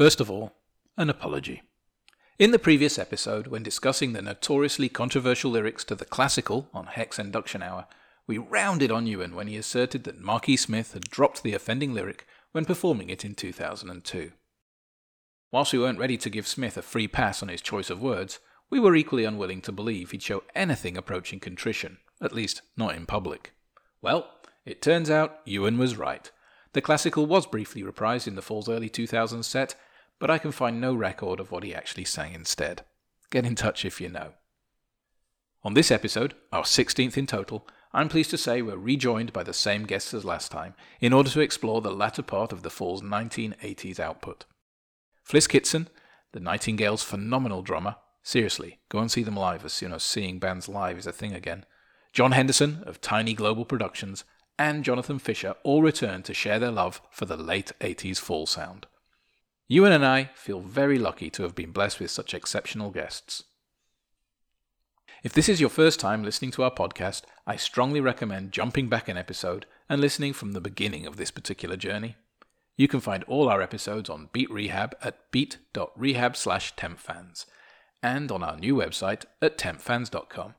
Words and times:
First 0.00 0.18
of 0.18 0.30
all, 0.30 0.54
an 0.96 1.10
apology. 1.10 1.60
In 2.38 2.52
the 2.52 2.58
previous 2.58 2.98
episode, 2.98 3.48
when 3.48 3.62
discussing 3.62 4.14
the 4.14 4.22
notoriously 4.22 4.88
controversial 4.88 5.50
lyrics 5.50 5.84
to 5.84 5.94
the 5.94 6.06
classical 6.06 6.70
on 6.72 6.86
Hex 6.86 7.18
Induction 7.18 7.62
Hour, 7.62 7.86
we 8.26 8.38
rounded 8.38 8.90
on 8.90 9.06
Ewan 9.06 9.34
when 9.34 9.46
he 9.46 9.58
asserted 9.58 10.04
that 10.04 10.18
Marky 10.18 10.56
Smith 10.56 10.94
had 10.94 11.10
dropped 11.10 11.42
the 11.42 11.52
offending 11.52 11.92
lyric 11.92 12.26
when 12.52 12.64
performing 12.64 13.10
it 13.10 13.26
in 13.26 13.34
2002. 13.34 14.32
Whilst 15.52 15.74
we 15.74 15.78
weren't 15.78 15.98
ready 15.98 16.16
to 16.16 16.30
give 16.30 16.46
Smith 16.46 16.78
a 16.78 16.82
free 16.82 17.06
pass 17.06 17.42
on 17.42 17.50
his 17.50 17.60
choice 17.60 17.90
of 17.90 18.00
words, 18.00 18.38
we 18.70 18.80
were 18.80 18.96
equally 18.96 19.26
unwilling 19.26 19.60
to 19.60 19.70
believe 19.70 20.12
he'd 20.12 20.22
show 20.22 20.44
anything 20.54 20.96
approaching 20.96 21.40
contrition, 21.40 21.98
at 22.22 22.32
least 22.32 22.62
not 22.74 22.94
in 22.94 23.04
public. 23.04 23.52
Well, 24.00 24.30
it 24.64 24.80
turns 24.80 25.10
out 25.10 25.40
Ewan 25.44 25.76
was 25.76 25.98
right. 25.98 26.30
The 26.72 26.80
classical 26.80 27.26
was 27.26 27.44
briefly 27.44 27.82
reprised 27.82 28.26
in 28.26 28.34
the 28.34 28.40
Fall's 28.40 28.70
early 28.70 28.88
2000s 28.88 29.44
set, 29.44 29.74
but 30.20 30.30
I 30.30 30.38
can 30.38 30.52
find 30.52 30.80
no 30.80 30.94
record 30.94 31.40
of 31.40 31.50
what 31.50 31.64
he 31.64 31.74
actually 31.74 32.04
sang 32.04 32.34
instead. 32.34 32.84
Get 33.30 33.44
in 33.44 33.56
touch 33.56 33.84
if 33.84 34.00
you 34.00 34.08
know. 34.08 34.34
On 35.64 35.74
this 35.74 35.90
episode, 35.90 36.34
our 36.52 36.62
16th 36.62 37.16
in 37.16 37.26
total, 37.26 37.66
I'm 37.92 38.08
pleased 38.08 38.30
to 38.30 38.38
say 38.38 38.62
we're 38.62 38.76
rejoined 38.76 39.32
by 39.32 39.42
the 39.42 39.52
same 39.52 39.84
guests 39.84 40.14
as 40.14 40.24
last 40.24 40.52
time 40.52 40.74
in 41.00 41.12
order 41.12 41.28
to 41.30 41.40
explore 41.40 41.80
the 41.80 41.90
latter 41.90 42.22
part 42.22 42.52
of 42.52 42.62
the 42.62 42.70
Fall's 42.70 43.02
1980s 43.02 43.98
output. 43.98 44.44
Fliss 45.28 45.48
Kitson, 45.48 45.88
the 46.32 46.40
Nightingale's 46.40 47.02
phenomenal 47.02 47.62
drummer, 47.62 47.96
seriously, 48.22 48.78
go 48.88 49.00
and 49.00 49.10
see 49.10 49.22
them 49.22 49.36
live 49.36 49.64
as 49.64 49.72
soon 49.72 49.92
as 49.92 50.02
seeing 50.02 50.38
bands 50.38 50.68
live 50.68 50.98
is 50.98 51.06
a 51.06 51.12
thing 51.12 51.32
again. 51.32 51.64
John 52.12 52.32
Henderson 52.32 52.82
of 52.86 53.00
Tiny 53.00 53.34
Global 53.34 53.64
Productions 53.64 54.24
and 54.58 54.84
Jonathan 54.84 55.18
Fisher 55.18 55.54
all 55.62 55.82
return 55.82 56.22
to 56.24 56.34
share 56.34 56.58
their 56.58 56.70
love 56.70 57.00
for 57.10 57.24
the 57.24 57.36
late 57.36 57.72
80s 57.80 58.18
Fall 58.18 58.46
sound. 58.46 58.86
Ewan 59.72 59.92
and 59.92 60.04
I 60.04 60.30
feel 60.34 60.58
very 60.58 60.98
lucky 60.98 61.30
to 61.30 61.44
have 61.44 61.54
been 61.54 61.70
blessed 61.70 62.00
with 62.00 62.10
such 62.10 62.34
exceptional 62.34 62.90
guests. 62.90 63.44
If 65.22 65.32
this 65.32 65.48
is 65.48 65.60
your 65.60 65.70
first 65.70 66.00
time 66.00 66.24
listening 66.24 66.50
to 66.52 66.64
our 66.64 66.72
podcast, 66.72 67.22
I 67.46 67.54
strongly 67.54 68.00
recommend 68.00 68.50
jumping 68.50 68.88
back 68.88 69.06
an 69.06 69.16
episode 69.16 69.66
and 69.88 70.00
listening 70.00 70.32
from 70.32 70.54
the 70.54 70.60
beginning 70.60 71.06
of 71.06 71.18
this 71.18 71.30
particular 71.30 71.76
journey. 71.76 72.16
You 72.76 72.88
can 72.88 72.98
find 72.98 73.22
all 73.28 73.48
our 73.48 73.62
episodes 73.62 74.10
on 74.10 74.28
Beat 74.32 74.50
Rehab 74.50 74.96
at 75.04 75.30
beat.rehab 75.30 76.36
slash 76.36 76.74
tempfans 76.74 77.46
and 78.02 78.32
on 78.32 78.42
our 78.42 78.56
new 78.56 78.74
website 78.74 79.24
at 79.40 79.56
tempfans.com. 79.56 80.54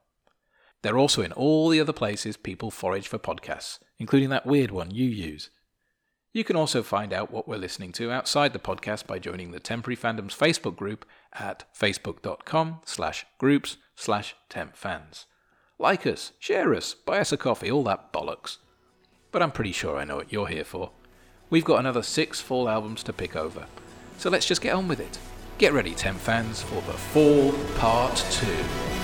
They're 0.83 0.97
also 0.97 1.22
in 1.22 1.33
all 1.33 1.67
the 1.67 1.81
other 1.81 1.91
places 1.91 2.38
people 2.38 2.72
forage 2.72 3.09
for 3.09 3.19
podcasts, 3.19 3.80
including 4.00 4.30
that 4.30 4.45
weird 4.45 4.72
one 4.72 4.89
you 4.89 5.09
use. 5.09 5.50
You 6.33 6.45
can 6.45 6.55
also 6.55 6.81
find 6.81 7.11
out 7.11 7.29
what 7.29 7.45
we're 7.45 7.57
listening 7.57 7.91
to 7.93 8.09
outside 8.09 8.53
the 8.53 8.59
podcast 8.59 9.05
by 9.05 9.19
joining 9.19 9.51
the 9.51 9.59
Temporary 9.59 9.97
Fandoms 9.97 10.35
Facebook 10.35 10.77
group 10.77 11.05
at 11.33 11.65
facebook.com 11.77 12.79
slash 12.85 13.25
groups 13.38 13.75
slash 13.97 14.35
tempfans. 14.49 15.25
Like 15.77 16.07
us, 16.07 16.31
share 16.39 16.73
us, 16.73 16.93
buy 16.93 17.19
us 17.19 17.33
a 17.33 17.38
coffee, 17.38 17.69
all 17.69 17.83
that 17.83 18.13
bollocks. 18.13 18.57
But 19.31 19.41
I'm 19.41 19.51
pretty 19.51 19.73
sure 19.73 19.97
I 19.97 20.05
know 20.05 20.15
what 20.17 20.31
you're 20.31 20.47
here 20.47 20.63
for. 20.63 20.91
We've 21.49 21.65
got 21.65 21.79
another 21.79 22.03
six 22.03 22.39
fall 22.39 22.69
albums 22.69 23.03
to 23.03 23.13
pick 23.13 23.35
over, 23.35 23.66
so 24.17 24.29
let's 24.29 24.45
just 24.45 24.61
get 24.61 24.73
on 24.73 24.88
with 24.88 25.01
it. 25.01 25.19
Get 25.57 25.73
ready, 25.73 25.93
Temp 25.93 26.17
fans, 26.17 26.61
for 26.61 26.75
the 26.75 26.93
Fall 26.93 27.51
Part 27.75 28.16
2. 28.31 29.00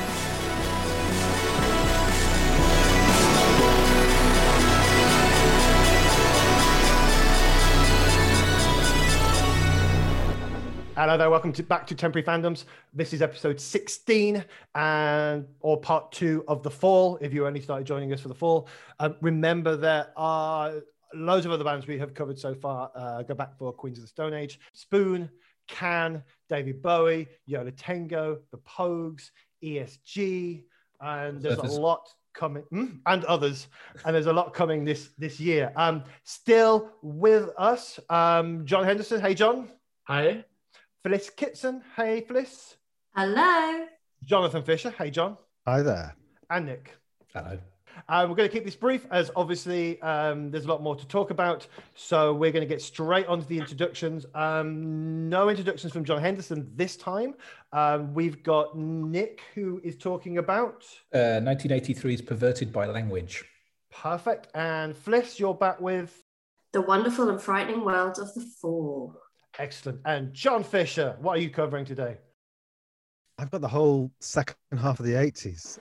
Hello 10.98 11.16
there, 11.16 11.30
welcome 11.30 11.54
to, 11.54 11.62
back 11.62 11.86
to 11.86 11.94
Temporary 11.94 12.26
Fandoms. 12.26 12.64
This 12.92 13.14
is 13.14 13.22
episode 13.22 13.62
16 13.62 14.44
and 14.74 15.46
or 15.60 15.80
part 15.80 16.12
two 16.12 16.44
of 16.48 16.64
the 16.64 16.72
fall. 16.72 17.20
If 17.22 17.36
you 17.36 17.46
only 17.46 17.62
started 17.62 17.86
joining 17.86 18.12
us 18.14 18.22
for 18.22 18.30
the 18.30 18.34
fall, 18.34 18.68
um, 19.00 19.16
remember 19.22 19.76
there 19.76 20.08
are 20.18 20.82
loads 21.14 21.46
of 21.46 21.52
other 21.52 21.64
bands 21.64 21.86
we 21.86 22.00
have 22.00 22.16
covered 22.16 22.40
so 22.40 22.56
far. 22.56 22.90
Uh, 22.96 23.22
go 23.22 23.36
back 23.36 23.56
for 23.60 23.72
Queens 23.72 24.00
of 24.00 24.06
the 24.06 24.08
Stone 24.08 24.34
Age, 24.34 24.60
Spoon, 24.74 25.30
Can, 25.68 26.24
David 26.50 26.82
Bowie, 26.82 27.28
Yo 27.46 27.62
La 27.62 27.70
Tengo, 27.78 28.40
The 28.50 28.58
Pogues, 28.58 29.30
ESG, 29.64 30.64
and 31.00 31.40
there's 31.40 31.60
a 31.60 31.80
lot 31.80 32.10
coming 32.34 32.64
mm, 32.74 32.98
and 33.06 33.24
others 33.26 33.68
and 34.04 34.16
there's 34.16 34.26
a 34.26 34.34
lot 34.34 34.54
coming 34.54 34.86
this 34.86 35.10
this 35.18 35.40
year 35.40 35.72
um 35.76 36.04
still 36.24 36.92
with 37.02 37.50
us 37.58 38.00
um 38.12 38.64
john 38.64 38.84
henderson 38.84 39.20
hey 39.20 39.34
john 39.34 39.68
Hi. 40.08 40.46
Fliss 41.06 41.36
Kitson. 41.36 41.82
Hey, 41.96 42.22
Fliss. 42.22 42.76
Hello. 43.16 43.86
Jonathan 44.24 44.64
Fisher. 44.64 44.90
Hey, 44.92 45.12
John. 45.12 45.38
Hi 45.66 45.82
there. 45.82 46.16
And 46.50 46.66
Nick. 46.66 46.96
Hello. 47.34 47.60
Um, 48.10 48.30
we're 48.30 48.36
going 48.36 48.50
to 48.50 48.54
keep 48.54 48.64
this 48.64 48.76
brief 48.76 49.06
as 49.12 49.32
obviously 49.36 50.02
um, 50.02 50.52
there's 50.52 50.66
a 50.66 50.68
lot 50.68 50.82
more 50.82 50.96
to 50.96 51.08
talk 51.08 51.32
about. 51.32 51.68
So 51.96 52.34
we're 52.34 52.52
going 52.52 52.62
to 52.62 52.68
get 52.68 52.82
straight 52.82 53.28
onto 53.28 53.46
the 53.48 53.58
introductions. 53.58 54.26
Um, 54.36 55.30
no 55.30 55.50
introductions 55.50 55.94
from 55.94 56.04
John 56.04 56.22
Henderson 56.22 56.72
this 56.76 56.96
time. 56.96 57.34
Um, 57.74 58.14
we've 58.14 58.44
got 58.44 58.78
Nick 58.78 59.42
who 59.56 59.82
is 59.84 59.98
talking 59.98 60.38
about. 60.38 60.86
Uh, 61.14 61.42
1983's 61.42 62.22
Perverted 62.22 62.72
by 62.72 62.86
Language. 62.86 63.44
Perfect. 63.92 64.48
And 64.54 64.96
Fliss, 64.96 65.40
you're 65.40 65.56
back 65.56 65.82
with. 65.82 66.24
The 66.74 66.82
wonderful 66.82 67.30
and 67.30 67.42
frightening 67.42 67.84
world 67.84 68.20
of 68.20 68.34
the 68.34 68.42
fall. 68.62 69.16
Excellent. 69.60 70.00
And 70.06 70.34
John 70.34 70.64
Fisher, 70.64 71.16
what 71.20 71.38
are 71.38 71.42
you 71.42 71.50
covering 71.50 71.86
today? 71.86 72.18
I've 73.38 73.52
got 73.52 73.62
the 73.62 73.68
whole 73.68 74.12
second 74.20 74.56
half 74.80 75.00
of 75.00 75.06
the 75.06 75.14
80s. 75.14 75.80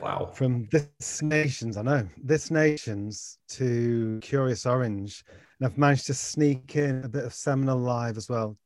Wow. 0.00 0.30
From 0.34 0.68
This 0.70 1.22
Nations, 1.22 1.76
I 1.76 1.82
know, 1.82 2.08
This 2.22 2.50
Nations 2.50 3.38
to 3.50 4.20
Curious 4.22 4.66
Orange. 4.66 5.24
And 5.58 5.66
I've 5.66 5.78
managed 5.78 6.06
to 6.06 6.14
sneak 6.14 6.76
in 6.76 7.04
a 7.04 7.08
bit 7.08 7.24
of 7.24 7.34
Seminal 7.34 7.78
Live 7.78 8.16
as 8.16 8.28
well. 8.28 8.56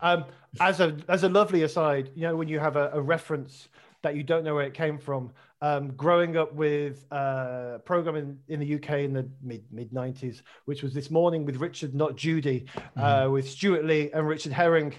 Um, 0.00 0.24
as 0.60 0.80
a 0.80 0.96
as 1.08 1.24
a 1.24 1.28
lovely 1.28 1.62
aside, 1.62 2.10
you 2.14 2.22
know, 2.22 2.36
when 2.36 2.48
you 2.48 2.58
have 2.60 2.76
a, 2.76 2.90
a 2.92 3.00
reference 3.00 3.68
that 4.02 4.14
you 4.16 4.22
don't 4.22 4.44
know 4.44 4.54
where 4.54 4.64
it 4.66 4.74
came 4.74 4.98
from, 4.98 5.32
um, 5.60 5.88
growing 5.92 6.36
up 6.36 6.54
with 6.54 7.04
uh, 7.12 7.72
a 7.74 7.78
program 7.84 8.38
in, 8.48 8.60
the 8.60 8.74
UK 8.76 8.90
in 9.00 9.12
the 9.12 9.28
mid 9.42 9.64
mid 9.72 9.92
nineties, 9.92 10.42
which 10.66 10.82
was 10.82 10.94
this 10.94 11.10
morning 11.10 11.44
with 11.44 11.56
Richard, 11.56 11.94
not 11.94 12.16
Judy, 12.16 12.66
uh, 12.76 12.80
Mm-hmm. 13.00 13.32
with 13.32 13.48
Stewart 13.48 13.84
Lee 13.84 14.10
and 14.12 14.26
Richard 14.28 14.52
Herring. 14.52 14.94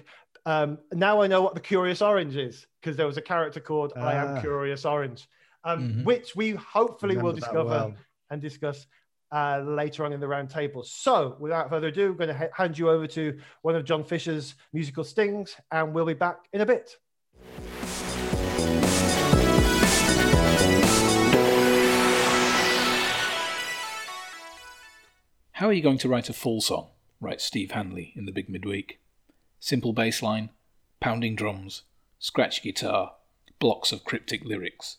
Um, 0.46 0.78
now 0.92 1.22
I 1.22 1.26
know 1.26 1.42
what 1.42 1.54
the 1.54 1.60
Curious 1.60 2.02
Orange 2.02 2.36
is 2.36 2.66
because 2.80 2.96
there 2.96 3.06
was 3.06 3.16
a 3.16 3.22
character 3.22 3.60
called 3.60 3.92
I 3.96 4.14
Am 4.14 4.36
Ah. 4.36 4.40
Curious 4.40 4.84
Orange, 4.84 5.28
um, 5.64 5.92
Mhm. 5.92 6.04
which 6.04 6.34
we 6.36 6.50
hopefully 6.52 7.16
will 7.16 7.32
discover 7.32 7.68
well. 7.70 7.94
and 8.30 8.40
discuss 8.42 8.86
uh, 9.32 9.60
later 9.64 10.04
on 10.04 10.12
in 10.12 10.18
the 10.18 10.26
round 10.26 10.50
table. 10.50 10.82
So, 10.82 11.36
without 11.38 11.70
further 11.70 11.86
ado, 11.86 12.08
I'm 12.08 12.16
going 12.16 12.28
to 12.28 12.34
ha- 12.36 12.48
hand 12.52 12.76
you 12.76 12.90
over 12.90 13.06
to 13.06 13.38
one 13.62 13.76
of 13.76 13.84
John 13.84 14.02
Fisher's 14.02 14.56
musical 14.72 15.04
stings, 15.04 15.54
and 15.70 15.94
we'll 15.94 16.04
be 16.04 16.14
back 16.14 16.38
in 16.52 16.62
a 16.62 16.66
bit. 16.66 16.96
How 25.60 25.68
are 25.68 25.74
you 25.74 25.82
going 25.82 25.98
to 25.98 26.08
write 26.08 26.30
a 26.30 26.32
Fall 26.32 26.62
song? 26.62 26.86
writes 27.20 27.44
Steve 27.44 27.72
Hanley 27.72 28.14
in 28.16 28.24
the 28.24 28.32
Big 28.32 28.48
Midweek. 28.48 28.98
Simple 29.58 29.92
bass 29.92 30.22
line, 30.22 30.48
pounding 31.00 31.36
drums, 31.36 31.82
scratch 32.18 32.62
guitar, 32.62 33.12
blocks 33.58 33.92
of 33.92 34.02
cryptic 34.02 34.42
lyrics. 34.42 34.96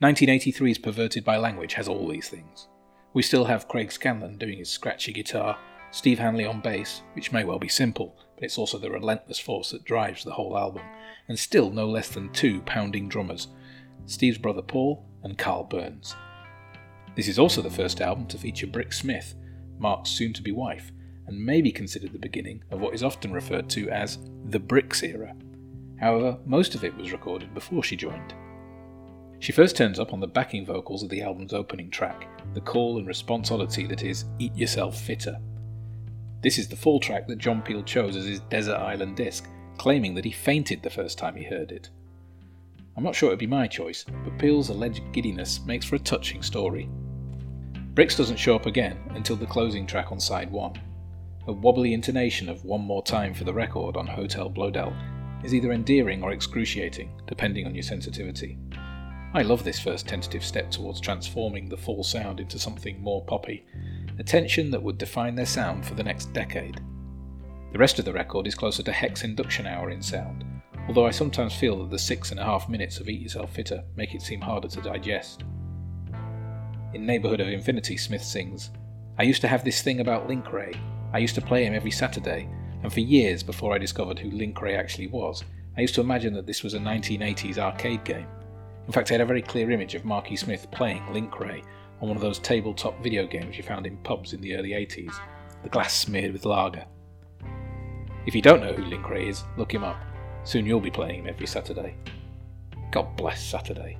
1983's 0.00 0.78
Perverted 0.78 1.24
by 1.24 1.36
Language 1.36 1.74
has 1.74 1.88
all 1.88 2.06
these 2.06 2.28
things. 2.28 2.68
We 3.12 3.22
still 3.22 3.46
have 3.46 3.66
Craig 3.66 3.90
Scanlon 3.90 4.38
doing 4.38 4.58
his 4.58 4.70
scratchy 4.70 5.12
guitar, 5.12 5.58
Steve 5.90 6.20
Hanley 6.20 6.44
on 6.44 6.60
bass, 6.60 7.02
which 7.14 7.32
may 7.32 7.42
well 7.42 7.58
be 7.58 7.66
simple, 7.66 8.14
but 8.36 8.44
it's 8.44 8.58
also 8.58 8.78
the 8.78 8.88
relentless 8.88 9.40
force 9.40 9.72
that 9.72 9.84
drives 9.84 10.22
the 10.22 10.34
whole 10.34 10.56
album, 10.56 10.84
and 11.26 11.36
still 11.36 11.70
no 11.70 11.88
less 11.88 12.10
than 12.10 12.32
two 12.32 12.60
pounding 12.60 13.08
drummers 13.08 13.48
Steve's 14.06 14.38
brother 14.38 14.62
Paul 14.62 15.04
and 15.24 15.36
Karl 15.36 15.64
Burns. 15.64 16.14
This 17.16 17.26
is 17.26 17.40
also 17.40 17.62
the 17.62 17.68
first 17.68 18.00
album 18.00 18.26
to 18.26 18.38
feature 18.38 18.68
Brix 18.68 18.94
Smith, 18.94 19.34
Mark's 19.78 20.10
soon 20.10 20.32
to 20.32 20.42
be 20.42 20.52
wife, 20.52 20.92
and 21.26 21.38
may 21.38 21.60
be 21.60 21.72
considered 21.72 22.12
the 22.12 22.18
beginning 22.18 22.62
of 22.70 22.80
what 22.80 22.94
is 22.94 23.02
often 23.02 23.32
referred 23.32 23.68
to 23.70 23.88
as 23.90 24.18
the 24.46 24.60
Brix 24.60 25.02
era. 25.02 25.34
However, 26.00 26.38
most 26.44 26.74
of 26.74 26.84
it 26.84 26.96
was 26.96 27.12
recorded 27.12 27.54
before 27.54 27.82
she 27.82 27.96
joined. 27.96 28.34
She 29.38 29.52
first 29.52 29.76
turns 29.76 29.98
up 29.98 30.12
on 30.12 30.20
the 30.20 30.26
backing 30.26 30.64
vocals 30.64 31.02
of 31.02 31.08
the 31.08 31.22
album's 31.22 31.52
opening 31.52 31.90
track, 31.90 32.28
the 32.54 32.60
call 32.60 32.98
and 32.98 33.06
response 33.06 33.50
oddity 33.50 33.86
that 33.86 34.02
is 34.02 34.24
Eat 34.38 34.54
Yourself 34.54 35.00
Fitter. 35.00 35.38
This 36.42 36.58
is 36.58 36.68
the 36.68 36.76
Fall 36.76 37.00
track 37.00 37.26
that 37.28 37.38
John 37.38 37.62
Peel 37.62 37.82
chose 37.82 38.16
as 38.16 38.26
his 38.26 38.40
Desert 38.40 38.76
Island 38.76 39.16
disc, 39.16 39.48
claiming 39.78 40.14
that 40.14 40.24
he 40.24 40.32
fainted 40.32 40.82
the 40.82 40.90
first 40.90 41.18
time 41.18 41.36
he 41.36 41.44
heard 41.44 41.72
it. 41.72 41.90
I'm 42.96 43.04
not 43.04 43.14
sure 43.14 43.28
it 43.28 43.32
would 43.32 43.38
be 43.38 43.46
my 43.46 43.66
choice, 43.66 44.04
but 44.24 44.38
Peel's 44.38 44.68
alleged 44.68 45.02
giddiness 45.12 45.64
makes 45.64 45.86
for 45.86 45.96
a 45.96 46.00
touching 46.00 46.42
story. 46.42 46.88
Brix 47.94 48.16
doesn't 48.16 48.38
show 48.38 48.56
up 48.56 48.64
again 48.64 48.98
until 49.10 49.36
the 49.36 49.44
closing 49.44 49.86
track 49.86 50.12
on 50.12 50.18
side 50.18 50.50
1. 50.50 50.80
a 51.48 51.52
wobbly 51.52 51.92
intonation 51.92 52.48
of 52.48 52.64
One 52.64 52.80
More 52.80 53.02
Time 53.02 53.34
for 53.34 53.44
the 53.44 53.52
Record 53.52 53.98
on 53.98 54.06
Hotel 54.06 54.48
Blöedel 54.48 54.96
is 55.44 55.54
either 55.54 55.72
endearing 55.72 56.22
or 56.22 56.32
excruciating, 56.32 57.20
depending 57.26 57.66
on 57.66 57.74
your 57.74 57.82
sensitivity. 57.82 58.58
I 59.34 59.42
love 59.42 59.62
this 59.62 59.78
first 59.78 60.08
tentative 60.08 60.42
step 60.42 60.70
towards 60.70 61.02
transforming 61.02 61.68
the 61.68 61.76
Fall 61.76 62.02
sound 62.02 62.40
into 62.40 62.58
something 62.58 62.98
more 63.02 63.26
poppy, 63.26 63.66
a 64.18 64.22
tension 64.22 64.70
that 64.70 64.82
would 64.82 64.96
define 64.96 65.34
their 65.34 65.44
sound 65.44 65.84
for 65.84 65.92
the 65.94 66.04
next 66.04 66.32
decade. 66.32 66.80
The 67.72 67.78
rest 67.78 67.98
of 67.98 68.06
the 68.06 68.12
record 68.14 68.46
is 68.46 68.54
closer 68.54 68.82
to 68.84 68.92
Hex 68.92 69.22
Induction 69.22 69.66
Hour 69.66 69.90
in 69.90 70.00
sound, 70.00 70.46
although 70.88 71.06
I 71.06 71.10
sometimes 71.10 71.54
feel 71.54 71.78
that 71.80 71.90
the 71.90 71.98
six 71.98 72.30
and 72.30 72.40
a 72.40 72.44
half 72.44 72.70
minutes 72.70 73.00
of 73.00 73.08
Eat 73.10 73.20
Yourself 73.20 73.52
Fitter 73.52 73.84
make 73.96 74.14
it 74.14 74.22
seem 74.22 74.40
harder 74.40 74.68
to 74.68 74.80
digest. 74.80 75.44
In 76.94 77.06
Neighbourhood 77.06 77.40
of 77.40 77.48
Infinity, 77.48 77.96
Smith 77.96 78.22
sings, 78.22 78.68
I 79.18 79.22
used 79.22 79.40
to 79.40 79.48
have 79.48 79.64
this 79.64 79.80
thing 79.80 80.00
about 80.00 80.28
Link 80.28 80.52
Wray. 80.52 80.74
I 81.14 81.18
used 81.18 81.34
to 81.36 81.40
play 81.40 81.64
him 81.64 81.74
every 81.74 81.90
Saturday, 81.90 82.50
and 82.82 82.92
for 82.92 83.00
years 83.00 83.42
before 83.42 83.74
I 83.74 83.78
discovered 83.78 84.18
who 84.18 84.30
Link 84.30 84.60
Wray 84.60 84.76
actually 84.76 85.06
was, 85.06 85.42
I 85.78 85.80
used 85.80 85.94
to 85.94 86.02
imagine 86.02 86.34
that 86.34 86.46
this 86.46 86.62
was 86.62 86.74
a 86.74 86.78
1980s 86.78 87.56
arcade 87.56 88.04
game. 88.04 88.26
In 88.86 88.92
fact, 88.92 89.10
I 89.10 89.14
had 89.14 89.20
a 89.22 89.26
very 89.26 89.40
clear 89.40 89.70
image 89.70 89.94
of 89.94 90.04
Marky 90.04 90.36
Smith 90.36 90.70
playing 90.70 91.10
Link 91.14 91.40
Wray 91.40 91.62
on 92.02 92.08
one 92.08 92.16
of 92.16 92.22
those 92.22 92.38
tabletop 92.38 93.02
video 93.02 93.26
games 93.26 93.56
you 93.56 93.62
found 93.62 93.86
in 93.86 93.96
pubs 93.98 94.34
in 94.34 94.42
the 94.42 94.54
early 94.54 94.72
80s, 94.72 95.14
the 95.62 95.70
glass 95.70 95.94
smeared 95.94 96.34
with 96.34 96.44
lager. 96.44 96.84
If 98.26 98.34
you 98.34 98.42
don't 98.42 98.60
know 98.60 98.74
who 98.74 98.84
Link 98.84 99.08
Wray 99.08 99.28
is, 99.28 99.44
look 99.56 99.72
him 99.72 99.82
up. 99.82 99.96
Soon 100.44 100.66
you'll 100.66 100.78
be 100.78 100.90
playing 100.90 101.20
him 101.20 101.28
every 101.28 101.46
Saturday. 101.46 101.96
God 102.90 103.16
bless 103.16 103.42
Saturday. 103.42 103.96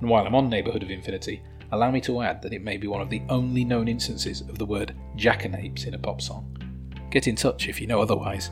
And 0.00 0.08
while 0.08 0.26
I'm 0.26 0.34
on 0.34 0.48
Neighbourhood 0.48 0.82
of 0.82 0.90
Infinity, 0.90 1.40
allow 1.72 1.90
me 1.90 2.00
to 2.02 2.22
add 2.22 2.42
that 2.42 2.52
it 2.52 2.62
may 2.62 2.76
be 2.76 2.86
one 2.86 3.00
of 3.00 3.10
the 3.10 3.22
only 3.28 3.64
known 3.64 3.88
instances 3.88 4.40
of 4.42 4.58
the 4.58 4.66
word 4.66 4.94
jackanapes 5.16 5.86
in 5.86 5.94
a 5.94 5.98
pop 5.98 6.20
song. 6.20 6.56
Get 7.10 7.28
in 7.28 7.36
touch 7.36 7.68
if 7.68 7.80
you 7.80 7.86
know 7.86 8.00
otherwise. 8.00 8.50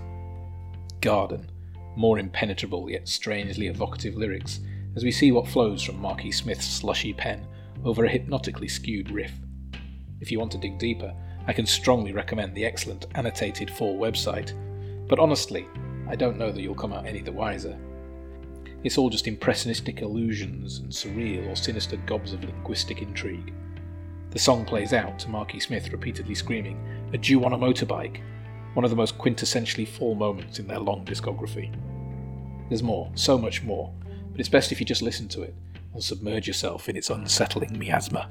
Garden, 1.00 1.50
more 1.96 2.18
impenetrable 2.18 2.90
yet 2.90 3.08
strangely 3.08 3.68
evocative 3.68 4.16
lyrics, 4.16 4.60
as 4.96 5.04
we 5.04 5.12
see 5.12 5.32
what 5.32 5.48
flows 5.48 5.82
from 5.82 6.00
Marky 6.00 6.32
Smith's 6.32 6.66
slushy 6.66 7.12
pen 7.12 7.46
over 7.84 8.04
a 8.04 8.08
hypnotically 8.08 8.68
skewed 8.68 9.10
riff. 9.10 9.32
If 10.20 10.32
you 10.32 10.38
want 10.38 10.52
to 10.52 10.58
dig 10.58 10.78
deeper, 10.78 11.14
I 11.46 11.52
can 11.52 11.66
strongly 11.66 12.12
recommend 12.12 12.54
the 12.54 12.64
excellent 12.64 13.06
annotated 13.14 13.70
Fall 13.70 13.98
website, 13.98 14.52
but 15.06 15.18
honestly, 15.18 15.68
I 16.08 16.16
don't 16.16 16.38
know 16.38 16.50
that 16.50 16.60
you'll 16.60 16.74
come 16.74 16.92
out 16.92 17.06
any 17.06 17.20
the 17.20 17.32
wiser. 17.32 17.78
It's 18.84 18.99
all 18.99 19.11
just 19.11 19.26
impressionistic 19.26 20.02
illusions 20.02 20.78
and 20.78 20.90
surreal 20.90 21.50
or 21.50 21.56
sinister 21.56 21.96
gobs 22.06 22.32
of 22.32 22.44
linguistic 22.44 23.02
intrigue. 23.02 23.52
The 24.31 24.38
song 24.38 24.64
plays 24.64 24.93
out 24.93 25.19
to 25.20 25.31
Marky 25.31 25.61
Smith 25.61 25.90
repeatedly 25.90 26.34
screaming, 26.34 26.78
A 27.12 27.19
Jew 27.19 27.44
on 27.44 27.52
a 27.52 27.58
motorbike, 27.58 28.20
one 28.75 28.84
of 28.84 28.90
the 28.90 28.96
most 28.96 29.17
quintessentially 29.17 29.88
Fall 29.88 30.14
moments 30.14 30.58
in 30.58 30.67
their 30.67 30.78
long 30.78 31.05
discography. 31.05 31.75
There's 32.69 32.82
more, 32.82 33.11
so 33.14 33.38
much 33.38 33.62
more, 33.62 33.93
but 34.31 34.38
it's 34.38 34.49
best 34.49 34.73
if 34.73 34.81
you 34.81 34.87
just 34.87 35.02
listen 35.02 35.28
to 35.28 35.43
it 35.43 35.55
and 35.94 36.02
submerge 36.05 36.46
yourself 36.46 36.88
in 36.88 36.96
its 36.96 37.08
unsettling 37.08 37.78
miasma. 37.78 38.28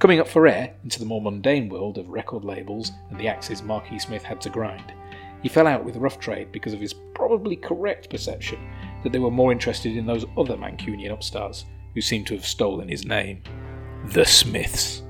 Coming 0.00 0.20
up 0.20 0.26
for 0.26 0.48
air 0.48 0.74
into 0.82 0.98
the 0.98 1.06
more 1.06 1.22
mundane 1.22 1.68
world 1.68 1.96
of 1.96 2.08
record 2.08 2.44
labels 2.44 2.90
and 3.08 3.18
the 3.18 3.28
axes 3.28 3.62
Marky 3.62 3.98
Smith 3.98 4.24
had 4.24 4.40
to 4.40 4.50
grind, 4.50 4.92
he 5.42 5.48
fell 5.48 5.66
out 5.66 5.84
with 5.84 5.96
Rough 5.96 6.18
Trade 6.18 6.50
because 6.50 6.72
of 6.72 6.80
his 6.80 6.94
probably 7.14 7.54
correct 7.54 8.10
perception 8.10 8.58
that 9.04 9.12
they 9.12 9.18
were 9.20 9.30
more 9.30 9.52
interested 9.52 9.96
in 9.96 10.06
those 10.06 10.24
other 10.36 10.56
Mancunian 10.56 11.12
upstarts 11.12 11.66
who 11.94 12.00
seemed 12.00 12.26
to 12.26 12.34
have 12.34 12.44
stolen 12.44 12.88
his 12.88 13.04
name. 13.04 13.42
The 14.06 14.24
Smiths. 14.24 15.02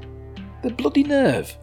The 0.62 0.70
bloody 0.70 1.04
nerve! 1.04 1.56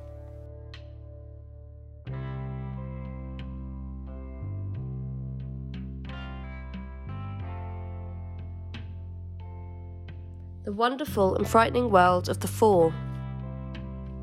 The 10.63 10.71
wonderful 10.71 11.35
and 11.35 11.47
frightening 11.47 11.91
world 11.91 12.29
of 12.29 12.39
the 12.39 12.47
Fall. 12.47 12.93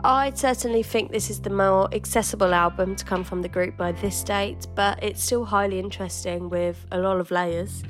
I'd 0.08 0.38
certainly 0.38 0.82
think 0.82 1.12
this 1.12 1.28
is 1.28 1.38
the 1.38 1.50
more 1.50 1.86
accessible 1.92 2.54
album 2.54 2.96
to 2.96 3.04
come 3.04 3.22
from 3.22 3.42
the 3.42 3.48
group 3.50 3.76
by 3.76 3.92
this 3.92 4.22
date, 4.22 4.66
but 4.74 4.98
it's 5.04 5.22
still 5.22 5.44
highly 5.44 5.78
interesting 5.78 6.48
with 6.48 6.86
a 6.90 6.98
lot 6.98 7.20
of 7.20 7.30
layers. 7.30 7.82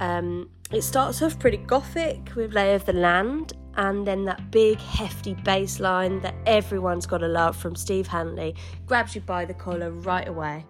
Um, 0.00 0.50
it 0.72 0.82
starts 0.82 1.22
off 1.22 1.38
pretty 1.38 1.58
gothic 1.58 2.34
with 2.34 2.52
Lay 2.52 2.74
of 2.74 2.84
the 2.84 2.92
Land, 2.92 3.52
and 3.76 4.04
then 4.04 4.24
that 4.24 4.50
big 4.50 4.80
hefty 4.80 5.34
bass 5.34 5.78
line 5.78 6.20
that 6.22 6.34
everyone's 6.46 7.06
got 7.06 7.18
to 7.18 7.28
love 7.28 7.56
from 7.56 7.76
Steve 7.76 8.08
Hanley 8.08 8.56
grabs 8.84 9.14
you 9.14 9.20
by 9.20 9.44
the 9.44 9.54
collar 9.54 9.92
right 9.92 10.26
away. 10.26 10.66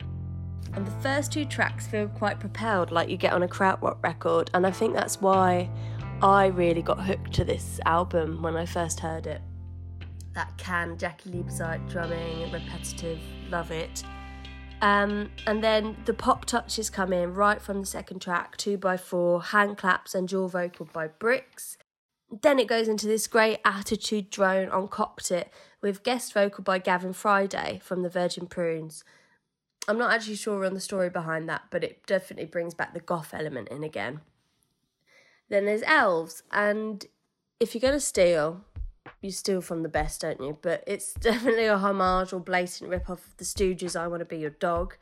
And 0.75 0.87
the 0.87 1.03
first 1.03 1.33
two 1.33 1.47
tracks 1.47 1.87
feel 1.87 2.09
quite 2.09 2.39
propelled, 2.39 2.93
like 2.93 3.09
you 3.09 3.17
get 3.17 3.33
on 3.33 3.43
a 3.43 3.49
krautrock 3.49 4.03
record, 4.03 4.51
and 4.53 4.67
I 4.67 4.71
think 4.71 4.93
that's 4.93 5.23
why 5.23 5.71
I 6.21 6.49
really 6.49 6.83
got 6.83 7.03
hooked 7.03 7.33
to 7.33 7.45
this 7.45 7.81
album 7.87 8.43
when 8.43 8.57
I 8.57 8.67
first 8.67 9.01
heard 9.01 9.27
it. 9.27 9.41
That 10.35 10.57
can 10.57 10.97
Jaki 10.97 11.35
Liebezeit 11.35 11.91
drumming, 11.91 12.51
repetitive, 12.53 13.21
love 13.51 13.71
it. 13.71 14.03
Um, 14.81 15.31
and 15.47 15.63
then 15.63 15.97
the 16.07 16.15
pop 16.15 16.45
touches 16.45 16.91
come 16.91 17.13
in 17.13 17.35
right 17.35 17.63
from 17.63 17.81
the 17.81 17.87
second 17.87 18.21
track, 18.21 18.57
two 18.57 18.77
by 18.77 18.97
four, 18.97 19.43
hand 19.43 19.79
claps 19.79 20.15
and 20.15 20.27
dual 20.27 20.49
vocal 20.49 20.89
by 20.93 21.07
Brix. 21.07 21.77
Then 22.41 22.59
it 22.59 22.67
goes 22.67 22.89
into 22.89 23.07
this 23.07 23.27
great 23.27 23.61
attitude 23.65 24.31
drone 24.31 24.71
on 24.71 24.89
Copped 24.89 25.31
It 25.31 25.53
with 25.83 26.03
guest 26.03 26.33
vocal 26.33 26.65
by 26.65 26.79
Gavin 26.79 27.13
Friday 27.13 27.81
from 27.83 28.03
the 28.03 28.09
Virgin 28.09 28.47
Prunes. 28.47 29.05
I'm 29.87 29.99
not 29.99 30.13
actually 30.13 30.37
sure 30.37 30.65
on 30.65 30.75
the 30.75 30.81
story 30.81 31.11
behind 31.11 31.49
that, 31.49 31.63
but 31.71 31.85
it 31.85 32.07
definitely 32.07 32.47
brings 32.47 32.73
back 32.73 32.95
the 32.95 33.01
goth 33.01 33.35
element 33.35 33.69
in 33.69 33.85
again. 33.85 34.21
Then 35.49 35.67
there's 35.67 35.83
Elves, 35.83 36.43
and 36.51 37.05
if 37.61 37.75
you're 37.75 37.81
going 37.81 37.93
to 37.93 38.01
steal, 38.01 38.65
you 39.21 39.31
steal 39.31 39.61
from 39.61 39.83
the 39.83 39.89
best, 39.89 40.21
don't 40.21 40.41
you? 40.41 40.59
But 40.61 40.85
it's 40.87 41.15
definitely 41.21 41.67
a 41.67 41.79
homage 41.79 42.33
or 42.33 42.41
blatant 42.41 42.91
rip 42.91 43.09
off 43.09 43.27
of 43.27 43.37
the 43.37 43.45
Stooges' 43.45 43.99
I 43.99 44.07
Want 44.07 44.21
to 44.21 44.25
Be 44.25 44.39
Your 44.39 44.51
Dog. 44.51 44.97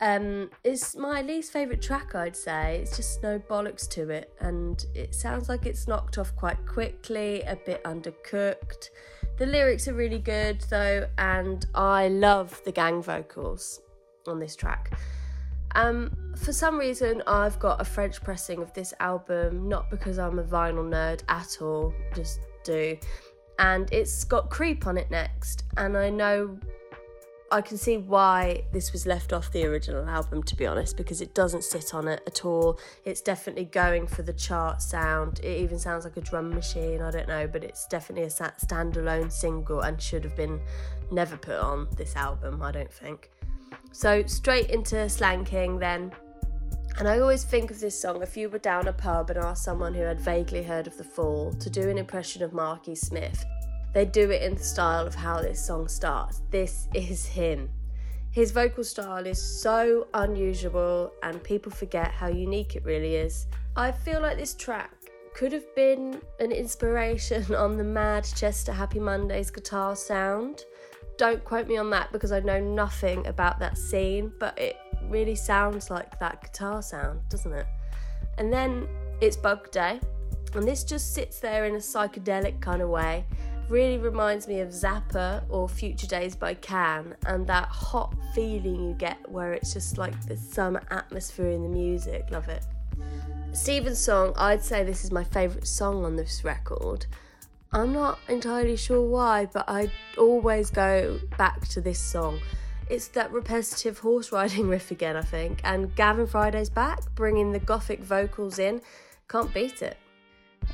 Um, 0.00 0.50
it's 0.62 0.94
my 0.94 1.22
least 1.22 1.52
favourite 1.52 1.82
track, 1.82 2.14
I'd 2.14 2.36
say. 2.36 2.78
It's 2.82 2.96
just 2.96 3.22
no 3.22 3.38
bollocks 3.38 3.88
to 3.90 4.10
it, 4.10 4.32
and 4.40 4.84
it 4.94 5.14
sounds 5.14 5.48
like 5.48 5.66
it's 5.66 5.88
knocked 5.88 6.18
off 6.18 6.34
quite 6.36 6.64
quickly, 6.66 7.42
a 7.42 7.56
bit 7.56 7.82
undercooked. 7.84 8.90
The 9.38 9.46
lyrics 9.46 9.88
are 9.88 9.94
really 9.94 10.20
good 10.20 10.60
though, 10.70 11.08
and 11.18 11.66
I 11.74 12.08
love 12.08 12.60
the 12.64 12.72
gang 12.72 13.02
vocals 13.02 13.80
on 14.26 14.38
this 14.38 14.54
track. 14.54 14.98
Um, 15.74 16.10
for 16.36 16.52
some 16.52 16.78
reason, 16.78 17.22
I've 17.26 17.58
got 17.58 17.80
a 17.80 17.84
French 17.84 18.22
pressing 18.22 18.62
of 18.62 18.72
this 18.74 18.94
album, 19.00 19.68
not 19.68 19.90
because 19.90 20.18
I'm 20.18 20.38
a 20.38 20.44
vinyl 20.44 20.88
nerd 20.88 21.22
at 21.28 21.58
all, 21.60 21.92
just 22.14 22.40
do. 22.68 22.98
And 23.58 23.92
it's 23.92 24.24
got 24.24 24.50
Creep 24.50 24.86
on 24.86 24.96
it 24.96 25.10
next, 25.10 25.64
and 25.76 25.96
I 25.96 26.10
know 26.10 26.58
I 27.50 27.62
can 27.62 27.78
see 27.78 27.96
why 27.96 28.64
this 28.72 28.92
was 28.92 29.06
left 29.06 29.32
off 29.32 29.50
the 29.52 29.64
original 29.64 30.06
album, 30.08 30.42
to 30.44 30.54
be 30.54 30.66
honest, 30.66 30.96
because 30.96 31.20
it 31.20 31.34
doesn't 31.34 31.64
sit 31.64 31.94
on 31.94 32.06
it 32.06 32.20
at 32.26 32.44
all. 32.44 32.78
It's 33.04 33.22
definitely 33.22 33.64
going 33.64 34.06
for 34.06 34.22
the 34.22 34.34
chart 34.34 34.82
sound. 34.82 35.40
It 35.42 35.58
even 35.58 35.78
sounds 35.78 36.04
like 36.04 36.16
a 36.16 36.20
drum 36.20 36.50
machine, 36.50 37.00
I 37.00 37.10
don't 37.10 37.26
know, 37.26 37.46
but 37.48 37.64
it's 37.64 37.86
definitely 37.86 38.24
a 38.24 38.28
standalone 38.28 39.32
single 39.32 39.80
and 39.80 40.00
should 40.00 40.24
have 40.24 40.36
been 40.36 40.60
never 41.10 41.36
put 41.36 41.58
on 41.58 41.88
this 41.96 42.14
album, 42.16 42.62
I 42.62 42.70
don't 42.70 42.92
think. 42.92 43.30
So, 43.92 44.24
straight 44.26 44.70
into 44.70 45.08
Slang 45.08 45.44
King 45.44 45.78
then. 45.78 46.12
And 46.98 47.06
I 47.06 47.20
always 47.20 47.44
think 47.44 47.70
of 47.70 47.78
this 47.78 48.00
song 48.00 48.22
if 48.22 48.36
you 48.36 48.48
were 48.48 48.58
down 48.58 48.88
a 48.88 48.92
pub 48.92 49.30
and 49.30 49.38
asked 49.38 49.62
someone 49.62 49.94
who 49.94 50.02
had 50.02 50.18
vaguely 50.18 50.64
heard 50.64 50.88
of 50.88 50.98
The 50.98 51.04
Fall 51.04 51.52
to 51.52 51.70
do 51.70 51.88
an 51.88 51.96
impression 51.96 52.42
of 52.42 52.52
Marky 52.52 52.96
Smith, 52.96 53.44
they'd 53.94 54.10
do 54.10 54.32
it 54.32 54.42
in 54.42 54.56
the 54.56 54.62
style 54.64 55.06
of 55.06 55.14
how 55.14 55.40
this 55.40 55.64
song 55.64 55.86
starts. 55.86 56.42
This 56.50 56.88
is 56.94 57.24
him. 57.24 57.70
His 58.32 58.50
vocal 58.50 58.82
style 58.82 59.26
is 59.26 59.40
so 59.40 60.08
unusual, 60.12 61.12
and 61.22 61.40
people 61.44 61.70
forget 61.70 62.10
how 62.10 62.26
unique 62.26 62.74
it 62.74 62.84
really 62.84 63.14
is. 63.14 63.46
I 63.76 63.92
feel 63.92 64.20
like 64.20 64.36
this 64.36 64.54
track 64.54 64.90
could 65.34 65.52
have 65.52 65.72
been 65.76 66.20
an 66.40 66.50
inspiration 66.50 67.54
on 67.54 67.76
the 67.76 67.84
Madchester 67.84 68.74
Happy 68.74 68.98
Mondays 68.98 69.52
guitar 69.52 69.94
sound. 69.94 70.64
Don't 71.16 71.44
quote 71.44 71.68
me 71.68 71.76
on 71.76 71.90
that 71.90 72.10
because 72.10 72.32
I 72.32 72.40
know 72.40 72.60
nothing 72.60 73.24
about 73.28 73.60
that 73.60 73.78
scene, 73.78 74.32
but 74.40 74.58
it 74.58 74.76
really 75.08 75.34
sounds 75.34 75.90
like 75.90 76.18
that 76.20 76.42
guitar 76.42 76.82
sound, 76.82 77.20
doesn't 77.28 77.52
it? 77.52 77.66
And 78.38 78.52
then 78.52 78.86
it's 79.20 79.36
Bug 79.36 79.70
Day, 79.70 80.00
and 80.54 80.66
this 80.66 80.84
just 80.84 81.14
sits 81.14 81.40
there 81.40 81.64
in 81.64 81.74
a 81.74 81.78
psychedelic 81.78 82.60
kind 82.60 82.82
of 82.82 82.88
way. 82.88 83.24
Really 83.68 83.98
reminds 83.98 84.48
me 84.48 84.60
of 84.60 84.70
Zappa 84.70 85.42
or 85.50 85.68
Future 85.68 86.06
Days 86.06 86.34
by 86.34 86.54
Can, 86.54 87.14
and 87.26 87.46
that 87.48 87.68
hot 87.68 88.14
feeling 88.34 88.88
you 88.88 88.94
get 88.94 89.18
where 89.30 89.52
it's 89.52 89.72
just 89.74 89.98
like 89.98 90.14
there's 90.26 90.40
some 90.40 90.78
atmosphere 90.90 91.50
in 91.50 91.62
the 91.62 91.68
music. 91.68 92.30
Love 92.30 92.48
it. 92.48 92.64
Stephen 93.52 93.94
Song, 93.94 94.32
I'd 94.36 94.62
say 94.62 94.84
this 94.84 95.04
is 95.04 95.10
my 95.10 95.24
favourite 95.24 95.66
song 95.66 96.04
on 96.04 96.16
this 96.16 96.44
record. 96.44 97.06
I'm 97.72 97.92
not 97.92 98.18
entirely 98.28 98.76
sure 98.76 99.02
why, 99.02 99.46
but 99.46 99.64
I 99.68 99.90
always 100.16 100.70
go 100.70 101.18
back 101.36 101.66
to 101.68 101.80
this 101.80 101.98
song. 101.98 102.40
It's 102.90 103.08
that 103.08 103.30
repetitive 103.32 103.98
horse 103.98 104.32
riding 104.32 104.68
riff 104.74 104.90
again, 104.90 105.16
I 105.16 105.22
think, 105.22 105.60
and 105.64 105.94
Gavin 105.94 106.26
Friday's 106.26 106.70
back, 106.70 107.00
bringing 107.14 107.52
the 107.52 107.58
gothic 107.58 108.00
vocals 108.00 108.58
in. 108.58 108.80
Can't 109.28 109.52
beat 109.52 109.82
it. 109.82 109.96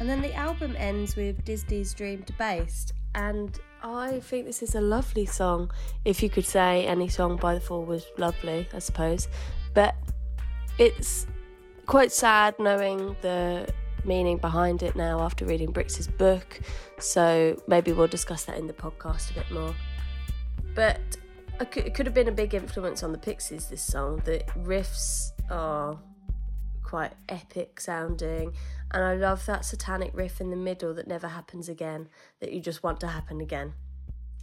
And 0.01 0.09
then 0.09 0.23
the 0.23 0.35
album 0.35 0.75
ends 0.79 1.17
with 1.17 1.45
Disney's 1.45 1.93
Dream 1.95 2.23
Debased, 2.27 2.93
and 3.15 3.59
I 3.83 4.21
think 4.21 4.47
this 4.47 4.63
is 4.63 4.75
a 4.75 4.81
lovely 4.81 5.27
song. 5.27 5.71
If 6.05 6.23
you 6.23 6.31
could 6.31 6.47
say 6.47 6.87
any 6.87 7.09
song 7.09 7.37
by 7.37 7.55
the 7.55 7.61
Fall 7.61 7.85
was 7.85 8.07
lovely, 8.17 8.69
I 8.73 8.79
suppose. 8.79 9.29
But 9.75 9.95
it's 10.79 11.27
quite 11.87 12.11
sad 12.11 12.55
knowing 12.59 13.15
the 13.21 13.69
meaning 14.05 14.39
behind 14.39 14.83
it 14.83 14.97
now 14.97 15.21
after 15.21 15.45
reading 15.45 15.71
Brix's 15.71 16.09
book. 16.09 16.61
So 16.99 17.61
maybe 17.69 17.93
we'll 17.93 18.07
discuss 18.07 18.45
that 18.45 18.59
in 18.59 18.67
the 18.67 18.73
podcast 18.73 19.31
a 19.33 19.35
bit 19.35 19.51
more. 19.51 19.75
But 20.75 21.01
it 21.61 21.95
could 21.95 22.07
have 22.07 22.15
been 22.15 22.29
a 22.29 22.33
big 22.33 22.55
influence 22.55 23.03
on 23.03 23.13
the 23.13 23.19
Pixies, 23.19 23.67
this 23.67 23.83
song. 23.83 24.23
The 24.25 24.43
riffs 24.59 25.33
are 25.51 25.99
quite 26.83 27.13
epic 27.29 27.81
sounding, 27.81 28.53
and 28.91 29.05
I 29.05 29.15
love 29.15 29.45
that 29.47 29.65
satanic 29.65 30.11
riff 30.15 30.41
in 30.41 30.51
the 30.51 30.57
middle 30.57 30.95
that 30.95 31.09
never 31.09 31.29
happens 31.29 31.69
again, 31.69 32.09
that 32.41 32.53
you 32.53 32.61
just 32.61 32.83
want 32.83 33.01
to 33.01 33.09
happen 33.09 33.41
again. 33.41 33.75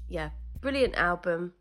Yeah, 0.08 0.32
brilliant 0.60 0.96
album. 0.96 1.54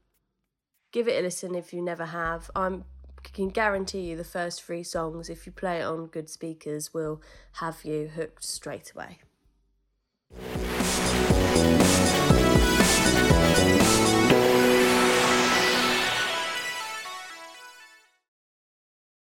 Give 0.92 1.06
it 1.06 1.18
a 1.18 1.22
listen 1.22 1.54
if 1.54 1.72
you 1.72 1.82
never 1.82 2.06
have. 2.06 2.50
I'm 2.56 2.84
can 3.22 3.48
guarantee 3.48 4.00
you 4.00 4.16
the 4.16 4.24
first 4.24 4.62
three 4.62 4.82
songs, 4.82 5.28
if 5.28 5.46
you 5.46 5.52
play 5.52 5.80
it 5.80 5.84
on 5.84 6.06
good 6.06 6.30
speakers, 6.30 6.94
will 6.94 7.20
have 7.52 7.84
you 7.84 8.08
hooked 8.08 8.42
straight 8.42 8.92
away. 8.94 9.18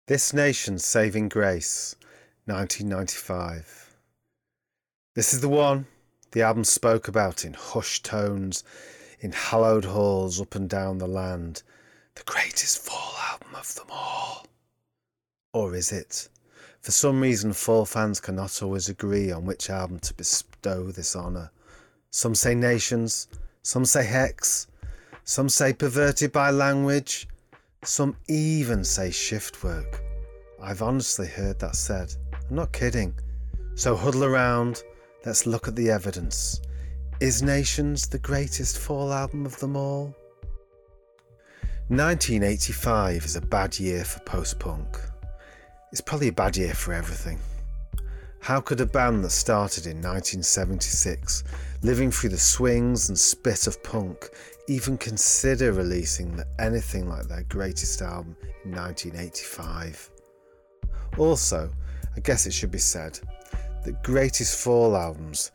This 0.07 0.35
Nation's 0.35 0.85
Saving 0.85 1.31
Grace, 1.31 1.97
1995. 2.45 3.97
This 5.15 5.33
is 5.33 5.41
the 5.41 5.49
one 5.49 5.87
the 6.33 6.43
album 6.43 6.65
spoke 6.65 7.09
about 7.09 7.43
in 7.43 7.55
hushed 7.55 8.05
tones, 8.05 8.65
in 9.21 9.33
hallowed 9.33 9.87
halls 9.87 10.43
up 10.43 10.55
and 10.55 10.69
down 10.69 10.99
the 10.99 11.07
land 11.07 11.63
the 12.17 12.23
greatest 12.25 12.81
Fall 12.81 13.15
album 13.31 13.55
of 13.55 13.75
them 13.77 13.87
all? 13.89 14.47
Or 15.55 15.75
is 15.75 15.91
it? 15.91 16.29
For 16.83 16.93
some 16.93 17.23
reason, 17.23 17.55
Fall 17.55 17.87
fans 17.87 18.21
cannot 18.21 18.63
always 18.63 18.91
agree 18.91 19.33
on 19.33 19.47
which 19.47 19.71
album 19.71 20.01
to 20.01 20.13
bestow 20.13 20.91
this 20.91 21.17
honour. 21.17 21.51
Some 22.11 22.35
say 22.35 22.55
Nations, 22.55 23.27
some 23.63 23.87
say 23.87 24.05
Hex, 24.05 24.67
some 25.25 25.49
say 25.49 25.73
perverted 25.73 26.31
by 26.31 26.51
language, 26.51 27.27
some 27.87 28.17
even 28.29 28.85
say 28.85 29.11
shift 29.11 29.63
work. 29.63 30.03
I've 30.61 30.83
honestly 30.83 31.27
heard 31.27 31.59
that 31.61 31.77
said. 31.77 32.15
I'm 32.49 32.57
not 32.57 32.73
kidding. 32.73 33.15
So 33.75 33.97
huddle 33.97 34.25
around, 34.25 34.83
let's 35.25 35.47
look 35.47 35.69
at 35.69 35.77
the 35.77 35.91
evidence. 35.91 36.61
Is 37.21 37.43
Nations 37.43 38.07
the 38.07 38.19
greatest 38.19 38.79
Fall 38.79 39.13
album 39.13 39.47
of 39.47 39.59
them 39.61 39.77
all? 39.77 40.15
1985 41.89 43.25
is 43.25 43.37
a 43.37 43.41
bad 43.41 43.79
year 43.79 44.05
for 44.05 44.21
post 44.21 44.59
punk. 44.59 44.99
It's 45.93 46.01
probably 46.01 46.29
a 46.29 46.33
bad 46.33 46.57
year 46.57 46.75
for 46.75 46.93
everything. 46.93 47.39
How 48.41 48.61
could 48.61 48.81
a 48.81 48.87
band 48.87 49.25
that 49.25 49.31
started 49.31 49.87
in 49.87 49.99
1976, 49.99 51.45
living 51.83 52.11
through 52.11 52.31
the 52.31 52.39
swings 52.39 53.09
and 53.09 53.19
spit 53.19 53.67
of 53.67 53.83
punk, 53.83 54.31
even 54.69 54.97
consider 54.99 55.73
releasing 55.73 56.41
anything 56.59 57.09
like 57.09 57.29
their 57.29 57.45
greatest 57.45 58.01
album 58.03 58.37
in 58.65 58.73
1985? 58.73 60.11
Also, 61.19 61.71
I 62.17 62.21
guess 62.21 62.47
it 62.47 62.53
should 62.53 62.71
be 62.71 62.79
said 62.79 63.19
that 63.85 64.03
greatest 64.03 64.63
fall 64.63 64.97
albums 64.97 65.53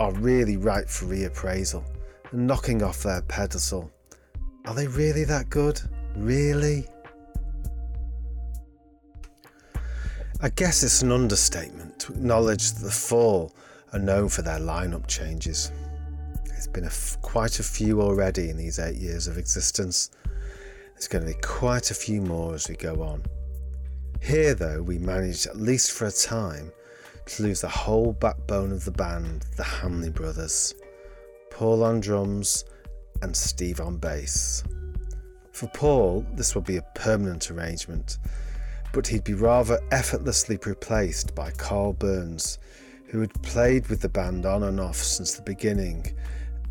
are 0.00 0.12
really 0.14 0.56
ripe 0.56 0.88
for 0.88 1.06
reappraisal 1.06 1.84
and 2.32 2.46
knocking 2.46 2.82
off 2.82 3.02
their 3.02 3.22
pedestal 3.22 3.90
are 4.66 4.74
they 4.74 4.88
really 4.88 5.22
that 5.24 5.48
good? 5.48 5.80
Really? 6.16 6.86
I 10.40 10.48
guess 10.50 10.82
it's 10.82 11.02
an 11.02 11.12
understatement 11.12 12.00
to 12.00 12.12
acknowledge 12.12 12.72
that 12.72 12.84
the 12.84 12.90
Fall 12.90 13.54
are 13.92 13.98
known 14.00 14.28
for 14.28 14.42
their 14.42 14.58
lineup 14.58 15.06
changes. 15.06 15.70
There's 16.66 16.74
been 16.74 16.84
a 16.84 16.86
f- 16.88 17.22
quite 17.22 17.60
a 17.60 17.62
few 17.62 18.02
already 18.02 18.50
in 18.50 18.56
these 18.56 18.80
eight 18.80 18.96
years 18.96 19.28
of 19.28 19.38
existence. 19.38 20.10
There's 20.94 21.06
going 21.06 21.24
to 21.24 21.32
be 21.32 21.40
quite 21.40 21.92
a 21.92 21.94
few 21.94 22.20
more 22.20 22.54
as 22.54 22.68
we 22.68 22.74
go 22.74 23.02
on. 23.04 23.22
Here, 24.20 24.52
though, 24.52 24.82
we 24.82 24.98
managed, 24.98 25.46
at 25.46 25.56
least 25.56 25.92
for 25.92 26.06
a 26.06 26.10
time, 26.10 26.72
to 27.26 27.42
lose 27.44 27.60
the 27.60 27.68
whole 27.68 28.12
backbone 28.12 28.72
of 28.72 28.84
the 28.84 28.90
band, 28.90 29.46
the 29.56 29.62
Hanley 29.62 30.10
brothers. 30.10 30.74
Paul 31.52 31.84
on 31.84 32.00
drums, 32.00 32.64
and 33.22 33.36
Steve 33.36 33.80
on 33.80 33.98
bass. 33.98 34.64
For 35.52 35.68
Paul, 35.68 36.26
this 36.34 36.56
would 36.56 36.64
be 36.64 36.78
a 36.78 36.86
permanent 36.96 37.48
arrangement, 37.48 38.18
but 38.92 39.06
he'd 39.06 39.22
be 39.22 39.34
rather 39.34 39.78
effortlessly 39.92 40.58
replaced 40.66 41.32
by 41.32 41.52
Karl 41.52 41.92
Burns, 41.92 42.58
who 43.06 43.20
had 43.20 43.40
played 43.44 43.86
with 43.86 44.00
the 44.00 44.08
band 44.08 44.44
on 44.46 44.64
and 44.64 44.80
off 44.80 44.96
since 44.96 45.34
the 45.34 45.42
beginning 45.42 46.12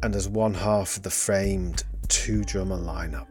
and 0.06 0.16
as 0.16 0.30
one 0.30 0.54
half 0.54 0.98
of 0.98 1.04
the 1.04 1.10
framed 1.10 1.84
two 2.08 2.44
drummer 2.44 2.78
lineup. 2.78 3.28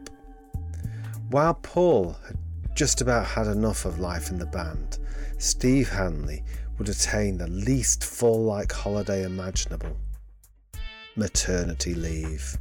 While 1.29 1.55
Paul 1.55 2.15
had 2.27 2.37
just 2.75 3.01
about 3.01 3.25
had 3.25 3.47
enough 3.47 3.85
of 3.85 3.99
life 3.99 4.29
in 4.29 4.37
the 4.37 4.45
band, 4.45 4.99
Steve 5.37 5.89
Hanley 5.89 6.43
would 6.77 6.89
attain 6.89 7.37
the 7.37 7.47
least 7.47 8.03
fall 8.03 8.43
like 8.43 8.71
holiday 8.71 9.23
imaginable 9.23 9.97
maternity 11.15 11.95
leave 11.95 12.57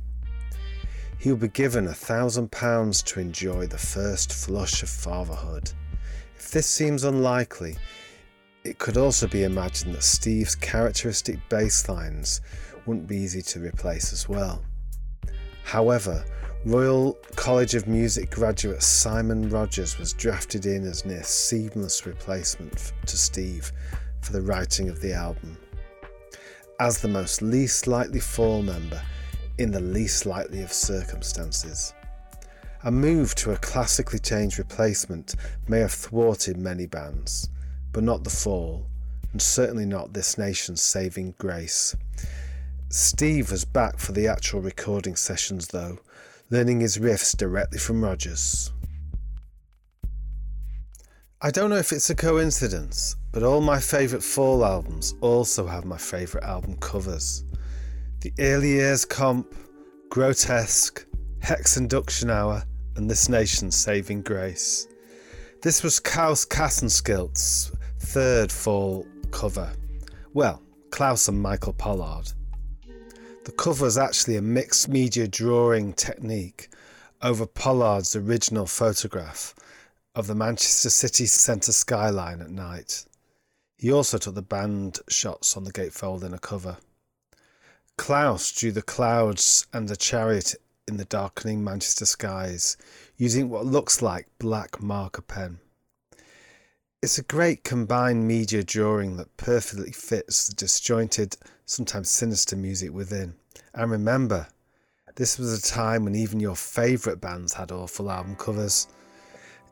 he 1.25 1.30
would 1.30 1.40
be 1.40 1.49
given 1.49 1.87
a 1.87 1.94
thousand 1.94 2.52
pounds 2.52 3.00
to 3.00 3.18
enjoy 3.18 3.66
the 3.66 3.78
first 3.78 4.30
flush 4.30 4.83
of 4.83 4.90
fatherhood. 4.90 5.73
If 6.37 6.50
this 6.50 6.66
seems 6.66 7.02
unlikely, 7.02 7.78
it 8.62 8.76
could 8.78 8.99
also 8.99 9.26
be 9.26 9.44
imagined 9.44 9.94
that 9.94 10.02
Steve's 10.02 10.54
characteristic 10.54 11.38
bass 11.49 11.88
lines 11.88 12.42
wouldn't 12.86 13.06
be 13.06 13.16
easy 13.16 13.42
to 13.42 13.60
replace 13.60 14.12
as 14.12 14.28
well. 14.28 14.62
However, 15.64 16.24
Royal 16.64 17.12
College 17.36 17.74
of 17.74 17.86
Music 17.86 18.30
graduate 18.30 18.82
Simon 18.82 19.50
Rogers 19.50 19.98
was 19.98 20.14
drafted 20.14 20.66
in 20.66 20.86
as 20.86 21.04
near 21.04 21.22
seamless 21.22 22.06
replacement 22.06 22.92
to 23.06 23.18
Steve 23.18 23.70
for 24.22 24.32
the 24.32 24.42
writing 24.42 24.88
of 24.88 25.00
the 25.00 25.12
album. 25.12 25.58
As 26.80 27.00
the 27.00 27.08
most 27.08 27.42
least 27.42 27.86
likely 27.86 28.20
Fall 28.20 28.62
member, 28.62 29.02
in 29.58 29.70
the 29.70 29.80
least 29.80 30.26
likely 30.26 30.62
of 30.62 30.72
circumstances. 30.72 31.94
A 32.84 32.90
move 32.90 33.34
to 33.36 33.52
a 33.52 33.56
classically 33.56 34.18
changed 34.18 34.58
replacement 34.58 35.36
may 35.68 35.80
have 35.80 35.92
thwarted 35.92 36.56
many 36.56 36.86
bands, 36.86 37.48
but 37.92 38.02
not 38.02 38.24
the 38.24 38.30
Fall, 38.30 38.86
and 39.32 39.40
certainly 39.40 39.86
not 39.86 40.12
this 40.12 40.38
nation's 40.38 40.82
saving 40.82 41.34
grace. 41.38 41.94
Steve 42.88 43.50
was 43.50 43.64
back 43.64 43.98
for 43.98 44.12
the 44.12 44.28
actual 44.28 44.60
recording 44.60 45.16
sessions 45.16 45.68
though, 45.68 45.98
learning 46.50 46.80
his 46.80 46.98
riffs 46.98 47.36
directly 47.36 47.78
from 47.78 48.04
Rogers. 48.04 48.72
I 51.40 51.50
don't 51.50 51.70
know 51.70 51.76
if 51.76 51.92
it's 51.92 52.08
a 52.08 52.14
coincidence, 52.14 53.16
but 53.32 53.42
all 53.42 53.60
my 53.60 53.78
favourite 53.78 54.22
Fall 54.22 54.64
albums 54.64 55.14
also 55.20 55.66
have 55.66 55.84
my 55.84 55.98
favourite 55.98 56.46
album 56.46 56.76
covers. 56.78 57.44
The 58.20 58.32
Early 58.38 58.70
Years 58.70 59.04
Comp, 59.04 59.54
Grotesque, 60.08 61.04
Hex 61.40 61.76
Induction 61.76 62.30
Hour, 62.30 62.64
and 62.96 63.10
This 63.10 63.28
Nation's 63.28 63.74
Saving 63.74 64.22
Grace. 64.22 64.86
This 65.60 65.82
was 65.82 66.00
Claus 66.00 66.46
Castenskiold's 66.46 67.72
third 67.98 68.50
fall 68.50 69.06
cover. 69.30 69.70
Well, 70.32 70.62
Claus 70.90 71.28
and 71.28 71.40
Michael 71.40 71.72
Pollard. 71.72 72.32
The 73.44 73.52
cover 73.52 73.86
is 73.86 73.98
actually 73.98 74.36
a 74.36 74.42
mixed 74.42 74.88
media 74.88 75.28
drawing 75.28 75.92
technique 75.92 76.70
over 77.20 77.46
Pollard's 77.46 78.16
original 78.16 78.64
photograph 78.64 79.54
of 80.14 80.26
the 80.26 80.34
Manchester 80.34 80.88
city 80.88 81.26
centre 81.26 81.72
skyline 81.72 82.40
at 82.40 82.48
night. 82.48 83.04
He 83.76 83.92
also 83.92 84.16
took 84.16 84.34
the 84.34 84.40
band 84.40 85.00
shots 85.08 85.58
on 85.58 85.64
the 85.64 85.72
gatefold 85.72 86.24
in 86.24 86.32
a 86.32 86.38
cover. 86.38 86.78
Claus 87.98 88.50
drew 88.50 88.72
the 88.72 88.80
clouds 88.80 89.66
and 89.74 89.88
the 89.88 89.96
chariot 89.96 90.54
in 90.88 90.96
the 90.96 91.04
darkening 91.04 91.62
Manchester 91.62 92.06
skies 92.06 92.78
using 93.18 93.50
what 93.50 93.66
looks 93.66 94.00
like 94.00 94.26
black 94.38 94.80
marker 94.80 95.22
pen. 95.22 95.58
It's 97.02 97.18
a 97.18 97.22
great 97.22 97.62
combined 97.62 98.26
media 98.26 98.64
drawing 98.64 99.18
that 99.18 99.36
perfectly 99.36 99.92
fits 99.92 100.48
the 100.48 100.54
disjointed, 100.54 101.36
sometimes 101.66 102.11
sinister 102.11 102.56
music 102.56 102.92
within. 102.92 103.35
And 103.75 103.90
remember, 103.90 104.47
this 105.16 105.38
was 105.38 105.59
a 105.59 105.62
time 105.62 106.04
when 106.04 106.14
even 106.14 106.40
your 106.40 106.56
favourite 106.56 107.21
bands 107.21 107.52
had 107.52 107.73
awful 107.73 108.11
album 108.11 108.37
covers. 108.37 108.88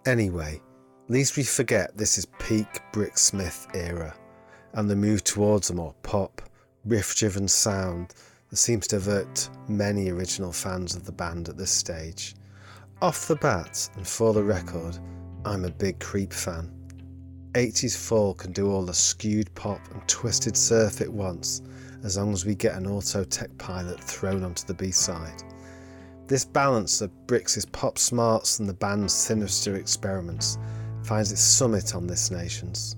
Anyway, 0.06 0.60
least 1.08 1.36
we 1.36 1.42
forget 1.42 1.96
this 1.96 2.16
is 2.16 2.26
peak 2.38 2.80
Brix 2.92 3.18
Smith 3.18 3.66
era, 3.74 4.14
and 4.72 4.88
the 4.88 4.96
move 4.96 5.22
towards 5.24 5.70
a 5.70 5.74
more 5.74 5.94
pop, 6.02 6.40
riff 6.84 7.14
driven 7.14 7.46
sound 7.46 8.14
that 8.48 8.56
seems 8.56 8.86
to 8.88 8.96
avert 8.96 9.48
many 9.68 10.10
original 10.10 10.52
fans 10.52 10.94
of 10.96 11.04
the 11.04 11.12
band 11.12 11.48
at 11.48 11.58
this 11.58 11.70
stage. 11.70 12.34
Off 13.02 13.28
the 13.28 13.36
bat, 13.36 13.90
and 13.96 14.06
for 14.06 14.32
the 14.32 14.42
record, 14.42 14.98
I'm 15.44 15.64
a 15.64 15.70
big 15.70 15.98
Creep 15.98 16.32
fan. 16.32 16.70
80s 17.54 17.96
Fall 17.96 18.32
can 18.32 18.52
do 18.52 18.70
all 18.70 18.84
the 18.86 18.94
skewed 18.94 19.54
pop 19.54 19.80
and 19.92 20.06
twisted 20.08 20.56
surf 20.56 21.02
it 21.02 21.12
wants, 21.12 21.60
as 22.02 22.16
long 22.16 22.32
as 22.32 22.46
we 22.46 22.54
get 22.54 22.74
an 22.74 22.86
auto 22.86 23.24
tech 23.24 23.50
pilot 23.58 24.02
thrown 24.02 24.42
onto 24.42 24.64
the 24.64 24.72
B 24.72 24.90
side. 24.90 25.42
This 26.28 26.46
balance 26.46 27.02
of 27.02 27.26
Brix's 27.26 27.66
pop 27.66 27.98
smarts 27.98 28.58
and 28.58 28.66
the 28.66 28.72
band's 28.72 29.12
sinister 29.12 29.76
experiments 29.76 30.56
finds 31.04 31.30
its 31.30 31.42
summit 31.42 31.94
on 31.94 32.06
this 32.06 32.30
Nations, 32.30 32.96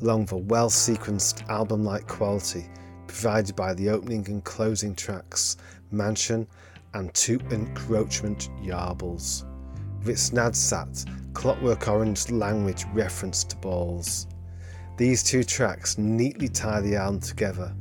along 0.00 0.22
with 0.22 0.32
a 0.32 0.36
well 0.38 0.70
sequenced 0.70 1.46
album 1.50 1.84
like 1.84 2.08
quality 2.08 2.64
provided 3.06 3.54
by 3.54 3.74
the 3.74 3.90
opening 3.90 4.26
and 4.28 4.42
closing 4.42 4.94
tracks 4.94 5.58
Mansion 5.90 6.46
and 6.94 7.12
Two 7.12 7.38
Encroachment 7.50 8.48
Yarbles, 8.62 9.44
with 9.98 10.08
its 10.08 10.30
Nadsat 10.30 11.04
clockwork 11.34 11.88
orange 11.88 12.30
language 12.30 12.84
reference 12.92 13.44
to 13.44 13.56
balls. 13.56 14.26
These 14.96 15.22
two 15.22 15.42
tracks 15.42 15.98
neatly 15.98 16.48
tie 16.48 16.80
the 16.80 16.96
album 16.96 17.20
together, 17.20 17.74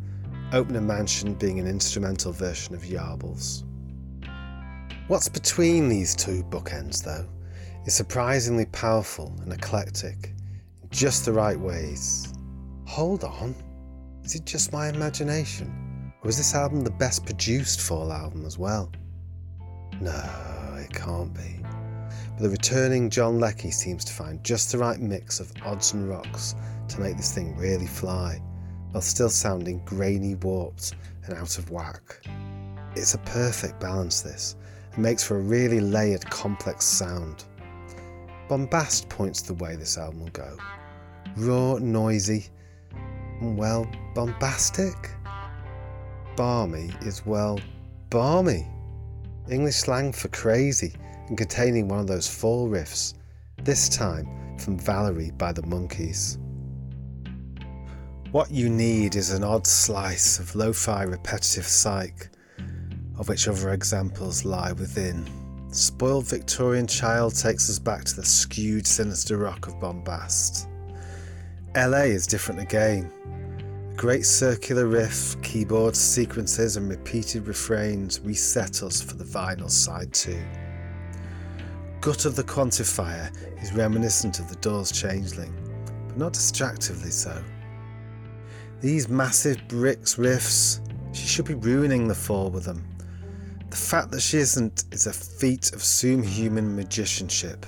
Opener 0.53 0.81
Mansion 0.81 1.33
being 1.33 1.59
an 1.59 1.67
instrumental 1.67 2.31
version 2.31 2.75
of 2.75 2.81
Yarbles. 2.81 3.63
What's 5.07 5.29
between 5.29 5.89
these 5.89 6.15
two 6.15 6.43
bookends, 6.43 7.03
though, 7.03 7.27
is 7.85 7.93
surprisingly 7.93 8.65
powerful 8.67 9.33
and 9.41 9.51
eclectic 9.51 10.33
in 10.81 10.89
just 10.89 11.25
the 11.25 11.33
right 11.33 11.59
ways. 11.59 12.33
Hold 12.85 13.23
on, 13.23 13.55
is 14.23 14.35
it 14.35 14.45
just 14.45 14.71
my 14.71 14.89
imagination? 14.89 16.13
Or 16.23 16.29
is 16.29 16.37
this 16.37 16.53
album 16.53 16.81
the 16.81 16.91
best 16.91 17.25
produced 17.25 17.81
Fall 17.81 18.11
album 18.11 18.45
as 18.45 18.57
well? 18.57 18.91
No, 19.99 20.75
it 20.77 20.93
can't 20.93 21.33
be. 21.33 21.60
The 22.41 22.49
returning 22.49 23.11
John 23.11 23.39
Leckie 23.39 23.69
seems 23.69 24.03
to 24.03 24.13
find 24.13 24.43
just 24.43 24.71
the 24.71 24.79
right 24.79 24.99
mix 24.99 25.39
of 25.39 25.53
odds 25.63 25.93
and 25.93 26.09
rocks 26.09 26.55
to 26.87 26.99
make 26.99 27.15
this 27.15 27.31
thing 27.31 27.55
really 27.55 27.85
fly, 27.85 28.41
while 28.89 29.03
still 29.03 29.29
sounding 29.29 29.85
grainy, 29.85 30.33
warped, 30.33 30.95
and 31.23 31.35
out 31.35 31.59
of 31.59 31.69
whack. 31.69 32.19
It's 32.95 33.13
a 33.13 33.19
perfect 33.19 33.79
balance, 33.79 34.21
this, 34.21 34.55
and 34.93 35.03
makes 35.03 35.23
for 35.23 35.37
a 35.37 35.39
really 35.39 35.81
layered, 35.81 36.27
complex 36.31 36.83
sound. 36.83 37.45
Bombast 38.49 39.07
points 39.07 39.43
the 39.43 39.53
way 39.53 39.75
this 39.75 39.99
album 39.99 40.21
will 40.21 40.29
go. 40.29 40.57
Raw, 41.37 41.77
noisy, 41.77 42.47
and 43.39 43.55
well, 43.55 43.85
bombastic. 44.15 45.11
Barmy 46.35 46.89
is 47.01 47.23
well, 47.23 47.59
balmy. 48.09 48.67
English 49.47 49.75
slang 49.75 50.11
for 50.11 50.29
crazy 50.29 50.95
and 51.31 51.37
containing 51.37 51.87
one 51.87 51.97
of 52.01 52.07
those 52.07 52.27
four 52.27 52.67
riffs, 52.67 53.13
this 53.63 53.87
time 53.87 54.57
from 54.57 54.77
Valerie 54.77 55.31
by 55.37 55.53
the 55.53 55.61
Monkees. 55.61 56.37
What 58.33 58.51
you 58.51 58.67
need 58.69 59.15
is 59.15 59.31
an 59.31 59.41
odd 59.41 59.65
slice 59.65 60.39
of 60.39 60.53
lo 60.55 60.73
fi 60.73 61.03
repetitive 61.03 61.65
psych, 61.65 62.27
of 63.17 63.29
which 63.29 63.47
other 63.47 63.69
examples 63.69 64.43
lie 64.43 64.73
within. 64.73 65.25
Spoiled 65.71 66.27
Victorian 66.27 66.85
Child 66.85 67.33
takes 67.37 67.69
us 67.69 67.79
back 67.79 68.03
to 68.03 68.15
the 68.17 68.25
skewed, 68.25 68.85
sinister 68.85 69.37
rock 69.37 69.67
of 69.67 69.75
Bombast. 69.75 70.67
LA 71.77 72.11
is 72.11 72.27
different 72.27 72.59
again. 72.59 73.09
Great 73.95 74.25
circular 74.25 74.85
riff, 74.85 75.41
keyboard 75.41 75.95
sequences, 75.95 76.75
and 76.75 76.89
repeated 76.89 77.47
refrains 77.47 78.19
reset 78.19 78.83
us 78.83 79.01
for 79.01 79.15
the 79.15 79.23
vinyl 79.23 79.69
side 79.69 80.11
too. 80.11 80.43
Gut 82.01 82.25
of 82.25 82.35
the 82.35 82.43
Quantifier 82.43 83.31
is 83.61 83.73
reminiscent 83.73 84.39
of 84.39 84.49
the 84.49 84.55
Doors 84.55 84.91
Changeling, 84.91 85.53
but 86.07 86.17
not 86.17 86.33
distractively 86.33 87.11
so. 87.11 87.43
These 88.79 89.07
massive 89.07 89.57
Brix 89.67 90.17
riffs, 90.17 90.79
she 91.15 91.27
should 91.27 91.45
be 91.45 91.53
ruining 91.53 92.07
the 92.07 92.15
fall 92.15 92.49
with 92.49 92.63
them. 92.63 92.83
The 93.69 93.77
fact 93.77 94.09
that 94.11 94.21
she 94.21 94.39
isn't 94.39 94.85
is 94.91 95.05
a 95.05 95.13
feat 95.13 95.73
of 95.73 95.83
superhuman 95.83 96.75
magicianship. 96.75 97.67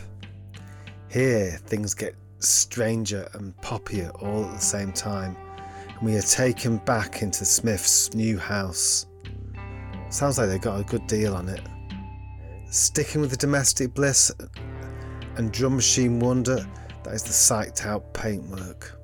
Here, 1.12 1.60
things 1.68 1.94
get 1.94 2.16
stranger 2.40 3.30
and 3.36 3.56
poppier 3.62 4.20
all 4.24 4.46
at 4.46 4.54
the 4.56 4.66
same 4.66 4.92
time, 4.94 5.38
and 5.90 6.02
we 6.02 6.18
are 6.18 6.24
taken 6.24 6.78
back 6.78 7.22
into 7.22 7.46
Smith's 7.46 8.12
new 8.16 8.40
house. 8.40 9.06
Sounds 10.10 10.40
like 10.40 10.50
they 10.50 10.58
got 10.58 10.80
a 10.80 10.84
good 10.84 11.06
deal 11.06 11.36
on 11.36 11.50
it. 11.50 11.62
Sticking 12.74 13.22
with 13.22 13.30
the 13.30 13.38
domestic 13.38 13.94
bliss 13.94 14.32
and 15.36 15.52
drum 15.52 15.76
machine 15.76 16.20
wonder, 16.20 16.68
that 17.04 17.14
is 17.14 17.22
the 17.22 17.30
psyched 17.30 17.86
out 17.86 18.16
paintwork 18.16 19.00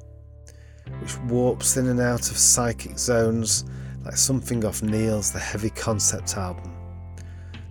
which 1.00 1.16
warps 1.26 1.78
in 1.78 1.86
and 1.86 2.00
out 2.00 2.32
of 2.32 2.38
psychic 2.38 2.98
zones 2.98 3.66
like 4.04 4.18
something 4.18 4.66
off 4.66 4.82
Neil's 4.82 5.32
The 5.32 5.38
Heavy 5.38 5.70
Concept 5.70 6.36
album. 6.36 6.76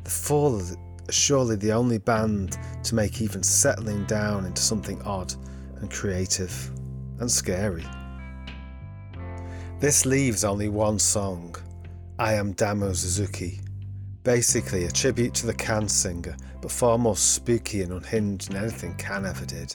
The 0.05 0.11
Fall 0.11 0.61
are 0.61 1.13
surely 1.13 1.57
the 1.57 1.73
only 1.73 1.99
band 1.99 2.59
to 2.85 2.95
make 2.95 3.21
even 3.21 3.43
settling 3.43 4.05
down 4.05 4.45
into 4.47 4.63
something 4.63 5.03
odd 5.03 5.35
and 5.81 5.91
creative 5.91 6.71
and 7.19 7.29
scary. 7.29 7.85
This 9.81 10.07
leaves 10.07 10.45
only 10.45 10.69
one 10.69 11.01
song, 11.01 11.57
I 12.21 12.35
Am 12.35 12.53
Damo 12.53 12.93
Suzuki, 12.93 13.59
basically 14.23 14.85
a 14.85 14.91
tribute 14.91 15.35
to 15.35 15.47
the 15.47 15.55
Can 15.55 15.89
singer, 15.89 16.37
but 16.61 16.71
far 16.71 16.99
more 16.99 17.17
spooky 17.17 17.83
and 17.83 17.93
unhinged 17.93 18.51
than 18.51 18.63
anything 18.63 18.95
Can 18.97 19.25
ever 19.27 19.45
did. 19.45 19.75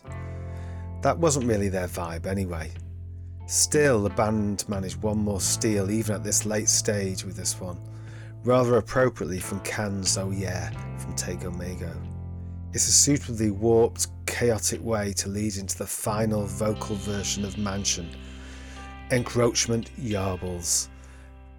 That 1.02 1.18
wasn't 1.18 1.48
really 1.48 1.70
their 1.70 1.88
vibe 1.88 2.26
anyway. 2.26 2.72
Still, 3.46 4.04
the 4.04 4.10
band 4.10 4.64
managed 4.70 5.02
one 5.02 5.18
more 5.18 5.42
steal 5.42 5.92
even 5.92 6.16
at 6.16 6.24
this 6.24 6.46
late 6.46 6.70
stage 6.70 7.24
with 7.24 7.36
this 7.36 7.60
one, 7.60 7.78
rather 8.44 8.78
appropriately 8.78 9.40
from 9.40 9.60
Can's 9.62 10.18
Oh 10.18 10.32
Yeah 10.32 10.72
from 10.98 11.14
Tago 11.16 11.56
Mago. 11.56 11.94
It's 12.72 12.88
a 12.88 12.92
suitably 12.92 13.52
warped, 13.52 14.08
chaotic 14.26 14.84
way 14.84 15.14
to 15.14 15.30
lead 15.30 15.58
into 15.58 15.78
the 15.78 15.86
final 15.86 16.46
vocal 16.46 16.96
version 16.96 17.44
of 17.44 17.58
Mansion, 17.58 18.10
Encroachment 19.12 19.92
Yarbles, 19.98 20.88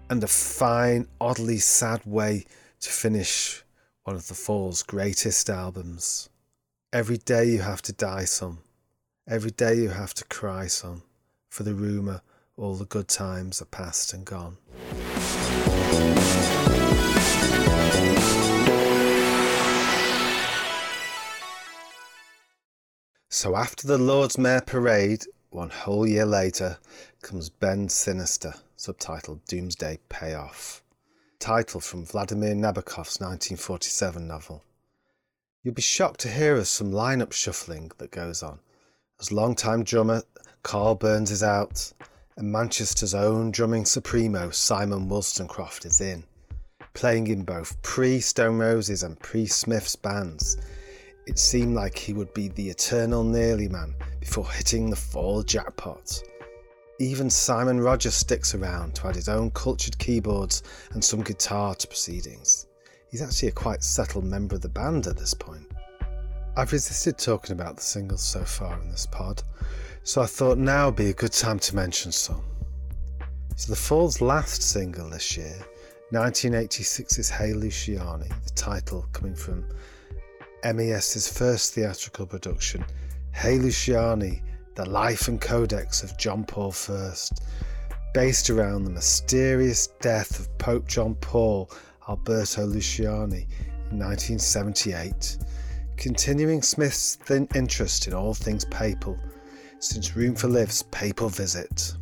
and 0.09 0.23
a 0.23 0.27
fine, 0.27 1.07
oddly 1.21 1.57
sad 1.57 2.01
way 2.05 2.45
to 2.85 2.91
finish 2.91 3.63
one 4.03 4.15
of 4.15 4.27
the 4.27 4.35
Fall's 4.35 4.83
greatest 4.83 5.49
albums. 5.49 6.29
Every 6.93 7.17
day 7.17 7.45
you 7.45 7.61
have 7.61 7.81
to 7.81 7.91
die 7.91 8.25
some. 8.25 8.59
Every 9.27 9.49
day 9.49 9.73
you 9.73 9.89
have 9.89 10.13
to 10.13 10.25
cry 10.25 10.67
some 10.67 11.01
for 11.49 11.63
the 11.63 11.73
rumour 11.73 12.21
all 12.57 12.75
the 12.75 12.85
good 12.85 13.07
times 13.07 13.59
are 13.59 13.65
past 13.65 14.13
and 14.13 14.23
gone. 14.23 14.57
So 23.31 23.55
after 23.55 23.87
the 23.87 23.97
Lord's 23.97 24.37
Mayor 24.37 24.61
parade, 24.61 25.25
one 25.49 25.71
whole 25.71 26.05
year 26.05 26.27
later, 26.27 26.77
comes 27.23 27.49
Bend 27.49 27.91
Sinister, 27.91 28.53
subtitled 28.77 29.39
Doomsday 29.47 29.97
Payoff, 30.07 30.83
title 31.39 31.79
from 31.79 32.05
Vladimir 32.05 32.53
Nabokov's 32.53 33.19
1947 33.19 34.27
novel. 34.27 34.63
You'll 35.63 35.73
be 35.73 35.81
shocked 35.81 36.19
to 36.21 36.29
hear 36.29 36.55
of 36.55 36.67
some 36.67 36.91
lineup 36.91 37.33
shuffling 37.33 37.91
that 37.97 38.11
goes 38.11 38.43
on, 38.43 38.59
as 39.19 39.31
longtime 39.31 39.83
drummer 39.83 40.23
Karl 40.63 40.95
Burns 40.95 41.31
is 41.31 41.43
out, 41.43 41.91
and 42.37 42.51
Manchester's 42.51 43.13
own 43.13 43.51
drumming 43.51 43.85
supremo 43.85 44.49
Simon 44.49 45.09
Wolstencroft 45.09 45.85
is 45.85 46.01
in, 46.01 46.23
playing 46.93 47.27
in 47.27 47.43
both 47.43 47.81
pre 47.81 48.19
Stone 48.19 48.57
Roses 48.57 49.03
and 49.03 49.19
pre 49.19 49.45
Smith's 49.45 49.95
bands. 49.95 50.57
It 51.27 51.39
seemed 51.39 51.75
like 51.75 51.97
he 51.97 52.13
would 52.13 52.33
be 52.33 52.49
the 52.49 52.69
eternal 52.69 53.23
nearly 53.23 53.67
man 53.67 53.95
before 54.19 54.49
hitting 54.51 54.89
the 54.89 54.95
fall 54.95 55.43
jackpot. 55.43 56.21
Even 56.99 57.29
Simon 57.29 57.81
Rogers 57.81 58.15
sticks 58.15 58.55
around 58.55 58.95
to 58.95 59.07
add 59.07 59.15
his 59.15 59.27
own 59.27 59.51
cultured 59.51 59.97
keyboards 59.97 60.63
and 60.91 61.03
some 61.03 61.21
guitar 61.21 61.75
to 61.75 61.87
proceedings. 61.87 62.67
He's 63.11 63.21
actually 63.21 63.49
a 63.49 63.53
quite 63.53 63.83
settled 63.83 64.23
member 64.23 64.55
of 64.55 64.61
the 64.61 64.69
band 64.69 65.05
at 65.07 65.17
this 65.17 65.33
point. 65.33 65.69
I've 66.55 66.71
resisted 66.71 67.17
talking 67.17 67.51
about 67.51 67.75
the 67.75 67.83
singles 67.83 68.21
so 68.21 68.45
far 68.45 68.79
in 68.81 68.89
this 68.89 69.05
pod, 69.05 69.43
So 70.03 70.21
I 70.21 70.25
thought 70.25 70.57
now 70.57 70.85
would 70.85 70.95
be 70.95 71.09
a 71.09 71.13
good 71.13 71.33
time 71.33 71.59
to 71.59 71.75
mention 71.75 72.13
some. 72.13 72.43
So 73.57 73.73
the 73.73 73.75
Fall's 73.75 74.21
last 74.21 74.61
single 74.61 75.09
this 75.09 75.35
year, 75.35 75.65
1986's 76.13 77.29
Hey 77.29 77.51
Luciani, 77.51 78.29
the 78.45 78.51
title 78.51 79.05
coming 79.11 79.35
from 79.35 79.65
MES's 80.63 81.27
first 81.27 81.73
theatrical 81.73 82.25
production, 82.25 82.85
Hey 83.33 83.57
Luciani, 83.57 84.41
the 84.75 84.89
life 84.89 85.27
and 85.27 85.39
codex 85.39 86.03
of 86.03 86.17
John 86.17 86.43
Paul 86.43 86.73
I, 86.89 87.13
based 88.13 88.49
around 88.49 88.83
the 88.83 88.89
mysterious 88.89 89.87
death 90.01 90.39
of 90.39 90.57
Pope 90.57 90.87
John 90.87 91.15
Paul 91.15 91.71
Alberto 92.09 92.67
Luciani 92.67 93.47
in 93.91 93.99
1978, 93.99 95.37
continuing 95.95 96.61
Smith's 96.61 97.15
thin 97.15 97.47
interest 97.55 98.07
in 98.07 98.13
all 98.13 98.33
things 98.33 98.65
papal 98.65 99.17
since 99.79 100.15
Room 100.15 100.35
for 100.35 100.47
Live's 100.47 100.83
papal 100.83 101.29
visit. 101.29 101.93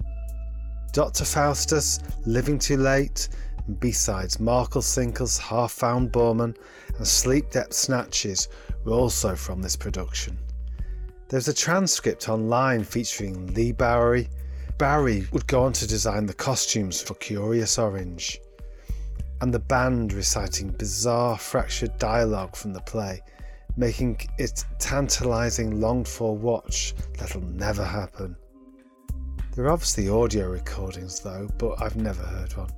Dr. 0.94 1.26
Faustus, 1.26 2.00
Living 2.26 2.58
Too 2.58 2.78
Late, 2.78 3.30
and 3.68 3.80
B-sides 3.80 4.40
Markle 4.40 4.82
Sinkle's 4.82 5.38
Half 5.38 5.74
Found 5.74 6.12
Borman 6.12 6.56
and 6.98 7.08
Sleep 7.08 7.52
Debt 7.52 7.74
Snatches 7.74 8.48
were 8.84 8.94
also 8.94 9.36
from 9.36 9.62
this 9.62 9.76
production. 9.76 10.38
There's 11.34 11.48
a 11.48 11.54
transcript 11.56 12.30
online 12.30 12.84
featuring 12.84 13.56
Leigh 13.56 13.72
Bowery, 13.72 14.30
Bowery 14.78 15.28
would 15.32 15.48
go 15.48 15.64
on 15.64 15.74
to 15.74 15.88
design 15.88 16.28
the 16.28 16.34
costumes 16.36 17.02
for 17.02 17.16
Curious 17.16 17.80
Orange, 17.80 18.40
and 19.42 19.52
the 19.52 19.58
band 19.58 20.14
reciting 20.14 20.70
bizarre, 20.70 21.36
fractured 21.40 21.98
dialogue 21.98 22.56
from 22.56 22.72
the 22.72 22.82
play, 22.82 23.20
making 23.78 24.20
it 24.38 24.64
tantalising, 24.78 25.82
longed 25.82 26.08
for 26.08 26.38
watch 26.38 26.94
that'll 27.18 27.42
never 27.42 27.84
happen. 27.84 28.36
There 29.56 29.66
are 29.66 29.72
obviously 29.72 30.10
audio 30.10 30.52
recordings 30.52 31.20
though, 31.20 31.50
but 31.58 31.82
I've 31.82 31.96
never 31.96 32.22
heard 32.22 32.56
one. 32.56 32.70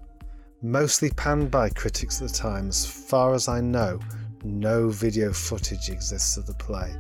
Mostly 0.61 1.09
panned 1.09 1.51
by 1.51 1.71
critics 1.71 2.21
at 2.21 2.29
the 2.29 2.33
time, 2.33 2.69
as 2.69 2.85
far 2.85 3.33
as 3.33 3.49
I 3.49 3.59
know, 3.59 3.99
no 4.45 4.87
video 4.87 5.33
footage 5.33 5.89
exists 5.89 6.37
of 6.37 6.45
the 6.45 6.53
play. 6.53 6.95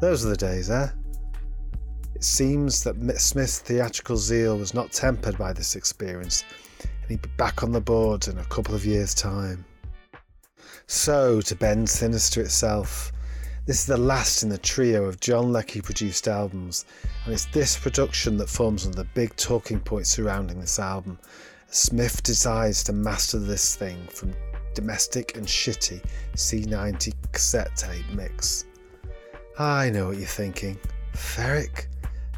Those 0.00 0.24
are 0.24 0.28
the 0.28 0.36
days, 0.36 0.70
eh? 0.70 0.88
It 2.18 2.24
seems 2.24 2.82
that 2.82 3.20
Smith's 3.20 3.60
theatrical 3.60 4.16
zeal 4.16 4.58
was 4.58 4.74
not 4.74 4.90
tempered 4.90 5.38
by 5.38 5.52
this 5.52 5.76
experience, 5.76 6.42
and 6.80 7.10
he'd 7.10 7.22
be 7.22 7.28
back 7.36 7.62
on 7.62 7.70
the 7.70 7.80
boards 7.80 8.26
in 8.26 8.36
a 8.38 8.44
couple 8.46 8.74
of 8.74 8.84
years' 8.84 9.14
time. 9.14 9.64
So, 10.88 11.40
to 11.40 11.54
bend 11.54 11.88
Sinister 11.88 12.40
itself, 12.40 13.12
this 13.66 13.78
is 13.78 13.86
the 13.86 13.96
last 13.96 14.42
in 14.42 14.48
the 14.48 14.58
trio 14.58 15.04
of 15.04 15.20
John 15.20 15.52
Leckie 15.52 15.80
produced 15.80 16.26
albums, 16.26 16.86
and 17.24 17.32
it's 17.32 17.46
this 17.46 17.78
production 17.78 18.36
that 18.38 18.48
forms 18.48 18.84
one 18.84 18.94
of 18.94 18.96
the 18.96 19.04
big 19.14 19.36
talking 19.36 19.78
points 19.78 20.10
surrounding 20.10 20.58
this 20.58 20.80
album. 20.80 21.20
Smith 21.70 22.24
decides 22.24 22.82
to 22.82 22.92
master 22.92 23.38
this 23.38 23.76
thing 23.76 24.08
from 24.08 24.34
domestic 24.74 25.36
and 25.36 25.46
shitty 25.46 26.04
C90 26.34 27.14
cassette 27.30 27.76
tape 27.76 28.10
mix. 28.12 28.64
I 29.56 29.90
know 29.90 30.08
what 30.08 30.16
you're 30.16 30.26
thinking. 30.26 30.80
Ferric? 31.12 31.87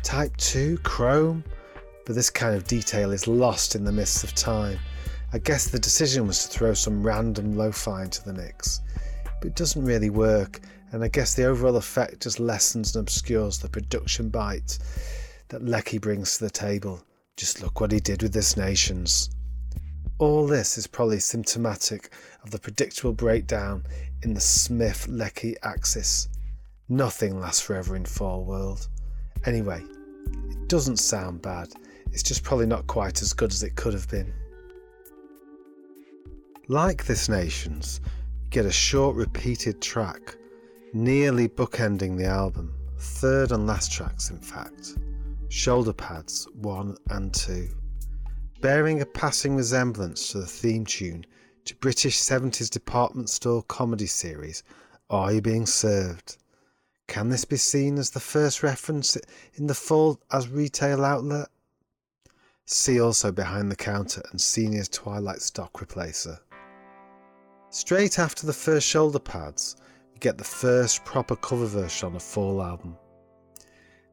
Type 0.02 0.36
2, 0.38 0.78
Chrome, 0.78 1.44
but 2.06 2.14
this 2.14 2.30
kind 2.30 2.56
of 2.56 2.66
detail 2.66 3.12
is 3.12 3.28
lost 3.28 3.74
in 3.74 3.84
the 3.84 3.92
mists 3.92 4.24
of 4.24 4.34
time. 4.34 4.78
I 5.32 5.38
guess 5.38 5.68
the 5.68 5.78
decision 5.78 6.26
was 6.26 6.42
to 6.42 6.48
throw 6.48 6.74
some 6.74 7.06
random 7.06 7.56
lo 7.56 7.70
fi 7.70 8.02
into 8.02 8.24
the 8.24 8.32
mix, 8.32 8.80
but 9.40 9.48
it 9.48 9.54
doesn't 9.54 9.84
really 9.84 10.10
work, 10.10 10.60
and 10.90 11.04
I 11.04 11.08
guess 11.08 11.34
the 11.34 11.44
overall 11.44 11.76
effect 11.76 12.22
just 12.22 12.40
lessens 12.40 12.96
and 12.96 13.02
obscures 13.02 13.58
the 13.58 13.68
production 13.68 14.28
bite 14.28 14.78
that 15.48 15.64
Leckie 15.64 15.98
brings 15.98 16.38
to 16.38 16.44
the 16.44 16.50
table. 16.50 17.04
Just 17.36 17.62
look 17.62 17.80
what 17.80 17.92
he 17.92 18.00
did 18.00 18.22
with 18.22 18.32
this 18.32 18.56
Nations. 18.56 19.30
All 20.18 20.46
this 20.46 20.76
is 20.76 20.86
probably 20.86 21.20
symptomatic 21.20 22.12
of 22.42 22.50
the 22.50 22.58
predictable 22.58 23.12
breakdown 23.12 23.84
in 24.22 24.34
the 24.34 24.40
Smith 24.40 25.06
Leckie 25.08 25.56
axis. 25.62 26.28
Nothing 26.88 27.38
lasts 27.38 27.60
forever 27.60 27.94
in 27.96 28.04
Fall 28.04 28.44
World. 28.44 28.88
Anyway, 29.46 29.82
it 30.50 30.68
doesn't 30.68 30.98
sound 30.98 31.40
bad, 31.40 31.68
it's 32.12 32.22
just 32.22 32.42
probably 32.42 32.66
not 32.66 32.86
quite 32.86 33.22
as 33.22 33.32
good 33.32 33.52
as 33.52 33.62
it 33.62 33.74
could 33.74 33.94
have 33.94 34.08
been. 34.08 34.32
Like 36.68 37.04
This 37.06 37.28
Nations, 37.28 38.00
you 38.42 38.50
get 38.50 38.66
a 38.66 38.72
short 38.72 39.16
repeated 39.16 39.80
track, 39.80 40.36
nearly 40.92 41.48
bookending 41.48 42.16
the 42.16 42.26
album, 42.26 42.74
third 42.98 43.50
and 43.50 43.66
last 43.66 43.90
tracks 43.90 44.30
in 44.30 44.38
fact, 44.38 44.98
Shoulder 45.48 45.94
Pads 45.94 46.46
1 46.54 46.96
and 47.08 47.32
2, 47.32 47.68
bearing 48.60 49.00
a 49.00 49.06
passing 49.06 49.56
resemblance 49.56 50.30
to 50.32 50.38
the 50.38 50.46
theme 50.46 50.84
tune 50.84 51.24
to 51.64 51.74
British 51.76 52.18
70s 52.18 52.68
department 52.68 53.30
store 53.30 53.62
comedy 53.64 54.06
series 54.06 54.62
Are 55.08 55.32
You 55.32 55.40
Being 55.40 55.66
Served? 55.66 56.36
Can 57.10 57.28
this 57.28 57.44
be 57.44 57.56
seen 57.56 57.98
as 57.98 58.10
the 58.10 58.20
first 58.20 58.62
reference 58.62 59.18
in 59.54 59.66
the 59.66 59.74
Fall 59.74 60.20
as 60.30 60.46
retail 60.46 61.04
outlet? 61.04 61.48
See 62.66 63.00
also 63.00 63.32
Behind 63.32 63.68
the 63.68 63.74
Counter 63.74 64.22
and 64.30 64.40
Senior's 64.40 64.88
Twilight 64.88 65.42
Stock 65.42 65.72
Replacer. 65.72 66.38
Straight 67.70 68.20
after 68.20 68.46
the 68.46 68.52
first 68.52 68.86
shoulder 68.86 69.18
pads, 69.18 69.74
we 70.12 70.20
get 70.20 70.38
the 70.38 70.44
first 70.44 71.04
proper 71.04 71.34
cover 71.34 71.66
version 71.66 72.10
on 72.10 72.14
a 72.14 72.20
Fall 72.20 72.62
album. 72.62 72.96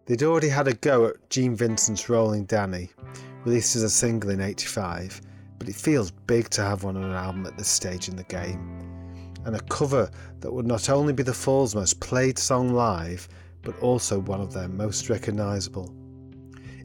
They'd 0.07 0.23
already 0.23 0.49
had 0.49 0.67
a 0.67 0.73
go 0.73 1.05
at 1.05 1.29
Gene 1.29 1.55
Vincent's 1.55 2.09
Rolling 2.09 2.45
Danny, 2.45 2.89
released 3.45 3.75
as 3.75 3.83
a 3.83 3.91
single 3.91 4.31
in 4.31 4.41
85, 4.41 5.21
but 5.59 5.69
it 5.69 5.75
feels 5.75 6.09
big 6.09 6.49
to 6.49 6.63
have 6.63 6.83
one 6.83 6.97
on 6.97 7.03
an 7.03 7.11
album 7.11 7.45
at 7.45 7.59
this 7.59 7.69
stage 7.69 8.09
in 8.09 8.15
the 8.15 8.23
game 8.23 8.96
and 9.47 9.55
a 9.55 9.61
cover 9.61 10.11
that 10.41 10.51
would 10.51 10.67
not 10.67 10.89
only 10.89 11.13
be 11.13 11.23
the 11.23 11.33
Fall's 11.33 11.73
most 11.73 12.01
played 12.01 12.37
song 12.37 12.73
live, 12.73 13.29
but 13.61 13.79
also 13.79 14.19
one 14.19 14.41
of 14.41 14.53
their 14.53 14.67
most 14.67 15.09
recognisable. 15.09 15.95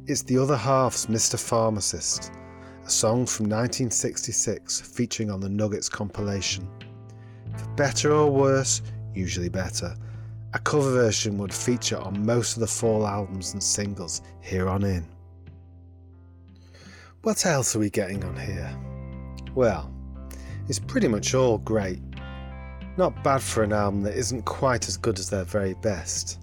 It's 0.07 0.23
the 0.23 0.39
other 0.39 0.57
half's 0.57 1.07
Mr. 1.07 1.37
Pharmacist, 1.37 2.31
a 2.87 2.89
song 2.89 3.27
from 3.27 3.47
1966 3.47 4.81
featuring 4.81 5.29
on 5.29 5.41
the 5.41 5.49
Nuggets 5.49 5.89
compilation. 5.89 6.69
For 7.57 7.69
better 7.71 8.13
or 8.13 8.31
worse, 8.31 8.81
usually 9.13 9.49
better, 9.49 9.97
a 10.55 10.59
cover 10.61 10.93
version 10.93 11.39
would 11.39 11.53
feature 11.53 11.99
on 11.99 12.25
most 12.25 12.55
of 12.55 12.61
the 12.61 12.69
Fall 12.69 13.09
albums 13.09 13.55
and 13.55 13.63
singles 13.63 14.23
here 14.41 14.69
on 14.69 14.85
in. 14.85 15.05
What 17.23 17.45
else 17.45 17.75
are 17.75 17.81
we 17.81 17.91
getting 17.91 18.23
on 18.23 18.37
here? 18.37 18.73
Well, 19.53 19.93
it's 20.69 20.79
pretty 20.79 21.09
much 21.09 21.35
all 21.35 21.59
great, 21.59 22.01
not 22.97 23.25
bad 23.25 23.43
for 23.43 23.63
an 23.63 23.73
album 23.73 24.03
that 24.03 24.15
isn't 24.15 24.43
quite 24.45 24.87
as 24.89 24.97
good 24.97 25.19
as 25.19 25.31
their 25.31 25.45
very 25.45 25.75
best. 25.75 26.41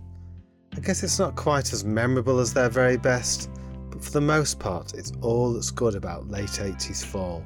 I 0.76 0.80
guess 0.80 1.04
it's 1.04 1.20
not 1.20 1.36
quite 1.36 1.74
as 1.74 1.84
memorable 1.84 2.40
as 2.40 2.54
their 2.54 2.70
very 2.70 2.98
best, 2.98 3.50
but 3.90 4.04
for 4.04 4.12
the 4.12 4.22
most 4.22 4.60
part, 4.60 4.94
it's 4.94 5.12
all 5.22 5.54
that's 5.54 5.72
good 5.72 5.96
about 5.96 6.30
late 6.30 6.50
80s 6.50 7.06
fall. 7.06 7.44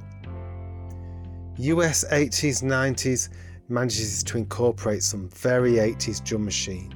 US 1.58 2.06
80s 2.12 2.63
90s 2.63 3.30
manages 3.70 4.24
to 4.24 4.38
incorporate 4.38 5.04
some 5.04 5.30
very 5.30 5.74
80s 5.74 6.24
drum 6.24 6.46
machine 6.46 6.94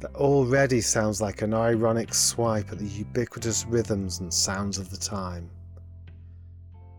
that 0.00 0.14
already 0.14 0.80
sounds 0.80 1.20
like 1.20 1.42
an 1.42 1.52
ironic 1.52 2.14
swipe 2.14 2.72
at 2.72 2.78
the 2.78 2.86
ubiquitous 2.86 3.66
rhythms 3.66 4.20
and 4.20 4.32
sounds 4.32 4.78
of 4.78 4.90
the 4.90 4.96
time. 4.96 5.50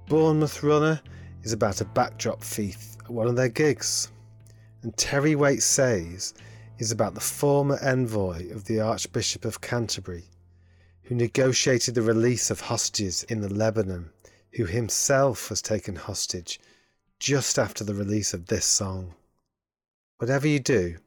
Bournemouth 0.08 0.62
Runner 0.62 1.02
is 1.44 1.54
about 1.54 1.82
a 1.82 1.86
backdrop 1.86 2.42
thief 2.42 2.96
at 3.04 3.10
one 3.10 3.28
of 3.28 3.36
their 3.36 3.50
gigs 3.50 4.11
and 4.84 4.96
Terry 4.98 5.36
Waite 5.36 5.62
Says 5.62 6.34
is 6.80 6.91
about 6.91 7.13
the 7.13 7.20
former 7.20 7.78
envoy 7.82 8.50
of 8.52 8.65
the 8.65 8.80
Archbishop 8.80 9.46
of 9.46 9.62
Canterbury, 9.62 10.26
who 11.04 11.15
negotiated 11.15 11.94
the 11.94 12.02
release 12.02 12.50
of 12.50 12.62
hostages 12.62 13.24
in 13.24 13.41
the 13.41 13.54
Lebanon, 13.54 14.10
who 14.54 14.65
himself 14.65 15.50
was 15.50 15.62
taken 15.62 15.96
hostage 15.96 16.60
just 17.20 17.60
after 17.60 17.84
the 17.84 17.94
release 17.94 18.34
of 18.34 18.48
this 18.48 18.65
song. 18.65 19.13
Whatever 20.17 20.48
you 20.48 20.60
do, 20.60 20.98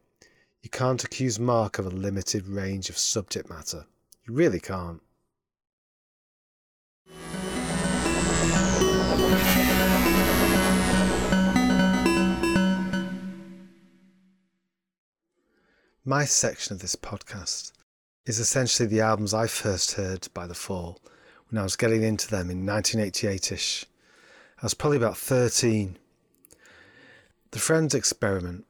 you 0.62 0.70
can't 0.70 1.02
accuse 1.02 1.38
Mark 1.38 1.78
of 1.78 1.86
a 1.86 1.90
limited 1.90 2.46
range 2.46 2.88
of 2.88 2.96
subject 2.96 3.50
matter. 3.50 3.86
You 4.26 4.34
really 4.34 4.60
can't. 4.60 5.00
My 16.06 16.26
section 16.26 16.74
of 16.74 16.82
this 16.82 16.96
podcast 16.96 17.72
is 18.26 18.38
essentially 18.38 18.86
the 18.86 19.00
albums 19.00 19.32
I 19.32 19.46
first 19.46 19.92
heard 19.92 20.28
by 20.34 20.46
The 20.46 20.54
Fall 20.54 21.00
when 21.48 21.58
I 21.58 21.62
was 21.62 21.76
getting 21.76 22.02
into 22.02 22.28
them 22.28 22.50
in 22.50 22.66
1988 22.66 23.50
ish. 23.52 23.86
I 24.58 24.66
was 24.66 24.74
probably 24.74 24.98
about 24.98 25.16
13. 25.16 25.96
The 27.52 27.58
Frenz 27.58 27.94
Experiment 27.94 28.66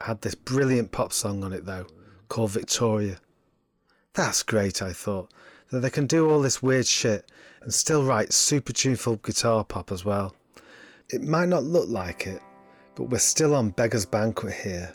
had 0.00 0.22
this 0.22 0.34
brilliant 0.34 0.90
pop 0.90 1.12
song 1.12 1.44
on 1.44 1.52
it 1.52 1.66
though, 1.66 1.84
called 2.30 2.52
Victoria. 2.52 3.18
That's 4.14 4.42
great, 4.42 4.80
I 4.80 4.94
thought. 4.94 5.30
that 5.68 5.80
they 5.80 5.90
can 5.90 6.06
do 6.06 6.30
all 6.30 6.40
this 6.40 6.62
weird 6.62 6.86
shit 6.86 7.30
and 7.60 7.74
still 7.74 8.02
write 8.02 8.32
super 8.32 8.72
tuneful 8.72 9.16
guitar 9.16 9.62
pop 9.62 9.92
as 9.92 10.06
well. 10.06 10.34
It 11.10 11.20
might 11.20 11.50
not 11.50 11.64
look 11.64 11.90
like 11.90 12.26
it, 12.26 12.40
but 12.94 13.10
we're 13.10 13.18
still 13.18 13.54
on 13.54 13.72
Beggar's 13.72 14.06
Banquet 14.06 14.54
here, 14.54 14.94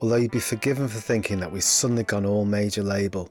although 0.00 0.16
you'd 0.16 0.30
be 0.30 0.40
forgiven 0.40 0.88
for 0.88 1.00
thinking 1.00 1.40
that 1.40 1.50
we've 1.50 1.62
suddenly 1.62 2.04
gone 2.04 2.26
all 2.26 2.44
major 2.44 2.82
label 2.82 3.30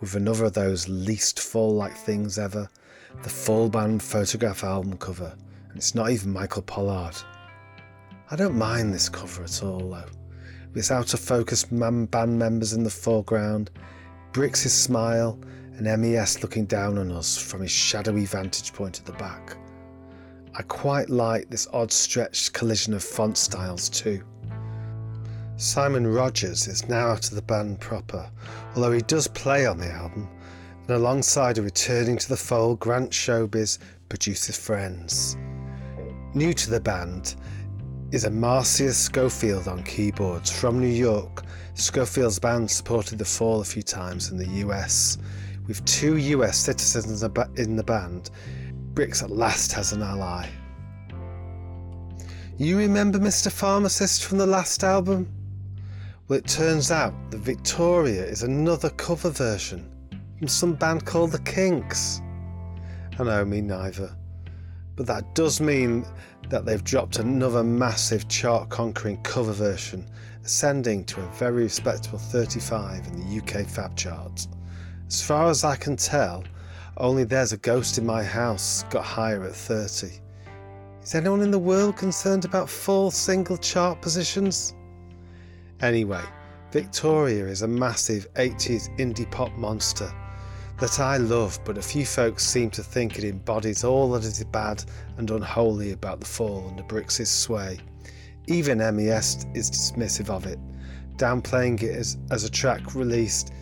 with 0.00 0.14
another 0.14 0.46
of 0.46 0.52
those 0.52 0.88
least 0.88 1.40
fall 1.40 1.74
like 1.74 1.96
things 1.96 2.38
ever, 2.38 2.68
the 3.22 3.28
full 3.28 3.68
band 3.68 4.02
photograph 4.02 4.64
album 4.64 4.96
cover, 4.98 5.34
and 5.68 5.76
it's 5.76 5.94
not 5.94 6.10
even 6.10 6.32
Michael 6.32 6.62
Pollard. 6.62 7.16
I 8.30 8.36
don't 8.36 8.56
mind 8.56 8.92
this 8.92 9.08
cover 9.08 9.44
at 9.44 9.62
all 9.62 9.90
though. 9.90 10.04
With 10.68 10.78
its 10.78 10.90
out 10.90 11.14
of 11.14 11.20
focus 11.20 11.70
man 11.70 12.06
band 12.06 12.38
members 12.38 12.72
in 12.72 12.82
the 12.82 12.90
foreground, 12.90 13.70
Brix's 14.32 14.72
smile, 14.72 15.38
and 15.76 16.00
MES 16.00 16.42
looking 16.42 16.64
down 16.64 16.98
on 16.98 17.12
us 17.12 17.36
from 17.36 17.60
his 17.60 17.70
shadowy 17.70 18.24
vantage 18.24 18.72
point 18.72 18.98
at 18.98 19.06
the 19.06 19.12
back. 19.12 19.56
I 20.54 20.62
quite 20.62 21.10
like 21.10 21.48
this 21.48 21.68
odd 21.72 21.92
stretched 21.92 22.52
collision 22.52 22.92
of 22.94 23.02
font 23.02 23.38
styles 23.38 23.88
too. 23.88 24.22
Simon 25.62 26.08
Rogers 26.08 26.66
is 26.66 26.88
now 26.88 27.10
out 27.10 27.28
of 27.28 27.36
the 27.36 27.42
band 27.42 27.78
proper, 27.78 28.28
although 28.74 28.90
he 28.90 29.00
does 29.02 29.28
play 29.28 29.64
on 29.64 29.78
the 29.78 29.88
album, 29.92 30.28
and 30.88 30.96
alongside 30.96 31.56
a 31.56 31.62
returning 31.62 32.16
to 32.16 32.28
the 32.28 32.36
fold 32.36 32.80
Grant 32.80 33.12
Showbiz 33.12 33.78
produces 34.08 34.58
Frenz. 34.58 35.36
New 36.34 36.52
to 36.52 36.68
the 36.68 36.80
band 36.80 37.36
is 38.10 38.24
a 38.24 38.30
Marcia 38.30 38.92
Schofield 38.92 39.68
on 39.68 39.84
keyboards 39.84 40.50
from 40.50 40.80
New 40.80 40.88
York. 40.88 41.44
Schofield's 41.74 42.40
band 42.40 42.68
supported 42.68 43.18
the 43.20 43.24
Fall 43.24 43.60
a 43.60 43.64
few 43.64 43.84
times 43.84 44.32
in 44.32 44.38
the 44.38 44.66
US. 44.66 45.16
With 45.68 45.84
two 45.84 46.16
US 46.16 46.58
citizens 46.58 47.22
in 47.22 47.76
the 47.76 47.84
band, 47.84 48.30
Brix 48.94 49.22
at 49.22 49.30
last 49.30 49.70
has 49.74 49.92
an 49.92 50.02
ally. 50.02 50.48
You 52.58 52.78
remember 52.78 53.20
Mr. 53.20 53.48
Pharmacist 53.48 54.24
from 54.24 54.38
the 54.38 54.46
last 54.46 54.82
album? 54.82 55.32
Well, 56.28 56.38
it 56.38 56.46
turns 56.46 56.92
out 56.92 57.12
that 57.32 57.38
Victoria 57.38 58.24
is 58.24 58.44
another 58.44 58.90
cover 58.90 59.28
version 59.28 59.90
from 60.38 60.46
some 60.46 60.74
band 60.74 61.04
called 61.04 61.32
The 61.32 61.40
Kinks. 61.40 62.22
I 63.18 63.24
know, 63.24 63.44
me 63.44 63.60
neither. 63.60 64.16
But 64.94 65.06
that 65.06 65.34
does 65.34 65.60
mean 65.60 66.06
that 66.48 66.64
they've 66.64 66.84
dropped 66.84 67.18
another 67.18 67.64
massive 67.64 68.28
chart 68.28 68.68
conquering 68.68 69.20
cover 69.22 69.52
version, 69.52 70.08
ascending 70.44 71.04
to 71.06 71.20
a 71.20 71.32
very 71.32 71.64
respectable 71.64 72.20
35 72.20 73.04
in 73.08 73.12
the 73.18 73.38
UK 73.42 73.66
Fab 73.66 73.96
charts. 73.96 74.46
As 75.08 75.20
far 75.20 75.50
as 75.50 75.64
I 75.64 75.74
can 75.74 75.96
tell, 75.96 76.44
only 76.98 77.24
There's 77.24 77.52
a 77.52 77.56
Ghost 77.56 77.98
in 77.98 78.06
My 78.06 78.22
House 78.22 78.84
got 78.90 79.04
higher 79.04 79.42
at 79.42 79.56
30. 79.56 80.20
Is 81.02 81.14
anyone 81.16 81.42
in 81.42 81.50
the 81.50 81.58
world 81.58 81.96
concerned 81.96 82.44
about 82.44 82.70
Fall 82.70 83.10
single 83.10 83.56
chart 83.56 84.00
positions? 84.00 84.74
Anyway, 85.82 86.22
Victoria 86.70 87.46
is 87.46 87.62
a 87.62 87.68
massive 87.68 88.32
80s 88.34 88.88
indie 88.98 89.30
pop 89.30 89.52
monster 89.52 90.10
that 90.78 91.00
I 91.00 91.16
love, 91.16 91.58
but 91.64 91.76
a 91.76 91.82
few 91.82 92.06
folks 92.06 92.46
seem 92.46 92.70
to 92.70 92.82
think 92.82 93.18
it 93.18 93.24
embodies 93.24 93.84
all 93.84 94.10
that 94.12 94.24
is 94.24 94.42
bad 94.44 94.84
and 95.16 95.30
unholy 95.30 95.92
about 95.92 96.20
the 96.20 96.26
fall 96.26 96.68
under 96.68 96.82
Brix's 96.84 97.30
sway. 97.30 97.78
Even 98.46 98.78
MES 98.78 99.46
is 99.54 99.70
dismissive 99.70 100.30
of 100.30 100.46
it, 100.46 100.58
downplaying 101.16 101.82
it 101.82 101.96
as, 101.96 102.16
as 102.30 102.44
a 102.44 102.50
track 102.50 102.94
released 102.94 103.52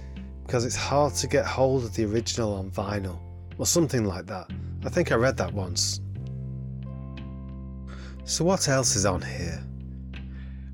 because 0.47 0.65
it's 0.65 0.77
hard 0.77 1.15
to 1.15 1.27
get 1.27 1.47
hold 1.47 1.85
of 1.85 1.95
the 1.95 2.05
original 2.05 2.55
on 2.55 2.71
vinyl, 2.71 3.19
or 3.59 3.67
something 3.67 4.05
like 4.05 4.27
that. 4.27 4.51
I 4.85 4.89
think 4.89 5.13
I 5.13 5.15
read 5.15 5.37
that 5.37 5.53
once. 5.53 6.01
So, 8.25 8.45
what 8.45 8.69
else 8.69 8.97
is 8.97 9.07
on 9.07 9.23
here? 9.23 9.63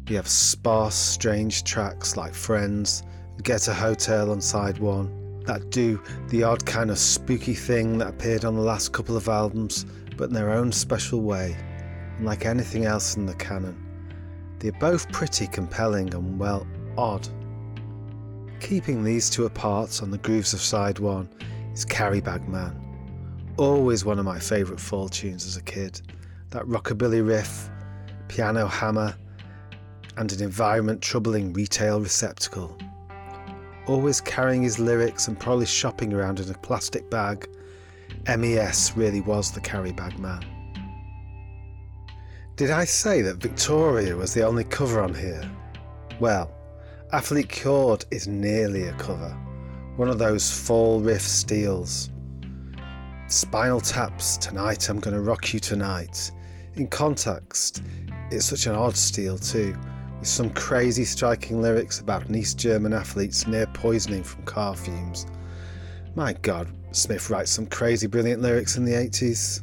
We 0.08 0.14
have 0.14 0.28
sparse, 0.28 0.94
strange 0.94 1.64
tracks 1.64 2.16
like 2.16 2.32
Frenz, 2.32 3.02
Get 3.42 3.66
a 3.66 3.74
Hotel 3.74 4.30
on 4.30 4.40
side 4.40 4.78
one, 4.78 5.42
that 5.46 5.70
do 5.70 6.00
the 6.28 6.44
odd 6.44 6.64
kind 6.64 6.90
of 6.90 6.98
spooky 6.98 7.54
thing 7.54 7.98
that 7.98 8.08
appeared 8.08 8.44
on 8.44 8.54
the 8.54 8.60
last 8.60 8.92
couple 8.92 9.16
of 9.16 9.28
albums, 9.28 9.84
but 10.16 10.28
in 10.28 10.32
their 10.32 10.52
own 10.52 10.70
special 10.70 11.22
way, 11.22 11.56
unlike 12.18 12.46
anything 12.46 12.84
else 12.84 13.16
in 13.16 13.26
the 13.26 13.34
canon. 13.34 13.76
They're 14.60 14.72
both 14.72 15.10
pretty 15.10 15.48
compelling 15.48 16.14
and, 16.14 16.38
well, 16.38 16.66
odd. 16.96 17.28
Keeping 18.60 19.02
these 19.02 19.28
two 19.28 19.46
apart 19.46 20.02
on 20.02 20.12
the 20.12 20.18
grooves 20.18 20.54
of 20.54 20.60
side 20.60 21.00
one 21.00 21.28
is 21.74 21.84
Carry 21.84 22.20
Bag 22.20 22.48
Man. 22.48 22.80
Always 23.56 24.04
one 24.04 24.20
of 24.20 24.24
my 24.24 24.38
favourite 24.38 24.80
fall 24.80 25.08
tunes 25.08 25.46
as 25.46 25.56
a 25.56 25.62
kid. 25.62 26.00
That 26.50 26.64
rockabilly 26.64 27.26
riff, 27.26 27.68
piano 28.28 28.66
hammer, 28.66 29.16
and 30.16 30.32
an 30.32 30.42
environment 30.42 31.02
troubling 31.02 31.52
retail 31.52 32.00
receptacle. 32.00 32.76
Always 33.86 34.20
carrying 34.20 34.62
his 34.62 34.78
lyrics 34.78 35.28
and 35.28 35.38
probably 35.38 35.66
shopping 35.66 36.12
around 36.12 36.40
in 36.40 36.50
a 36.50 36.58
plastic 36.58 37.08
bag, 37.10 37.48
MES 38.26 38.96
really 38.96 39.20
was 39.20 39.52
the 39.52 39.60
carry 39.60 39.92
bag 39.92 40.18
man. 40.18 40.44
Did 42.56 42.70
I 42.70 42.84
say 42.84 43.22
that 43.22 43.36
Victoria 43.36 44.16
was 44.16 44.32
the 44.32 44.44
only 44.44 44.64
cover 44.64 45.00
on 45.00 45.14
here? 45.14 45.48
Well, 46.18 46.50
Athlete 47.12 47.50
Cured 47.50 48.04
is 48.10 48.26
nearly 48.26 48.88
a 48.88 48.92
cover, 48.94 49.30
one 49.96 50.08
of 50.08 50.18
those 50.18 50.50
fall 50.50 51.00
riff 51.00 51.22
steals. 51.22 52.10
Spinal 53.28 53.80
Tap's 53.80 54.36
Tonight 54.38 54.88
I'm 54.88 55.00
Gonna 55.00 55.20
Rock 55.20 55.52
You 55.52 55.60
Tonight. 55.60 56.32
In 56.74 56.88
context, 56.88 57.82
it's 58.30 58.46
such 58.46 58.66
an 58.66 58.74
odd 58.74 58.96
steal 58.96 59.38
too 59.38 59.76
some 60.28 60.50
crazy 60.50 61.04
striking 61.04 61.60
lyrics 61.62 62.00
about 62.00 62.26
an 62.26 62.34
East 62.34 62.58
German 62.58 62.92
athlete's 62.92 63.46
near 63.46 63.66
poisoning 63.66 64.22
from 64.22 64.42
car 64.44 64.74
fumes. 64.74 65.26
My 66.14 66.32
god, 66.32 66.68
Smith 66.92 67.30
writes 67.30 67.50
some 67.50 67.66
crazy 67.66 68.06
brilliant 68.06 68.42
lyrics 68.42 68.76
in 68.76 68.84
the 68.84 68.92
80s. 68.92 69.62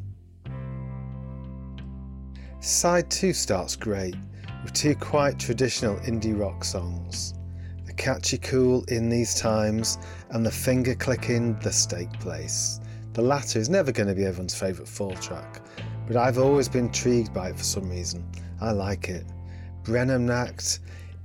Side 2.59 3.09
2 3.11 3.33
starts 3.33 3.75
great, 3.75 4.15
with 4.63 4.73
two 4.73 4.95
quite 4.95 5.37
traditional 5.37 5.97
indie 5.97 6.39
rock 6.39 6.63
songs. 6.63 7.33
The 7.85 7.93
catchy 7.93 8.37
cool 8.37 8.83
In 8.85 9.09
These 9.09 9.35
Times 9.35 9.97
and 10.29 10.45
the 10.45 10.51
finger 10.51 10.95
clicking 10.95 11.59
The 11.59 11.71
Steak 11.71 12.11
Place. 12.19 12.79
The 13.13 13.21
latter 13.21 13.59
is 13.59 13.69
never 13.69 13.91
going 13.91 14.07
to 14.07 14.15
be 14.15 14.25
everyone's 14.25 14.55
favourite 14.55 14.87
fall 14.87 15.13
track, 15.15 15.61
but 16.07 16.15
I've 16.15 16.37
always 16.37 16.69
been 16.69 16.85
intrigued 16.85 17.33
by 17.33 17.49
it 17.49 17.57
for 17.57 17.63
some 17.63 17.89
reason. 17.89 18.25
I 18.61 18.71
like 18.71 19.09
it. 19.09 19.25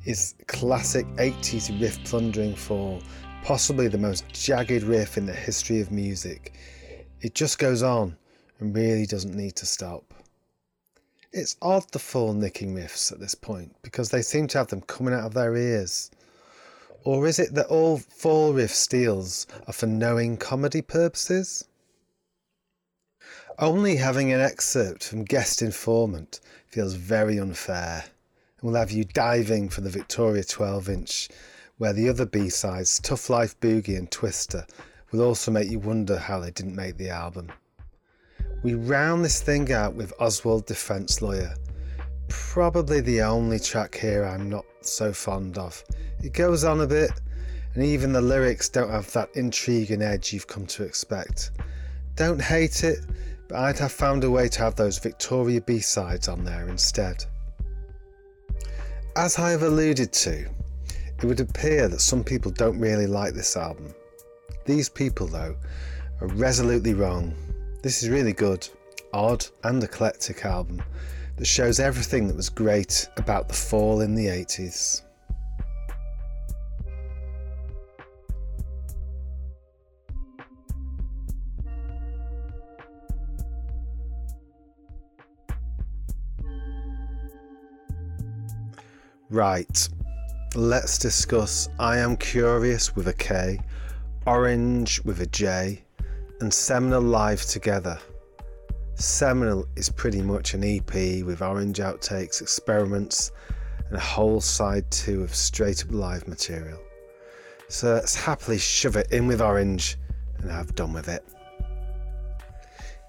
Is 0.05 0.35
classic 0.49 1.07
80s 1.16 1.81
riff 1.81 2.03
plundering 2.05 2.57
for 2.57 3.01
possibly 3.44 3.87
the 3.88 3.99
most 3.99 4.27
jagged 4.33 4.83
riff 4.83 5.16
in 5.16 5.27
the 5.27 5.33
history 5.33 5.81
of 5.81 5.92
music. 5.92 6.55
It 7.21 7.35
just 7.35 7.59
goes 7.59 7.83
on 7.83 8.16
and 8.59 8.75
really 8.75 9.07
doesn't 9.07 9.37
need 9.37 9.55
to 9.57 9.66
stop. 9.66 10.12
It's 11.33 11.57
odd 11.62 11.90
the 11.92 12.01
Fall 12.01 12.33
nicking 12.33 12.75
riffs 12.75 13.12
at 13.12 13.21
this 13.21 13.35
point 13.35 13.77
because 13.83 14.11
they 14.11 14.23
seem 14.23 14.49
to 14.49 14.59
have 14.59 14.68
them 14.68 14.81
coming 14.83 15.14
out 15.14 15.25
of 15.25 15.35
their 15.35 15.55
ears. 15.55 16.11
Or 17.05 17.27
is 17.27 17.38
it 17.38 17.55
that 17.55 17.66
all 17.66 17.99
Fall 17.99 18.55
riff 18.55 18.75
steals 18.75 19.47
are 19.68 19.73
for 19.73 19.87
knowing 19.87 20.37
comedy 20.37 20.83
purposes? 20.83 21.64
Only 23.59 23.97
having 23.97 24.33
an 24.33 24.40
excerpt 24.40 25.05
from 25.05 25.25
Guest 25.25 25.62
Informant 25.62 26.40
feels 26.66 26.94
very 26.94 27.38
unfair 27.38 28.05
and 28.61 28.71
we'll 28.71 28.81
have 28.81 28.90
you 28.90 29.05
diving 29.05 29.68
for 29.68 29.81
the 29.83 29.90
Victoria 29.90 30.42
12 30.42 30.88
inch, 30.88 31.29
where 31.79 31.92
the 31.92 32.09
other 32.09 32.27
B 32.27 32.49
sides, 32.49 32.99
Tough 33.01 33.31
Life 33.31 33.59
Boogie 33.61 33.97
and 33.97 34.11
Twister, 34.11 34.66
will 35.12 35.23
also 35.23 35.51
make 35.51 35.71
you 35.71 35.79
wonder 35.79 36.18
how 36.18 36.40
they 36.40 36.51
didn't 36.51 36.75
make 36.75 36.97
the 36.97 37.11
album. 37.11 37.53
We 38.62 38.75
round 38.75 39.25
this 39.25 39.40
thing 39.40 39.73
out 39.73 39.94
with 39.94 40.12
Oswald 40.18 40.66
Defence 40.66 41.23
Lawyer, 41.23 41.55
probably 42.29 43.01
the 43.01 43.23
only 43.23 43.61
track 43.61 43.97
here 43.97 44.25
I'm 44.25 44.51
not 44.51 44.64
so 44.81 45.12
fond 45.12 45.57
of. 45.57 45.85
It 46.23 46.33
goes 46.33 46.64
on 46.64 46.81
a 46.81 46.87
bit, 46.87 47.12
and 47.75 47.85
even 47.85 48.12
the 48.12 48.21
lyrics 48.21 48.68
don't 48.68 48.90
have 48.90 49.12
that 49.12 49.31
intrigue 49.35 49.92
and 49.92 50.03
edge 50.03 50.33
you've 50.33 50.49
come 50.49 50.66
to 50.66 50.83
expect. 50.83 51.53
Don't 52.16 52.40
hate 52.40 52.83
it, 52.83 52.99
but 53.47 53.59
I'd 53.59 53.79
have 53.79 53.92
found 53.92 54.25
a 54.25 54.31
way 54.31 54.49
to 54.49 54.59
have 54.59 54.75
those 54.75 54.99
Victoria 54.99 55.61
B 55.61 55.79
sides 55.79 56.27
on 56.27 56.44
there 56.44 56.68
instead. 56.68 57.25
As 59.18 59.37
I 59.37 59.50
have 59.50 59.64
alluded 59.64 60.12
to, 60.12 60.48
it 61.18 61.24
would 61.24 61.40
appear 61.40 61.88
that 61.88 62.00
some 62.00 62.22
people 62.22 62.52
don't 62.52 62.78
really 62.78 63.09
like 63.09 63.35
this 63.35 63.57
album. 63.57 63.92
These 64.64 64.88
people, 64.88 65.26
though, 65.26 65.57
are 66.20 66.28
resolutely 66.28 66.94
wrong. 66.94 67.35
This 67.83 68.00
is 68.00 68.11
really 68.11 68.33
good, 68.33 68.68
odd, 69.12 69.44
and 69.64 69.83
eclectic 69.83 70.44
album 70.44 70.85
that 71.35 71.46
shows 71.46 71.81
everything 71.81 72.28
that 72.28 72.37
was 72.37 72.48
great 72.48 73.09
about 73.16 73.48
the 73.48 73.54
fall 73.54 74.02
in 74.02 74.14
the 74.14 74.26
80s. 74.26 75.02
Right, 89.30 89.86
let's 90.54 90.96
discuss 90.96 91.68
I 91.78 91.98
Am 91.98 92.16
Curious 92.16 92.96
with 92.96 93.08
a 93.08 93.12
K, 93.12 93.60
Orange 94.26 95.02
with 95.04 95.20
a 95.20 95.26
J, 95.26 95.84
and 96.40 96.50
Seminal 96.50 97.02
live 97.02 97.42
together. 97.42 97.98
Seminal 98.94 99.66
is 99.76 99.90
pretty 99.90 100.22
much 100.22 100.54
an 100.54 100.64
EP 100.64 101.22
with 101.26 101.42
orange 101.42 101.76
outtakes, 101.76 102.40
experiments, 102.40 103.30
and 103.88 103.98
a 103.98 104.00
whole 104.00 104.40
side 104.40 104.90
two 104.90 105.22
of 105.22 105.34
straight 105.34 105.84
up 105.84 105.92
live 105.92 106.26
material. 106.26 106.80
So 107.68 107.92
let's 107.96 108.14
happily 108.14 108.56
shove 108.56 108.96
it 108.96 109.12
in 109.12 109.26
with 109.26 109.42
orange 109.42 109.98
and 110.38 110.50
have 110.50 110.74
done 110.74 110.94
with 110.94 111.08
it. 111.08 111.22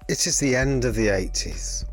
It 0.06 0.26
is 0.26 0.38
the 0.38 0.54
end 0.54 0.84
of 0.84 0.94
the 0.94 1.06
80s, 1.06 1.86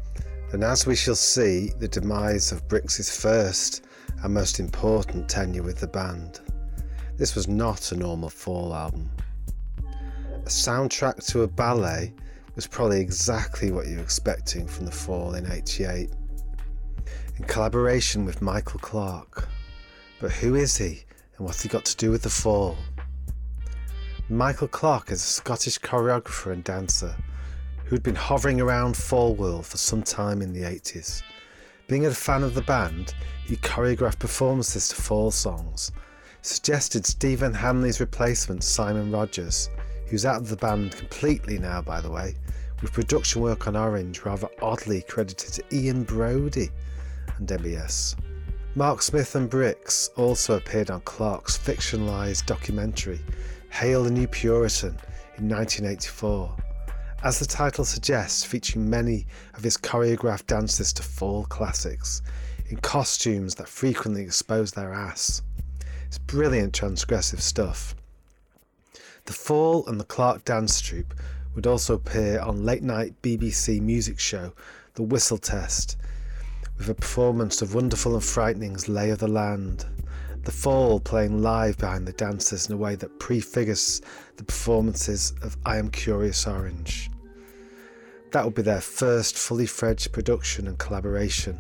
and 0.52 0.66
as 0.66 0.86
we 0.86 0.98
shall 0.98 1.16
see, 1.16 1.72
the 1.80 1.88
demise 1.88 2.52
of 2.52 2.68
Brix's 2.68 3.18
first 3.18 3.86
and 4.24 4.34
most 4.34 4.60
important 4.60 5.30
tenure 5.30 5.64
with 5.64 5.80
the 5.80 5.88
band. 5.88 6.40
This 7.18 7.36
was 7.36 7.48
not 7.48 7.92
a 7.92 7.98
normal 7.98 8.30
Fall 8.30 8.74
album. 8.74 9.10
A 9.84 10.50
soundtrack 10.50 11.26
to 11.28 11.44
a 11.44 11.48
ballet 11.48 12.14
was 12.56 12.68
probably 12.68 13.02
exactly 13.02 13.72
what 13.72 13.88
you 13.88 13.98
were 13.98 14.02
expecting 14.02 14.68
from 14.68 14.86
the 14.86 14.92
Fall 14.92 15.36
in 15.36 15.52
88. 15.52 16.10
In 17.38 17.46
collaboration 17.46 18.26
with 18.26 18.42
Michael 18.42 18.80
Clark. 18.80 19.48
But 20.20 20.32
who 20.32 20.56
is 20.56 20.78
he 20.78 21.04
and 21.38 21.46
what's 21.46 21.62
he 21.62 21.70
got 21.70 21.86
to 21.86 21.96
do 21.98 22.10
with 22.12 22.24
the 22.24 22.30
Fall? 22.30 22.76
Michael 24.30 24.68
Clark 24.68 25.12
is 25.12 25.24
a 25.24 25.28
Scottish 25.28 25.80
choreographer 25.80 26.52
and 26.52 26.64
dancer 26.64 27.16
who'd 27.86 28.04
been 28.04 28.16
hovering 28.16 28.60
around 28.60 28.98
Fall 28.98 29.36
World 29.36 29.66
for 29.66 29.78
some 29.78 30.04
time 30.04 30.42
in 30.42 30.52
the 30.52 30.64
80s. 30.64 31.22
Being 31.88 32.06
a 32.06 32.14
fan 32.14 32.44
of 32.44 32.54
the 32.54 32.62
band, 32.64 33.14
he 33.46 33.56
choreographed 33.56 34.20
performances 34.20 34.90
to 34.90 34.96
four 34.96 35.32
songs, 35.32 35.94
suggested 36.42 37.06
Stephen 37.06 37.54
Hanley's 37.54 38.02
replacement, 38.02 38.66
Simon 38.66 39.10
Rogers, 39.10 39.70
who's 40.08 40.26
out 40.26 40.42
of 40.42 40.50
the 40.50 40.58
band 40.58 40.92
completely 40.92 41.58
now, 41.58 41.82
by 41.82 42.02
the 42.02 42.12
way, 42.12 42.36
with 42.82 42.92
production 42.92 43.42
work 43.42 43.68
on 43.68 43.78
Orange 43.78 44.26
rather 44.26 44.50
oddly 44.62 45.02
credited 45.04 45.54
to 45.54 45.76
Ian 45.76 46.04
Broudie 46.04 46.72
and 47.38 47.50
MES. 47.64 48.18
Mark 48.76 49.02
Smith 49.02 49.34
and 49.36 49.50
Brix 49.50 50.10
also 50.18 50.58
appeared 50.58 50.92
on 50.92 51.00
Clark's 51.02 51.58
fictionalised 51.58 52.46
documentary, 52.46 53.22
Hail 53.70 54.04
the 54.04 54.12
New 54.12 54.28
Puritan, 54.28 54.98
in 55.38 55.48
1984. 55.48 56.54
As 57.24 57.40
the 57.40 57.46
title 57.46 57.84
suggests, 57.84 58.44
featuring 58.44 58.90
many 58.90 59.26
of 59.56 59.64
his 59.64 59.76
choreographed 59.76 60.46
dances 60.46 60.94
to 60.94 61.04
fall 61.04 61.46
classics, 61.46 62.22
in 62.70 62.78
costumes 62.78 63.56
that 63.56 63.68
frequently 63.68 64.22
expose 64.22 64.72
their 64.72 64.94
ass. 64.94 65.42
It's 66.06 66.20
brilliant 66.20 66.80
transgressive 66.80 67.42
stuff. 67.42 67.96
The 69.26 69.34
Fall 69.34 69.86
and 69.88 70.00
the 70.00 70.06
Clark 70.06 70.46
Dance 70.46 70.80
Troupe 70.80 71.14
would 71.56 71.66
also 71.66 71.96
appear 71.96 72.40
on 72.40 72.64
late 72.64 72.84
night 72.84 73.14
BBC 73.24 73.82
music 73.82 74.20
show 74.20 74.54
The 74.94 75.04
Whistle 75.04 75.40
Test, 75.40 75.98
with 76.78 76.88
a 76.88 76.94
performance 76.94 77.64
of 77.64 77.74
Wonderful 77.74 78.14
and 78.14 78.24
Frightening's 78.24 78.88
Lay 78.88 79.10
of 79.10 79.18
the 79.18 79.28
Land. 79.28 79.86
The 80.44 80.52
Fall 80.52 81.00
playing 81.00 81.42
live 81.42 81.78
behind 81.78 82.08
the 82.08 82.14
dancers 82.14 82.68
in 82.68 82.76
a 82.76 82.78
way 82.78 82.96
that 82.96 83.20
prefigures 83.20 84.02
the 84.38 84.44
performances 84.44 85.34
of 85.42 85.58
I 85.66 85.78
Am 85.78 85.90
Curious 85.90 86.48
Orange. 86.48 87.10
That 88.32 88.46
would 88.46 88.54
be 88.54 88.62
their 88.62 88.82
first 88.82 89.36
fully 89.36 89.66
fledged 89.66 90.12
production 90.14 90.68
and 90.68 90.78
collaboration. 90.78 91.60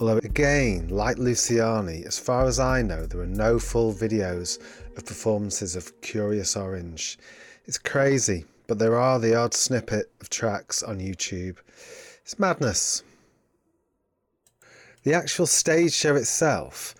Although, 0.00 0.18
again, 0.18 0.88
like 0.88 1.16
Luciani, 1.16 2.06
as 2.06 2.18
far 2.18 2.46
as 2.46 2.58
I 2.58 2.82
know, 2.82 3.04
there 3.04 3.20
are 3.20 3.26
no 3.26 3.58
full 3.58 3.92
videos 3.92 4.58
of 4.96 5.04
performances 5.04 5.76
of 5.76 6.00
Curious 6.00 6.56
Orange. 6.56 7.18
It's 7.66 7.78
crazy, 7.78 8.46
but 8.66 8.78
there 8.78 8.96
are 8.96 9.18
the 9.18 9.34
odd 9.34 9.52
snippet 9.52 10.10
of 10.20 10.30
tracks 10.30 10.82
on 10.82 11.00
YouTube. 11.00 11.56
It's 12.22 12.38
madness. 12.38 13.02
The 15.02 15.14
actual 15.14 15.46
stage 15.46 15.92
show 15.92 16.16
itself 16.16 16.94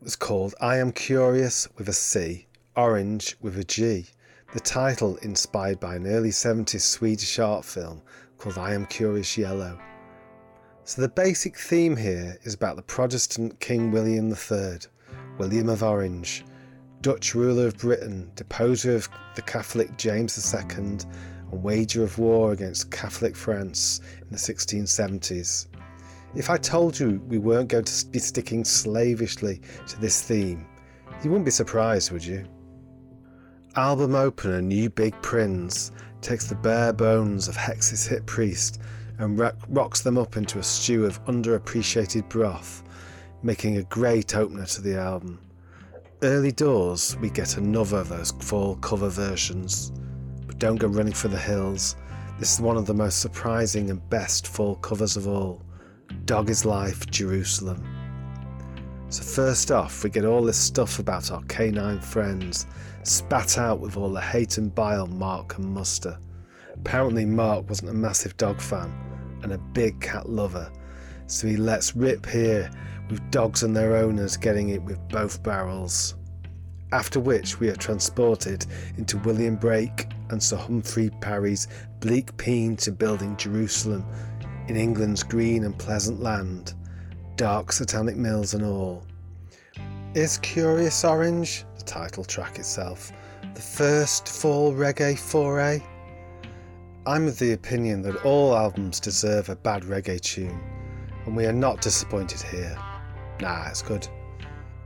was 0.00 0.16
called 0.16 0.54
I 0.60 0.78
Am 0.78 0.92
Curious 0.92 1.68
with 1.76 1.88
a 1.88 1.92
C, 1.92 2.46
Orange 2.74 3.36
with 3.40 3.58
a 3.58 3.64
G. 3.64 4.06
The 4.52 4.58
title 4.58 5.14
inspired 5.18 5.78
by 5.78 5.94
an 5.94 6.08
early 6.08 6.30
70s 6.30 6.80
Swedish 6.80 7.38
art 7.38 7.64
film 7.64 8.02
called 8.36 8.58
I 8.58 8.74
Am 8.74 8.84
Curious 8.84 9.38
Yellow. 9.38 9.78
So 10.82 11.00
the 11.00 11.08
basic 11.08 11.56
theme 11.56 11.94
here 11.94 12.36
is 12.42 12.54
about 12.54 12.74
the 12.74 12.82
Protestant 12.82 13.60
King 13.60 13.92
William 13.92 14.28
III, 14.28 14.78
William 15.38 15.68
of 15.68 15.84
Orange, 15.84 16.44
Dutch 17.00 17.32
ruler 17.36 17.68
of 17.68 17.78
Britain, 17.78 18.32
deposer 18.34 18.96
of 18.96 19.08
the 19.36 19.42
Catholic 19.42 19.96
James 19.96 20.52
II, 20.52 20.62
and 20.78 21.06
wager 21.52 22.02
of 22.02 22.18
war 22.18 22.50
against 22.50 22.90
Catholic 22.90 23.36
France 23.36 24.00
in 24.20 24.30
the 24.30 24.36
1670s. 24.36 25.68
If 26.34 26.50
I 26.50 26.56
told 26.56 26.98
you 26.98 27.22
we 27.28 27.38
weren't 27.38 27.68
going 27.68 27.84
to 27.84 28.06
be 28.06 28.18
sticking 28.18 28.64
slavishly 28.64 29.60
to 29.86 30.00
this 30.00 30.22
theme, 30.22 30.66
you 31.22 31.30
wouldn't 31.30 31.44
be 31.44 31.52
surprised, 31.52 32.10
would 32.10 32.24
you? 32.24 32.48
Album 33.76 34.16
opener 34.16 34.60
New 34.60 34.90
Big 34.90 35.14
Prince 35.22 35.92
takes 36.22 36.48
the 36.48 36.56
bare 36.56 36.92
bones 36.92 37.46
of 37.46 37.54
Hex's 37.54 38.04
Hip 38.04 38.26
Priest 38.26 38.80
and 39.18 39.38
rocks 39.68 40.00
them 40.00 40.18
up 40.18 40.36
into 40.36 40.58
a 40.58 40.62
stew 40.62 41.06
of 41.06 41.24
underappreciated 41.26 42.28
broth, 42.28 42.82
making 43.44 43.76
a 43.76 43.84
great 43.84 44.34
opener 44.34 44.66
to 44.66 44.82
the 44.82 44.98
album. 44.98 45.38
Early 46.22 46.50
doors, 46.50 47.16
we 47.18 47.30
get 47.30 47.58
another 47.58 47.98
of 47.98 48.08
those 48.08 48.32
fall 48.40 48.74
cover 48.76 49.08
versions. 49.08 49.92
But 50.48 50.58
don't 50.58 50.76
go 50.76 50.88
running 50.88 51.12
for 51.12 51.28
the 51.28 51.38
hills. 51.38 51.94
This 52.40 52.54
is 52.54 52.60
one 52.60 52.76
of 52.76 52.86
the 52.86 52.94
most 52.94 53.20
surprising 53.20 53.88
and 53.88 54.10
best 54.10 54.48
fall 54.48 54.74
covers 54.76 55.16
of 55.16 55.28
all 55.28 55.62
Dog 56.24 56.50
is 56.50 56.64
Life, 56.64 57.06
Jerusalem. 57.06 57.99
So, 59.10 59.24
first 59.24 59.72
off, 59.72 60.04
we 60.04 60.10
get 60.10 60.24
all 60.24 60.40
this 60.40 60.56
stuff 60.56 61.00
about 61.00 61.32
our 61.32 61.42
canine 61.48 61.98
friends, 61.98 62.68
spat 63.02 63.58
out 63.58 63.80
with 63.80 63.96
all 63.96 64.12
the 64.12 64.20
hate 64.20 64.56
and 64.56 64.72
bile 64.72 65.08
Mark 65.08 65.48
can 65.48 65.74
muster. 65.74 66.16
Apparently, 66.74 67.24
Mark 67.24 67.68
wasn't 67.68 67.90
a 67.90 67.94
massive 67.94 68.36
dog 68.36 68.60
fan 68.60 68.88
and 69.42 69.52
a 69.52 69.58
big 69.58 70.00
cat 70.00 70.28
lover, 70.28 70.70
so 71.26 71.48
he 71.48 71.56
lets 71.56 71.96
rip 71.96 72.24
here 72.24 72.70
with 73.10 73.28
dogs 73.32 73.64
and 73.64 73.74
their 73.74 73.96
owners 73.96 74.36
getting 74.36 74.68
it 74.68 74.82
with 74.82 75.00
both 75.08 75.42
barrels. 75.42 76.14
After 76.92 77.18
which 77.18 77.58
we 77.58 77.68
are 77.68 77.76
transported 77.76 78.64
into 78.96 79.18
William 79.18 79.56
Blake 79.56 80.06
and 80.28 80.40
Sir 80.40 80.56
Hubert 80.56 81.20
Parry's 81.20 81.66
bleak 81.98 82.36
peen 82.36 82.76
to 82.76 82.92
building 82.92 83.36
Jerusalem 83.36 84.06
in 84.68 84.76
England's 84.76 85.24
green 85.24 85.64
and 85.64 85.76
pleasant 85.76 86.20
land, 86.20 86.74
dark 87.40 87.72
satanic 87.72 88.16
mills 88.16 88.52
and 88.52 88.62
all. 88.62 89.02
Is 90.12 90.36
Curious 90.36 91.06
Orange, 91.06 91.64
the 91.78 91.82
title 91.84 92.22
track 92.22 92.58
itself, 92.58 93.12
the 93.54 93.62
first 93.62 94.28
fall 94.28 94.74
reggae 94.74 95.18
foray? 95.18 95.82
I'm 97.06 97.26
of 97.26 97.38
the 97.38 97.54
opinion 97.54 98.02
that 98.02 98.26
all 98.26 98.54
albums 98.54 99.00
deserve 99.00 99.48
a 99.48 99.56
bad 99.56 99.84
reggae 99.84 100.20
tune, 100.20 100.60
and 101.24 101.34
we 101.34 101.46
are 101.46 101.52
not 101.54 101.80
disappointed 101.80 102.42
here. 102.42 102.76
Nah, 103.40 103.68
it's 103.70 103.80
good. 103.80 104.06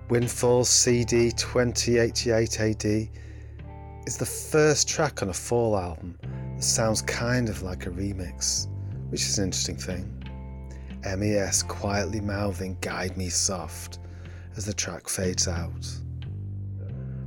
Win 0.09 0.29
Fall 0.29 0.63
CD 0.63 1.33
2088 1.33 2.61
AD 2.61 2.85
is 4.07 4.17
the 4.17 4.27
first 4.27 4.89
track 4.89 5.25
on 5.25 5.29
a 5.29 5.35
Fall 5.35 5.77
album 5.77 6.17
that 6.23 6.63
sounds 6.63 7.03
kind 7.03 7.49
of 7.49 7.65
like 7.65 7.87
a 7.87 7.91
remix, 7.91 8.69
which 9.09 9.23
is 9.23 9.39
an 9.39 9.47
interesting 9.47 9.77
thing. 9.77 10.14
MES 11.05 11.63
quietly 11.63 12.21
mouthing 12.21 12.77
Guide 12.81 13.17
Me 13.17 13.29
Soft 13.29 13.99
as 14.57 14.65
the 14.65 14.73
track 14.73 15.09
fades 15.09 15.49
out. 15.49 15.87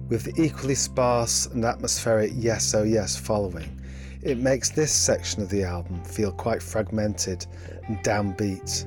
With 0.10 0.24
the 0.24 0.42
equally 0.42 0.76
sparse 0.76 1.48
and 1.48 1.66
atmospheric 1.66 2.32
Yes 2.36 2.74
Oh 2.74 2.84
Yes 2.84 3.16
following, 3.18 3.82
it 4.22 4.38
makes 4.38 4.70
this 4.70 4.92
section 4.92 5.42
of 5.42 5.50
the 5.50 5.64
album 5.64 6.04
feel 6.04 6.32
quite 6.32 6.64
fragmented 6.64 7.46
and 7.88 7.98
downbeat 8.00 8.86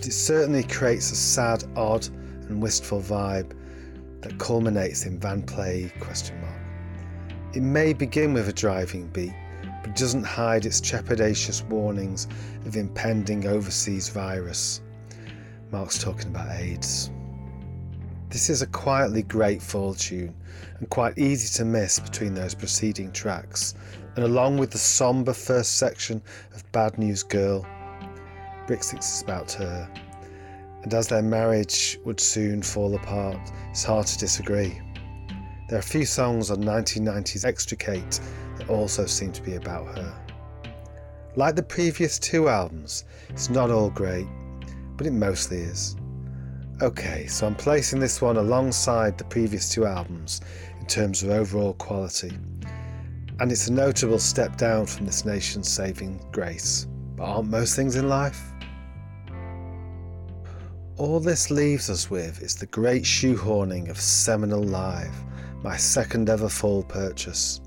but 0.00 0.06
it 0.06 0.12
certainly 0.12 0.62
creates 0.62 1.12
a 1.12 1.14
sad, 1.14 1.62
odd, 1.76 2.06
and 2.48 2.62
wistful 2.62 3.02
vibe 3.02 3.52
that 4.22 4.38
culminates 4.38 5.04
in 5.04 5.20
Van 5.20 5.42
Plague 5.42 5.92
question 6.00 6.40
mark. 6.40 6.54
It 7.54 7.60
may 7.60 7.92
begin 7.92 8.32
with 8.32 8.48
a 8.48 8.52
driving 8.54 9.08
beat, 9.08 9.34
but 9.82 9.94
doesn't 9.94 10.24
hide 10.24 10.64
its 10.64 10.80
trepidatious 10.80 11.62
warnings 11.68 12.28
of 12.70 12.76
impending 12.76 13.48
overseas 13.48 14.10
virus. 14.10 14.80
Mark's 15.72 15.98
talking 15.98 16.28
about 16.28 16.52
AIDS. 16.52 17.10
This 18.28 18.48
is 18.48 18.62
a 18.62 18.66
quietly 18.68 19.24
great 19.24 19.60
fall 19.60 19.92
tune 19.92 20.32
and 20.78 20.88
quite 20.88 21.18
easy 21.18 21.52
to 21.58 21.64
miss 21.64 21.98
between 21.98 22.32
those 22.32 22.54
preceding 22.54 23.10
tracks, 23.10 23.74
and 24.14 24.24
along 24.24 24.56
with 24.56 24.70
the 24.70 24.78
sombre 24.78 25.34
first 25.34 25.78
section 25.78 26.22
of 26.54 26.70
Bad 26.70 26.96
News 26.96 27.24
Girl, 27.24 27.66
Brixix 28.68 29.00
is 29.00 29.22
about 29.22 29.50
her. 29.52 29.90
and 30.84 30.94
as 30.94 31.08
their 31.08 31.22
marriage 31.22 31.98
would 32.04 32.20
soon 32.20 32.62
fall 32.62 32.94
apart, 32.94 33.50
it's 33.70 33.82
hard 33.82 34.06
to 34.06 34.16
disagree. 34.18 34.80
There 35.68 35.76
are 35.76 35.80
a 35.80 35.82
few 35.82 36.04
songs 36.04 36.52
on 36.52 36.58
1990's 36.58 37.44
Extricate 37.44 38.20
that 38.58 38.70
also 38.70 39.06
seem 39.06 39.32
to 39.32 39.42
be 39.42 39.56
about 39.56 39.98
her. 39.98 40.29
Like 41.40 41.56
the 41.56 41.62
previous 41.62 42.18
two 42.18 42.50
albums, 42.50 43.06
it's 43.30 43.48
not 43.48 43.70
all 43.70 43.88
great, 43.88 44.26
but 44.98 45.06
it 45.06 45.12
mostly 45.12 45.56
is. 45.56 45.96
Okay, 46.82 47.28
so 47.28 47.46
I'm 47.46 47.54
placing 47.54 47.98
this 47.98 48.20
one 48.20 48.36
alongside 48.36 49.16
the 49.16 49.24
previous 49.24 49.70
two 49.70 49.86
albums 49.86 50.42
in 50.78 50.84
terms 50.84 51.22
of 51.22 51.30
overall 51.30 51.72
quality, 51.72 52.36
and 53.38 53.50
it's 53.50 53.68
a 53.68 53.72
notable 53.72 54.18
step 54.18 54.58
down 54.58 54.84
from 54.84 55.06
this 55.06 55.24
nation's 55.24 55.66
saving 55.66 56.22
grace. 56.30 56.86
But 57.16 57.24
aren't 57.24 57.48
most 57.48 57.74
things 57.74 57.96
in 57.96 58.06
life? 58.06 58.52
All 60.98 61.20
this 61.20 61.50
leaves 61.50 61.88
us 61.88 62.10
with 62.10 62.42
is 62.42 62.54
the 62.54 62.66
great 62.66 63.04
shoehorning 63.04 63.88
of 63.88 63.98
Seminal 63.98 64.62
Live, 64.62 65.24
my 65.62 65.78
second 65.78 66.28
ever 66.28 66.50
fall 66.50 66.82
purchase. 66.82 67.62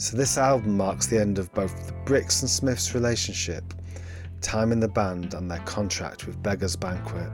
So 0.00 0.16
this 0.16 0.38
album 0.38 0.78
marks 0.78 1.08
the 1.08 1.20
end 1.20 1.38
of 1.38 1.52
both 1.52 1.86
the 1.86 1.92
Brix 2.06 2.40
and 2.40 2.48
Smiths 2.48 2.94
relationship, 2.94 3.74
time 4.40 4.72
in 4.72 4.80
the 4.80 4.88
band, 4.88 5.34
and 5.34 5.50
their 5.50 5.58
contract 5.66 6.26
with 6.26 6.42
Beggars 6.42 6.74
Banquet. 6.74 7.30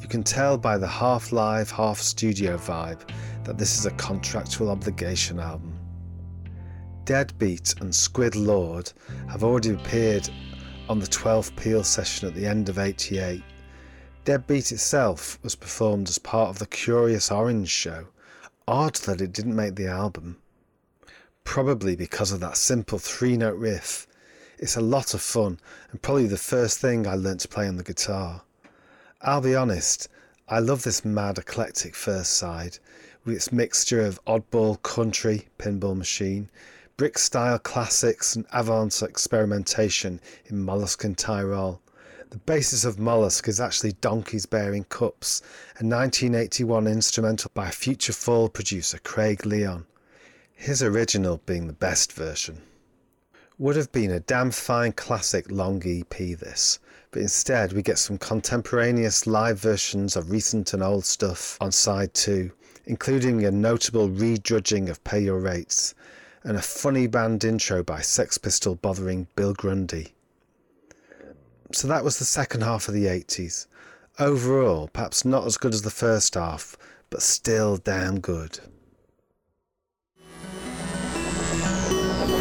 You 0.00 0.08
can 0.08 0.24
tell 0.24 0.58
by 0.58 0.78
the 0.78 0.88
half 0.88 1.30
live, 1.30 1.70
half 1.70 2.00
studio 2.00 2.56
vibe 2.56 3.08
that 3.44 3.56
this 3.56 3.78
is 3.78 3.86
a 3.86 3.92
contractual 3.92 4.68
obligation 4.68 5.38
album. 5.38 5.78
Deadbeat 7.04 7.80
and 7.80 7.94
Squid 7.94 8.34
Law 8.34 8.82
have 9.28 9.44
already 9.44 9.74
appeared 9.74 10.28
on 10.88 10.98
the 10.98 11.06
12th 11.06 11.54
Peel 11.54 11.84
session 11.84 12.26
at 12.26 12.34
the 12.34 12.48
end 12.48 12.68
of 12.68 12.80
88 12.80 13.44
Deadbeat 14.24 14.72
itself 14.72 15.38
was 15.44 15.54
performed 15.54 16.08
as 16.08 16.18
part 16.18 16.48
of 16.48 16.58
the 16.58 16.66
Curious 16.66 17.30
Orange 17.30 17.70
show. 17.70 18.06
Odd 18.66 18.96
that 19.06 19.20
it 19.20 19.32
didn't 19.32 19.54
make 19.54 19.76
the 19.76 19.86
album. 19.86 20.38
Probably 21.44 21.94
because 21.94 22.32
of 22.32 22.40
that 22.40 22.56
simple 22.56 22.98
three 22.98 23.36
note 23.36 23.56
riff. 23.56 24.06
It's 24.58 24.76
a 24.76 24.80
lot 24.80 25.14
of 25.14 25.22
fun 25.22 25.60
and 25.90 26.02
probably 26.02 26.26
the 26.26 26.36
first 26.36 26.78
thing 26.78 27.06
I 27.06 27.14
learnt 27.14 27.40
to 27.40 27.48
play 27.48 27.68
on 27.68 27.76
the 27.76 27.84
guitar. 27.84 28.42
I'll 29.22 29.40
be 29.40 29.54
honest, 29.54 30.08
I 30.48 30.58
love 30.58 30.82
this 30.82 31.04
mad 31.04 31.38
eclectic 31.38 31.94
first 31.94 32.32
side 32.32 32.78
with 33.24 33.36
its 33.36 33.52
mixture 33.52 34.02
of 34.02 34.22
oddball 34.26 34.82
country, 34.82 35.48
pinball 35.58 35.96
machine, 35.96 36.50
brick 36.96 37.18
style 37.18 37.58
classics, 37.58 38.36
and 38.36 38.46
avant 38.52 39.02
experimentation 39.02 40.20
in 40.46 40.60
Mollusk 40.60 41.04
and 41.04 41.16
Tyrol. 41.16 41.80
The 42.30 42.38
basis 42.38 42.84
of 42.84 42.98
Mollusk 42.98 43.48
is 43.48 43.60
actually 43.60 43.92
Donkeys 43.92 44.46
Bearing 44.46 44.84
Cups, 44.84 45.40
a 45.78 45.84
1981 45.84 46.86
instrumental 46.86 47.50
by 47.54 47.70
future 47.70 48.12
Fall 48.12 48.48
producer 48.48 48.98
Craig 48.98 49.46
Leon, 49.46 49.86
his 50.54 50.82
original 50.82 51.40
being 51.46 51.66
the 51.66 51.72
best 51.72 52.12
version. 52.12 52.62
Would 53.58 53.76
have 53.76 53.92
been 53.92 54.10
a 54.10 54.20
damn 54.20 54.50
fine 54.50 54.92
classic 54.92 55.50
long 55.50 55.82
EP 55.86 56.16
this, 56.38 56.78
but 57.10 57.22
instead 57.22 57.72
we 57.72 57.82
get 57.82 57.98
some 57.98 58.18
contemporaneous 58.18 59.26
live 59.26 59.58
versions 59.58 60.16
of 60.16 60.30
recent 60.30 60.72
and 60.72 60.82
old 60.82 61.04
stuff 61.04 61.58
on 61.60 61.70
side 61.70 62.14
2, 62.14 62.50
including 62.86 63.44
a 63.44 63.50
notable 63.50 64.08
redrudging 64.08 64.88
of 64.88 65.04
Pay 65.04 65.20
Your 65.20 65.38
Rates 65.38 65.94
and 66.42 66.56
a 66.56 66.62
funny 66.62 67.06
band 67.06 67.44
intro 67.44 67.82
by 67.82 68.00
Sex 68.00 68.38
Pistol 68.38 68.74
bothering 68.74 69.28
Bill 69.36 69.54
Grundy. 69.54 70.14
So 71.72 71.88
that 71.88 72.04
was 72.04 72.18
the 72.18 72.24
second 72.24 72.62
half 72.62 72.88
of 72.88 72.94
the 72.94 73.06
80s. 73.06 73.66
Overall, 74.18 74.88
perhaps 74.92 75.24
not 75.24 75.46
as 75.46 75.56
good 75.56 75.74
as 75.74 75.82
the 75.82 75.90
first 75.90 76.34
half, 76.34 76.76
but 77.10 77.22
still 77.22 77.76
damn 77.76 78.20
good. 78.20 78.60
Hello 82.24 82.38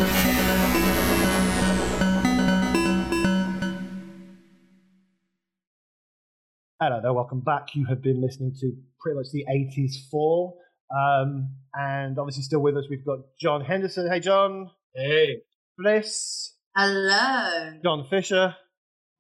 there, 7.02 7.12
welcome 7.12 7.42
back. 7.42 7.76
You 7.76 7.86
have 7.88 8.02
been 8.02 8.22
listening 8.22 8.56
to 8.62 8.72
pretty 9.02 9.18
much 9.18 9.28
the 9.34 9.44
80s 9.50 10.10
fall. 10.10 10.58
Um, 10.90 11.50
and 11.74 12.18
obviously, 12.18 12.44
still 12.44 12.62
with 12.62 12.78
us, 12.78 12.86
we've 12.90 13.06
got 13.06 13.20
John 13.38 13.60
Henderson. 13.60 14.10
Hey, 14.10 14.22
John. 14.22 14.72
Hey. 14.96 15.42
Fliss. 15.78 16.52
Hello. 16.78 17.74
John 17.84 18.08
Fisher. 18.10 18.56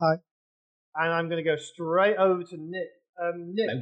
Hi. 0.02 0.14
And 0.96 1.14
I'm 1.14 1.28
going 1.28 1.44
to 1.44 1.50
go 1.50 1.58
straight 1.58 2.16
over 2.16 2.42
to 2.42 2.56
Nick. 2.58 2.88
Um, 3.22 3.54
Nick, 3.54 3.70
Hello. 3.70 3.82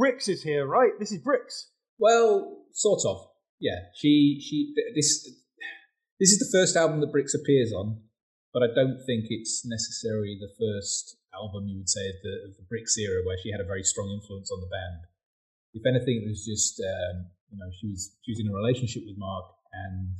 Brix 0.00 0.30
is 0.30 0.42
here, 0.42 0.66
right? 0.66 0.92
This 0.98 1.12
is 1.12 1.22
Brix. 1.22 1.66
Well, 1.98 2.64
sort 2.72 3.00
of. 3.06 3.28
Yeah, 3.60 3.76
she 3.94 4.40
she 4.42 4.72
this 4.96 5.41
this 6.22 6.30
is 6.30 6.38
the 6.38 6.54
first 6.54 6.78
album 6.78 7.02
that 7.02 7.10
Brix 7.10 7.34
appears 7.34 7.74
on, 7.74 7.98
but 8.54 8.62
I 8.62 8.70
don't 8.70 9.02
think 9.02 9.26
it's 9.26 9.66
necessarily 9.66 10.38
the 10.38 10.54
first 10.54 11.18
album 11.34 11.66
you 11.66 11.82
would 11.82 11.90
say 11.90 12.06
of 12.06 12.22
the, 12.22 12.34
of 12.46 12.50
the 12.54 12.66
Brix 12.70 12.94
era 12.94 13.26
where 13.26 13.34
she 13.42 13.50
had 13.50 13.58
a 13.58 13.66
very 13.66 13.82
strong 13.82 14.06
influence 14.14 14.46
on 14.54 14.62
the 14.62 14.70
band. 14.70 15.10
If 15.74 15.82
anything, 15.82 16.22
it 16.22 16.30
was 16.30 16.46
just 16.46 16.78
um, 16.78 17.26
you 17.50 17.58
know 17.58 17.66
she 17.74 17.90
was 17.90 18.14
she 18.22 18.30
was 18.30 18.38
in 18.38 18.46
a 18.46 18.54
relationship 18.54 19.02
with 19.02 19.18
Mark 19.18 19.50
and 19.74 20.14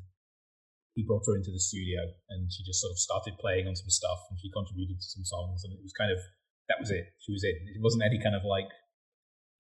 he 0.99 1.07
brought 1.07 1.23
her 1.31 1.39
into 1.39 1.55
the 1.55 1.63
studio 1.63 2.03
and 2.35 2.51
she 2.51 2.67
just 2.67 2.83
sort 2.83 2.91
of 2.91 2.99
started 2.99 3.39
playing 3.39 3.71
on 3.71 3.79
some 3.79 3.89
stuff 3.89 4.27
and 4.29 4.37
she 4.43 4.51
contributed 4.51 4.99
to 4.99 5.07
some 5.07 5.23
songs 5.23 5.63
and 5.63 5.71
it 5.71 5.81
was 5.87 5.95
kind 5.95 6.11
of 6.11 6.19
that 6.67 6.83
was 6.83 6.91
it. 6.91 7.15
She 7.23 7.31
was 7.31 7.47
in. 7.47 7.55
It 7.79 7.79
wasn't 7.79 8.03
any 8.03 8.19
kind 8.19 8.35
of 8.35 8.43
like 8.43 8.67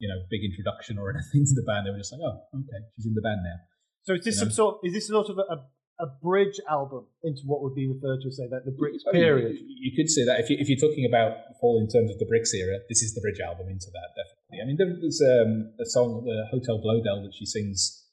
you 0.03 0.11
know 0.11 0.19
big 0.27 0.43
introduction 0.43 0.99
or 0.99 1.07
anything 1.15 1.47
to 1.47 1.55
the 1.55 1.63
band. 1.63 1.87
They 1.87 1.95
were 1.95 2.03
just 2.03 2.11
like, 2.11 2.27
oh, 2.27 2.51
okay, 2.51 2.83
she's 2.99 3.07
in 3.07 3.15
the 3.15 3.23
band 3.23 3.47
now. 3.47 3.63
So 4.03 4.19
is 4.19 4.27
this 4.27 4.43
You 4.43 4.51
some 4.51 4.51
know? 4.51 4.59
sort? 4.59 4.75
Is 4.83 4.93
this 4.99 5.07
sort 5.07 5.31
of 5.31 5.39
a, 5.39 5.63
a, 6.03 6.09
bridge 6.23 6.59
album 6.69 7.07
into 7.23 7.43
what 7.47 7.63
would 7.63 7.75
be 7.75 7.87
referred 7.87 8.21
to 8.23 8.29
as, 8.29 8.37
say, 8.37 8.47
that 8.51 8.65
the 8.67 8.75
Brix 8.75 9.01
I 9.07 9.13
mean, 9.15 9.23
period? 9.23 9.57
You, 9.63 9.93
could 9.97 10.11
say 10.11 10.25
that 10.27 10.41
if, 10.41 10.51
you, 10.51 10.57
if 10.59 10.69
you're 10.69 10.79
talking 10.83 11.07
about 11.07 11.39
Fall 11.61 11.79
in 11.79 11.87
terms 11.89 12.11
of 12.11 12.19
the 12.19 12.27
Brix 12.27 12.51
era, 12.55 12.79
this 12.89 13.03
is 13.03 13.15
the 13.15 13.21
bridge 13.21 13.41
album 13.41 13.69
into 13.69 13.87
that, 13.95 14.11
definitely. 14.19 14.59
I 14.61 14.65
mean, 14.67 14.77
there's 14.79 15.23
um, 15.23 15.73
a 15.81 15.87
song, 15.87 16.25
the 16.27 16.47
Hotel 16.51 16.79
Blöedel, 16.83 17.23
that 17.25 17.33
she 17.35 17.47
sings 17.47 18.07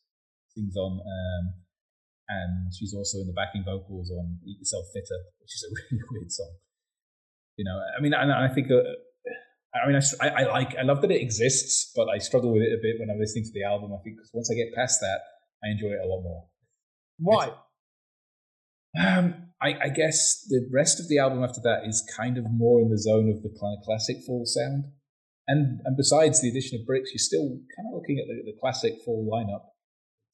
sings 0.55 0.75
on, 0.77 0.99
um, 1.01 1.43
and 2.29 2.73
she's 2.73 2.93
also 2.93 3.19
in 3.19 3.27
the 3.27 3.33
backing 3.33 3.63
vocals 3.65 4.09
on 4.11 4.37
Eat 4.45 4.59
Yourself 4.59 4.85
Fitter, 4.93 5.19
which 5.41 5.53
is 5.53 5.65
a 5.65 5.69
really 5.93 6.03
weird 6.11 6.31
song. 6.31 6.53
You 7.57 7.65
know, 7.65 7.77
I 7.77 8.01
mean, 8.01 8.13
and 8.13 8.31
I 8.31 8.47
think, 8.53 8.71
uh, 8.71 8.81
I 9.75 9.85
mean, 9.87 9.99
I, 10.21 10.29
I- 10.29 10.51
like, 10.51 10.75
I 10.77 10.83
love 10.83 11.01
that 11.01 11.11
it 11.11 11.21
exists, 11.21 11.91
but 11.95 12.07
I 12.09 12.17
struggle 12.17 12.53
with 12.53 12.63
it 12.63 12.71
a 12.73 12.79
bit 12.81 12.95
when 12.99 13.09
I'm 13.09 13.19
listening 13.19 13.45
to 13.45 13.51
the 13.53 13.63
album. 13.63 13.91
I 13.93 14.01
think 14.03 14.17
'cause 14.17 14.31
once 14.33 14.49
I 14.49 14.55
get 14.55 14.73
past 14.73 15.01
that, 15.01 15.19
I 15.63 15.69
enjoy 15.71 15.91
it 15.93 15.99
a 16.03 16.07
lot 16.07 16.21
more. 16.23 16.47
Why? 17.19 17.51
Um, 18.97 19.49
I, 19.61 19.75
I 19.75 19.89
guess 19.89 20.45
the 20.47 20.67
rest 20.71 20.99
of 20.99 21.09
the 21.09 21.19
album 21.19 21.43
after 21.43 21.59
that 21.63 21.83
is 21.85 22.07
kind 22.15 22.37
of 22.37 22.45
more 22.49 22.79
in 22.81 22.89
the 22.89 22.97
zone 22.97 23.29
of 23.29 23.43
the 23.43 23.49
kind 23.49 23.77
of 23.77 23.83
classic 23.83 24.17
Fall 24.25 24.43
sound. 24.45 24.85
And 25.47 25.81
and 25.83 25.97
besides 25.97 26.41
the 26.41 26.49
addition 26.49 26.79
of 26.79 26.87
Brix, 26.87 27.11
you're 27.11 27.19
still 27.19 27.59
kind 27.75 27.89
of 27.89 27.93
looking 27.93 28.19
at 28.19 28.27
the, 28.27 28.51
the 28.51 28.57
classic 28.61 29.01
Fall 29.03 29.27
lineup. 29.27 29.65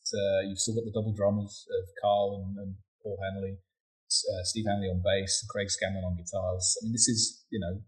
It's, 0.02 0.14
uh, 0.14 0.48
you've 0.48 0.60
still 0.60 0.76
got 0.76 0.86
the 0.86 0.94
double 0.94 1.14
drummers 1.16 1.66
of 1.72 1.90
Karl 2.02 2.44
and, 2.44 2.58
and 2.60 2.76
Paul 3.02 3.18
Hanley, 3.24 3.58
uh, 3.58 4.44
Steve 4.44 4.66
Hanley 4.68 4.88
on 4.88 5.02
bass, 5.02 5.42
and 5.42 5.50
Craig 5.50 5.72
Scanlon 5.72 6.04
on 6.04 6.18
guitars. 6.18 6.78
I 6.82 6.86
mean, 6.86 6.94
this 6.94 7.08
is 7.08 7.46
you 7.50 7.60
know 7.60 7.82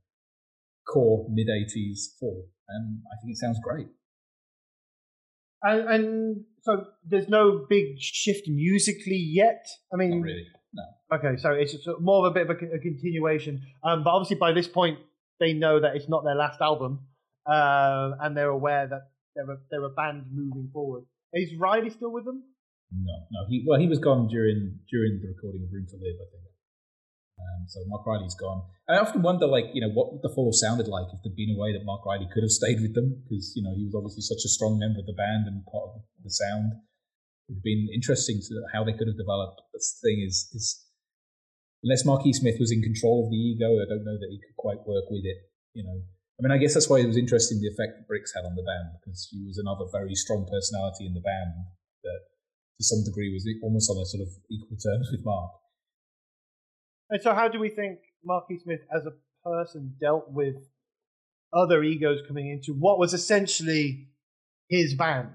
core 0.88 1.28
mid 1.30 1.48
'80s 1.48 2.18
Fall, 2.20 2.50
and 2.68 3.00
I 3.12 3.22
think 3.22 3.36
it 3.36 3.38
sounds 3.38 3.60
great. 3.62 3.88
And, 5.62 5.90
and 5.90 6.46
so 6.62 6.86
there's 7.04 7.28
no 7.28 7.66
big 7.70 8.00
shift 8.00 8.48
musically 8.48 9.18
yet. 9.18 9.66
I 9.94 9.98
mean, 9.98 10.12
Not 10.12 10.24
really. 10.24 10.48
Okay, 11.12 11.38
so 11.38 11.52
it's 11.52 11.76
more 12.02 12.26
of 12.26 12.32
a 12.32 12.34
bit 12.34 12.50
of 12.50 12.58
a, 12.58 12.76
a 12.76 12.80
continuation. 12.80 13.62
Um, 13.84 14.04
but 14.04 14.12
obviously, 14.12 14.36
by 14.36 14.52
this 14.52 14.68
point, 14.68 15.00
they 15.40 15.54
know 15.54 15.80
that 15.80 15.96
it's 15.96 16.10
not 16.10 16.24
their 16.24 16.36
last 16.36 16.60
album, 16.60 17.08
uh, 17.46 18.12
and 18.20 18.36
they're 18.36 18.50
aware 18.50 18.88
that 18.88 19.12
they're 19.36 19.50
a, 19.50 19.58
they're 19.72 19.84
a 19.84 19.90
band 19.90 20.26
moving 20.34 20.70
forward. 20.74 21.04
Is 21.34 21.56
Riley 21.56 21.92
still 21.92 22.12
with 22.12 22.26
them? 22.26 22.44
No, 22.92 23.14
no. 23.32 23.40
He 23.48 23.64
well, 23.68 23.80
he 23.80 23.88
was 23.88 24.00
gone 24.00 24.28
during 24.28 24.80
during 24.92 25.20
the 25.22 25.28
recording 25.28 25.64
of 25.64 25.72
Room 25.72 25.88
to 25.90 25.96
Live, 25.96 26.20
I 26.20 26.28
think. 26.32 26.44
Um, 27.38 27.68
so 27.68 27.80
Mark 27.88 28.06
Riley's 28.06 28.36
gone. 28.36 28.64
I 28.90 28.98
often 28.98 29.22
wonder, 29.22 29.46
like, 29.46 29.70
you 29.74 29.82
know, 29.82 29.94
what 29.94 30.22
the 30.24 30.30
have 30.34 30.56
sounded 30.56 30.88
like 30.88 31.06
if 31.14 31.22
there'd 31.24 31.36
been 31.36 31.54
a 31.54 31.60
way 31.60 31.72
that 31.72 31.86
Mark 31.86 32.04
Riley 32.06 32.28
could 32.34 32.42
have 32.42 32.52
stayed 32.52 32.82
with 32.82 32.96
them, 32.96 33.22
because 33.24 33.54
you 33.56 33.64
know 33.64 33.76
he 33.76 33.86
was 33.86 33.94
obviously 33.96 34.24
such 34.24 34.44
a 34.44 34.50
strong 34.50 34.80
member 34.80 35.00
of 35.00 35.06
the 35.06 35.14
band 35.16 35.48
and 35.48 35.64
part 35.72 35.96
of 35.96 36.02
the 36.24 36.32
sound. 36.32 36.74
It'd 37.48 37.64
been 37.64 37.88
interesting 37.94 38.42
to 38.44 38.54
how 38.74 38.84
they 38.84 38.92
could 38.92 39.08
have 39.08 39.16
developed. 39.16 39.62
The 39.72 39.80
thing 40.04 40.20
is, 40.26 40.52
is 40.52 40.87
unless 41.84 42.06
Marquis 42.06 42.34
Smith 42.34 42.58
was 42.60 42.72
in 42.72 42.82
control 42.82 43.26
of 43.26 43.32
the 43.32 43.38
ego, 43.38 43.78
I 43.82 43.88
don't 43.90 44.06
know 44.06 44.18
that 44.18 44.30
he 44.32 44.40
could 44.40 44.58
quite 44.58 44.82
work 44.86 45.10
with 45.10 45.26
it. 45.26 45.38
You 45.74 45.84
know, 45.84 45.98
I 45.98 46.40
mean, 46.42 46.52
I 46.52 46.58
guess 46.58 46.74
that's 46.74 46.90
why 46.90 47.00
it 47.00 47.08
was 47.08 47.18
interesting 47.18 47.62
the 47.62 47.70
effect 47.70 47.98
that 47.98 48.10
Brix 48.10 48.34
had 48.34 48.46
on 48.46 48.56
the 48.56 48.66
band 48.66 48.98
because 49.00 49.28
she 49.30 49.44
was 49.46 49.58
another 49.58 49.86
very 49.92 50.16
strong 50.16 50.48
personality 50.50 51.06
in 51.06 51.14
the 51.14 51.22
band 51.22 51.54
that 52.04 52.22
to 52.78 52.84
some 52.84 53.04
degree 53.04 53.34
was 53.34 53.46
almost 53.64 53.90
on 53.90 53.98
a 53.98 54.06
sort 54.06 54.22
of 54.22 54.30
equal 54.50 54.78
terms 54.78 55.10
with 55.12 55.26
Mark. 55.26 55.52
And 57.10 57.22
so, 57.22 57.34
how 57.34 57.48
do 57.48 57.60
we 57.60 57.70
think 57.70 58.00
Marquis 58.24 58.60
Smith, 58.64 58.82
as 58.94 59.06
a 59.06 59.14
person, 59.48 59.96
dealt 60.00 60.30
with 60.30 60.56
other 61.54 61.84
egos 61.84 62.20
coming 62.28 62.50
into 62.50 62.78
what 62.78 63.00
was 63.00 63.14
essentially 63.14 64.10
his 64.70 64.96
band. 64.96 65.30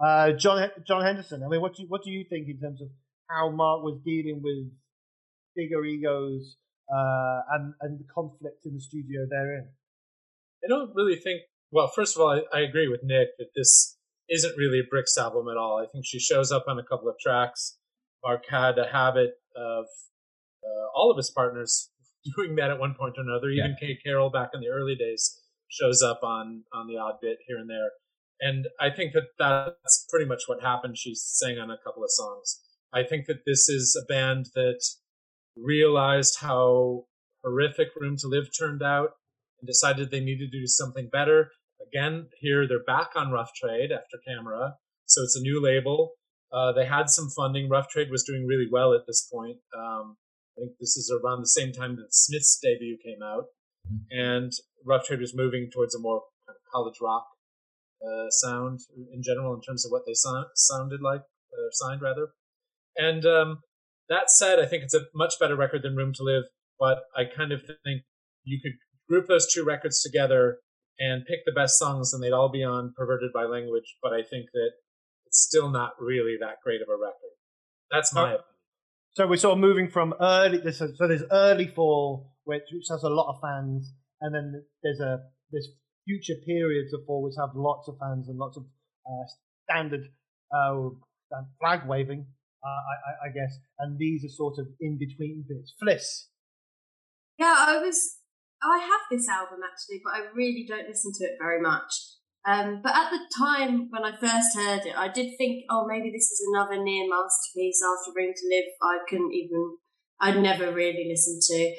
Uh, 0.00 0.32
John 0.32 0.70
John 0.86 1.02
Henderson. 1.02 1.42
I 1.42 1.48
mean, 1.48 1.60
what 1.60 1.74
do 1.74 1.82
you, 1.82 1.88
what 1.88 2.02
do 2.04 2.10
you 2.10 2.24
think 2.28 2.48
in 2.48 2.60
terms 2.60 2.80
of 2.80 2.88
how 3.28 3.50
Mark 3.50 3.82
was 3.82 4.00
dealing 4.04 4.40
with 4.42 4.70
bigger 5.58 5.84
egos 5.84 6.56
uh, 6.88 7.40
and 7.52 7.74
and 7.80 7.98
the 7.98 8.06
conflict 8.14 8.64
in 8.64 8.74
the 8.74 8.80
studio 8.80 9.26
therein? 9.28 9.68
I 10.64 10.68
don't 10.68 10.94
really 10.94 11.16
think. 11.16 11.42
Well, 11.70 11.90
first 11.94 12.16
of 12.16 12.22
all, 12.22 12.30
I, 12.30 12.58
I 12.58 12.60
agree 12.62 12.88
with 12.88 13.00
Nick 13.02 13.28
that 13.38 13.50
this 13.54 13.98
isn't 14.30 14.56
really 14.56 14.80
a 14.80 14.82
Brix 14.82 15.18
album 15.18 15.48
at 15.48 15.56
all. 15.56 15.82
I 15.82 15.86
think 15.90 16.06
she 16.06 16.18
shows 16.18 16.52
up 16.52 16.64
on 16.68 16.78
a 16.78 16.84
couple 16.84 17.08
of 17.08 17.16
tracks. 17.20 17.76
Mark 18.24 18.44
had 18.48 18.78
a 18.78 18.86
habit 18.90 19.32
of 19.56 19.84
uh, 20.64 20.86
all 20.94 21.10
of 21.10 21.16
his 21.16 21.30
partners 21.30 21.90
doing 22.36 22.56
that 22.56 22.70
at 22.70 22.78
one 22.78 22.94
point 22.98 23.14
or 23.18 23.22
another. 23.22 23.50
Even 23.50 23.76
yeah. 23.80 23.88
Kay 23.88 23.98
Carroll 24.04 24.30
back 24.30 24.50
in 24.54 24.60
the 24.60 24.68
early 24.68 24.94
days 24.94 25.42
shows 25.68 26.02
up 26.02 26.20
on 26.22 26.64
on 26.72 26.86
the 26.86 26.96
odd 26.96 27.16
bit 27.20 27.38
here 27.46 27.58
and 27.58 27.68
there. 27.68 27.90
And 28.40 28.66
I 28.80 28.90
think 28.94 29.14
that 29.14 29.34
that's 29.38 30.06
pretty 30.08 30.26
much 30.26 30.42
what 30.46 30.62
happened. 30.62 30.96
She 30.96 31.14
sang 31.14 31.58
on 31.58 31.70
a 31.70 31.78
couple 31.84 32.04
of 32.04 32.10
songs. 32.10 32.60
I 32.92 33.02
think 33.02 33.26
that 33.26 33.44
this 33.44 33.68
is 33.68 34.00
a 34.00 34.06
band 34.10 34.46
that 34.54 34.80
realized 35.62 36.38
how 36.40 37.04
horrific 37.44 37.88
Room 37.96 38.16
to 38.18 38.28
Live 38.28 38.48
turned 38.58 38.82
out 38.82 39.10
and 39.60 39.66
decided 39.66 40.10
they 40.10 40.20
needed 40.20 40.50
to 40.50 40.60
do 40.60 40.66
something 40.66 41.08
better. 41.10 41.50
Again, 41.86 42.28
here 42.40 42.66
they're 42.66 42.84
back 42.84 43.10
on 43.16 43.30
Rough 43.30 43.50
Trade 43.54 43.90
after 43.92 44.18
Kamera, 44.28 44.72
so 45.06 45.22
it's 45.22 45.36
a 45.36 45.42
new 45.42 45.62
label. 45.62 46.12
Uh, 46.52 46.72
they 46.72 46.86
had 46.86 47.10
some 47.10 47.28
funding. 47.36 47.68
Rough 47.68 47.88
Trade 47.88 48.10
was 48.10 48.24
doing 48.24 48.46
really 48.46 48.66
well 48.70 48.94
at 48.94 49.06
this 49.06 49.28
point. 49.32 49.58
Um, 49.76 50.16
I 50.56 50.62
think 50.62 50.72
this 50.80 50.96
is 50.96 51.12
around 51.12 51.40
the 51.40 51.48
same 51.48 51.72
time 51.72 51.96
that 51.96 52.08
Smith's 52.10 52.58
debut 52.60 52.98
came 53.04 53.22
out, 53.22 53.44
and 54.10 54.52
Rough 54.84 55.04
Trade 55.04 55.20
was 55.20 55.34
moving 55.34 55.70
towards 55.72 55.94
a 55.94 56.00
more 56.00 56.22
kind 56.46 56.56
of 56.56 56.72
college 56.72 56.96
rock 57.00 57.26
uh, 58.02 58.30
sound 58.30 58.80
in 59.12 59.22
general 59.22 59.54
in 59.54 59.60
terms 59.60 59.84
of 59.84 59.90
what 59.90 60.02
they 60.06 60.14
so- 60.14 60.46
sounded 60.54 61.00
like, 61.00 61.20
uh, 61.20 61.70
signed 61.72 62.02
rather. 62.02 62.28
And 62.96 63.24
um, 63.24 63.60
that 64.08 64.30
said, 64.30 64.58
I 64.58 64.66
think 64.66 64.84
it's 64.84 64.94
a 64.94 65.06
much 65.14 65.34
better 65.40 65.56
record 65.56 65.82
than 65.82 65.96
Room 65.96 66.12
to 66.14 66.22
Live, 66.22 66.44
but 66.78 66.98
I 67.16 67.24
kind 67.24 67.52
of 67.52 67.62
think 67.62 68.02
you 68.44 68.60
could 68.62 68.72
group 69.08 69.26
those 69.26 69.52
two 69.52 69.64
records 69.64 70.02
together 70.02 70.58
and 70.98 71.24
pick 71.26 71.40
the 71.46 71.52
best 71.52 71.78
songs 71.78 72.12
and 72.12 72.22
they'd 72.22 72.32
all 72.32 72.50
be 72.50 72.64
on 72.64 72.92
Perverted 72.96 73.32
by 73.32 73.44
Language, 73.44 73.96
but 74.02 74.12
I 74.12 74.22
think 74.22 74.46
that 74.52 74.70
it's 75.26 75.40
still 75.40 75.70
not 75.70 75.92
really 76.00 76.36
that 76.40 76.56
great 76.64 76.80
of 76.82 76.88
a 76.88 76.96
record. 76.96 77.34
That's 77.90 78.12
my 78.14 78.22
opinion. 78.22 78.40
So 79.12 79.26
we're 79.26 79.36
sort 79.36 79.54
of 79.54 79.58
moving 79.58 79.88
from 79.88 80.14
early. 80.20 80.72
So 80.72 80.88
there's 81.00 81.24
early 81.30 81.66
fall, 81.66 82.34
which, 82.44 82.62
which 82.72 82.86
has 82.90 83.02
a 83.02 83.08
lot 83.08 83.34
of 83.34 83.40
fans, 83.42 83.92
and 84.20 84.34
then 84.34 84.64
there's 84.82 85.00
a 85.00 85.18
there's 85.50 85.68
future 86.06 86.38
periods 86.46 86.92
of 86.92 87.00
fall 87.06 87.22
which 87.22 87.34
have 87.38 87.50
lots 87.54 87.88
of 87.88 87.96
fans 88.00 88.28
and 88.28 88.38
lots 88.38 88.56
of 88.56 88.64
uh, 89.06 89.24
standard 89.68 90.08
uh, 90.54 90.88
flag 91.60 91.86
waving, 91.86 92.26
uh, 92.64 92.68
I, 92.68 93.28
I, 93.28 93.32
guess. 93.32 93.58
And 93.78 93.98
these 93.98 94.24
are 94.24 94.34
sort 94.34 94.58
of 94.58 94.66
in 94.80 94.98
between 94.98 95.44
bits. 95.48 95.74
Fliss. 95.80 96.26
Yeah, 97.38 97.54
I 97.56 97.78
was 97.78 98.18
I 98.62 98.78
have 98.78 99.06
this 99.10 99.28
album 99.28 99.60
actually, 99.62 100.00
but 100.04 100.14
I 100.14 100.34
really 100.34 100.66
don't 100.66 100.88
listen 100.88 101.12
to 101.14 101.24
it 101.24 101.38
very 101.40 101.60
much. 101.60 101.92
Um, 102.46 102.80
but 102.82 102.94
at 102.94 103.10
the 103.10 103.20
time 103.36 103.88
when 103.90 104.04
I 104.04 104.16
first 104.16 104.56
heard 104.56 104.86
it, 104.86 104.96
I 104.96 105.08
did 105.08 105.36
think, 105.36 105.64
oh, 105.70 105.86
maybe 105.86 106.10
this 106.10 106.30
is 106.30 106.46
another 106.52 106.82
near 106.82 107.08
masterpiece 107.08 107.80
after 107.84 108.12
Room 108.16 108.32
to 108.34 108.48
Live. 108.48 108.64
I 108.82 108.98
couldn't 109.08 109.34
even, 109.34 109.76
I'd 110.20 110.40
never 110.40 110.72
really 110.72 111.06
listened 111.08 111.42
to. 111.42 111.74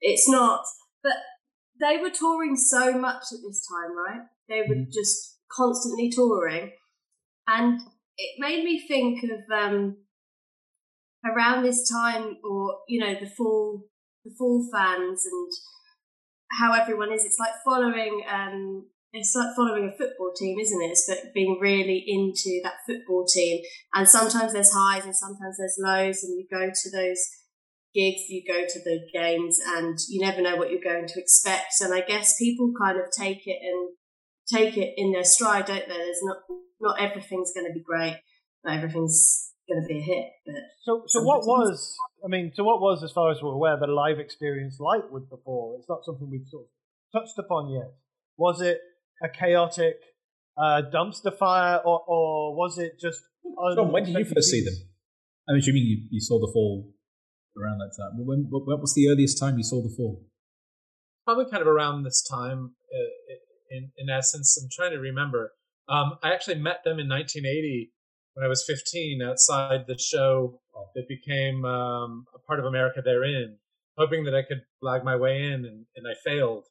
It's 0.00 0.28
not, 0.28 0.64
but 1.02 1.16
they 1.80 1.98
were 1.98 2.10
touring 2.10 2.56
so 2.56 2.98
much 2.98 3.24
at 3.32 3.38
this 3.46 3.66
time, 3.66 3.96
right? 3.96 4.26
They 4.48 4.62
were 4.68 4.74
mm-hmm. 4.74 4.90
just 4.92 5.38
constantly 5.52 6.10
touring. 6.10 6.72
And 7.46 7.80
it 8.16 8.34
made 8.38 8.64
me 8.64 8.84
think 8.86 9.22
of 9.24 9.40
um, 9.56 9.98
around 11.28 11.62
this 11.62 11.88
time, 11.90 12.36
or, 12.44 12.78
you 12.88 13.00
know, 13.00 13.14
the 13.14 13.30
Fall, 13.36 13.84
the 14.24 14.32
Fall 14.38 14.68
fans 14.72 15.24
and 15.24 15.52
how 16.58 16.72
everyone 16.72 17.12
is. 17.12 17.24
It's 17.24 17.38
like 17.38 17.52
following 17.64 18.22
um, 18.30 18.86
it's 19.12 19.34
like 19.34 19.56
following 19.56 19.88
a 19.88 19.96
football 19.96 20.32
team, 20.36 20.58
isn't 20.58 20.82
it? 20.82 20.90
It's 20.90 21.08
but 21.08 21.32
being 21.34 21.58
really 21.60 22.04
into 22.06 22.60
that 22.62 22.84
football 22.86 23.26
team. 23.26 23.62
And 23.94 24.08
sometimes 24.08 24.52
there's 24.52 24.72
highs 24.72 25.04
and 25.04 25.16
sometimes 25.16 25.56
there's 25.58 25.78
lows, 25.78 26.22
and 26.22 26.38
you 26.38 26.46
go 26.50 26.70
to 26.70 26.90
those 26.90 27.26
gigs, 27.94 28.28
you 28.28 28.42
go 28.46 28.64
to 28.66 28.80
the 28.84 29.00
games, 29.12 29.58
and 29.66 29.98
you 30.08 30.20
never 30.20 30.42
know 30.42 30.56
what 30.56 30.70
you're 30.70 30.82
going 30.82 31.06
to 31.06 31.20
expect. 31.20 31.74
And 31.80 31.94
I 31.94 32.02
guess 32.02 32.38
people 32.38 32.72
kind 32.78 32.98
of 32.98 33.06
take 33.10 33.46
it 33.46 33.58
and 33.62 33.90
take 34.52 34.76
it 34.76 34.94
in 34.96 35.12
their 35.12 35.24
stride, 35.24 35.66
don't 35.66 35.88
they? 35.88 35.96
There's 35.96 36.22
not 36.22 36.38
not 36.80 37.00
everything's 37.00 37.52
going 37.54 37.66
to 37.66 37.72
be 37.72 37.82
great, 37.82 38.20
not 38.64 38.76
everything's 38.76 39.47
going 39.68 39.82
to 39.82 39.88
be 39.88 39.98
a 39.98 40.02
hit. 40.02 40.26
But 40.46 40.54
so, 40.82 41.02
so 41.06 41.22
what 41.22 41.46
was? 41.46 41.96
I 42.24 42.28
mean, 42.28 42.52
so 42.54 42.64
what 42.64 42.80
was, 42.80 43.02
as 43.02 43.12
far 43.12 43.30
as 43.30 43.38
we're 43.42 43.52
aware, 43.52 43.76
the 43.78 43.86
live 43.86 44.18
experience 44.18 44.80
like 44.80 45.10
with 45.10 45.28
the 45.30 45.36
Fall? 45.44 45.76
It's 45.78 45.88
not 45.88 46.04
something 46.04 46.28
we've 46.30 46.46
sort 46.50 46.64
of 46.64 47.20
touched 47.20 47.38
upon 47.38 47.70
yet. 47.70 47.92
Was 48.36 48.60
it 48.60 48.80
a 49.22 49.28
chaotic 49.28 49.96
uh, 50.56 50.82
dumpster 50.92 51.36
fire, 51.36 51.76
or, 51.84 52.02
or 52.06 52.56
was 52.56 52.78
it 52.78 52.98
just? 53.00 53.20
John, 53.74 53.92
when 53.92 54.04
did 54.04 54.14
you 54.14 54.24
first 54.24 54.50
see 54.50 54.64
them? 54.64 54.74
I'm 55.48 55.56
assuming 55.56 55.82
you, 55.82 56.06
you 56.10 56.20
saw 56.20 56.38
the 56.38 56.50
Fall 56.52 56.92
around 57.56 57.78
that 57.78 57.92
time. 57.96 58.24
When, 58.26 58.46
what 58.50 58.80
was 58.80 58.94
the 58.94 59.08
earliest 59.08 59.38
time 59.38 59.56
you 59.56 59.64
saw 59.64 59.82
the 59.82 59.94
Fall? 59.96 60.22
Probably 61.24 61.46
kind 61.50 61.62
of 61.62 61.68
around 61.68 62.04
this 62.04 62.26
time. 62.28 62.74
Uh, 62.92 63.34
in 63.70 63.92
in 63.96 64.08
essence, 64.08 64.58
I'm 64.60 64.68
trying 64.72 64.92
to 64.92 64.98
remember. 64.98 65.52
Um, 65.88 66.18
I 66.22 66.32
actually 66.32 66.56
met 66.56 66.84
them 66.84 66.98
in 66.98 67.08
1980 67.08 67.92
when 68.34 68.44
I 68.44 68.48
was 68.48 68.64
15 68.66 69.22
outside 69.22 69.86
the 69.86 69.98
show 69.98 70.60
that 70.94 71.08
became 71.08 71.64
um, 71.64 72.24
a 72.34 72.38
part 72.38 72.58
of 72.58 72.64
America 72.64 73.02
therein, 73.04 73.58
hoping 73.96 74.24
that 74.24 74.34
I 74.34 74.42
could 74.42 74.62
blag 74.82 75.04
my 75.04 75.16
way 75.16 75.42
in, 75.42 75.64
and, 75.64 75.86
and 75.96 76.06
I 76.06 76.14
failed. 76.24 76.64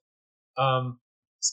Um, 0.58 1.00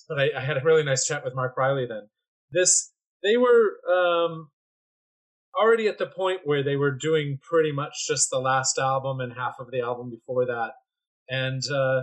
but 0.09 0.19
I, 0.19 0.31
I, 0.37 0.41
had 0.41 0.57
a 0.57 0.65
really 0.65 0.83
nice 0.83 1.07
chat 1.07 1.25
with 1.25 1.35
Mark 1.35 1.57
Riley 1.57 1.87
then. 1.87 2.09
This 2.51 2.93
they 3.23 3.37
were 3.37 3.79
um, 3.91 4.49
already 5.59 5.89
at 5.89 5.99
the 5.99 6.07
point 6.07 6.41
where 6.45 6.63
they 6.63 6.77
were 6.77 6.91
doing 6.91 7.39
pretty 7.43 7.73
much 7.73 8.07
just 8.09 8.29
the 8.31 8.39
last 8.39 8.79
album 8.79 9.21
and 9.21 9.33
half 9.33 9.57
of 9.61 9.71
the 9.71 9.81
album 9.81 10.11
before 10.11 10.47
that, 10.47 10.73
and 11.29 11.63
uh, 11.71 12.03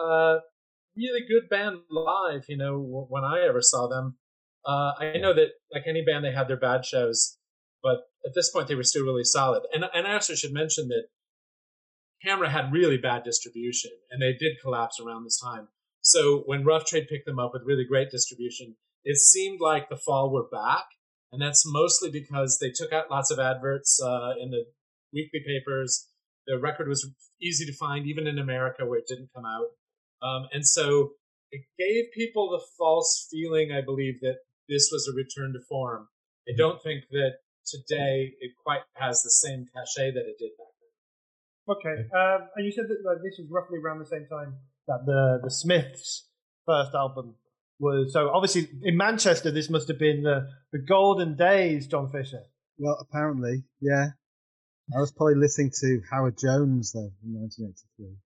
uh, 0.00 0.38
really 0.96 1.22
good 1.28 1.48
band 1.50 1.78
live. 1.90 2.44
You 2.48 2.58
know, 2.58 3.06
when 3.08 3.24
I 3.24 3.40
ever 3.48 3.62
saw 3.62 3.88
them, 3.88 4.16
uh, 4.66 4.92
I 4.98 5.18
know 5.18 5.34
that 5.34 5.48
like 5.72 5.84
any 5.86 6.04
band, 6.04 6.24
they 6.24 6.32
had 6.32 6.48
their 6.48 6.56
bad 6.56 6.84
shows, 6.84 7.38
but 7.82 7.98
at 8.24 8.34
this 8.34 8.50
point, 8.50 8.68
they 8.68 8.74
were 8.74 8.84
still 8.84 9.04
really 9.04 9.24
solid. 9.24 9.62
And 9.72 9.84
and 9.92 10.06
I 10.06 10.14
also 10.14 10.34
should 10.34 10.52
mention 10.52 10.88
that 10.88 11.04
Kamera 12.24 12.48
had 12.48 12.72
really 12.72 12.98
bad 12.98 13.24
distribution, 13.24 13.90
and 14.10 14.22
they 14.22 14.32
did 14.32 14.60
collapse 14.62 15.00
around 15.00 15.24
this 15.24 15.40
time. 15.40 15.68
So 16.00 16.42
when 16.46 16.64
Rough 16.64 16.84
Trade 16.84 17.08
picked 17.08 17.26
them 17.26 17.38
up 17.38 17.52
with 17.52 17.62
really 17.64 17.84
great 17.84 18.10
distribution, 18.10 18.76
it 19.04 19.16
seemed 19.16 19.60
like 19.60 19.88
the 19.88 19.96
fall 19.96 20.32
were 20.32 20.48
back, 20.50 20.84
and 21.32 21.42
that's 21.42 21.64
mostly 21.66 22.10
because 22.10 22.58
they 22.60 22.70
took 22.70 22.92
out 22.92 23.10
lots 23.10 23.30
of 23.30 23.38
adverts 23.38 24.00
uh, 24.02 24.34
in 24.40 24.50
the 24.50 24.64
weekly 25.12 25.40
papers. 25.44 26.08
The 26.46 26.58
record 26.58 26.88
was 26.88 27.08
easy 27.40 27.66
to 27.66 27.72
find, 27.72 28.06
even 28.06 28.26
in 28.26 28.38
America 28.38 28.86
where 28.86 28.98
it 28.98 29.06
didn't 29.08 29.30
come 29.34 29.44
out. 29.44 29.68
Um, 30.26 30.48
and 30.52 30.66
so 30.66 31.12
it 31.50 31.62
gave 31.78 32.12
people 32.14 32.50
the 32.50 32.64
false 32.78 33.28
feeling, 33.30 33.72
I 33.72 33.80
believe, 33.80 34.20
that 34.22 34.38
this 34.72 34.88
was 34.90 35.08
a 35.12 35.14
return 35.14 35.52
to 35.52 35.60
form. 35.68 36.08
I 36.48 36.52
don't 36.56 36.82
think 36.82 37.04
that 37.10 37.44
today 37.66 38.32
it 38.40 38.52
quite 38.64 38.80
has 38.94 39.22
the 39.22 39.30
same 39.30 39.66
cachet 39.74 40.12
that 40.12 40.24
it 40.24 40.36
did 40.38 40.50
back 40.56 40.72
then. 40.80 41.76
Okay, 41.76 41.96
um, 42.16 42.48
and 42.56 42.64
you 42.64 42.72
said 42.72 42.86
that 42.88 42.98
like, 43.04 43.18
this 43.22 43.38
was 43.38 43.48
roughly 43.50 43.78
around 43.78 44.00
the 44.00 44.06
same 44.06 44.26
time 44.26 44.56
that 44.88 45.04
the 45.06 45.40
the 45.44 45.50
Smiths' 45.50 46.26
first 46.66 46.94
album 46.94 47.34
was. 47.78 48.12
So 48.12 48.30
obviously 48.30 48.68
in 48.82 48.96
Manchester, 48.96 49.50
this 49.50 49.70
must 49.70 49.88
have 49.88 49.98
been 49.98 50.22
the 50.22 50.48
the 50.72 50.78
golden 50.78 51.36
days, 51.36 51.86
John 51.86 52.10
Fisher. 52.10 52.42
Well, 52.78 52.96
apparently, 53.00 53.64
yeah. 53.80 54.08
I 54.94 54.98
was 54.98 55.12
probably 55.12 55.36
listening 55.36 55.70
to 55.80 56.02
Howard 56.10 56.36
Jones 56.36 56.92
though 56.92 57.12
in 57.22 57.34
1983. 57.40 58.16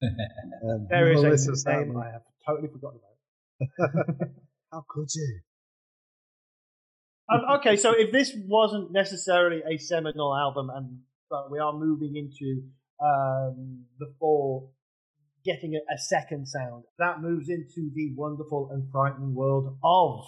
um, 0.70 0.86
there 0.90 1.12
is 1.12 1.46
a 1.46 1.70
name 1.70 1.96
I 1.96 2.10
have 2.10 2.22
totally 2.46 2.68
forgotten 2.68 2.98
about. 2.98 4.28
How 4.72 4.84
could 4.88 5.08
you? 5.14 5.40
Um, 7.30 7.42
okay, 7.58 7.76
so 7.76 7.92
if 7.96 8.10
this 8.10 8.34
wasn't 8.46 8.90
necessarily 8.90 9.62
a 9.70 9.78
seminal 9.78 10.34
album, 10.34 10.70
and 10.74 11.00
but 11.28 11.50
we 11.50 11.58
are 11.58 11.74
moving 11.74 12.16
into 12.16 12.62
um, 13.04 13.84
the 13.98 14.12
fall, 14.18 14.72
getting 15.44 15.74
a, 15.74 15.94
a, 15.94 15.98
second 15.98 16.46
sound, 16.48 16.84
that 16.98 17.20
moves 17.20 17.50
into 17.50 17.90
the 17.94 18.14
wonderful 18.16 18.70
and 18.72 18.90
frightening 18.90 19.34
world 19.34 19.76
of 19.84 20.24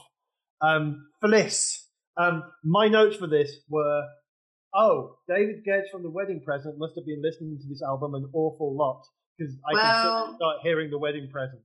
um, 0.60 1.06
Fliss. 1.24 1.84
Um, 2.18 2.42
my 2.62 2.88
notes 2.88 3.16
for 3.16 3.26
this 3.26 3.50
were, 3.70 4.02
oh, 4.74 5.16
David 5.26 5.64
Gedge 5.64 5.90
from 5.90 6.02
The 6.02 6.10
Wedding 6.10 6.42
Present 6.44 6.78
must 6.78 6.96
have 6.96 7.06
been 7.06 7.22
listening 7.22 7.58
to 7.62 7.68
this 7.68 7.82
album 7.82 8.14
an 8.14 8.28
awful 8.34 8.76
lot 8.76 9.02
because 9.38 9.54
I 9.66 9.72
well, 9.72 10.26
can 10.26 10.36
start 10.36 10.56
hearing 10.62 10.90
The 10.90 10.98
Wedding 10.98 11.30
Present. 11.32 11.62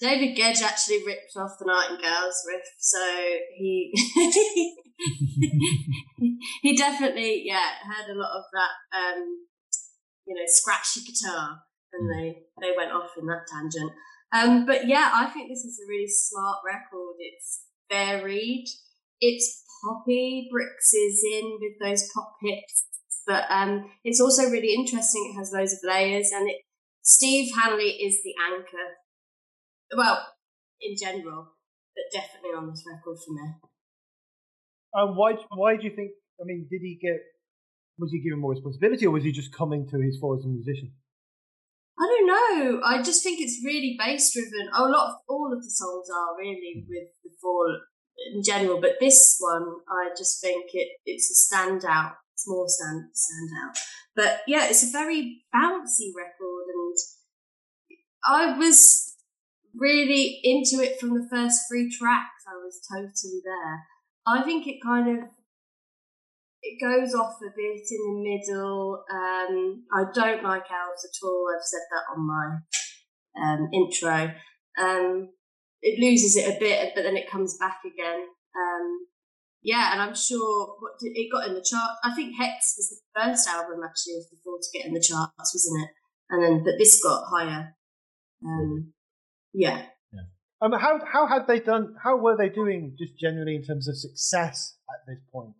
David 0.00 0.36
Gedge 0.36 0.62
actually 0.62 1.04
ripped 1.06 1.36
off 1.36 1.58
the 1.58 1.66
Nightingales 1.66 2.44
riff, 2.48 2.66
so 2.78 2.98
he 3.56 3.92
he 6.62 6.76
definitely 6.76 7.42
yeah 7.46 7.70
heard 7.84 8.14
a 8.14 8.18
lot 8.18 8.36
of 8.36 8.44
that 8.52 8.98
um, 8.98 9.46
you 10.26 10.34
know 10.34 10.42
scratchy 10.46 11.00
guitar, 11.00 11.58
and 11.92 12.08
Mm. 12.08 12.12
they 12.16 12.42
they 12.60 12.76
went 12.76 12.92
off 12.92 13.10
in 13.18 13.26
that 13.26 13.46
tangent. 13.50 13.92
Um, 14.32 14.64
but 14.66 14.86
yeah, 14.86 15.10
I 15.12 15.26
think 15.26 15.48
this 15.48 15.64
is 15.64 15.80
a 15.84 15.88
really 15.88 16.06
smart 16.08 16.58
record. 16.64 17.16
It's 17.18 17.62
varied. 17.90 18.66
It's 19.20 19.64
poppy. 19.84 20.48
Brix 20.54 20.94
is 20.94 21.24
in 21.32 21.58
with 21.60 21.72
those 21.82 22.08
pop 22.14 22.36
hits, 22.42 22.86
but 23.26 23.44
um, 23.50 23.90
it's 24.04 24.20
also 24.20 24.48
really 24.48 24.72
interesting. 24.74 25.32
It 25.32 25.38
has 25.38 25.52
loads 25.52 25.72
of 25.72 25.80
layers, 25.82 26.30
and 26.32 26.48
it 26.48 26.58
Steve 27.02 27.52
Hanley 27.60 27.90
is 27.98 28.22
the 28.22 28.34
anchor. 28.52 28.86
Well, 29.96 30.26
in 30.80 30.96
general, 30.96 31.48
but 31.94 32.04
definitely 32.12 32.50
on 32.50 32.70
this 32.70 32.84
record 32.86 33.18
for 33.24 33.32
me. 33.32 33.52
Um, 34.96 35.16
why? 35.16 35.34
Why 35.54 35.76
do 35.76 35.84
you 35.84 35.94
think? 35.94 36.12
I 36.40 36.44
mean, 36.44 36.66
did 36.70 36.80
he 36.80 36.98
get? 37.00 37.20
Was 37.98 38.12
he 38.12 38.20
given 38.20 38.40
more 38.40 38.52
responsibility, 38.52 39.06
or 39.06 39.10
was 39.10 39.24
he 39.24 39.32
just 39.32 39.52
coming 39.52 39.86
to 39.88 40.00
his 40.00 40.18
fore 40.18 40.36
as 40.36 40.44
a 40.44 40.48
musician? 40.48 40.92
I 41.98 42.06
don't 42.06 42.26
know. 42.26 42.80
I 42.82 43.02
just 43.02 43.22
think 43.22 43.40
it's 43.40 43.62
really 43.64 43.96
bass 43.98 44.32
driven. 44.32 44.70
A 44.74 44.82
lot 44.84 45.10
of 45.10 45.14
all 45.28 45.52
of 45.52 45.62
the 45.62 45.70
songs 45.70 46.08
are 46.08 46.38
really 46.38 46.84
with 46.88 47.08
the 47.22 47.30
fall 47.40 47.78
in 48.32 48.42
general, 48.42 48.80
but 48.80 48.96
this 49.00 49.36
one 49.38 49.66
I 49.88 50.10
just 50.16 50.40
think 50.40 50.70
it 50.72 50.88
it's 51.04 51.30
a 51.30 51.54
standout. 51.54 52.14
It's 52.34 52.48
more 52.48 52.66
stand 52.68 53.04
standout. 53.14 53.78
But 54.16 54.40
yeah, 54.46 54.66
it's 54.68 54.82
a 54.82 54.90
very 54.90 55.42
bouncy 55.54 56.10
record, 56.16 56.64
and 56.74 56.96
I 58.24 58.58
was 58.58 59.09
really 59.74 60.40
into 60.42 60.82
it 60.82 60.98
from 61.00 61.10
the 61.10 61.28
first 61.30 61.62
three 61.68 61.90
tracks. 61.90 62.44
I 62.46 62.56
was 62.56 62.80
totally 62.90 63.40
there. 63.44 63.84
I 64.26 64.42
think 64.42 64.66
it 64.66 64.82
kind 64.84 65.18
of 65.18 65.28
it 66.62 66.78
goes 66.80 67.14
off 67.14 67.38
a 67.40 67.50
bit 67.56 67.80
in 67.90 68.04
the 68.06 68.22
middle. 68.22 69.02
Um, 69.10 69.84
I 69.92 70.04
don't 70.14 70.42
like 70.42 70.64
elves 70.70 71.04
at 71.04 71.26
all. 71.26 71.46
I've 71.54 71.64
said 71.64 71.80
that 71.90 72.14
on 72.14 72.26
my 72.26 72.58
um, 73.42 73.70
intro. 73.72 74.34
Um, 74.78 75.30
it 75.82 75.98
loses 75.98 76.36
it 76.36 76.54
a 76.54 76.60
bit, 76.60 76.92
but 76.94 77.02
then 77.02 77.16
it 77.16 77.30
comes 77.30 77.56
back 77.58 77.78
again. 77.84 78.26
Um, 78.54 79.06
yeah, 79.62 79.92
and 79.92 80.02
I'm 80.02 80.14
sure 80.14 80.76
what 80.80 80.92
it 81.00 81.32
got 81.32 81.48
in 81.48 81.54
the 81.54 81.64
chart. 81.64 81.90
I 82.04 82.14
think 82.14 82.36
Hex 82.36 82.74
was 82.76 82.90
the 82.90 83.20
first 83.20 83.48
album 83.48 83.80
actually 83.84 84.16
of 84.16 84.24
the 84.30 84.36
four 84.44 84.58
to 84.58 84.78
get 84.78 84.86
in 84.86 84.94
the 84.94 85.00
charts, 85.00 85.54
wasn't 85.54 85.84
it? 85.84 85.90
And 86.30 86.42
then, 86.42 86.64
but 86.64 86.74
this 86.78 87.02
got 87.02 87.24
higher. 87.30 87.74
Um, 88.44 88.92
yeah. 89.52 89.82
Um, 90.62 90.72
how 90.72 91.00
how 91.10 91.26
had 91.26 91.46
they 91.46 91.58
done? 91.58 91.94
How 92.02 92.18
were 92.18 92.36
they 92.36 92.50
doing, 92.50 92.94
just 92.98 93.18
generally 93.18 93.56
in 93.56 93.62
terms 93.62 93.88
of 93.88 93.96
success 93.96 94.76
at 94.90 95.06
this 95.06 95.18
point? 95.32 95.54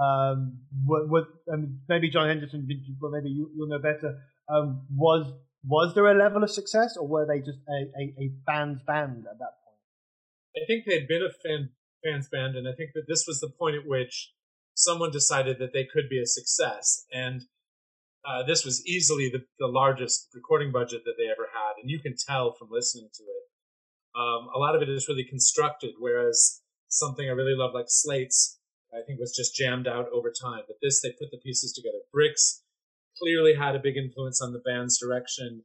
Um, 0.00 0.58
what, 0.84 1.08
what 1.08 1.24
I 1.52 1.56
mean, 1.56 1.80
maybe 1.88 2.10
John 2.10 2.28
Henderson, 2.28 2.68
well, 3.00 3.10
maybe 3.10 3.30
you, 3.30 3.50
you'll 3.56 3.68
know 3.68 3.80
better. 3.80 4.20
Um, 4.48 4.86
was 4.94 5.32
was 5.64 5.94
there 5.94 6.06
a 6.06 6.14
level 6.14 6.44
of 6.44 6.50
success, 6.50 6.96
or 6.96 7.08
were 7.08 7.26
they 7.26 7.40
just 7.40 7.58
a, 7.68 7.90
a, 7.98 8.24
a 8.24 8.30
band's 8.46 8.82
band 8.86 9.24
at 9.28 9.38
that 9.38 9.54
point? 9.64 10.62
I 10.62 10.64
think 10.66 10.84
they'd 10.86 11.08
been 11.08 11.22
a 11.22 11.32
fan 11.42 11.70
fans 12.04 12.28
band, 12.28 12.54
and 12.54 12.68
I 12.68 12.72
think 12.76 12.90
that 12.94 13.06
this 13.08 13.24
was 13.26 13.40
the 13.40 13.50
point 13.50 13.74
at 13.74 13.86
which 13.86 14.32
someone 14.74 15.10
decided 15.10 15.58
that 15.58 15.72
they 15.72 15.88
could 15.92 16.08
be 16.08 16.20
a 16.20 16.26
success. 16.26 17.04
And 17.12 17.42
uh, 18.24 18.42
this 18.44 18.64
was 18.64 18.86
easily 18.86 19.28
the, 19.28 19.44
the 19.58 19.66
largest 19.66 20.28
recording 20.34 20.70
budget 20.70 21.02
that 21.04 21.14
they 21.18 21.24
ever 21.24 21.35
had, 21.35 21.35
and 21.80 21.90
you 21.90 22.00
can 22.00 22.14
tell 22.16 22.54
from 22.58 22.68
listening 22.70 23.08
to 23.14 23.22
it. 23.22 23.44
Um, 24.18 24.48
a 24.54 24.58
lot 24.58 24.74
of 24.74 24.82
it 24.82 24.88
is 24.88 25.08
really 25.08 25.24
constructed, 25.28 25.94
whereas 25.98 26.62
something 26.88 27.28
I 27.28 27.32
really 27.32 27.54
love, 27.54 27.72
like 27.74 27.86
Slates, 27.88 28.58
I 28.92 29.04
think 29.06 29.20
was 29.20 29.36
just 29.36 29.54
jammed 29.54 29.86
out 29.86 30.06
over 30.12 30.32
time. 30.32 30.62
But 30.66 30.76
this, 30.80 31.00
they 31.02 31.10
put 31.10 31.30
the 31.30 31.38
pieces 31.38 31.72
together. 31.72 31.98
Brix 32.14 32.62
clearly 33.18 33.54
had 33.54 33.76
a 33.76 33.80
big 33.80 33.96
influence 33.96 34.40
on 34.40 34.52
the 34.52 34.62
band's 34.64 34.98
direction. 34.98 35.64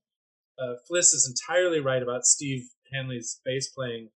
Uh, 0.60 0.76
Fliss 0.90 1.14
is 1.14 1.28
entirely 1.30 1.80
right 1.80 2.04
about 2.04 2.26
Steve 2.26 2.64
Hanley's 2.92 3.40
bass 3.46 3.70
playing 3.70 4.10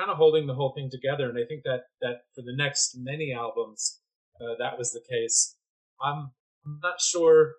kind 0.00 0.10
of 0.10 0.16
holding 0.16 0.46
the 0.46 0.54
whole 0.54 0.72
thing 0.74 0.88
together. 0.90 1.28
And 1.28 1.38
I 1.38 1.46
think 1.46 1.62
that 1.64 1.84
that 2.00 2.22
for 2.34 2.42
the 2.42 2.56
next 2.56 2.96
many 2.96 3.32
albums, 3.32 4.00
uh, 4.40 4.54
that 4.58 4.78
was 4.78 4.92
the 4.92 5.02
case. 5.08 5.56
I'm, 6.02 6.32
I'm 6.64 6.80
not 6.82 7.00
sure 7.00 7.54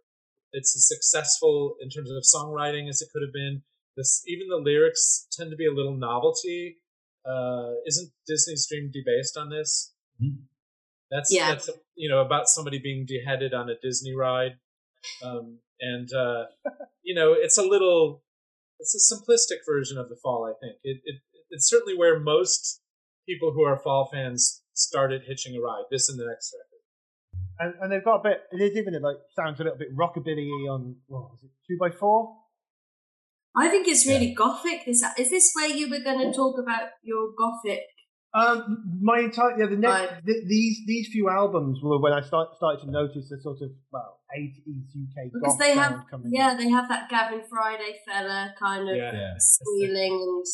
it's 0.53 0.75
as 0.75 0.87
successful 0.87 1.75
in 1.81 1.89
terms 1.89 2.09
of 2.11 2.23
songwriting 2.23 2.89
as 2.89 3.01
it 3.01 3.09
could 3.13 3.21
have 3.21 3.33
been. 3.33 3.63
This 3.97 4.23
even 4.27 4.47
the 4.47 4.57
lyrics 4.57 5.27
tend 5.31 5.51
to 5.51 5.57
be 5.57 5.65
a 5.67 5.71
little 5.73 5.95
novelty. 5.95 6.77
Uh, 7.25 7.73
isn't 7.85 8.11
Disney's 8.27 8.67
Dream 8.67 8.89
debased 8.91 9.37
on 9.37 9.49
this? 9.49 9.93
Mhm. 10.21 10.47
That's 11.09 11.33
Yeah. 11.33 11.49
that's 11.53 11.69
you 11.95 12.09
know 12.09 12.21
about 12.21 12.47
somebody 12.47 12.79
being 12.79 13.05
beheaded 13.05 13.53
on 13.53 13.69
a 13.69 13.77
Disney 13.79 14.13
ride, 14.15 14.59
um, 15.21 15.59
and 15.79 16.11
uh, 16.13 16.45
you 17.03 17.13
know 17.13 17.33
it's 17.33 17.57
a 17.57 17.63
little 17.63 18.23
it's 18.79 18.95
a 18.95 19.15
simplistic 19.15 19.59
version 19.65 19.97
of 19.97 20.09
the 20.09 20.15
fall. 20.15 20.45
I 20.45 20.53
think 20.59 20.77
it, 20.83 21.01
it 21.03 21.21
it's 21.49 21.67
certainly 21.69 21.95
where 21.97 22.17
most 22.19 22.81
people 23.27 23.51
who 23.51 23.63
are 23.63 23.77
fall 23.77 24.09
fans 24.11 24.63
started 24.73 25.23
hitching 25.27 25.55
a 25.55 25.59
ride. 25.61 25.83
This 25.91 26.09
and 26.09 26.17
the 26.17 26.25
next 26.25 26.55
record. 26.57 26.70
And, 27.61 27.73
and 27.81 27.91
they've 27.91 28.03
got 28.03 28.21
a 28.21 28.23
bit. 28.23 28.37
It 28.51 28.61
is 28.71 28.77
even 28.77 28.95
it 28.95 29.01
like 29.03 29.17
sounds 29.35 29.59
a 29.59 29.63
little 29.63 29.77
bit 29.77 29.95
rockabilly 29.95 30.49
on. 30.73 30.95
What 31.07 31.29
was 31.31 31.39
it? 31.43 31.51
Two 31.67 31.77
by 31.79 31.91
four. 31.91 32.37
I 33.55 33.67
think 33.69 33.87
it's 33.87 34.07
really 34.07 34.33
gothic. 34.33 34.79
This 34.85 35.03
is 35.19 35.29
this 35.29 35.51
where 35.55 35.67
you 35.69 35.89
were 35.89 35.99
going 36.03 36.19
to 36.25 36.33
talk 36.35 36.55
about 36.57 36.89
your 37.03 37.29
gothic? 37.37 37.81
Um, 38.33 38.99
my 39.01 39.19
entire 39.19 39.59
yeah, 39.59 39.67
the 39.67 39.75
next 39.75 39.91
Right. 39.93 40.25
th- 40.25 40.43
these 40.47 40.77
these 40.87 41.09
few 41.11 41.29
albums 41.29 41.79
were 41.83 41.99
when 41.99 42.13
I 42.13 42.21
start, 42.21 42.47
started 42.55 42.85
to 42.85 42.89
notice 42.89 43.27
the 43.29 43.37
sort 43.41 43.57
of 43.61 43.71
well 43.91 44.19
eighties 44.33 44.87
UK 44.95 45.29
Because 45.33 45.51
goth 45.55 45.59
they 45.59 45.73
sound 45.75 45.95
have, 45.95 46.07
coming. 46.09 46.31
yeah, 46.33 46.55
they 46.57 46.69
have 46.69 46.87
that 46.87 47.09
Gavin 47.09 47.41
Friday 47.49 47.93
fella 48.07 48.53
kind 48.57 48.89
of 48.89 48.95
Yeah. 48.95 49.11
Yeah. 49.13 49.33
squealing 49.37 50.13
and. 50.13 50.45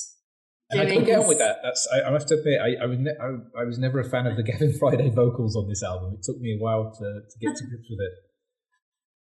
And 0.70 0.82
I 0.82 0.86
couldn't 0.86 1.06
get 1.06 1.20
on 1.20 1.28
with 1.28 1.40
that. 1.40 1.60
That's 1.64 1.88
I, 1.94 2.10
I 2.10 2.12
have 2.12 2.26
to 2.26 2.36
admit, 2.36 2.60
I, 2.60 2.84
I 2.84 2.86
was 2.88 3.00
ne- 3.00 3.20
I, 3.22 3.62
I 3.62 3.64
was 3.64 3.80
never 3.80 4.00
a 4.00 4.04
fan 4.04 4.28
of 4.28 4.36
the 4.36 4.44
Gavin 4.50 4.74
Friday 4.78 5.10
vocals 5.10 5.56
on 5.56 5.70
this 5.70 5.82
album. 5.82 6.16
It 6.16 6.24
took 6.24 6.40
me 6.40 6.58
a 6.60 6.62
while 6.62 6.92
to, 6.92 7.22
to 7.24 7.40
get 7.40 7.56
to 7.56 7.66
grips 7.68 7.88
with 7.90 8.00
it. 8.00 8.14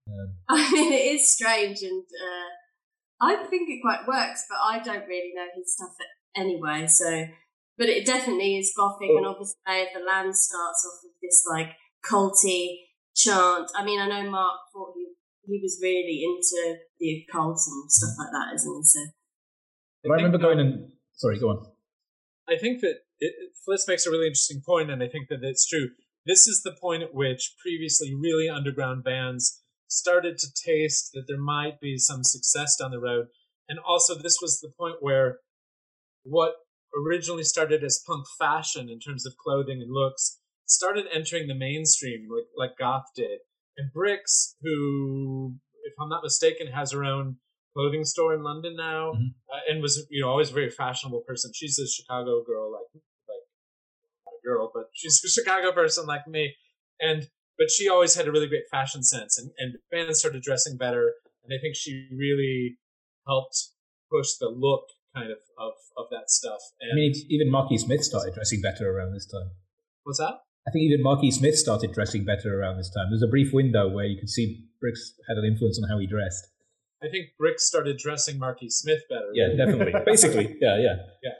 Um, 0.07 0.35
I 0.49 0.71
mean, 0.71 0.93
it 0.93 1.15
is 1.15 1.33
strange, 1.33 1.81
and 1.81 2.03
uh, 2.03 3.25
I 3.25 3.43
think 3.47 3.69
it 3.69 3.81
quite 3.81 4.07
works, 4.07 4.45
but 4.49 4.59
I 4.63 4.79
don't 4.79 5.07
really 5.07 5.33
know 5.35 5.47
his 5.55 5.73
stuff 5.75 5.91
anyway. 6.37 6.87
So, 6.87 7.27
but 7.77 7.89
it 7.89 8.05
definitely 8.05 8.57
is 8.57 8.73
gothic, 8.75 9.09
and 9.09 9.25
obviously 9.25 9.55
the 9.65 10.05
Land 10.05 10.35
starts 10.37 10.87
off 10.87 11.01
with 11.03 11.13
this 11.21 11.45
like 11.49 11.75
culty 12.09 12.77
chant. 13.13 13.71
I 13.75 13.83
mean, 13.83 13.99
I 13.99 14.07
know 14.07 14.29
Mark 14.29 14.59
thought 14.71 14.93
he 14.95 15.05
he 15.47 15.59
was 15.61 15.79
really 15.81 16.23
into 16.23 16.79
the 16.99 17.25
occult 17.27 17.59
and 17.67 17.91
stuff 17.91 18.15
like 18.17 18.31
that, 18.31 18.55
isn't 18.55 18.75
he? 18.75 18.83
So, 18.83 18.99
but 20.03 20.11
I 20.13 20.15
remember 20.15 20.37
going 20.37 20.59
and 20.59 20.91
sorry, 21.15 21.39
go 21.39 21.49
on. 21.49 21.65
I 22.47 22.57
think 22.57 22.81
that 22.81 22.97
it, 23.19 23.33
Fliss 23.67 23.87
makes 23.87 24.05
a 24.05 24.11
really 24.11 24.27
interesting 24.27 24.61
point, 24.65 24.91
and 24.91 25.01
I 25.01 25.07
think 25.07 25.29
that 25.29 25.39
it's 25.41 25.67
true. 25.67 25.89
This 26.25 26.47
is 26.47 26.61
the 26.63 26.75
point 26.79 27.03
at 27.03 27.13
which 27.13 27.55
previously 27.61 28.13
really 28.13 28.49
underground 28.49 29.03
bands 29.03 29.61
started 29.87 30.37
to 30.39 30.47
taste 30.65 31.11
that 31.13 31.25
there 31.27 31.39
might 31.39 31.79
be 31.79 31.97
some 31.97 32.23
success 32.23 32.75
down 32.77 32.91
the 32.91 32.99
road. 32.99 33.27
And 33.69 33.79
also, 33.79 34.15
this 34.15 34.37
was 34.41 34.59
the 34.59 34.71
point 34.77 34.97
where 34.99 35.39
what 36.23 36.53
originally 36.95 37.43
started 37.43 37.83
as 37.83 38.03
punk 38.05 38.25
fashion 38.39 38.89
in 38.89 38.99
terms 38.99 39.25
of 39.25 39.37
clothing 39.37 39.81
and 39.81 39.91
looks 39.91 40.39
started 40.67 41.05
entering 41.13 41.47
the 41.47 41.55
mainstream, 41.55 42.27
like, 42.29 42.69
like 42.69 42.77
Goth 42.77 43.05
did. 43.15 43.39
And 43.77 43.91
Brix, 43.93 44.53
who, 44.61 45.55
if 45.83 45.93
I'm 45.99 46.09
not 46.09 46.23
mistaken, 46.23 46.67
has 46.67 46.91
her 46.91 47.03
own 47.03 47.37
clothing 47.75 48.05
store 48.05 48.33
in 48.33 48.41
London 48.43 48.75
now, 48.75 49.11
Mhm. 49.13 49.33
uh, 49.53 49.59
and 49.69 49.81
was 49.81 50.07
you 50.09 50.21
know 50.21 50.29
always 50.29 50.49
a 50.51 50.53
very 50.53 50.69
fashionable 50.69 51.21
person. 51.21 51.51
She's 51.53 51.77
a 51.77 51.87
Chicago 51.87 52.43
girl, 52.43 52.71
like 52.71 52.89
like 53.27 53.45
not 54.25 54.33
a 54.39 54.43
girl, 54.47 54.71
but 54.73 54.85
she's 54.93 55.21
a 55.23 55.29
Chicago 55.29 55.71
person 55.73 56.05
like 56.05 56.25
me. 56.27 56.55
And 56.99 57.29
but 57.57 57.69
she 57.69 57.87
always 57.89 58.15
had 58.15 58.27
a 58.27 58.31
really 58.31 58.47
great 58.47 58.67
fashion 58.71 59.03
sense, 59.03 59.37
and 59.37 59.51
and 59.57 59.77
bands 59.91 60.19
started 60.19 60.41
dressing 60.41 60.77
better, 60.77 61.13
and 61.43 61.53
I 61.53 61.59
think 61.61 61.75
she 61.75 62.07
really 62.11 62.77
helped 63.27 63.57
push 64.11 64.29
the 64.39 64.47
look 64.49 64.85
kind 65.15 65.31
of 65.31 65.39
of 65.57 65.73
of 65.97 66.05
that 66.11 66.29
stuff. 66.29 66.61
And 66.79 66.91
I 66.93 66.95
mean, 66.95 67.13
even 67.29 67.49
Marky 67.51 67.77
Smith 67.77 68.03
started 68.03 68.33
dressing 68.33 68.61
better 68.61 68.89
around 68.95 69.13
this 69.13 69.25
time. 69.25 69.51
what's 70.03 70.19
that? 70.19 70.35
I 70.67 70.71
think 70.71 70.83
even 70.83 71.01
Marky 71.01 71.29
Smith 71.31 71.57
started 71.57 71.91
dressing 71.93 72.25
better 72.25 72.59
around 72.59 72.77
this 72.77 72.89
time. 72.89 73.05
There 73.09 73.15
was 73.15 73.23
a 73.23 73.27
brief 73.27 73.53
window 73.53 73.87
where 73.89 74.05
you 74.05 74.17
could 74.19 74.29
see 74.29 74.65
Brix 74.83 75.13
had 75.27 75.37
an 75.37 75.45
influence 75.45 75.79
on 75.81 75.89
how 75.89 75.97
he 75.99 76.07
dressed. 76.07 76.47
I 77.03 77.07
think 77.09 77.27
Brix 77.39 77.59
started 77.59 77.97
dressing 77.97 78.39
Marky 78.39 78.69
Smith 78.69 79.01
better. 79.09 79.29
Yeah, 79.33 79.49
definitely. 79.57 79.93
Basically, 80.05 80.55
yeah, 80.61 80.79
yeah. 81.23 81.31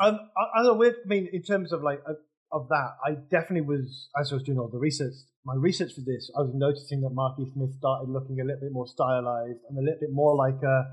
Um, 0.00 0.18
I, 0.36 0.62
I. 0.62 0.72
Weird. 0.72 0.96
I 1.04 1.08
mean, 1.08 1.28
in 1.32 1.42
terms 1.42 1.72
of 1.72 1.82
like 1.82 2.00
of, 2.06 2.16
of 2.52 2.68
that, 2.68 2.96
I 3.04 3.12
definitely 3.30 3.62
was 3.62 4.08
as 4.20 4.32
I 4.32 4.36
was 4.36 4.44
doing 4.44 4.58
all 4.58 4.68
the 4.68 4.78
research. 4.78 5.14
My 5.44 5.54
research 5.56 5.94
for 5.94 6.02
this, 6.02 6.30
I 6.36 6.42
was 6.42 6.52
noticing 6.54 7.00
that 7.00 7.10
Marky 7.10 7.46
Smith 7.52 7.74
started 7.78 8.08
looking 8.08 8.40
a 8.40 8.44
little 8.44 8.60
bit 8.60 8.72
more 8.72 8.86
stylized 8.86 9.58
and 9.68 9.78
a 9.78 9.82
little 9.82 9.98
bit 10.00 10.12
more 10.12 10.36
like 10.36 10.62
a 10.62 10.84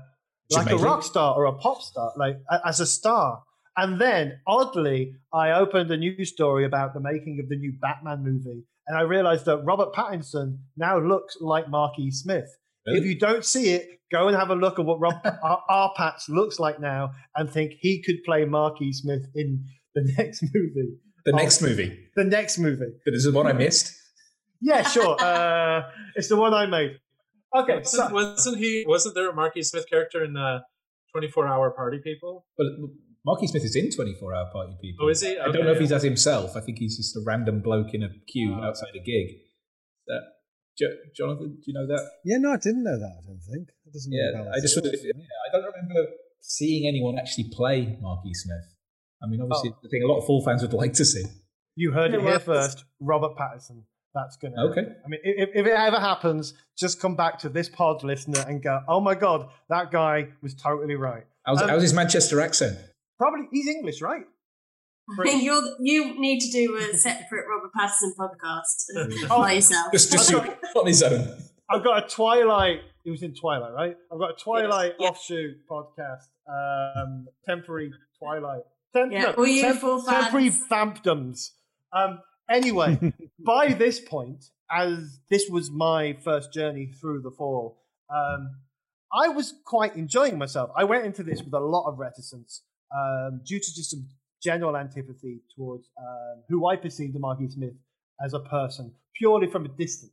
like 0.50 0.70
a 0.70 0.76
rock 0.76 1.02
star 1.02 1.34
or 1.34 1.44
a 1.44 1.52
pop 1.52 1.82
star, 1.82 2.12
like 2.16 2.36
as 2.64 2.80
a 2.80 2.86
star. 2.86 3.42
And 3.76 4.00
then, 4.00 4.40
oddly, 4.46 5.14
I 5.32 5.52
opened 5.52 5.90
a 5.92 5.96
news 5.96 6.30
story 6.30 6.64
about 6.64 6.92
the 6.92 7.00
making 7.00 7.38
of 7.40 7.48
the 7.48 7.56
new 7.56 7.72
Batman 7.80 8.24
movie, 8.24 8.64
and 8.86 8.98
I 8.98 9.02
realized 9.02 9.44
that 9.44 9.58
Robert 9.58 9.92
Pattinson 9.92 10.58
now 10.76 10.98
looks 10.98 11.36
like 11.40 11.70
Mark 11.70 11.98
E. 11.98 12.10
Smith. 12.10 12.48
Really? 12.86 12.98
If 12.98 13.04
you 13.04 13.18
don't 13.18 13.44
see 13.44 13.70
it, 13.70 13.86
go 14.10 14.28
and 14.28 14.36
have 14.36 14.50
a 14.50 14.54
look 14.54 14.78
at 14.78 14.84
what 14.84 15.00
Rob 15.00 15.14
R. 15.24 15.62
R. 15.68 16.14
Looks 16.28 16.58
like 16.58 16.80
now, 16.80 17.12
and 17.34 17.50
think 17.50 17.74
he 17.80 18.02
could 18.02 18.16
play 18.24 18.44
Mark 18.44 18.80
E. 18.80 18.92
Smith 18.92 19.26
in 19.34 19.64
the 19.94 20.12
next 20.18 20.42
movie. 20.42 20.96
The 21.24 21.32
next 21.32 21.60
movie. 21.60 21.98
The 22.16 22.24
next 22.24 22.58
movie. 22.58 22.92
But 23.04 23.14
is 23.14 23.26
it 23.26 23.34
one 23.34 23.46
I 23.46 23.52
missed? 23.52 23.96
Yeah, 24.62 24.82
sure. 24.82 25.16
uh, 25.18 25.84
it's 26.16 26.28
the 26.28 26.36
one 26.36 26.52
I 26.52 26.66
made. 26.66 26.98
Okay, 27.56 27.78
wasn't, 27.78 27.86
so, 27.86 28.12
wasn't 28.12 28.58
he? 28.58 28.84
Wasn't 28.86 29.14
there 29.14 29.30
a 29.30 29.34
Mark 29.34 29.56
E. 29.56 29.62
Smith 29.62 29.86
character 29.88 30.22
in 30.22 30.36
uh, 30.36 30.60
Twenty 31.12 31.30
Four 31.30 31.48
Hour 31.48 31.70
Party 31.70 31.98
People? 32.04 32.44
But 32.58 32.66
Mark 33.24 33.42
E. 33.42 33.46
Smith 33.46 33.64
is 33.64 33.74
in 33.74 33.90
Twenty 33.90 34.14
Four 34.20 34.34
Hour 34.34 34.50
Party 34.52 34.74
People. 34.78 35.06
Oh, 35.06 35.08
is 35.08 35.22
he? 35.22 35.30
Okay, 35.30 35.40
I 35.40 35.50
don't 35.50 35.64
know 35.64 35.72
if 35.72 35.80
he's 35.80 35.92
as 35.92 36.02
himself. 36.02 36.56
I 36.56 36.60
think 36.60 36.76
he's 36.76 36.98
just 36.98 37.16
a 37.16 37.20
random 37.24 37.62
bloke 37.62 37.94
in 37.94 38.02
a 38.02 38.10
queue 38.30 38.54
oh, 38.54 38.62
outside 38.62 38.90
a 38.94 38.98
gig. 38.98 39.28
That 40.08 40.20
Jonathan, 41.14 41.56
do 41.56 41.64
you 41.66 41.74
know 41.74 41.86
that? 41.86 42.10
Yeah, 42.24 42.38
no, 42.38 42.52
I 42.52 42.56
didn't 42.56 42.84
know 42.84 42.98
that. 42.98 43.14
I 43.18 43.26
don't 43.26 43.40
think. 43.40 43.68
It 43.86 43.92
doesn't. 43.92 44.12
Yeah, 44.12 44.50
I 44.54 44.60
just 44.60 44.76
wondered 44.76 44.94
if 44.94 45.04
yeah, 45.04 45.12
I 45.48 45.52
don't 45.52 45.64
remember 45.64 46.10
seeing 46.40 46.86
anyone 46.86 47.18
actually 47.18 47.50
play 47.52 47.98
Mark 48.00 48.20
E. 48.26 48.34
Smith. 48.34 48.74
I 49.22 49.26
mean, 49.26 49.40
obviously, 49.42 49.70
oh. 49.74 49.78
I 49.84 49.88
think 49.88 50.04
a 50.04 50.06
lot 50.06 50.18
of 50.18 50.26
Fall 50.26 50.42
fans 50.44 50.62
would 50.62 50.72
like 50.72 50.94
to 50.94 51.04
see. 51.04 51.24
You 51.76 51.92
heard 51.92 52.14
it 52.14 52.20
here 52.20 52.38
first. 52.38 52.84
Robert 53.00 53.36
Pattinson. 53.36 53.82
That's 54.14 54.36
gonna. 54.36 54.56
Okay. 54.70 54.80
I 54.80 55.08
mean, 55.08 55.20
if, 55.22 55.50
if 55.54 55.66
it 55.66 55.72
ever 55.72 56.00
happens, 56.00 56.54
just 56.76 57.00
come 57.00 57.14
back 57.14 57.38
to 57.40 57.48
this 57.48 57.68
pod 57.68 58.02
listener 58.02 58.44
and 58.46 58.62
go, 58.62 58.80
"Oh 58.88 59.00
my 59.00 59.14
god, 59.14 59.48
that 59.68 59.92
guy 59.92 60.28
was 60.42 60.54
totally 60.54 60.96
right." 60.96 61.24
How's, 61.46 61.62
um, 61.62 61.68
how's 61.68 61.82
his 61.82 61.94
Manchester 61.94 62.40
accent? 62.40 62.78
Probably 63.18 63.46
he's 63.52 63.68
English, 63.68 64.02
right? 64.02 64.24
I 65.18 65.22
think 65.22 65.42
you 65.42 65.76
you 65.80 66.20
need 66.20 66.40
to 66.40 66.50
do 66.50 66.76
a 66.76 66.96
separate 66.96 67.44
Robert 67.48 67.70
Pattinson 67.76 68.14
podcast 68.16 69.26
oh, 69.30 69.42
by 69.42 69.52
yourself. 69.52 69.92
Just, 69.92 70.12
just 70.12 70.32
got, 70.32 70.58
on 70.76 70.86
his 70.86 71.02
own. 71.02 71.28
I've 71.68 71.84
got 71.84 72.04
a 72.04 72.08
Twilight. 72.08 72.80
He 73.04 73.10
was 73.10 73.22
in 73.22 73.34
Twilight, 73.34 73.72
right? 73.72 73.96
I've 74.12 74.18
got 74.18 74.30
a 74.30 74.34
Twilight 74.34 74.94
yes. 74.98 75.10
offshoot 75.10 75.66
podcast. 75.68 76.26
Um, 76.48 77.28
temporary 77.46 77.92
Twilight. 78.18 78.62
Temp- 78.92 79.12
yeah, 79.12 79.32
no, 79.36 79.44
you 79.44 79.62
temp- 79.62 79.80
full 79.80 80.02
temporary 80.02 80.50
vampdoms. 80.50 81.50
Um, 81.92 82.20
anyway, 82.50 83.12
by 83.38 83.72
this 83.72 84.00
point, 84.00 84.44
as 84.70 85.20
this 85.30 85.48
was 85.48 85.70
my 85.70 86.16
first 86.24 86.52
journey 86.52 86.86
through 86.86 87.22
the 87.22 87.30
fall, 87.30 87.78
um, 88.12 88.50
I 89.12 89.28
was 89.28 89.54
quite 89.64 89.96
enjoying 89.96 90.38
myself. 90.38 90.70
I 90.76 90.84
went 90.84 91.04
into 91.04 91.22
this 91.22 91.42
with 91.42 91.54
a 91.54 91.60
lot 91.60 91.88
of 91.88 91.98
reticence 91.98 92.62
um, 92.94 93.40
due 93.44 93.58
to 93.58 93.74
just 93.74 93.90
some 93.90 94.08
general 94.42 94.76
antipathy 94.76 95.40
towards 95.54 95.88
um, 95.98 96.42
who 96.48 96.66
I 96.66 96.76
perceived 96.76 97.18
Marky 97.18 97.48
Smith 97.48 97.74
as 98.24 98.34
a 98.34 98.40
person, 98.40 98.92
purely 99.16 99.46
from 99.46 99.64
a 99.64 99.68
distance. 99.68 100.12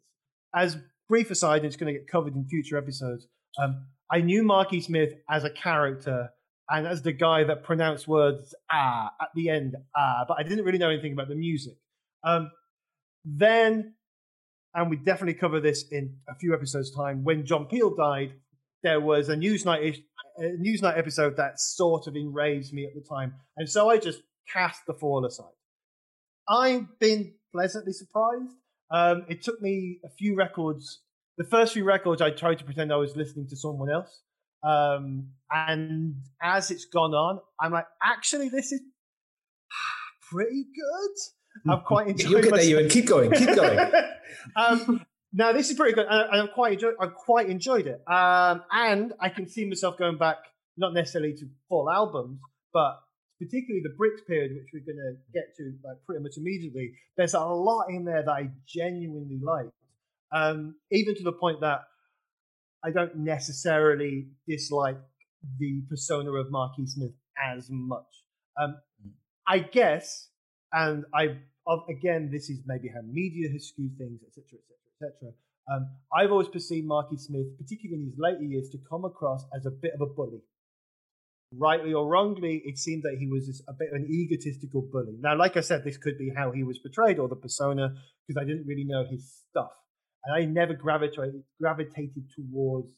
As 0.56 0.78
brief 1.10 1.32
aside, 1.32 1.66
it's 1.66 1.76
going 1.76 1.94
to 1.94 2.00
get 2.00 2.08
covered 2.08 2.36
in 2.36 2.46
future 2.46 2.78
episodes. 2.78 3.28
Um, 3.58 3.86
I 4.12 4.22
knew 4.22 4.44
Marky 4.44 4.82
Smith 4.82 5.14
as 5.30 5.44
a 5.44 5.50
character 5.50 6.30
and 6.70 6.86
as 6.86 7.02
the 7.02 7.14
guy 7.14 7.44
that 7.46 7.64
pronounced 7.64 8.08
words 8.08 8.54
ah 8.72 9.12
at 9.22 9.30
the 9.36 9.50
end 9.50 9.76
ah, 9.96 10.26
but 10.28 10.38
I 10.38 10.44
didn't 10.44 10.66
really 10.66 10.78
know 10.78 10.90
anything 10.90 11.14
about 11.14 11.30
the 11.30 11.36
music. 11.36 11.78
Um, 12.24 12.52
then, 13.24 13.94
and 14.74 14.90
we 14.90 14.98
definitely 14.98 15.34
cover 15.34 15.60
this 15.60 15.84
in 15.90 16.18
a 16.30 16.36
few 16.36 16.54
episodes' 16.54 16.92
time, 16.92 17.24
when 17.24 17.46
John 17.46 17.66
Peel 17.66 17.96
died, 17.96 18.34
there 18.88 19.02
was 19.02 19.28
a 19.28 19.36
Newsnight 19.36 20.02
a 20.40 20.44
Newsnight 20.44 20.98
episode 20.98 21.36
that 21.38 21.60
sort 21.60 22.08
of 22.08 22.16
enraged 22.16 22.72
me 22.72 22.86
at 22.86 22.94
the 22.94 23.02
time, 23.02 23.34
and 23.58 23.68
so 23.68 23.90
I 23.90 23.98
just 23.98 24.22
cast 24.52 24.82
the 24.88 24.94
fall 24.94 25.26
aside. 25.26 25.58
I've 26.48 26.88
been 27.00 27.34
pleasantly 27.52 27.92
surprised. 27.92 28.54
Um, 28.90 29.26
it 29.28 29.42
took 29.42 29.62
me 29.62 30.00
a 30.06 30.10
few 30.10 30.36
records. 30.36 31.02
The 31.38 31.44
first 31.44 31.74
few 31.74 31.84
records, 31.84 32.22
I 32.22 32.30
tried 32.30 32.60
to 32.60 32.64
pretend 32.64 32.94
I 32.94 32.98
was 32.98 33.16
listening 33.16 33.48
to 33.50 33.58
someone 33.58 33.92
else. 33.92 34.22
Um, 34.64 35.28
and 35.52 36.16
as 36.42 36.72
it's 36.72 36.86
gone 36.86 37.14
on, 37.14 37.40
I'm 37.60 37.74
like, 37.74 37.88
actually, 38.02 38.50
this 38.50 38.72
is 38.72 38.82
pretty 40.32 40.64
good. 40.64 41.72
I'm 41.74 41.82
quite 41.82 42.08
enjoying. 42.14 42.34
Look 42.36 42.46
at 42.46 42.54
that, 42.54 42.68
you 42.68 42.80
and 42.80 42.90
keep 42.90 43.08
going, 43.08 43.32
keep 43.32 43.56
going. 43.56 43.92
um, 44.56 45.06
now 45.38 45.54
this 45.54 45.70
is 45.70 45.78
pretty 45.78 45.94
good. 45.94 46.08
I, 46.08 46.40
am 46.40 46.48
quite 46.48 46.74
enjoy, 46.74 46.92
I 47.00 47.08
quite 47.08 47.48
enjoyed 47.50 47.86
it, 47.86 48.02
um, 48.08 48.64
and 48.72 49.14
I 49.20 49.30
can 49.30 49.48
see 49.48 49.66
myself 49.66 49.98
going 49.98 50.18
back, 50.18 50.38
not 50.78 50.94
necessarily 50.94 51.34
to 51.34 51.46
full 51.70 51.90
albums, 51.92 52.40
but 52.74 53.00
particularly 53.40 53.84
the 53.84 53.94
Brix 53.96 54.26
period, 54.28 54.54
which 54.56 54.70
we're 54.74 54.92
going 54.92 54.98
to 54.98 55.16
get 55.32 55.56
to 55.58 55.74
like 55.88 55.98
pretty 56.08 56.24
much 56.24 56.38
immediately. 56.38 56.94
There's 57.18 57.36
a 57.36 57.40
lot 57.42 57.86
in 57.90 58.04
there 58.04 58.24
that 58.24 58.32
I 58.32 58.50
genuinely 58.68 59.40
liked, 59.42 59.72
um, 60.36 60.76
even 60.92 61.16
to 61.16 61.24
the 61.24 61.34
point 61.34 61.62
that 61.62 61.82
I 62.84 62.90
don't 62.90 63.18
necessarily 63.18 64.30
dislike 64.48 64.98
the 65.60 65.84
persona 65.88 66.32
of 66.32 66.50
Marquis 66.50 66.88
Smith 66.88 67.12
as 67.54 67.68
much. 67.70 68.08
Um, 68.60 68.78
I 69.48 69.60
guess, 69.60 70.30
and 70.74 71.06
I 71.14 71.38
again, 71.90 72.32
this 72.32 72.50
is 72.50 72.62
maybe 72.66 72.88
how 72.88 73.02
media 73.04 73.50
has 73.52 73.68
skewed 73.68 73.98
things, 74.00 74.22
etc., 74.26 74.58
etc., 74.58 74.87
etc. 75.02 75.34
I've 76.14 76.32
always 76.32 76.48
perceived 76.48 76.88
Marquis 76.88 77.18
Smith, 77.18 77.58
particularly 77.58 78.02
in 78.02 78.10
his 78.10 78.18
later 78.18 78.44
years, 78.44 78.70
to 78.70 78.78
come 78.90 79.04
across 79.06 79.44
as 79.56 79.66
a 79.66 79.72
bit 79.72 79.92
of 79.94 80.02
a 80.02 80.06
bully. 80.06 80.40
Rightly 81.54 81.94
or 81.94 82.08
wrongly, 82.08 82.62
it 82.66 82.78
seemed 82.78 83.04
that 83.04 83.18
he 83.20 83.28
was 83.28 83.62
a 83.68 83.74
bit 83.74 83.90
of 83.90 83.96
an 83.96 84.08
egotistical 84.10 84.82
bully. 84.82 85.18
Now, 85.20 85.38
like 85.38 85.58
I 85.58 85.62
said, 85.62 85.84
this 85.84 85.98
could 85.98 86.18
be 86.18 86.32
how 86.36 86.52
he 86.52 86.64
was 86.64 86.80
portrayed 86.80 87.20
or 87.20 87.28
the 87.28 87.36
persona, 87.36 87.94
because 88.28 88.42
I 88.42 88.46
didn't 88.46 88.66
really 88.66 88.86
know 88.86 89.06
his 89.10 89.44
stuff. 89.50 89.72
And 90.24 90.36
I 90.36 90.46
never 90.46 90.74
gravitated, 90.74 91.44
gravitated 91.60 92.30
towards 92.36 92.94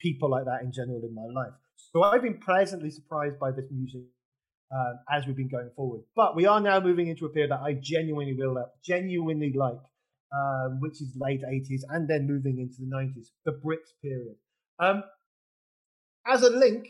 people 0.00 0.30
like 0.30 0.44
that 0.46 0.62
in 0.62 0.72
general 0.72 1.02
in 1.04 1.14
my 1.14 1.26
life. 1.32 1.52
So 1.76 2.02
I've 2.02 2.22
been 2.22 2.38
pleasantly 2.38 2.90
surprised 2.90 3.38
by 3.38 3.52
this 3.52 3.66
music 3.70 4.02
um, 4.74 4.98
as 5.10 5.26
we've 5.26 5.36
been 5.36 5.48
going 5.48 5.70
forward. 5.76 6.02
But 6.16 6.36
we 6.36 6.46
are 6.46 6.60
now 6.60 6.80
moving 6.80 7.08
into 7.08 7.26
a 7.26 7.28
period 7.28 7.50
that 7.50 7.60
I 7.60 7.74
genuinely 7.74 8.34
will 8.34 8.58
uh, 8.58 8.64
genuinely 8.84 9.52
like, 9.54 9.78
um, 10.34 10.80
which 10.80 11.00
is 11.00 11.12
late 11.16 11.42
80s 11.42 11.82
and 11.90 12.08
then 12.08 12.26
moving 12.26 12.58
into 12.58 12.76
the 12.80 12.86
90s, 12.86 13.28
the 13.44 13.52
Brix 13.52 13.92
period. 14.00 14.36
Um, 14.78 15.02
as 16.26 16.42
a 16.42 16.50
link, 16.50 16.86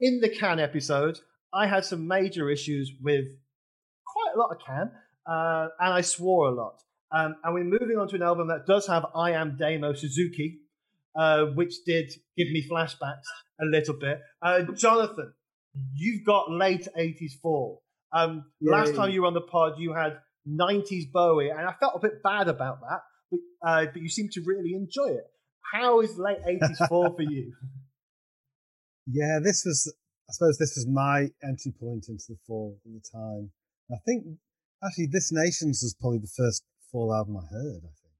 in 0.00 0.20
the 0.20 0.28
Can 0.28 0.58
episode, 0.58 1.20
I 1.54 1.66
had 1.66 1.84
some 1.84 2.06
major 2.06 2.50
issues 2.50 2.92
with 3.00 3.26
quite 4.06 4.34
a 4.34 4.38
lot 4.38 4.50
of 4.50 4.58
Can, 4.66 4.90
uh, 5.26 5.68
and 5.78 5.94
I 5.94 6.00
swore 6.00 6.48
a 6.48 6.50
lot. 6.52 6.80
Um, 7.12 7.36
and 7.44 7.54
we're 7.54 7.64
moving 7.64 7.98
on 7.98 8.08
to 8.08 8.16
an 8.16 8.22
album 8.22 8.48
that 8.48 8.66
does 8.66 8.86
have 8.86 9.06
I 9.14 9.32
Am 9.32 9.56
Damo 9.58 9.92
Suzuki, 9.92 10.60
uh, 11.14 11.44
which 11.54 11.84
did 11.84 12.10
give 12.36 12.48
me 12.50 12.66
flashbacks 12.68 13.28
a 13.60 13.64
little 13.64 13.94
bit. 13.94 14.20
Uh, 14.40 14.62
Jonathan, 14.74 15.32
you've 15.94 16.24
got 16.24 16.50
late 16.50 16.88
80s 16.98 17.38
fall. 17.40 17.82
Um, 18.12 18.46
last 18.60 18.94
time 18.94 19.10
you 19.10 19.22
were 19.22 19.26
on 19.26 19.34
the 19.34 19.40
pod, 19.40 19.74
you 19.78 19.92
had 19.94 20.18
90s 20.48 21.10
Bowie, 21.12 21.50
and 21.50 21.60
I 21.60 21.74
felt 21.78 21.94
a 21.96 22.00
bit 22.00 22.22
bad 22.22 22.48
about 22.48 22.80
that, 22.80 23.00
but, 23.30 23.40
uh, 23.66 23.86
but 23.92 24.02
you 24.02 24.08
seem 24.08 24.28
to 24.32 24.42
really 24.44 24.74
enjoy 24.74 25.14
it. 25.14 25.26
How 25.72 26.00
is 26.00 26.18
late 26.18 26.38
80s 26.46 26.88
fall 26.88 27.14
for 27.14 27.22
you? 27.22 27.52
Yeah, 29.06 29.38
this 29.42 29.64
was, 29.64 29.92
I 30.28 30.32
suppose, 30.32 30.58
this 30.58 30.74
was 30.76 30.86
my 30.86 31.28
entry 31.42 31.72
point 31.78 32.06
into 32.08 32.24
the 32.28 32.36
fall 32.46 32.78
at 32.84 32.92
the 32.92 33.02
time. 33.12 33.50
I 33.90 33.96
think 34.06 34.24
actually, 34.84 35.06
This 35.06 35.30
Nations 35.32 35.80
was 35.82 35.94
probably 36.00 36.18
the 36.18 36.32
first 36.36 36.64
fall 36.90 37.14
album 37.14 37.36
I 37.36 37.46
heard, 37.52 37.82
I 37.84 37.94
think. 38.02 38.14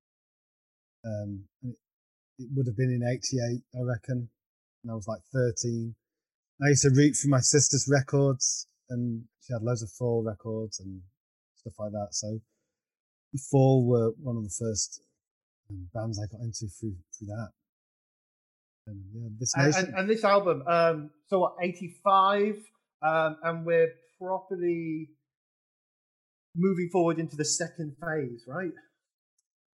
Um, 1.05 1.45
it, 1.62 1.77
it 2.39 2.49
would 2.55 2.66
have 2.66 2.77
been 2.77 2.91
in 2.91 3.03
88, 3.03 3.62
I 3.75 3.83
reckon. 3.83 4.29
And 4.83 4.91
I 4.91 4.95
was 4.95 5.07
like 5.07 5.20
13. 5.33 5.95
I 6.64 6.68
used 6.68 6.83
to 6.83 6.91
root 6.95 7.16
for 7.16 7.29
my 7.29 7.41
sister's 7.41 7.89
records, 7.91 8.66
and 8.91 9.25
she 9.41 9.53
had 9.53 9.62
loads 9.62 9.83
of 9.83 9.91
Fall 9.91 10.23
records 10.23 10.81
and 10.81 11.03
stuff 11.63 11.75
like 11.79 11.93
that. 11.93 12.09
So 12.11 12.41
the 13.33 13.41
Fall 13.51 13.87
were 13.87 14.13
one 14.21 14.37
of 14.37 14.45
the 14.45 14.55
first 14.59 15.01
um, 15.71 15.89
bands 15.95 16.19
I 16.19 16.27
got 16.31 16.43
into 16.43 16.67
through 16.69 16.97
through 17.17 17.29
that. 17.29 17.51
And, 18.87 19.05
yeah, 19.15 19.29
this 19.39 19.55
and, 19.55 19.75
and, 19.75 19.95
and, 19.95 20.11
this 20.11 20.25
album, 20.25 20.65
um, 20.67 21.11
so 21.29 21.39
what, 21.39 21.55
85, 21.63 22.57
um, 23.01 23.37
and 23.45 23.65
we're 23.65 23.93
properly 24.19 25.11
moving 26.57 26.89
forward 26.91 27.21
into 27.21 27.37
the 27.37 27.45
second 27.45 27.95
phase, 28.01 28.43
right? 28.49 28.73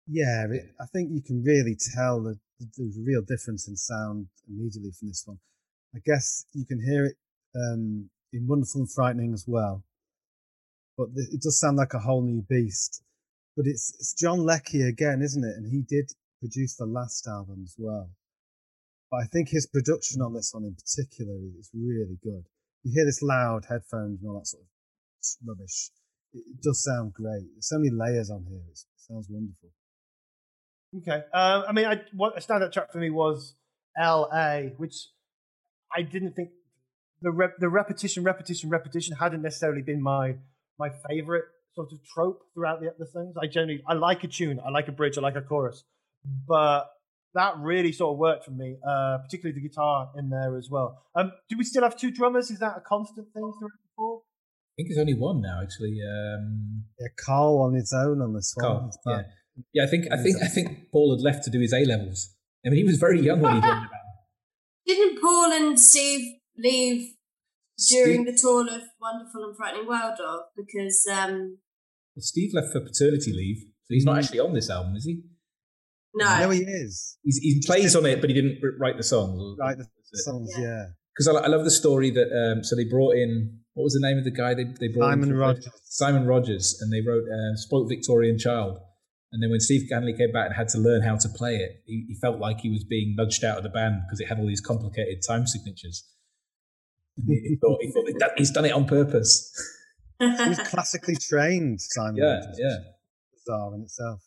Yeah, 0.08 0.46
it, 0.50 0.70
I 0.80 0.86
think 0.86 1.10
you 1.12 1.20
can 1.20 1.42
really 1.42 1.76
tell 1.94 2.22
that 2.22 2.38
there's 2.58 2.96
a 2.96 3.04
real 3.04 3.20
difference 3.20 3.68
in 3.68 3.76
sound 3.76 4.28
immediately 4.48 4.92
from 4.98 5.08
this 5.08 5.22
one. 5.26 5.38
I 5.94 5.98
guess 6.04 6.46
you 6.54 6.64
can 6.64 6.80
hear 6.80 7.04
it 7.04 7.16
um, 7.54 8.08
in 8.32 8.46
Wonderful 8.46 8.80
and 8.80 8.90
Frightening 8.90 9.34
as 9.34 9.44
well. 9.46 9.84
But 10.96 11.08
it 11.16 11.42
does 11.42 11.58
sound 11.58 11.76
like 11.76 11.94
a 11.94 11.98
whole 11.98 12.22
new 12.22 12.42
beast. 12.48 13.02
But 13.56 13.66
it's, 13.66 13.94
it's 13.98 14.14
John 14.14 14.44
Leckie 14.44 14.82
again, 14.82 15.22
isn't 15.22 15.44
it? 15.44 15.56
And 15.56 15.70
he 15.70 15.82
did 15.82 16.10
produce 16.40 16.76
the 16.76 16.86
last 16.86 17.26
album 17.26 17.62
as 17.64 17.74
well. 17.78 18.10
But 19.10 19.18
I 19.18 19.26
think 19.26 19.48
his 19.48 19.66
production 19.66 20.22
on 20.22 20.34
this 20.34 20.50
one 20.52 20.64
in 20.64 20.74
particular 20.74 21.34
is 21.58 21.70
really 21.72 22.18
good. 22.22 22.44
You 22.82 22.92
hear 22.92 23.04
this 23.04 23.22
loud 23.22 23.64
headphones 23.68 24.20
and 24.20 24.28
all 24.28 24.38
that 24.38 24.46
sort 24.46 24.62
of 24.62 24.68
rubbish. 25.46 25.90
It, 26.32 26.60
does 26.62 26.82
sound 26.82 27.14
great. 27.14 27.44
There's 27.54 27.68
so 27.68 27.78
many 27.78 27.90
layers 27.90 28.30
on 28.30 28.44
here. 28.48 28.60
It's, 28.70 28.82
it 28.82 29.12
sounds 29.12 29.28
wonderful. 29.30 29.70
Okay. 30.98 31.24
Um, 31.32 31.64
I 31.68 31.72
mean, 31.72 31.86
I, 31.86 32.02
what 32.12 32.36
a 32.36 32.40
standout 32.40 32.72
track 32.72 32.92
for 32.92 32.98
me 32.98 33.10
was 33.10 33.54
L.A., 33.96 34.74
which 34.76 35.08
I 35.94 36.02
didn't 36.02 36.34
think 36.34 36.50
the 37.22 37.52
the 37.58 37.68
repetition, 37.68 38.24
repetition, 38.24 38.68
repetition 38.68 39.16
hadn't 39.16 39.42
necessarily 39.42 39.82
been 39.82 40.02
my 40.02 40.36
my 40.78 40.90
favorite 41.08 41.44
sort 41.74 41.92
of 41.92 41.98
trope 42.04 42.42
throughout 42.54 42.80
the, 42.80 42.94
the 42.98 43.06
things. 43.06 43.34
I 43.40 43.46
generally 43.46 43.82
I 43.88 43.94
like 43.94 44.24
a 44.24 44.28
tune, 44.28 44.60
I 44.64 44.70
like 44.70 44.88
a 44.88 44.92
bridge, 44.92 45.18
I 45.18 45.20
like 45.20 45.36
a 45.36 45.42
chorus, 45.42 45.84
but 46.46 46.90
that 47.34 47.54
really 47.58 47.92
sort 47.92 48.12
of 48.12 48.18
worked 48.18 48.44
for 48.44 48.52
me, 48.52 48.76
uh, 48.86 49.18
particularly 49.18 49.60
the 49.60 49.68
guitar 49.68 50.10
in 50.16 50.30
there 50.30 50.56
as 50.56 50.68
well. 50.70 51.02
Um, 51.14 51.32
do 51.48 51.56
we 51.58 51.64
still 51.64 51.82
have 51.82 51.96
two 51.96 52.10
drummers? 52.10 52.50
Is 52.50 52.60
that 52.60 52.76
a 52.76 52.80
constant 52.80 53.26
thing 53.32 53.42
throughout 53.58 53.72
the 53.82 53.90
four? 53.96 54.22
I 54.74 54.74
think 54.76 54.88
there's 54.88 55.00
only 55.00 55.14
one 55.14 55.40
now, 55.40 55.60
actually. 55.62 55.98
Um, 56.02 56.84
yeah, 56.98 57.08
Karl 57.24 57.58
on 57.58 57.74
his 57.74 57.92
own 57.92 58.20
on 58.20 58.34
this 58.34 58.52
one. 58.56 58.66
Karl, 58.66 58.90
yeah, 59.06 59.22
yeah. 59.72 59.84
I 59.84 59.86
think 59.86 60.06
I 60.12 60.16
think 60.16 60.42
I 60.42 60.48
think 60.48 60.90
Paul 60.90 61.16
had 61.16 61.22
left 61.22 61.44
to 61.44 61.50
do 61.50 61.60
his 61.60 61.72
A 61.72 61.84
levels. 61.84 62.34
I 62.66 62.70
mean, 62.70 62.78
he 62.78 62.84
was 62.84 62.96
very 62.96 63.20
young 63.20 63.40
when 63.40 63.56
he 63.56 63.60
joined 63.60 63.84
the 63.84 63.88
band. 63.88 63.90
Didn't 64.86 65.20
Paul 65.20 65.52
and 65.52 65.78
Steve 65.78 66.38
leave 66.58 67.14
during 67.88 68.22
Steve, 68.22 68.26
the 68.26 68.38
tour 68.40 68.62
of 68.62 68.82
Wonderful 69.00 69.44
and 69.44 69.56
Frightening 69.56 69.86
World 69.86 70.18
of 70.24 70.40
because 70.56 71.06
um, 71.12 71.58
well, 72.14 72.22
Steve 72.22 72.50
left 72.54 72.72
for 72.72 72.80
paternity 72.80 73.32
leave, 73.32 73.58
so 73.58 73.88
he's 73.88 74.04
not 74.04 74.18
actually 74.18 74.40
on 74.40 74.52
this 74.52 74.70
album, 74.70 74.94
is 74.96 75.04
he? 75.04 75.22
No, 76.14 76.38
no, 76.38 76.50
he 76.50 76.60
is. 76.60 77.18
He's, 77.24 77.38
he 77.38 77.62
plays 77.66 77.96
on 77.96 78.06
it, 78.06 78.20
but 78.20 78.30
he 78.30 78.34
didn't 78.34 78.60
write 78.78 78.96
the 78.96 79.02
songs. 79.02 79.56
Write 79.58 79.78
the 79.78 79.86
songs, 80.12 80.52
yeah. 80.56 80.86
Because 81.12 81.32
yeah. 81.32 81.40
I, 81.40 81.44
I, 81.44 81.46
love 81.48 81.64
the 81.64 81.72
story 81.72 82.10
that 82.10 82.30
um, 82.30 82.62
so 82.62 82.76
they 82.76 82.84
brought 82.84 83.16
in 83.16 83.58
what 83.74 83.82
was 83.82 83.94
the 83.94 84.06
name 84.06 84.18
of 84.18 84.24
the 84.24 84.30
guy 84.30 84.54
they 84.54 84.64
they 84.78 84.88
brought 84.88 85.12
in. 85.12 85.22
Simon 85.22 85.36
Rogers. 85.36 85.68
Simon 85.84 86.26
Rogers, 86.26 86.78
and 86.80 86.92
they 86.92 87.00
wrote 87.00 87.24
uh, 87.24 87.56
"Spoilt 87.56 87.88
Victorian 87.88 88.38
Child." 88.38 88.78
And 89.32 89.42
then 89.42 89.50
when 89.50 89.58
Steve 89.58 89.88
Hanley 89.90 90.16
came 90.16 90.30
back 90.30 90.46
and 90.46 90.54
had 90.54 90.68
to 90.68 90.78
learn 90.78 91.02
how 91.02 91.16
to 91.16 91.28
play 91.28 91.56
it, 91.56 91.82
he, 91.86 92.04
he 92.06 92.14
felt 92.22 92.38
like 92.38 92.60
he 92.60 92.70
was 92.70 92.84
being 92.84 93.16
nudged 93.18 93.42
out 93.42 93.56
of 93.58 93.64
the 93.64 93.68
band 93.68 94.02
because 94.06 94.20
it 94.20 94.28
had 94.28 94.38
all 94.38 94.46
these 94.46 94.60
complicated 94.60 95.22
time 95.26 95.48
signatures. 95.48 96.08
He, 97.16 97.34
he, 97.34 97.56
thought, 97.60 97.78
he 97.80 97.90
thought 97.90 98.32
he's 98.36 98.50
done 98.50 98.64
it 98.64 98.72
on 98.72 98.86
purpose. 98.86 99.52
He's 100.18 100.58
classically 100.60 101.16
trained, 101.16 101.80
Simon. 101.80 102.16
Yeah, 102.16 102.40
yeah. 102.56 102.76
Bizarre 103.32 103.74
in 103.74 103.82
itself. 103.82 104.22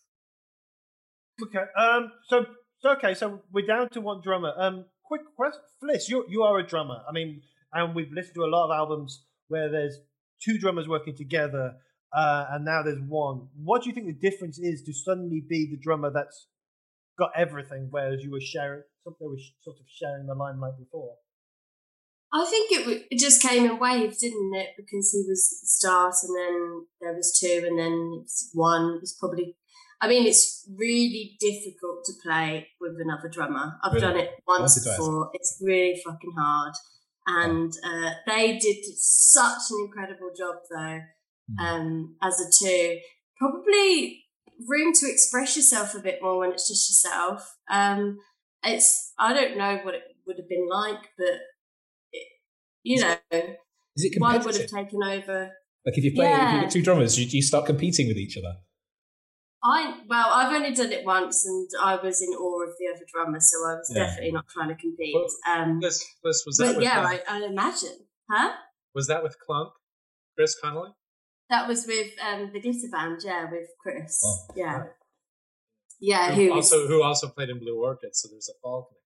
Okay. 1.41 1.65
Um. 1.77 2.11
So, 2.27 2.45
so 2.79 2.91
okay. 2.91 3.13
So 3.13 3.41
we're 3.51 3.65
down 3.65 3.89
to 3.89 4.01
one 4.01 4.21
drummer. 4.21 4.53
Um. 4.57 4.85
Quick 5.03 5.21
question, 5.35 5.61
Fliss. 5.81 6.09
You 6.09 6.25
you 6.27 6.43
are 6.43 6.59
a 6.59 6.67
drummer. 6.67 6.97
I 7.07 7.13
mean, 7.13 7.41
and 7.73 7.95
we've 7.95 8.11
listened 8.11 8.35
to 8.35 8.43
a 8.43 8.51
lot 8.51 8.65
of 8.65 8.71
albums 8.77 9.23
where 9.47 9.69
there's 9.69 9.97
two 10.43 10.57
drummers 10.57 10.88
working 10.88 11.15
together, 11.15 11.75
uh, 12.13 12.45
and 12.51 12.65
now 12.65 12.83
there's 12.83 12.99
one. 13.07 13.47
What 13.55 13.83
do 13.83 13.89
you 13.89 13.95
think 13.95 14.07
the 14.07 14.29
difference 14.29 14.59
is 14.59 14.83
to 14.83 14.93
suddenly 14.93 15.41
be 15.47 15.69
the 15.71 15.77
drummer 15.77 16.11
that's 16.13 16.47
got 17.17 17.31
everything, 17.35 17.88
whereas 17.89 18.23
you 18.23 18.31
were 18.31 18.41
sharing, 18.41 18.83
something 19.03 19.27
was 19.27 19.51
sort 19.63 19.77
of 19.79 19.85
sharing 19.89 20.27
the 20.27 20.35
limelight 20.35 20.77
before? 20.77 21.15
I 22.41 22.45
think 22.45 22.71
it 22.71 23.07
it 23.11 23.19
just 23.19 23.41
came 23.41 23.65
in 23.65 23.79
waves, 23.79 24.19
didn't 24.19 24.53
it? 24.55 24.69
Because 24.77 25.11
he 25.11 25.25
was 25.27 25.49
at 25.51 25.61
the 25.61 25.67
start, 25.67 26.15
and 26.23 26.35
then 26.38 26.85
there 27.01 27.13
was 27.13 27.38
two, 27.39 27.65
and 27.67 27.77
then 27.77 28.21
it's 28.23 28.49
one. 28.53 28.95
It 28.95 29.01
was 29.01 29.15
probably. 29.19 29.55
I 29.99 30.07
mean, 30.07 30.27
it's 30.27 30.69
really 30.77 31.38
difficult 31.39 32.05
to 32.05 32.13
play 32.23 32.67
with 32.79 32.93
another 32.99 33.29
drummer. 33.29 33.77
I've 33.83 33.93
really? 33.93 34.01
done 34.01 34.17
it 34.17 34.29
once 34.47 34.77
before. 34.83 35.31
It's 35.33 35.57
really 35.59 35.99
fucking 36.05 36.33
hard, 36.38 36.73
and 37.25 37.73
uh, 37.83 38.11
they 38.27 38.57
did 38.59 38.77
such 38.95 39.71
an 39.71 39.85
incredible 39.85 40.31
job, 40.38 40.55
though. 40.69 40.99
Mm. 41.49 41.59
Um, 41.59 42.15
as 42.21 42.39
a 42.41 42.51
two, 42.51 42.99
probably 43.38 44.25
room 44.67 44.91
to 44.93 45.09
express 45.09 45.55
yourself 45.55 45.95
a 45.95 45.99
bit 45.99 46.19
more 46.21 46.39
when 46.39 46.51
it's 46.51 46.67
just 46.67 46.89
yourself. 46.89 47.55
Um, 47.69 48.19
it's 48.63 49.13
I 49.17 49.33
don't 49.33 49.57
know 49.57 49.79
what 49.83 49.95
it 49.95 50.03
would 50.25 50.38
have 50.38 50.49
been 50.49 50.67
like, 50.69 50.99
but 51.17 51.39
you 52.88 53.01
know, 53.01 53.17
is 53.31 54.05
it 54.05 54.19
one 54.19 54.43
would 54.43 54.55
have 54.55 54.69
taken 54.69 55.03
over. 55.03 55.51
Like 55.85 55.97
if 55.97 56.03
you 56.03 56.13
play, 56.13 56.25
yeah. 56.25 56.47
if 56.47 56.53
you've 56.53 56.61
got 56.63 56.71
two 56.71 56.83
drummers, 56.83 57.19
you, 57.19 57.25
you 57.27 57.41
start 57.41 57.65
competing 57.65 58.07
with 58.07 58.17
each 58.17 58.38
other. 58.38 58.55
I 59.63 59.99
well, 60.07 60.27
I've 60.31 60.53
only 60.53 60.73
done 60.73 60.91
it 60.91 61.05
once, 61.05 61.45
and 61.45 61.67
I 61.81 61.95
was 61.95 62.21
in 62.21 62.29
awe 62.29 62.63
of 62.63 62.69
the 62.79 62.93
other 62.93 63.05
drummer, 63.11 63.39
so 63.39 63.57
I 63.67 63.75
was 63.75 63.91
yeah. 63.93 64.03
definitely 64.03 64.31
not 64.31 64.47
trying 64.47 64.69
to 64.69 64.75
compete. 64.75 65.15
Well, 65.15 65.27
um, 65.49 65.79
this, 65.81 66.05
this 66.23 66.43
was 66.45 66.57
that. 66.57 66.75
But 66.75 66.83
yeah, 66.83 67.01
I, 67.01 67.21
I, 67.27 67.45
imagine, 67.45 67.97
huh? 68.31 68.51
Was 68.93 69.07
that 69.07 69.23
with 69.23 69.38
Clunk, 69.39 69.73
Chris 70.35 70.55
Connolly? 70.61 70.91
That 71.49 71.67
was 71.67 71.85
with 71.88 72.11
um, 72.25 72.51
the 72.53 72.59
Glitter 72.59 72.88
Band, 72.91 73.21
yeah, 73.25 73.49
with 73.49 73.69
Chris. 73.81 74.21
Oh, 74.23 74.53
yeah, 74.55 74.77
right. 74.77 74.89
yeah. 75.99 76.33
Who, 76.33 76.45
who 76.45 76.53
also 76.53 76.88
who 76.88 77.03
also 77.03 77.27
played 77.29 77.49
in 77.49 77.59
Blue 77.59 77.81
Orchid, 77.81 78.15
so 78.15 78.29
there's 78.29 78.49
a 78.49 78.57
fall 78.61 78.89
connection. 78.89 78.97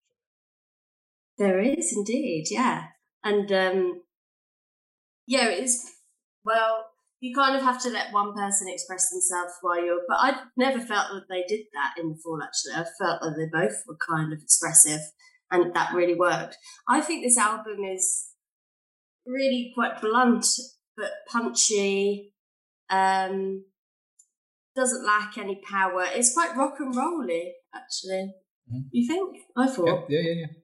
There 1.38 1.60
is 1.60 1.94
indeed, 1.96 2.48
yeah. 2.52 2.88
And 3.24 3.52
um, 3.52 4.02
yeah, 5.28 5.48
it's 5.50 5.92
well, 6.44 6.86
you 7.20 7.36
kind 7.36 7.56
of 7.56 7.62
have 7.62 7.82
to 7.84 7.90
let 7.90 8.12
one 8.14 8.34
person 8.34 8.68
express 8.68 9.10
themselves 9.10 9.54
while 9.62 9.84
you're. 9.84 10.02
But 10.08 10.18
I 10.20 10.42
never 10.58 10.80
felt 10.80 11.08
that 11.14 11.26
they 11.30 11.44
did 11.48 11.66
that 11.74 12.02
in 12.02 12.10
the 12.10 12.18
fall. 12.24 12.40
Actually, 12.44 12.74
I 12.74 12.86
felt 13.00 13.22
that 13.22 13.36
they 13.38 13.46
both 13.52 13.84
were 13.88 13.98
kind 14.10 14.34
of 14.34 14.40
expressive, 14.42 15.02
and 15.52 15.74
that 15.74 15.94
really 15.94 16.16
worked. 16.16 16.58
I 16.90 17.02
think 17.02 17.24
this 17.24 17.38
album 17.38 17.84
is 17.84 18.28
really 19.26 19.72
quite 19.76 20.02
blunt 20.02 20.46
but 20.98 21.12
punchy. 21.32 22.34
Um, 22.90 23.66
doesn't 24.76 25.06
lack 25.06 25.38
any 25.38 25.62
power. 25.70 26.06
It's 26.14 26.34
quite 26.34 26.56
rock 26.56 26.76
and 26.80 26.96
rolly, 26.96 27.54
actually. 27.74 28.34
Mm-hmm. 28.72 28.80
You 28.92 29.08
think? 29.08 29.38
I 29.56 29.68
thought. 29.68 30.06
Yeah, 30.10 30.20
yeah, 30.20 30.32
yeah. 30.32 30.34
yeah. 30.42 30.61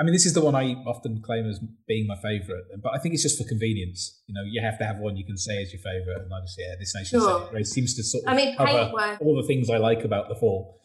I 0.00 0.04
mean, 0.04 0.12
this 0.12 0.26
is 0.26 0.32
the 0.32 0.40
one 0.40 0.54
I 0.54 0.74
often 0.86 1.20
claim 1.22 1.48
as 1.50 1.58
being 1.88 2.06
my 2.06 2.14
favourite, 2.16 2.62
but 2.80 2.94
I 2.94 2.98
think 2.98 3.14
it's 3.14 3.22
just 3.22 3.36
for 3.36 3.48
convenience. 3.48 4.22
You 4.28 4.34
know, 4.34 4.42
you 4.46 4.62
have 4.62 4.78
to 4.78 4.84
have 4.84 4.98
one 4.98 5.16
you 5.16 5.26
can 5.26 5.36
say 5.36 5.60
as 5.60 5.72
your 5.72 5.82
favourite, 5.82 6.22
and 6.22 6.32
I 6.32 6.40
just 6.40 6.56
yeah, 6.56 6.74
this 6.78 6.94
nation 6.94 7.18
sure. 7.18 7.64
Seems 7.64 7.94
to 7.96 8.04
sort 8.04 8.24
of 8.24 8.32
I 8.32 8.36
mean, 8.36 8.56
cover 8.56 9.18
all 9.20 9.36
the 9.36 9.46
things 9.46 9.68
I 9.68 9.78
like 9.78 10.04
about 10.04 10.28
the 10.28 10.36
fall. 10.36 10.78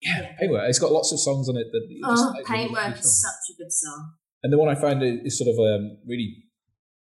Yeah, 0.00 0.20
yeah. 0.20 0.36
Paintwork. 0.38 0.68
It's 0.68 0.78
got 0.78 0.92
lots 0.92 1.10
of 1.10 1.18
songs 1.18 1.48
on 1.48 1.56
it 1.56 1.66
that. 1.72 1.82
Oh, 2.04 2.34
just, 2.36 2.46
Paintwork 2.48 2.84
really 2.84 2.98
is 3.00 3.20
such 3.20 3.54
a 3.56 3.62
good 3.62 3.72
song. 3.72 4.12
And 4.44 4.52
the 4.52 4.58
one 4.58 4.68
I 4.68 4.76
find 4.76 5.02
is 5.02 5.36
sort 5.36 5.50
of 5.50 5.58
um, 5.58 5.98
really 6.06 6.44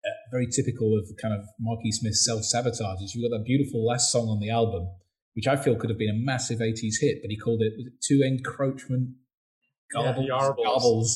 uh, 0.05 0.15
very 0.31 0.47
typical 0.47 0.97
of 0.97 1.09
kind 1.21 1.33
of 1.33 1.41
Marky 1.59 1.91
Smith's 1.91 2.23
self 2.23 2.45
sabotage. 2.45 3.01
Is 3.01 3.13
you've 3.13 3.29
got 3.29 3.37
that 3.37 3.43
beautiful 3.43 3.85
last 3.85 4.13
song 4.13 4.29
on 4.29 4.39
the 4.39 4.49
album, 4.49 4.87
which 5.35 5.47
I 5.47 5.57
feel 5.57 5.75
could 5.75 5.89
have 5.89 5.99
been 5.99 6.09
a 6.09 6.25
massive 6.25 6.59
'80s 6.59 7.01
hit, 7.01 7.19
but 7.21 7.29
he 7.29 7.37
called 7.37 7.61
it 7.61 7.73
was 7.75 7.87
it 7.87 7.99
"To 8.03 8.25
Encroachment 8.25 9.15
Yarbles, 9.95 10.27
yeah, 10.27 10.65
Yarbles. 10.65 11.07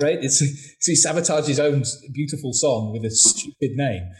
Right? 0.00 0.18
It's 0.22 0.38
so 0.40 0.90
he 0.90 0.96
sabotaged 0.96 1.48
his 1.48 1.60
own 1.60 1.82
beautiful 2.12 2.52
song 2.52 2.92
with 2.92 3.04
a 3.04 3.10
stupid 3.10 3.72
name. 3.76 4.10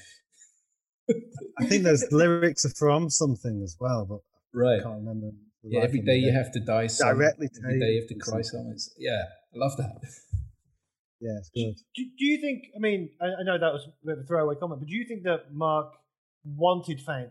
I 1.58 1.66
think 1.66 1.84
those 1.84 2.04
lyrics 2.10 2.64
are 2.64 2.74
from 2.76 3.10
something 3.10 3.62
as 3.62 3.76
well, 3.78 4.06
but 4.08 4.20
right. 4.58 4.80
I 4.80 4.82
can't 4.82 4.98
remember. 4.98 5.30
Yeah, 5.62 5.82
every 5.82 6.00
day 6.00 6.16
you 6.16 6.32
have 6.32 6.52
to 6.52 6.60
die. 6.60 6.86
Some, 6.86 7.08
Directly 7.08 7.48
every 7.64 7.80
day 7.80 7.86
you 7.92 8.00
have 8.00 8.08
to 8.08 8.14
cry 8.14 8.42
some. 8.42 8.70
It's, 8.72 8.94
yeah, 8.98 9.22
I 9.54 9.58
love 9.58 9.76
that. 9.78 9.96
Yeah, 11.18 11.38
it's 11.38 11.48
good. 11.48 11.74
Do, 11.94 12.02
do 12.18 12.24
you 12.26 12.40
think? 12.42 12.64
I 12.76 12.78
mean, 12.78 13.08
I, 13.20 13.40
I, 13.40 13.42
know 13.42 13.58
that 13.58 13.72
was 13.72 13.86
a 13.86 14.06
bit 14.06 14.18
of 14.18 14.24
a 14.24 14.26
throwaway 14.26 14.54
comment, 14.56 14.80
but 14.80 14.88
do 14.88 14.94
you 14.94 15.06
think 15.08 15.22
that 15.22 15.50
Mark 15.50 15.92
wanted 16.44 17.00
fame? 17.00 17.30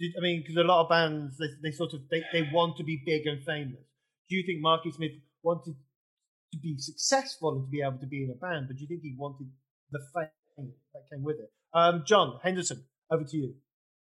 Did, 0.00 0.14
I 0.18 0.20
mean, 0.20 0.40
because 0.42 0.56
a 0.56 0.66
lot 0.66 0.82
of 0.82 0.88
bands 0.88 1.38
they, 1.38 1.46
they 1.62 1.70
sort 1.70 1.94
of 1.94 2.00
they, 2.10 2.24
they 2.32 2.50
want 2.52 2.76
to 2.78 2.82
be 2.82 3.00
big 3.06 3.26
and 3.26 3.40
famous. 3.44 3.78
Do 4.28 4.34
you 4.36 4.42
think 4.44 4.60
Marky 4.60 4.90
Smith 4.90 5.12
wanted 5.44 5.74
to 6.52 6.58
be 6.58 6.76
successful 6.78 7.52
and 7.52 7.66
to 7.66 7.70
be 7.70 7.82
able 7.82 7.98
to 7.98 8.06
be 8.06 8.24
in 8.24 8.30
a 8.30 8.34
band, 8.34 8.66
but 8.68 8.76
do 8.76 8.82
you 8.82 8.88
think 8.88 9.02
he 9.02 9.14
wanted 9.16 9.48
the 9.90 10.00
fame 10.14 10.72
that 10.92 11.02
came 11.12 11.22
with 11.22 11.36
it? 11.36 11.50
Um, 11.72 12.04
John 12.06 12.38
Henderson, 12.42 12.84
over 13.10 13.24
to 13.24 13.36
you. 13.36 13.54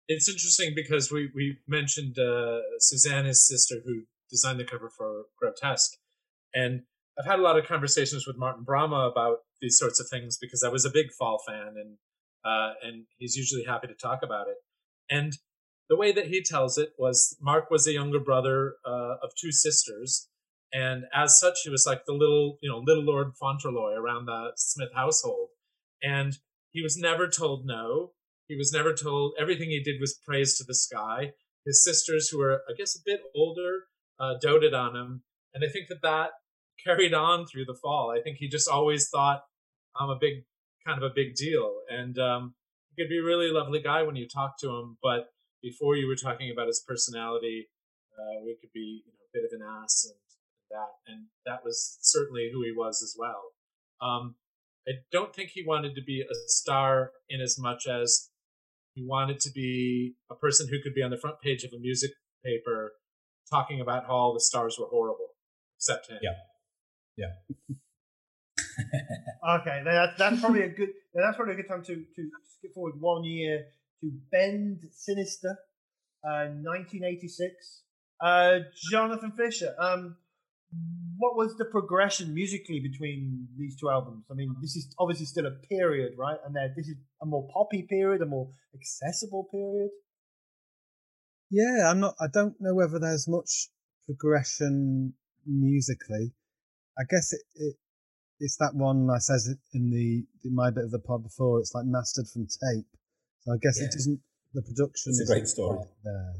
It's 0.08 0.28
interesting 0.28 0.72
because 0.74 1.12
we 1.12 1.30
we 1.34 1.58
mentioned 1.66 2.18
uh, 2.18 2.60
Susanna's 2.78 3.46
sister 3.46 3.76
who 3.84 4.04
designed 4.30 4.58
the 4.58 4.64
cover 4.64 4.90
for 4.96 5.24
Grotesque, 5.38 5.98
and 6.54 6.82
I've 7.18 7.26
had 7.26 7.40
a 7.40 7.42
lot 7.42 7.58
of 7.58 7.66
conversations 7.66 8.26
with 8.26 8.38
Martin 8.38 8.64
Bramah 8.64 9.10
about 9.10 9.38
these 9.60 9.76
sorts 9.76 10.00
of 10.00 10.08
things 10.08 10.38
because 10.40 10.62
I 10.62 10.68
was 10.68 10.84
a 10.84 10.90
big 10.90 11.12
Fall 11.18 11.42
fan, 11.46 11.74
and 11.76 11.96
uh, 12.44 12.74
and 12.82 13.04
he's 13.18 13.36
usually 13.36 13.64
happy 13.64 13.88
to 13.88 13.94
talk 13.94 14.20
about 14.22 14.48
it. 14.48 14.56
And 15.10 15.36
the 15.90 15.96
way 15.96 16.12
that 16.12 16.26
he 16.26 16.42
tells 16.42 16.78
it 16.78 16.92
was 16.98 17.36
Mark 17.40 17.70
was 17.70 17.86
a 17.86 17.92
younger 17.92 18.20
brother 18.20 18.76
uh, 18.86 19.16
of 19.22 19.32
two 19.40 19.52
sisters, 19.52 20.28
and 20.72 21.04
as 21.14 21.38
such, 21.38 21.60
he 21.64 21.70
was 21.70 21.86
like 21.86 22.04
the 22.06 22.12
little, 22.12 22.58
you 22.60 22.70
know, 22.70 22.78
little 22.78 23.04
Lord 23.04 23.32
Fauntleroy 23.40 23.94
around 23.94 24.26
the 24.26 24.52
Smith 24.56 24.90
household. 24.94 25.48
And 26.02 26.34
he 26.70 26.82
was 26.82 26.96
never 26.96 27.28
told 27.28 27.64
no. 27.64 28.12
He 28.46 28.56
was 28.56 28.72
never 28.72 28.94
told 28.94 29.34
everything 29.40 29.70
he 29.70 29.82
did 29.82 30.00
was 30.00 30.18
praise 30.26 30.56
to 30.58 30.64
the 30.64 30.74
sky. 30.74 31.32
His 31.66 31.84
sisters, 31.84 32.28
who 32.28 32.38
were, 32.38 32.62
I 32.68 32.74
guess, 32.76 32.96
a 32.96 33.02
bit 33.04 33.20
older, 33.34 33.84
uh, 34.18 34.34
doted 34.40 34.74
on 34.74 34.96
him. 34.96 35.22
And 35.54 35.64
I 35.64 35.68
think 35.68 35.88
that 35.88 36.02
that 36.02 36.30
carried 36.84 37.14
on 37.14 37.46
through 37.46 37.64
the 37.64 37.78
fall. 37.82 38.10
I 38.10 38.22
think 38.22 38.36
he 38.38 38.48
just 38.48 38.68
always 38.68 39.08
thought 39.08 39.42
I'm 39.98 40.10
a 40.10 40.18
big 40.20 40.44
kind 40.86 41.02
of 41.02 41.10
a 41.10 41.14
big 41.14 41.34
deal, 41.34 41.80
and 41.90 42.18
um, 42.18 42.54
he 42.88 43.02
could 43.02 43.10
be 43.10 43.18
a 43.18 43.24
really 43.24 43.50
lovely 43.50 43.80
guy 43.80 44.02
when 44.02 44.16
you 44.16 44.26
talk 44.28 44.58
to 44.60 44.70
him. 44.70 44.96
But 45.02 45.26
before 45.62 45.96
you 45.96 46.06
were 46.06 46.16
talking 46.16 46.50
about 46.50 46.68
his 46.68 46.82
personality, 46.86 47.68
uh, 48.16 48.44
we 48.44 48.56
could 48.60 48.72
be 48.72 49.02
you 49.04 49.12
know 49.12 49.24
a 49.26 49.30
bit 49.32 49.44
of 49.44 49.60
an 49.60 49.66
ass 49.82 50.06
and 50.08 50.27
that, 50.70 50.88
and 51.06 51.26
that 51.46 51.64
was 51.64 51.98
certainly 52.00 52.50
who 52.52 52.62
he 52.62 52.72
was 52.72 53.02
as 53.02 53.14
well. 53.18 53.52
Um, 54.00 54.36
I 54.86 54.92
don't 55.12 55.34
think 55.34 55.50
he 55.50 55.64
wanted 55.66 55.94
to 55.96 56.02
be 56.02 56.22
a 56.22 56.34
star 56.46 57.12
in 57.28 57.40
as 57.40 57.58
much 57.58 57.86
as 57.86 58.30
he 58.94 59.04
wanted 59.06 59.40
to 59.40 59.50
be 59.50 60.14
a 60.30 60.34
person 60.34 60.68
who 60.68 60.80
could 60.82 60.94
be 60.94 61.02
on 61.02 61.10
the 61.10 61.18
front 61.18 61.40
page 61.40 61.62
of 61.64 61.72
a 61.72 61.78
music 61.78 62.10
paper 62.44 62.92
talking 63.50 63.80
about 63.80 64.06
how 64.06 64.14
all 64.14 64.34
the 64.34 64.40
stars 64.40 64.76
were 64.78 64.86
horrible, 64.86 65.28
except 65.76 66.10
him. 66.10 66.18
Yeah. 66.22 66.30
Yeah. 67.16 67.32
okay, 69.60 69.82
that's 69.84 70.16
that's 70.18 70.40
probably 70.40 70.62
a 70.62 70.68
good 70.68 70.90
that's 71.14 71.36
probably 71.36 71.54
a 71.54 71.56
good 71.56 71.68
time 71.68 71.82
to 71.84 71.94
to 71.94 72.30
skip 72.56 72.74
forward 72.74 72.94
one 73.00 73.24
year 73.24 73.66
to 74.00 74.12
Bend 74.30 74.80
Sinister, 74.92 75.58
uh, 76.24 76.46
1986. 76.62 77.82
Uh, 78.20 78.58
Jonathan 78.90 79.32
Fisher. 79.32 79.74
Um, 79.78 80.16
what 81.16 81.36
was 81.36 81.56
the 81.56 81.64
progression 81.64 82.32
musically 82.34 82.80
between 82.80 83.48
these 83.56 83.76
two 83.76 83.90
albums? 83.90 84.24
I 84.30 84.34
mean, 84.34 84.54
this 84.60 84.76
is 84.76 84.94
obviously 84.98 85.26
still 85.26 85.46
a 85.46 85.50
period, 85.68 86.12
right? 86.16 86.38
And 86.44 86.54
that 86.56 86.74
this 86.76 86.88
is 86.88 86.96
a 87.22 87.26
more 87.26 87.48
poppy 87.52 87.86
period, 87.88 88.22
a 88.22 88.26
more 88.26 88.50
accessible 88.74 89.44
period. 89.50 89.90
Yeah, 91.50 91.90
I'm 91.90 92.00
not. 92.00 92.14
I 92.20 92.26
don't 92.32 92.54
know 92.60 92.74
whether 92.74 92.98
there's 92.98 93.26
much 93.26 93.68
progression 94.06 95.14
musically. 95.46 96.32
I 96.98 97.04
guess 97.08 97.32
it, 97.32 97.40
it 97.56 97.76
it's 98.40 98.56
that 98.58 98.74
one 98.74 99.08
I 99.10 99.18
says 99.18 99.48
in 99.72 99.90
the 99.90 100.24
in 100.46 100.54
my 100.54 100.70
bit 100.70 100.84
of 100.84 100.90
the 100.90 100.98
pod 100.98 101.22
before. 101.22 101.60
It's 101.60 101.74
like 101.74 101.86
mastered 101.86 102.26
from 102.28 102.42
tape. 102.46 102.86
So 103.40 103.52
I 103.52 103.56
guess 103.62 103.78
Yeah. 103.80 103.86
it 103.86 103.92
doesn't. 103.92 104.20
The 104.54 104.62
production 104.62 105.10
It's 105.10 105.20
a 105.20 105.22
isn't 105.24 105.34
great 105.36 105.48
story. 105.48 105.78
there. 106.04 106.34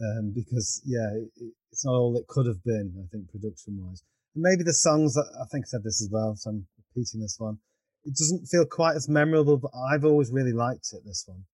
Um, 0.00 0.32
because 0.34 0.80
yeah, 0.86 1.08
it, 1.14 1.30
it- 1.36 1.54
it's 1.70 1.84
not 1.84 1.92
all 1.94 2.16
it 2.16 2.26
could 2.28 2.46
have 2.46 2.62
been. 2.64 2.94
I 2.96 3.06
think 3.12 3.30
production 3.30 3.76
wise, 3.84 4.02
and 4.34 4.42
maybe 4.42 4.62
the 4.64 4.72
songs. 4.72 5.14
that- 5.14 5.28
I 5.40 5.44
think 5.52 5.66
I 5.66 5.68
said 5.68 5.82
this 5.84 6.00
as 6.00 6.08
well, 6.10 6.34
so 6.36 6.50
I'm 6.50 6.66
repeating 6.78 7.20
this 7.20 7.36
one. 7.38 7.58
It 8.04 8.14
doesn't 8.14 8.46
feel 8.46 8.64
quite 8.64 8.96
as 8.96 9.08
memorable, 9.08 9.58
but 9.58 9.70
I've 9.92 10.04
always 10.04 10.30
really 10.32 10.52
liked 10.52 10.88
it. 10.94 11.02
This 11.04 11.24
one, 11.26 11.44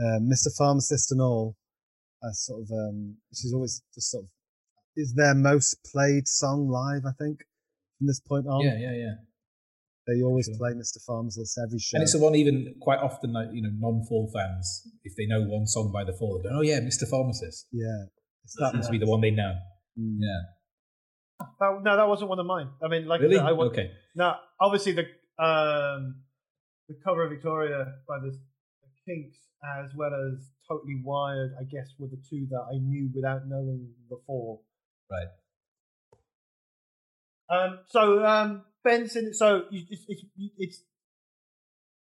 um, 0.00 0.28
Mr. 0.28 0.50
Pharmacist 0.58 1.12
and 1.12 1.20
all. 1.20 1.56
I 2.24 2.28
sort 2.32 2.62
of 2.62 2.70
um, 2.72 3.16
she's 3.32 3.52
always 3.54 3.82
just 3.94 4.10
sort 4.10 4.24
of 4.24 4.30
is 4.96 5.12
their 5.14 5.34
most 5.34 5.76
played 5.92 6.26
song 6.26 6.68
live. 6.68 7.02
I 7.06 7.12
think 7.22 7.40
from 7.98 8.06
this 8.08 8.18
point 8.20 8.46
on, 8.48 8.64
Yeah, 8.64 8.78
yeah, 8.78 8.94
yeah. 8.96 9.14
They 10.06 10.22
always 10.22 10.46
Sure. 10.46 10.56
play 10.56 10.70
Mr. 10.72 10.98
Pharmacist 11.04 11.58
every 11.66 11.78
show. 11.78 11.96
And 11.96 12.02
it's 12.02 12.12
the 12.12 12.20
one 12.22 12.34
even 12.34 12.74
quite 12.80 13.00
often, 13.00 13.32
like, 13.32 13.48
you 13.52 13.62
know, 13.62 13.70
non-Fall 13.74 14.30
fans, 14.32 14.86
if 15.04 15.14
they 15.16 15.26
know 15.26 15.42
one 15.42 15.66
song 15.66 15.90
by 15.92 16.04
the 16.04 16.12
Fall, 16.12 16.40
they 16.42 16.48
go, 16.48 16.58
"Oh 16.58 16.62
yeah, 16.62 16.78
Mr. 16.80 17.08
Pharmacist." 17.08 17.66
yeah, 17.72 18.06
it's 18.44 18.54
That 18.54 18.64
that 18.66 18.72
seems 18.74 18.86
to 18.86 18.92
be 18.92 18.98
the 18.98 19.06
one 19.10 19.20
they 19.20 19.30
know. 19.32 19.52
Mm. 19.98 20.18
Yeah. 20.20 20.40
That, 21.60 21.80
no, 21.82 21.96
that 21.96 22.08
wasn't 22.08 22.30
one 22.30 22.38
of 22.38 22.46
mine. 22.46 22.70
I 22.82 22.88
mean, 22.88 23.06
like 23.06 23.20
I 23.20 23.24
Really? 23.24 23.36
said, 23.36 23.46
I 23.46 23.52
wa- 23.52 23.66
Okay. 23.66 23.90
Now, 24.14 24.40
obviously, 24.60 24.92
the 24.92 25.02
um, 25.42 26.22
the 26.88 26.94
cover 27.04 27.24
of 27.24 27.30
Victoria 27.30 27.94
by 28.08 28.18
the, 28.20 28.30
the 28.30 28.88
Kinks, 29.04 29.38
as 29.82 29.90
well 29.94 30.14
as 30.14 30.48
Totally 30.68 31.02
Wired, 31.04 31.52
I 31.60 31.64
guess, 31.64 31.92
were 31.98 32.08
the 32.08 32.22
two 32.30 32.46
that 32.50 32.64
I 32.72 32.78
knew 32.78 33.10
without 33.14 33.46
knowing 33.46 33.92
the 34.08 34.16
Fall. 34.26 34.64
Right. 35.10 35.28
Um, 37.48 37.80
so 37.88 38.24
um, 38.24 38.64
Benson, 38.86 39.34
so 39.34 39.64
it's, 39.72 40.04
it's 40.08 40.22
it's 40.58 40.80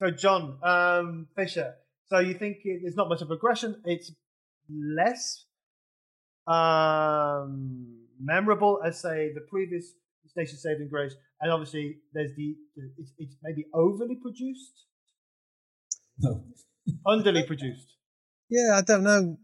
so 0.01 0.11
John 0.11 0.59
um, 0.63 1.29
Fisher. 1.37 1.75
So 2.07 2.19
you 2.19 2.35
think 2.35 2.59
it, 2.65 2.81
there's 2.83 2.97
not 2.97 3.09
much 3.09 3.23
of 3.23 3.29
progression? 3.29 3.81
It's 3.85 4.11
less 4.69 5.47
um, 6.49 8.03
memorable 8.21 8.81
as 8.85 9.01
say 9.01 9.33
the 9.33 9.43
previous 9.49 9.93
Station 10.27 10.59
Saving 10.59 10.89
Grace, 10.89 11.15
and 11.41 11.53
obviously 11.53 11.99
there's 12.13 12.35
the 12.37 12.57
it's, 12.99 13.13
it's 13.19 13.37
maybe 13.43 13.67
overly 13.73 14.17
produced, 14.17 14.87
No. 16.19 16.43
underly 17.07 17.47
produced. 17.47 17.87
Yeah, 18.51 18.77
I 18.77 18.83
don't 18.83 19.05
know. 19.05 19.39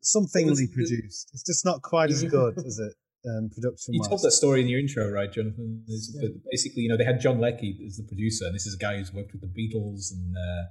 Somethingly 0.00 0.50
was 0.50 0.70
produced. 0.72 1.30
It's 1.34 1.42
just 1.42 1.64
not 1.64 1.82
quite 1.82 2.10
as 2.10 2.22
good, 2.36 2.58
is 2.58 2.78
it? 2.78 2.94
Um, 3.26 3.50
production 3.50 3.94
You 3.94 4.02
told 4.08 4.22
that 4.22 4.30
story 4.32 4.60
in 4.60 4.68
your 4.68 4.78
intro, 4.78 5.10
right, 5.10 5.32
Jonathan? 5.32 5.82
It's- 5.88 6.14
but 6.20 6.30
Basically, 6.50 6.82
you 6.82 6.88
know, 6.88 6.96
they 6.96 7.04
had 7.04 7.20
John 7.20 7.40
Leckie 7.40 7.78
as 7.86 7.96
the 7.96 8.04
producer, 8.04 8.46
and 8.46 8.54
this 8.54 8.66
is 8.66 8.74
a 8.74 8.78
guy 8.78 8.98
who's 8.98 9.12
worked 9.12 9.32
with 9.32 9.40
the 9.42 9.48
Beatles 9.48 10.12
and 10.12 10.34
uh, 10.36 10.62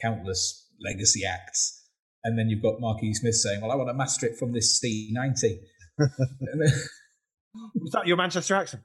countless 0.00 0.68
legacy 0.80 1.22
acts. 1.26 1.86
And 2.24 2.38
then 2.38 2.48
you've 2.48 2.62
got 2.62 2.80
Marky 2.80 3.12
Smith 3.14 3.34
saying, 3.34 3.60
"Well, 3.62 3.70
I 3.72 3.76
want 3.76 3.88
to 3.90 3.94
master 3.94 4.26
it 4.26 4.36
from 4.38 4.52
this 4.52 4.80
C90." 4.80 5.58
And 5.98 6.60
then- 6.62 6.72
Was 7.74 7.90
that 7.92 8.06
your 8.06 8.16
Manchester 8.16 8.54
accent? 8.54 8.82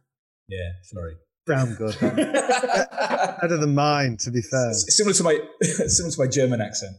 yeah, 0.47 0.72
sorry. 0.84 1.16
Damn 1.45 1.76
good. 1.76 1.95
Better 2.01 3.57
than 3.57 3.76
mine, 3.76 4.18
to 4.22 4.32
be 4.32 4.41
fair. 4.41 4.70
It's 4.72 4.95
similar 4.97 5.14
to 5.14 5.24
my 5.24 5.39
similar 5.88 6.11
to 6.11 6.20
my 6.20 6.28
German 6.28 6.61
accent. 6.61 6.95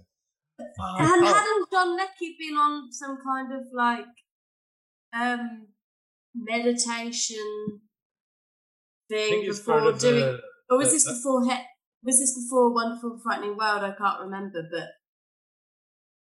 And 0.59 1.25
hadn't 1.27 1.71
John 1.73 1.97
Leckie 1.97 2.37
been 2.39 2.55
on 2.57 2.93
some 2.93 3.17
kind 3.25 3.53
of 3.55 3.63
like 3.73 4.05
um 5.19 5.69
meditation 6.35 7.81
thing 9.09 9.29
think 9.31 9.45
he's 9.47 9.61
part 9.61 9.85
before 9.85 9.99
doing 9.99 10.21
the. 10.21 10.41
or 10.71 10.79
was 10.79 10.89
the- 10.89 10.95
this 10.95 11.05
the- 11.05 11.13
before 11.13 11.45
he- 11.45 11.65
was 12.03 12.19
this 12.19 12.35
before 12.39 12.73
Wonderful 12.75 13.19
Frightening 13.23 13.57
World? 13.57 13.83
I 13.83 13.93
can't 13.97 14.21
remember, 14.21 14.63
but 14.71 14.89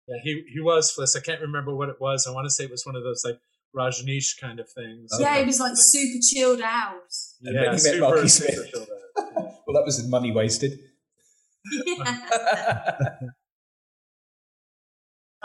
Yeah, 0.08 0.16
he 0.22 0.44
he 0.54 0.60
was 0.60 0.92
Fliss. 0.94 1.16
I 1.16 1.20
can't 1.20 1.40
remember 1.40 1.74
what 1.74 1.88
it 1.88 2.00
was. 2.00 2.26
I 2.26 2.30
want 2.32 2.46
to 2.46 2.50
say 2.50 2.64
it 2.64 2.70
was 2.70 2.84
one 2.86 2.94
of 2.96 3.02
those 3.02 3.22
like 3.24 3.40
Rajneesh 3.74 4.38
kind 4.40 4.60
of 4.60 4.68
things. 4.70 5.10
Okay. 5.12 5.22
yeah, 5.24 5.38
he 5.40 5.44
was 5.44 5.58
like 5.60 5.70
Like- 5.70 5.78
super 5.78 6.18
chilled 6.30 6.60
out. 6.60 7.10
And 7.42 7.54
Yeah, 7.54 7.60
then 7.62 7.62
he 7.64 7.70
met 7.70 7.80
super, 7.80 8.00
Marky 8.00 8.28
super 8.28 8.52
Smith. 8.52 8.70
Yeah. 9.18 9.42
well, 9.66 9.74
that 9.74 9.84
was 9.84 10.06
money 10.06 10.30
wasted. 10.30 10.78
yeah. 11.86 13.10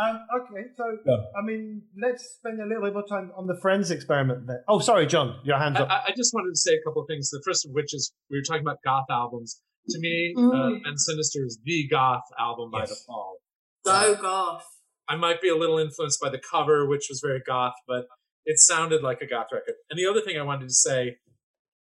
Um, 0.02 0.20
okay, 0.42 0.64
so 0.76 0.84
Go 1.06 1.12
on. 1.12 1.26
I 1.38 1.46
mean, 1.46 1.84
let's 2.02 2.24
spend 2.38 2.60
a 2.60 2.66
little 2.66 2.84
bit 2.84 2.94
more 2.94 3.06
time 3.08 3.32
on 3.38 3.46
the 3.46 3.58
Frenz 3.62 3.92
Experiment 3.92 4.48
then. 4.48 4.64
Oh, 4.68 4.80
sorry, 4.80 5.06
John, 5.06 5.40
your 5.44 5.60
hands 5.60 5.78
I, 5.78 5.82
up. 5.84 5.90
I- 5.90 6.04
I 6.08 6.12
just 6.16 6.34
wanted 6.34 6.52
to 6.52 6.58
say 6.58 6.74
a 6.74 6.82
couple 6.84 7.04
of 7.04 7.08
things. 7.08 7.30
The 7.30 7.42
first 7.46 7.66
of 7.66 7.72
which 7.74 7.94
is 7.94 8.12
we 8.30 8.38
were 8.38 8.44
talking 8.44 8.64
about 8.64 8.78
goth 8.84 9.06
albums. 9.12 9.62
To 9.90 10.00
me, 10.00 10.34
uh, 10.38 10.42
Mm. 10.42 10.82
Sinister 10.96 11.40
is 11.46 11.60
the 11.64 11.88
goth 11.90 12.24
album 12.40 12.72
by 12.72 12.86
the 12.86 12.96
fall. 13.06 13.38
so 13.86 14.16
goth. 14.16 14.66
I 15.10 15.16
might 15.18 15.42
be 15.42 15.50
a 15.50 15.56
little 15.58 15.78
influenced 15.78 16.20
by 16.22 16.30
the 16.30 16.40
cover, 16.40 16.88
which 16.88 17.08
was 17.10 17.20
very 17.24 17.42
goth, 17.46 17.74
but 17.88 18.06
it 18.46 18.58
sounded 18.60 19.02
like 19.04 19.22
a 19.22 19.28
goth 19.28 19.48
record. 19.52 19.76
And 19.90 20.00
the 20.00 20.06
other 20.08 20.22
thing 20.22 20.38
I 20.38 20.44
wanted 20.44 20.68
to 20.68 20.74
say, 20.74 21.18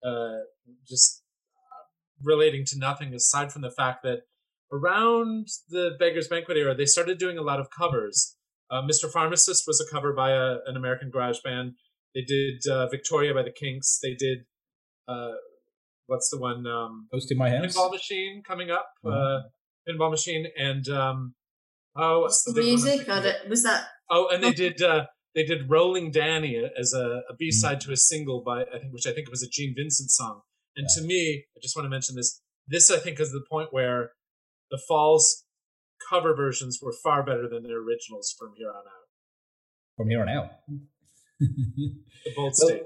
uh, 0.04 0.38
just 0.88 1.22
uh, 1.54 1.84
relating 2.22 2.64
to 2.66 2.78
nothing 2.78 3.14
aside 3.14 3.52
from 3.52 3.62
the 3.62 3.70
fact 3.70 4.02
that 4.02 4.20
around 4.72 5.46
the 5.68 5.90
Beggar's 5.98 6.28
Banquet 6.28 6.56
era, 6.56 6.74
they 6.74 6.84
started 6.86 7.18
doing 7.18 7.38
a 7.38 7.42
lot 7.42 7.60
of 7.60 7.68
covers. 7.76 8.36
Uh, 8.70 8.82
Mr. 8.82 9.10
Pharmacist 9.10 9.64
was 9.66 9.80
a 9.80 9.92
cover 9.92 10.12
by 10.12 10.30
a, 10.30 10.56
an 10.66 10.76
American 10.76 11.10
garage 11.10 11.38
band. 11.44 11.72
They 12.14 12.22
did 12.22 12.62
uh, 12.70 12.88
Victoria 12.88 13.34
by 13.34 13.42
the 13.42 13.52
Kinks. 13.52 13.98
They 14.02 14.14
did, 14.14 14.38
uh, 15.08 15.32
what's 16.06 16.28
the 16.30 16.38
one? 16.38 16.66
Um, 16.66 17.08
Ghost 17.12 17.30
in 17.32 17.38
my 17.38 17.50
house. 17.50 17.76
Pinball 17.76 17.90
Machine 17.90 18.42
coming 18.46 18.70
up. 18.70 18.86
Uh, 19.04 19.08
Mhm. 19.10 19.40
Pinball 19.88 20.10
Machine 20.10 20.46
and 20.58 20.88
um, 20.88 21.34
oh, 21.96 22.20
What's 22.20 22.44
the 22.44 22.52
big 22.52 22.64
music? 22.66 22.90
thinking 23.06 23.12
I 23.14 23.22
don't, 23.22 23.48
was 23.48 23.62
that 23.64 23.86
Oh, 24.10 24.28
and 24.30 24.42
they 24.44 24.52
did 24.52 24.82
uh, 24.82 25.06
they 25.34 25.44
did 25.44 25.68
"Rollin' 25.70 26.12
Dany" 26.12 26.68
as 26.78 26.92
a, 26.92 27.22
a 27.30 27.34
B 27.38 27.50
side 27.50 27.80
to 27.82 27.92
a 27.92 27.96
single 27.96 28.42
by 28.44 28.62
I 28.62 28.78
think, 28.78 28.92
which 28.92 29.06
I 29.06 29.12
think 29.12 29.30
was 29.30 29.42
a 29.42 29.48
Gene 29.48 29.74
Vincent 29.76 30.10
song. 30.10 30.42
And 30.76 30.86
to 30.96 31.02
me, 31.02 31.44
I 31.56 31.60
just 31.62 31.74
want 31.76 31.86
to 31.86 31.90
mention 31.90 32.14
this. 32.16 32.40
This 32.68 32.90
I 32.90 32.98
think 32.98 33.18
is 33.20 33.32
the 33.32 33.42
point 33.50 33.68
where 33.72 34.10
the 34.70 34.80
Falls 34.88 35.44
cover 36.08 36.34
versions 36.34 36.80
were 36.82 36.94
far 37.04 37.22
better 37.22 37.48
than 37.48 37.62
their 37.62 37.78
originals 37.78 38.34
from 38.38 38.52
here 38.56 38.70
on 38.70 38.82
out. 38.86 39.08
From 39.96 40.08
here 40.08 40.22
on 40.22 40.28
out. 40.28 40.50
The 41.40 42.32
bold 42.36 42.54
Well, 42.60 42.80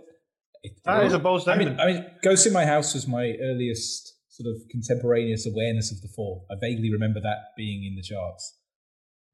That 0.84 1.06
is 1.06 1.12
a 1.12 1.18
bold 1.18 1.42
statement. 1.42 1.80
I 1.80 1.86
mean, 1.86 1.98
I 1.98 2.00
mean, 2.00 2.10
Ghost 2.22 2.46
in 2.46 2.52
My 2.52 2.64
House 2.64 2.94
was 2.94 3.06
my 3.06 3.34
earliest 3.40 4.14
sort 4.28 4.50
of 4.50 4.62
contemporaneous 4.70 5.46
awareness 5.46 5.92
of 5.92 6.00
the 6.02 6.08
fall. 6.08 6.46
I 6.50 6.54
vaguely 6.60 6.90
remember 6.90 7.20
that 7.20 7.54
being 7.56 7.84
in 7.84 7.94
the 7.94 8.02
charts. 8.02 8.58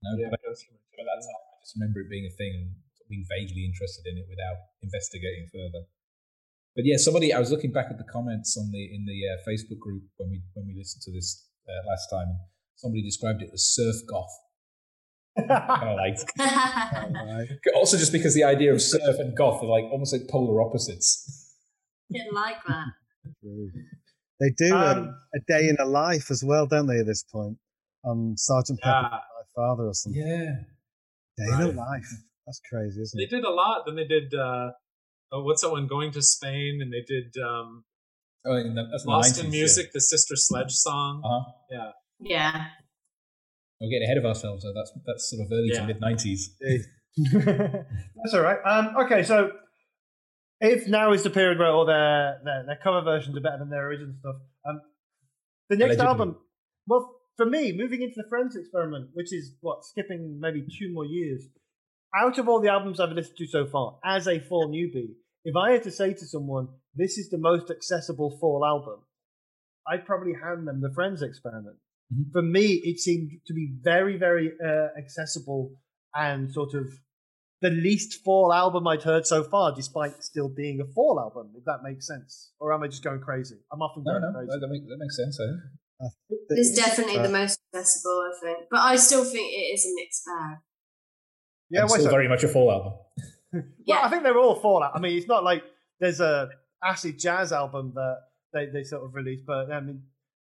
No, 0.02 0.16
Yeah, 0.18 0.28
but 0.30 0.40
Ghost 0.44 0.66
in 0.68 0.76
My 0.76 0.80
at 1.00 1.06
that 1.08 1.20
time, 1.24 1.40
I 1.40 1.56
just 1.64 1.76
remember 1.76 2.00
it 2.00 2.10
being 2.10 2.28
a 2.28 2.34
thing 2.36 2.52
and 2.56 2.76
being 3.08 3.24
vaguely 3.28 3.64
interested 3.64 4.04
in 4.06 4.18
it 4.18 4.26
without 4.28 4.76
investigating 4.82 5.48
further. 5.52 5.84
But 6.76 6.86
yeah, 6.86 6.96
somebody 6.96 7.32
I 7.32 7.40
was 7.40 7.50
looking 7.50 7.72
back 7.72 7.90
at 7.90 7.98
the 7.98 8.06
comments 8.06 8.56
on 8.56 8.70
the 8.70 8.84
in 8.94 9.04
the 9.04 9.26
uh, 9.26 9.36
Facebook 9.42 9.80
group 9.80 10.04
when 10.16 10.30
we 10.30 10.42
when 10.54 10.66
we 10.66 10.74
listened 10.78 11.02
to 11.02 11.12
this 11.12 11.49
uh, 11.70 11.86
last 11.88 12.08
time, 12.10 12.28
and 12.28 12.38
somebody 12.76 13.02
described 13.02 13.42
it 13.42 13.50
as 13.52 13.64
surf 13.64 13.96
goth. 14.10 14.34
Kind 15.38 15.88
of 15.90 15.96
like 15.96 16.16
Right. 16.38 17.48
also 17.76 17.96
just 17.96 18.12
because 18.12 18.34
the 18.34 18.44
idea 18.44 18.72
of 18.72 18.82
surf 18.82 19.16
and 19.18 19.36
goth 19.36 19.62
are 19.62 19.66
like 19.66 19.84
almost 19.84 20.12
like 20.12 20.22
polar 20.28 20.60
opposites. 20.60 21.54
Didn't 22.10 22.34
like 22.34 22.56
that. 22.66 22.86
They 24.40 24.50
do 24.56 24.74
um, 24.74 24.98
Um, 24.98 25.16
a 25.34 25.38
day 25.46 25.68
in 25.68 25.76
a 25.80 25.84
life 25.86 26.30
as 26.30 26.42
well, 26.44 26.66
don't 26.66 26.86
they? 26.86 26.98
At 26.98 27.06
this 27.06 27.22
point, 27.24 27.58
on 28.04 28.34
Sergeant 28.36 28.80
Pepper, 28.80 29.08
Yeah. 29.12 29.18
My 29.18 29.44
Father, 29.54 29.84
or 29.84 29.94
something. 29.94 30.20
Yeah. 30.20 30.64
Day 31.38 31.52
in 31.54 31.60
a 31.60 31.66
life. 31.80 32.10
That's 32.46 32.60
crazy, 32.68 33.00
isn't 33.02 33.16
They 33.16 33.24
it? 33.24 33.30
They 33.30 33.36
did 33.36 33.44
a 33.44 33.50
lot. 33.50 33.84
Then 33.86 33.96
they 33.96 34.06
did 34.06 34.34
uh, 34.34 34.70
oh, 35.32 35.42
what's 35.44 35.62
that 35.62 35.70
one? 35.70 35.86
Going 35.86 36.10
to 36.12 36.22
Spain, 36.22 36.80
and 36.82 36.92
they 36.92 37.04
did 37.06 37.40
um, 37.42 37.84
Oh, 38.46 38.56
in 38.56 38.74
the, 38.74 38.82
that's 38.90 39.04
in 39.04 39.10
the 39.10 39.16
Lost 39.16 39.36
90s, 39.40 39.44
in 39.44 39.50
Music, 39.50 39.90
the 39.92 40.00
Sister 40.00 40.34
Sledge 40.36 40.72
song. 40.72 41.20
Yeah. 41.22 41.28
Uh-huh. 41.30 41.52
Yeah, 41.70 41.90
Yeah. 42.52 42.66
We're 43.80 43.88
getting 43.90 44.04
ahead 44.04 44.18
of 44.18 44.24
ourselves. 44.26 44.62
Though. 44.62 44.72
That's 44.74 44.92
that's 45.06 45.30
sort 45.30 45.46
of 45.46 45.52
early 45.52 45.70
Yeah. 45.72 45.80
to 45.80 45.86
mid 45.86 46.00
nineties. 46.00 46.54
That's 47.16 48.34
all 48.34 48.40
right. 48.42 48.58
Um, 48.64 48.94
okay, 49.04 49.22
so 49.22 49.50
if 50.60 50.86
now 50.86 51.12
is 51.12 51.22
the 51.22 51.30
period 51.30 51.58
where 51.58 51.68
all 51.68 51.86
their, 51.86 52.38
their 52.44 52.64
their 52.66 52.78
cover 52.82 53.00
versions 53.02 53.36
are 53.36 53.40
better 53.40 53.58
than 53.58 53.70
their 53.70 53.86
original 53.88 54.14
stuff, 54.20 54.36
um, 54.68 54.80
the 55.70 55.76
next 55.76 55.94
Allegedly. 55.96 56.06
album, 56.06 56.36
well, 56.86 57.10
for 57.36 57.46
me, 57.46 57.72
moving 57.76 58.02
into 58.02 58.14
the 58.16 58.24
Frenz 58.28 58.54
Experiment, 58.56 59.10
which 59.14 59.32
is 59.32 59.56
what 59.60 59.84
skipping 59.84 60.38
maybe 60.40 60.60
two 60.78 60.92
more 60.92 61.06
years, 61.06 61.46
out 62.14 62.38
of 62.38 62.48
all 62.48 62.60
the 62.60 62.68
albums 62.68 63.00
I've 63.00 63.12
listened 63.12 63.38
to 63.38 63.46
so 63.46 63.66
far, 63.66 63.98
as 64.04 64.28
a 64.28 64.38
full 64.40 64.68
newbie, 64.68 65.14
if 65.44 65.56
I 65.56 65.72
had 65.72 65.82
to 65.84 65.90
say 65.90 66.12
to 66.14 66.26
someone, 66.26 66.68
"This 66.94 67.18
is 67.18 67.30
the 67.30 67.38
most 67.38 67.70
accessible 67.70 68.36
fall 68.38 68.64
album," 68.64 69.00
I'd 69.86 70.04
probably 70.06 70.34
hand 70.34 70.66
them 70.68 70.80
the 70.80 70.92
Frenz 70.92 71.22
Experiment. 71.22 71.78
Mhm. 72.12 72.32
For 72.32 72.42
me, 72.42 72.66
it 72.84 72.98
seemed 72.98 73.30
to 73.46 73.54
be 73.54 73.72
very, 73.80 74.16
very 74.18 74.52
uh, 74.60 74.88
accessible 74.98 75.72
and 76.14 76.52
sort 76.52 76.74
of 76.74 76.86
the 77.62 77.70
least 77.70 78.22
fall 78.24 78.52
album 78.52 78.86
I'd 78.88 79.02
heard 79.02 79.26
so 79.26 79.44
far, 79.44 79.74
despite 79.74 80.22
still 80.24 80.48
being 80.48 80.80
a 80.80 80.86
fall 80.94 81.20
album, 81.20 81.52
if 81.56 81.64
that 81.64 81.82
makes 81.82 82.06
sense. 82.06 82.52
Or 82.58 82.72
am 82.72 82.82
I 82.82 82.88
just 82.88 83.04
going 83.04 83.20
crazy? 83.20 83.56
I'm 83.72 83.82
often 83.82 84.02
going 84.02 84.22
no, 84.22 84.32
crazy. 84.32 84.58
that, 84.60 84.68
makes, 84.68 84.86
that 84.88 84.96
makes 84.98 85.16
sense. 85.16 85.38
I 85.40 85.46
think. 85.46 86.40
It's 86.50 86.74
definitely 86.74 87.18
uh, 87.18 87.22
the 87.24 87.28
most 87.28 87.60
accessible, 87.74 88.22
I 88.28 88.40
think. 88.40 88.68
But 88.70 88.80
I 88.80 88.96
still 88.96 89.24
think 89.24 89.52
it 89.52 89.66
is 89.74 89.84
a 89.84 89.92
mixed 89.94 90.24
bag. 90.24 90.56
yeah, 91.70 91.80
And 91.82 91.90
wait, 91.90 91.98
still 91.98 92.04
so- 92.06 92.10
very 92.10 92.28
much 92.28 92.42
a 92.44 92.48
fall 92.48 92.70
album. 92.72 92.94
Well, 93.52 93.62
Yeah. 93.84 94.00
I 94.02 94.08
think 94.08 94.22
they're 94.22 94.38
all 94.38 94.54
Fallout. 94.56 94.92
I 94.94 95.00
mean, 95.00 95.16
it's 95.16 95.26
not 95.28 95.44
like 95.44 95.64
there's 95.98 96.20
a 96.20 96.50
acid 96.84 97.18
jazz 97.18 97.52
album 97.52 97.92
that 97.94 98.16
they, 98.52 98.66
they 98.66 98.84
sort 98.84 99.04
of 99.04 99.14
released, 99.14 99.44
but 99.46 99.70
I 99.70 99.80
mean, 99.80 100.02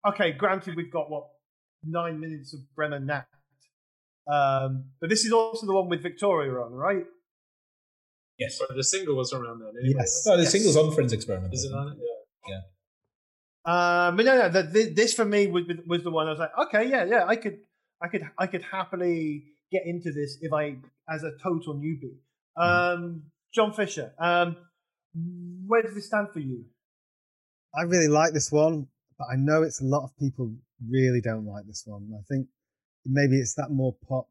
okay, 0.07 0.31
granted, 0.31 0.75
we've 0.75 0.91
got 0.91 1.09
what 1.09 1.27
nine 1.83 2.19
minutes 2.19 2.53
of 2.53 2.59
Bremen 2.75 3.05
Nacht, 3.05 3.27
um, 4.31 4.85
but 4.99 5.09
this 5.09 5.25
is 5.25 5.31
also 5.31 5.65
the 5.65 5.73
one 5.73 5.89
with 5.89 6.01
Victoria 6.03 6.51
on, 6.53 6.73
right? 6.73 7.05
Yes. 8.37 8.59
or 8.61 8.75
the 8.75 8.83
single 8.83 9.15
was 9.15 9.33
around 9.33 9.59
then. 9.59 9.69
Anyway. 9.81 9.95
Yes. 9.99 10.23
No, 10.27 10.37
the 10.37 10.43
Yes. 10.43 10.51
single's 10.51 10.77
on 10.77 10.93
Frenz 10.93 11.11
Experiment. 11.13 11.53
Is 11.53 11.63
it 11.63 11.73
on 11.73 11.93
it? 11.93 11.97
Yeah. 12.47 12.61
Um, 13.65 14.15
but 14.15 14.25
no, 14.25 14.37
no, 14.37 14.49
the, 14.49 14.63
the, 14.63 14.93
this 14.93 15.13
for 15.13 15.25
me 15.25 15.47
was 15.47 15.63
was 15.87 16.03
the 16.03 16.11
one 16.11 16.27
I 16.27 16.29
was 16.29 16.39
like, 16.39 16.51
okay, 16.67 16.87
yeah, 16.89 17.03
yeah, 17.03 17.25
I 17.25 17.35
could, 17.35 17.59
I 18.01 18.07
could, 18.07 18.23
I 18.37 18.47
could 18.47 18.63
happily 18.63 19.43
get 19.71 19.85
into 19.85 20.11
this 20.11 20.37
if 20.41 20.53
I, 20.53 20.77
as 21.09 21.23
a 21.23 21.31
total 21.43 21.73
newbie. 21.75 22.15
Um, 22.57 23.23
John 23.53 23.73
Fisher, 23.73 24.13
um, 24.19 24.57
where 25.65 25.81
does 25.81 25.95
this 25.95 26.07
stand 26.07 26.27
for 26.33 26.39
you? 26.39 26.65
I 27.75 27.83
really 27.83 28.07
like 28.07 28.33
this 28.33 28.51
one, 28.51 28.87
but 29.17 29.27
I 29.31 29.35
know 29.35 29.63
it's 29.63 29.81
a 29.81 29.85
lot 29.85 30.03
of 30.03 30.15
people 30.17 30.53
really 30.89 31.21
don't 31.21 31.45
like 31.45 31.65
this 31.65 31.83
one. 31.85 32.09
I 32.17 32.23
think 32.27 32.47
maybe 33.05 33.37
it's 33.37 33.55
that 33.55 33.69
more 33.71 33.95
pop 34.07 34.27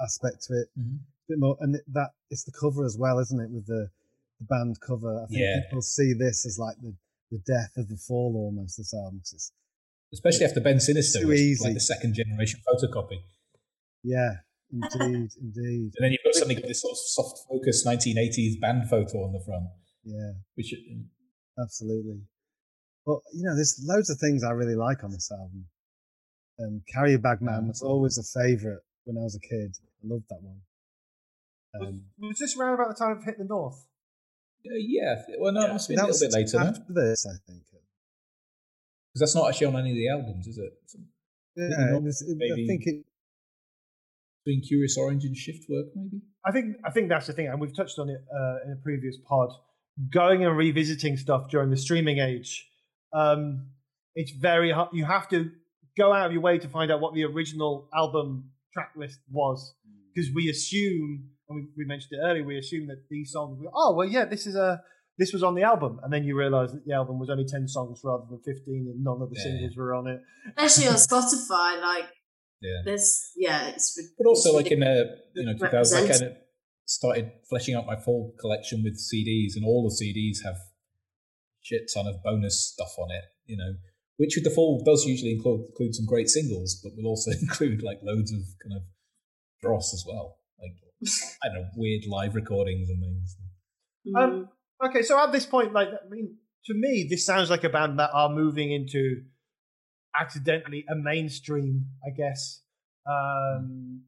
aspect 0.00 0.42
to 0.44 0.54
it, 0.60 0.68
Mhm. 0.78 0.96
a 0.96 1.28
bit 1.28 1.38
more, 1.38 1.56
and 1.60 1.76
that 1.88 2.10
it's 2.30 2.44
the 2.44 2.52
cover 2.52 2.84
as 2.84 2.96
well, 2.98 3.18
isn't 3.18 3.38
it? 3.40 3.50
With 3.50 3.66
the, 3.66 3.90
the 4.40 4.46
band 4.46 4.80
cover, 4.80 5.22
I 5.22 5.26
think 5.26 5.40
Yeah. 5.40 5.60
people 5.64 5.82
see 5.82 6.12
this 6.14 6.44
as 6.46 6.58
like 6.58 6.76
the, 6.80 6.94
the 7.30 7.38
death 7.38 7.76
of 7.76 7.88
the 7.88 7.96
fall 7.96 8.34
almost. 8.36 8.76
This 8.78 8.94
album, 8.94 9.22
Especially 10.12 10.44
after 10.44 10.60
Bend 10.60 10.82
Sinister 10.82 11.20
Too 11.20 11.32
easy. 11.32 11.64
like 11.64 11.74
the 11.74 11.80
second 11.80 12.14
generation 12.14 12.60
photocopy. 12.66 13.22
yeah, 14.02 14.40
indeed, 14.72 15.30
indeed, 15.40 15.92
And 15.96 16.00
then 16.00 16.12
you've 16.12 16.24
got 16.24 16.34
something 16.34 16.56
with 16.56 16.66
this 16.66 16.82
sort 16.82 16.92
of 16.92 16.98
soft 16.98 17.38
focus 17.48 17.86
1980s 17.86 18.60
band 18.60 18.88
photo 18.88 19.24
on 19.24 19.32
the 19.32 19.42
front, 19.44 19.66
yeah, 20.04 20.32
which 20.54 20.74
absolutely. 21.58 22.22
But 23.04 23.18
you 23.34 23.44
know, 23.44 23.54
there's 23.54 23.80
loads 23.84 24.10
of 24.10 24.18
things 24.18 24.44
I 24.44 24.50
really 24.50 24.76
like 24.76 25.04
on 25.04 25.10
this 25.10 25.30
album. 25.30 25.66
Um, 26.60 26.82
Carry 26.92 27.14
a 27.14 27.18
Bag 27.18 27.40
Man 27.40 27.68
was 27.68 27.82
always 27.82 28.18
a 28.18 28.40
favourite 28.40 28.80
when 29.04 29.16
I 29.18 29.22
was 29.24 29.36
a 29.36 29.40
kid. 29.40 29.76
I 30.02 30.06
loved 30.06 30.24
that 30.30 30.42
one. 30.42 30.60
Was, 31.74 31.88
Um, 31.88 32.02
was 32.18 32.38
this 32.38 32.56
around 32.56 32.74
about 32.74 32.88
the 32.88 32.94
time 32.94 33.16
of 33.16 33.24
Hit 33.24 33.38
the 33.38 33.44
North? 33.44 33.86
Uh, 34.64 34.78
yeah, 34.78 35.22
well, 35.38 35.52
no, 35.52 35.64
it 35.66 35.72
must 35.72 35.88
be 35.88 35.94
a 35.94 36.04
little 36.04 36.20
bit 36.20 36.32
later, 36.32 36.58
no? 36.58 36.66
after 36.66 36.92
this, 36.92 37.26
I 37.26 37.34
think. 37.46 37.62
Because 39.12 39.20
that's 39.20 39.34
not 39.34 39.48
actually 39.48 39.66
on 39.66 39.76
any 39.76 39.90
of 39.90 39.96
the 39.96 40.08
albums, 40.08 40.46
is 40.46 40.58
it? 40.58 40.72
Yeah, 41.56 41.96
it 41.96 42.02
was, 42.02 42.22
it, 42.22 42.38
I 42.40 42.66
think 42.66 42.82
it. 42.86 43.04
Between 44.44 44.62
Kurious 44.62 44.98
Oranj 44.98 45.22
and 45.24 45.36
Shift 45.36 45.66
Work, 45.68 45.86
maybe? 45.94 46.20
I 46.44 46.50
think 46.50 46.76
I 46.84 46.90
think 46.90 47.08
that's 47.08 47.26
the 47.28 47.32
thing, 47.32 47.46
and 47.48 47.60
we've 47.60 47.74
touched 47.76 47.98
on 47.98 48.08
it 48.08 48.20
uh, 48.34 48.56
in 48.66 48.72
a 48.72 48.82
previous 48.82 49.16
pod. 49.28 49.50
Going 50.10 50.44
and 50.44 50.56
revisiting 50.56 51.16
stuff 51.16 51.48
during 51.50 51.70
the 51.70 51.76
streaming 51.76 52.18
age, 52.18 52.66
um, 53.12 53.68
it's 54.14 54.32
very 54.32 54.72
hard. 54.72 54.88
You 54.92 55.04
have 55.04 55.28
to 55.28 55.50
go 55.96 56.12
out 56.12 56.26
of 56.26 56.32
your 56.32 56.40
way 56.40 56.58
to 56.58 56.68
find 56.68 56.90
out 56.90 57.00
what 57.00 57.14
the 57.14 57.24
original 57.24 57.88
album 57.94 58.50
track 58.72 58.92
list 58.96 59.20
was, 59.30 59.74
because 60.14 60.30
we 60.34 60.48
assume, 60.48 61.28
and 61.48 61.56
we, 61.56 61.68
we 61.76 61.84
mentioned 61.86 62.12
it 62.18 62.24
earlier, 62.26 62.42
we 62.44 62.58
assume 62.58 62.86
that 62.88 63.04
these 63.10 63.30
songs. 63.32 63.62
Oh 63.74 63.94
well, 63.94 64.08
yeah, 64.08 64.24
this 64.24 64.46
is 64.46 64.56
a 64.56 64.82
this 65.18 65.32
was 65.32 65.42
on 65.42 65.54
the 65.54 65.62
album, 65.62 66.00
and 66.02 66.12
then 66.12 66.24
you 66.24 66.36
realise 66.36 66.72
that 66.72 66.84
the 66.86 66.94
album 66.94 67.18
was 67.20 67.28
only 67.30 67.44
ten 67.44 67.68
songs 67.68 68.00
rather 68.02 68.24
than 68.30 68.40
fifteen, 68.44 68.90
and 68.92 69.04
none 69.04 69.20
of 69.20 69.28
the 69.30 69.36
Yeah. 69.36 69.42
singles 69.44 69.76
were 69.76 69.94
on 69.94 70.06
it. 70.08 70.20
Especially 70.56 70.88
on 70.88 70.96
Spotify, 70.96 71.80
like 71.82 72.08
Yeah. 72.62 72.82
there's 72.84 73.30
yeah, 73.36 73.68
it's 73.68 74.00
But 74.16 74.28
also, 74.28 74.50
it's 74.50 74.64
like 74.64 74.72
in 74.72 74.82
a 74.82 75.04
you 75.34 75.46
know, 75.46 75.54
2000, 75.58 75.98
I 75.98 76.08
kind 76.08 76.22
of 76.22 76.32
started 76.84 77.32
fleshing 77.48 77.74
out 77.74 77.86
my 77.86 77.96
full 77.96 78.34
collection 78.40 78.82
with 78.84 78.94
CDs, 78.94 79.56
and 79.56 79.64
all 79.64 79.82
the 79.88 80.04
CDs 80.04 80.44
have 80.44 80.56
shit 81.60 81.90
ton 81.92 82.06
of 82.06 82.22
bonus 82.22 82.72
stuff 82.72 82.94
on 82.98 83.10
it. 83.10 83.24
You 83.46 83.56
know, 83.56 83.74
which 84.16 84.36
with 84.36 84.44
the 84.44 84.50
full 84.50 84.82
does 84.84 85.04
usually 85.04 85.32
include, 85.32 85.66
include 85.68 85.94
some 85.94 86.06
great 86.06 86.28
singles, 86.28 86.80
but 86.82 86.92
will 86.96 87.10
also 87.10 87.30
include 87.40 87.82
like 87.82 87.98
loads 88.02 88.32
of 88.32 88.40
kind 88.62 88.76
of 88.76 88.82
dross 89.60 89.92
as 89.92 90.04
well, 90.06 90.38
like 90.60 91.10
I 91.42 91.48
don't 91.48 91.62
know, 91.62 91.68
weird 91.76 92.04
live 92.08 92.34
recordings 92.34 92.88
and 92.88 93.02
things. 93.02 93.36
Mm. 94.06 94.22
Um, 94.22 94.48
okay, 94.88 95.02
so 95.02 95.18
at 95.18 95.32
this 95.32 95.46
point, 95.46 95.72
like, 95.72 95.88
I 95.88 96.08
mean, 96.08 96.36
to 96.66 96.74
me, 96.74 97.06
this 97.08 97.26
sounds 97.26 97.50
like 97.50 97.64
a 97.64 97.68
band 97.68 97.98
that 97.98 98.10
are 98.12 98.28
moving 98.28 98.72
into 98.72 99.22
accidentally 100.18 100.84
a 100.88 100.94
mainstream, 100.94 101.86
I 102.06 102.10
guess. 102.10 102.62
Um, 103.06 104.02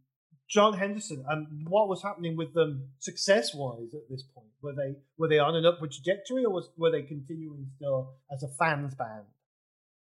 John 0.49 0.75
Henderson, 0.75 1.25
and 1.29 1.47
what 1.69 1.89
was 1.89 2.03
happening 2.03 2.37
with 2.37 2.55
them 2.55 2.91
success-wise 2.99 3.95
at 3.95 4.09
this 4.11 4.23
point? 4.35 4.49
Were 4.63 4.73
they 4.73 4.97
were 5.19 5.29
they 5.29 5.39
on 5.39 5.57
an 5.57 5.65
upward 5.67 5.93
trajectory, 5.93 6.45
or 6.45 6.53
was 6.53 6.69
were 6.77 6.91
they 6.91 7.03
continuing 7.03 7.67
still 7.77 8.15
as 8.33 8.43
a 8.43 8.49
fans 8.49 8.95
band? 8.95 9.25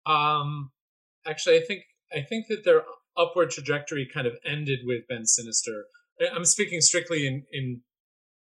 Um, 0.05 0.71
actually, 1.27 1.57
I 1.57 1.61
think 1.61 1.83
I 2.11 2.21
think 2.21 2.47
that 2.47 2.63
their 2.63 2.83
upward 3.17 3.51
trajectory 3.51 4.09
kind 4.11 4.25
of 4.25 4.33
ended 4.45 4.79
with 4.85 5.07
Bend 5.07 5.29
Sinister. 5.29 5.85
I'm 6.33 6.45
speaking 6.45 6.81
strictly 6.81 7.27
in 7.27 7.43
in 7.51 7.81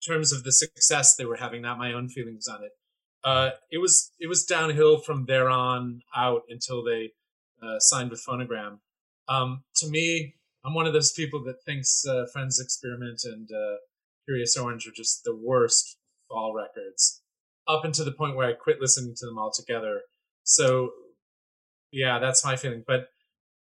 terms 0.06 0.32
of 0.32 0.44
the 0.44 0.52
success 0.52 1.16
they 1.16 1.24
were 1.24 1.36
having, 1.36 1.62
not 1.62 1.78
my 1.78 1.92
own 1.92 2.08
feelings 2.08 2.46
on 2.46 2.62
it. 2.62 2.72
Uh, 3.24 3.50
it 3.70 3.78
was 3.78 4.12
it 4.20 4.28
was 4.28 4.44
downhill 4.44 4.98
from 4.98 5.24
there 5.26 5.48
on 5.48 6.02
out 6.14 6.42
until 6.48 6.84
they 6.84 7.12
uh, 7.62 7.78
signed 7.78 8.10
with 8.10 8.24
Phonogram. 8.24 8.78
Um, 9.28 9.64
to 9.76 9.88
me, 9.88 10.34
I'm 10.64 10.74
one 10.74 10.86
of 10.86 10.92
those 10.92 11.12
people 11.12 11.42
that 11.44 11.62
thinks 11.64 12.04
uh, 12.06 12.24
Frenz 12.32 12.60
Experiment 12.60 13.20
and 13.24 13.48
uh, 13.50 13.76
Kurious 14.28 14.56
Oranj 14.56 14.86
are 14.88 14.94
just 14.94 15.24
the 15.24 15.36
worst 15.36 15.98
fall 16.28 16.54
records. 16.54 17.22
Up 17.66 17.84
until 17.84 18.04
the 18.04 18.12
point 18.12 18.34
where 18.36 18.48
I 18.48 18.54
quit 18.54 18.80
listening 18.80 19.14
to 19.18 19.26
them 19.26 19.38
altogether. 19.38 20.00
So 20.44 20.90
yeah, 21.92 22.18
that's 22.18 22.44
my 22.44 22.56
feeling. 22.56 22.84
But 22.86 23.08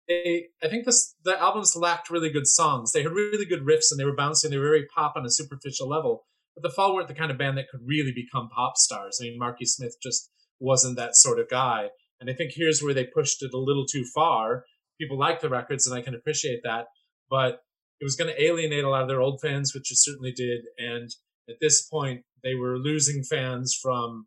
they, 0.08 0.46
I 0.62 0.68
think 0.68 0.84
this 0.84 1.14
the 1.24 1.40
albums 1.40 1.76
lacked 1.76 2.10
really 2.10 2.30
good 2.30 2.46
songs. 2.46 2.92
They 2.92 3.02
had 3.02 3.12
really 3.12 3.44
good 3.44 3.64
riffs 3.64 3.90
and 3.90 4.00
they 4.00 4.04
were 4.04 4.16
bouncing. 4.16 4.50
They 4.50 4.56
were 4.56 4.64
very 4.64 4.86
pop 4.94 5.14
on 5.16 5.24
a 5.24 5.30
superficial 5.30 5.88
level. 5.88 6.24
But 6.54 6.62
the 6.62 6.74
Fall 6.74 6.94
weren't 6.94 7.08
the 7.08 7.14
kind 7.14 7.30
of 7.30 7.38
band 7.38 7.56
that 7.58 7.68
could 7.70 7.80
really 7.84 8.12
become 8.12 8.48
pop 8.48 8.76
stars. 8.76 9.18
I 9.20 9.24
mean, 9.24 9.38
Marky 9.38 9.64
Smith 9.64 9.96
just 10.02 10.30
wasn't 10.58 10.96
that 10.96 11.16
sort 11.16 11.38
of 11.38 11.48
guy. 11.48 11.88
And 12.20 12.28
I 12.28 12.34
think 12.34 12.52
here's 12.54 12.82
where 12.82 12.94
they 12.94 13.04
pushed 13.04 13.42
it 13.42 13.54
a 13.54 13.58
little 13.58 13.86
too 13.86 14.04
far. 14.14 14.64
People 15.00 15.18
like 15.18 15.40
the 15.40 15.48
records, 15.48 15.86
and 15.86 15.98
I 15.98 16.02
can 16.02 16.14
appreciate 16.14 16.60
that. 16.64 16.86
But 17.30 17.62
it 18.00 18.04
was 18.04 18.16
going 18.16 18.32
to 18.32 18.42
alienate 18.42 18.84
a 18.84 18.88
lot 18.88 19.02
of 19.02 19.08
their 19.08 19.20
old 19.20 19.40
fans, 19.40 19.74
which 19.74 19.90
it 19.90 19.96
certainly 19.96 20.32
did. 20.32 20.62
And 20.78 21.10
at 21.48 21.56
this 21.60 21.82
point, 21.82 22.22
they 22.42 22.54
were 22.54 22.78
losing 22.78 23.22
fans 23.22 23.78
from 23.80 24.26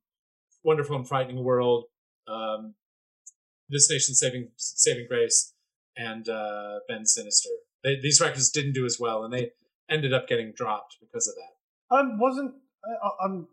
Wonderful 0.64 0.96
and 0.96 1.08
Frightening 1.08 1.44
World, 1.44 1.86
um, 2.28 2.76
This 3.70 3.90
Nation 3.90 4.16
Saving 4.16 4.50
Saving 4.58 5.08
Grace, 5.10 5.54
and 5.98 6.28
uh, 6.30 6.80
Bend 6.88 7.08
Sinister. 7.08 7.50
They, 7.84 7.98
these 8.02 8.22
records 8.22 8.50
didn't 8.50 8.74
do 8.74 8.86
as 8.86 8.98
well, 9.00 9.24
and 9.24 9.34
they 9.34 9.52
ended 9.90 10.14
up 10.14 10.28
getting 10.28 10.54
dropped 10.56 10.98
because 11.02 11.28
of 11.28 11.36
that. 11.36 11.96
Um, 11.96 12.20
wasn't 12.20 12.56
um, 13.24 13.48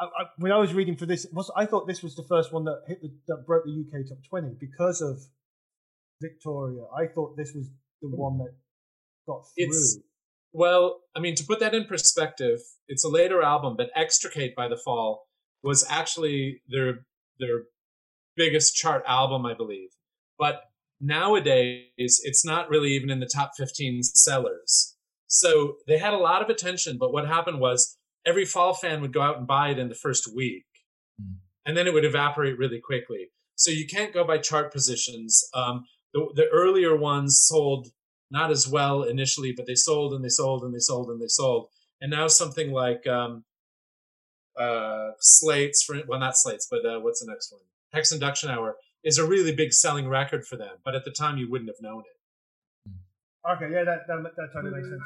I, 0.00 0.04
I, 0.04 0.24
when 0.38 0.52
I 0.52 0.58
was 0.58 0.74
reading 0.74 0.96
for 0.96 1.06
this, 1.06 1.26
was 1.32 1.50
I 1.56 1.66
thought 1.66 1.86
this 1.86 2.02
was 2.02 2.14
the 2.14 2.24
first 2.28 2.52
one 2.52 2.64
that 2.64 2.82
hit 2.86 3.02
the, 3.02 3.12
that 3.28 3.46
broke 3.46 3.64
the 3.64 3.70
UK 3.70 4.08
top 4.08 4.18
twenty 4.28 4.54
because 4.58 5.00
of 5.00 5.20
Victoria. 6.20 6.84
I 6.96 7.06
thought 7.06 7.36
this 7.36 7.52
was 7.54 7.68
the 8.00 8.08
hmm. 8.08 8.16
one 8.16 8.38
that 8.38 8.54
got 9.26 9.42
through. 9.42 9.66
It's 9.66 9.98
well, 10.52 11.00
I 11.16 11.20
mean, 11.20 11.34
to 11.36 11.44
put 11.44 11.60
that 11.60 11.74
in 11.74 11.86
perspective, 11.86 12.60
it's 12.86 13.04
a 13.04 13.08
later 13.08 13.42
album, 13.42 13.74
but 13.76 13.90
"Extricate" 13.94 14.54
by 14.54 14.68
The 14.68 14.76
Fall 14.76 15.26
was 15.62 15.84
actually 15.88 16.62
their 16.68 17.06
their 17.38 17.64
biggest 18.36 18.74
chart 18.74 19.02
album, 19.06 19.46
I 19.46 19.54
believe. 19.54 19.88
But 20.38 20.62
nowadays, 21.00 22.20
it's 22.22 22.44
not 22.44 22.68
really 22.68 22.90
even 22.90 23.10
in 23.10 23.20
the 23.20 23.30
top 23.32 23.52
15 23.56 24.02
sellers. 24.02 24.96
So 25.26 25.76
they 25.86 25.98
had 25.98 26.12
a 26.12 26.18
lot 26.18 26.42
of 26.42 26.48
attention, 26.48 26.98
but 26.98 27.12
what 27.12 27.26
happened 27.26 27.60
was 27.60 27.96
every 28.24 28.44
Fall 28.44 28.74
fan 28.74 29.00
would 29.00 29.12
go 29.12 29.22
out 29.22 29.38
and 29.38 29.46
buy 29.46 29.70
it 29.70 29.78
in 29.78 29.88
the 29.88 29.94
first 29.94 30.32
week, 30.34 30.64
Mm. 31.20 31.36
and 31.66 31.76
then 31.76 31.86
it 31.86 31.92
would 31.92 32.04
evaporate 32.04 32.56
really 32.58 32.80
quickly. 32.80 33.30
So 33.54 33.70
you 33.70 33.86
can't 33.86 34.14
go 34.14 34.24
by 34.24 34.38
chart 34.38 34.72
positions. 34.72 35.44
Um, 35.54 35.84
the, 36.14 36.28
the 36.34 36.48
earlier 36.48 36.96
ones 36.96 37.42
sold 37.42 37.88
not 38.30 38.50
as 38.50 38.66
well 38.66 39.02
initially, 39.02 39.52
but 39.52 39.66
they 39.66 39.74
sold 39.74 40.14
and 40.14 40.24
they 40.24 40.30
sold 40.30 40.64
and 40.64 40.74
they 40.74 40.78
sold 40.78 41.10
and 41.10 41.20
they 41.20 41.28
sold. 41.28 41.68
And 42.00 42.10
now 42.10 42.26
something 42.28 42.72
like 42.72 43.06
um, 43.06 43.44
uh, 44.58 45.10
Slates, 45.20 45.82
for 45.82 46.00
well, 46.08 46.18
not 46.18 46.36
Slates, 46.36 46.66
but 46.70 46.84
uh, 46.84 46.98
what's 47.00 47.20
the 47.20 47.30
next 47.30 47.52
one? 47.52 47.60
Hex 47.92 48.10
Enduction 48.10 48.48
Hour 48.48 48.76
is 49.04 49.18
a 49.18 49.26
really 49.26 49.54
big 49.54 49.72
selling 49.72 50.08
record 50.08 50.46
for 50.46 50.56
them, 50.56 50.76
but 50.84 50.94
at 50.94 51.04
the 51.04 51.10
time 51.10 51.36
you 51.36 51.50
wouldn't 51.50 51.68
have 51.68 51.80
known 51.82 52.00
it. 52.00 52.90
Okay, 53.50 53.72
yeah, 53.72 53.84
that, 53.84 54.06
that, 54.06 54.22
that 54.36 54.48
totally 54.52 54.74
makes 54.74 54.88
sense. 54.88 55.02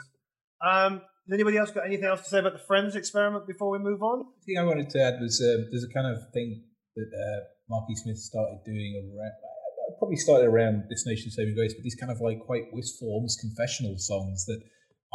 Um, 0.61 1.03
has 1.27 1.35
anybody 1.35 1.57
else 1.57 1.71
got 1.73 1.87
anything 1.87 2.07
else 2.07 2.23
to 2.23 2.29
say 2.31 2.39
about 2.39 2.53
the 2.53 2.63
Frenz 2.67 2.95
Experiment 2.95 3.47
before 3.47 3.71
we 3.71 3.79
move 3.79 4.03
on? 4.03 4.25
The 4.47 4.55
thing 4.55 4.59
I 4.59 4.65
wanted 4.65 4.91
to 4.91 5.03
add 5.03 5.19
was 5.21 5.43
uh, 5.43 5.67
there's 5.71 5.83
a 5.83 5.93
kind 5.93 6.07
of 6.07 6.23
thing 6.33 6.63
that 6.95 7.11
uh, 7.11 7.41
Marky 7.69 7.97
Smith 7.97 8.19
started 8.19 8.59
doing 8.65 8.95
around, 8.95 9.35
uh, 9.35 9.99
probably 9.99 10.17
started 10.17 10.47
around 10.47 10.85
This 10.89 11.05
Nation 11.05 11.33
Saving 11.33 11.55
Grace, 11.57 11.75
but 11.75 11.83
these 11.83 11.97
kind 11.99 12.13
of 12.13 12.21
like 12.21 12.39
quite 12.47 12.71
wistful, 12.73 13.09
almost 13.09 13.41
confessional 13.41 13.99
songs 13.99 14.47
that 14.47 14.63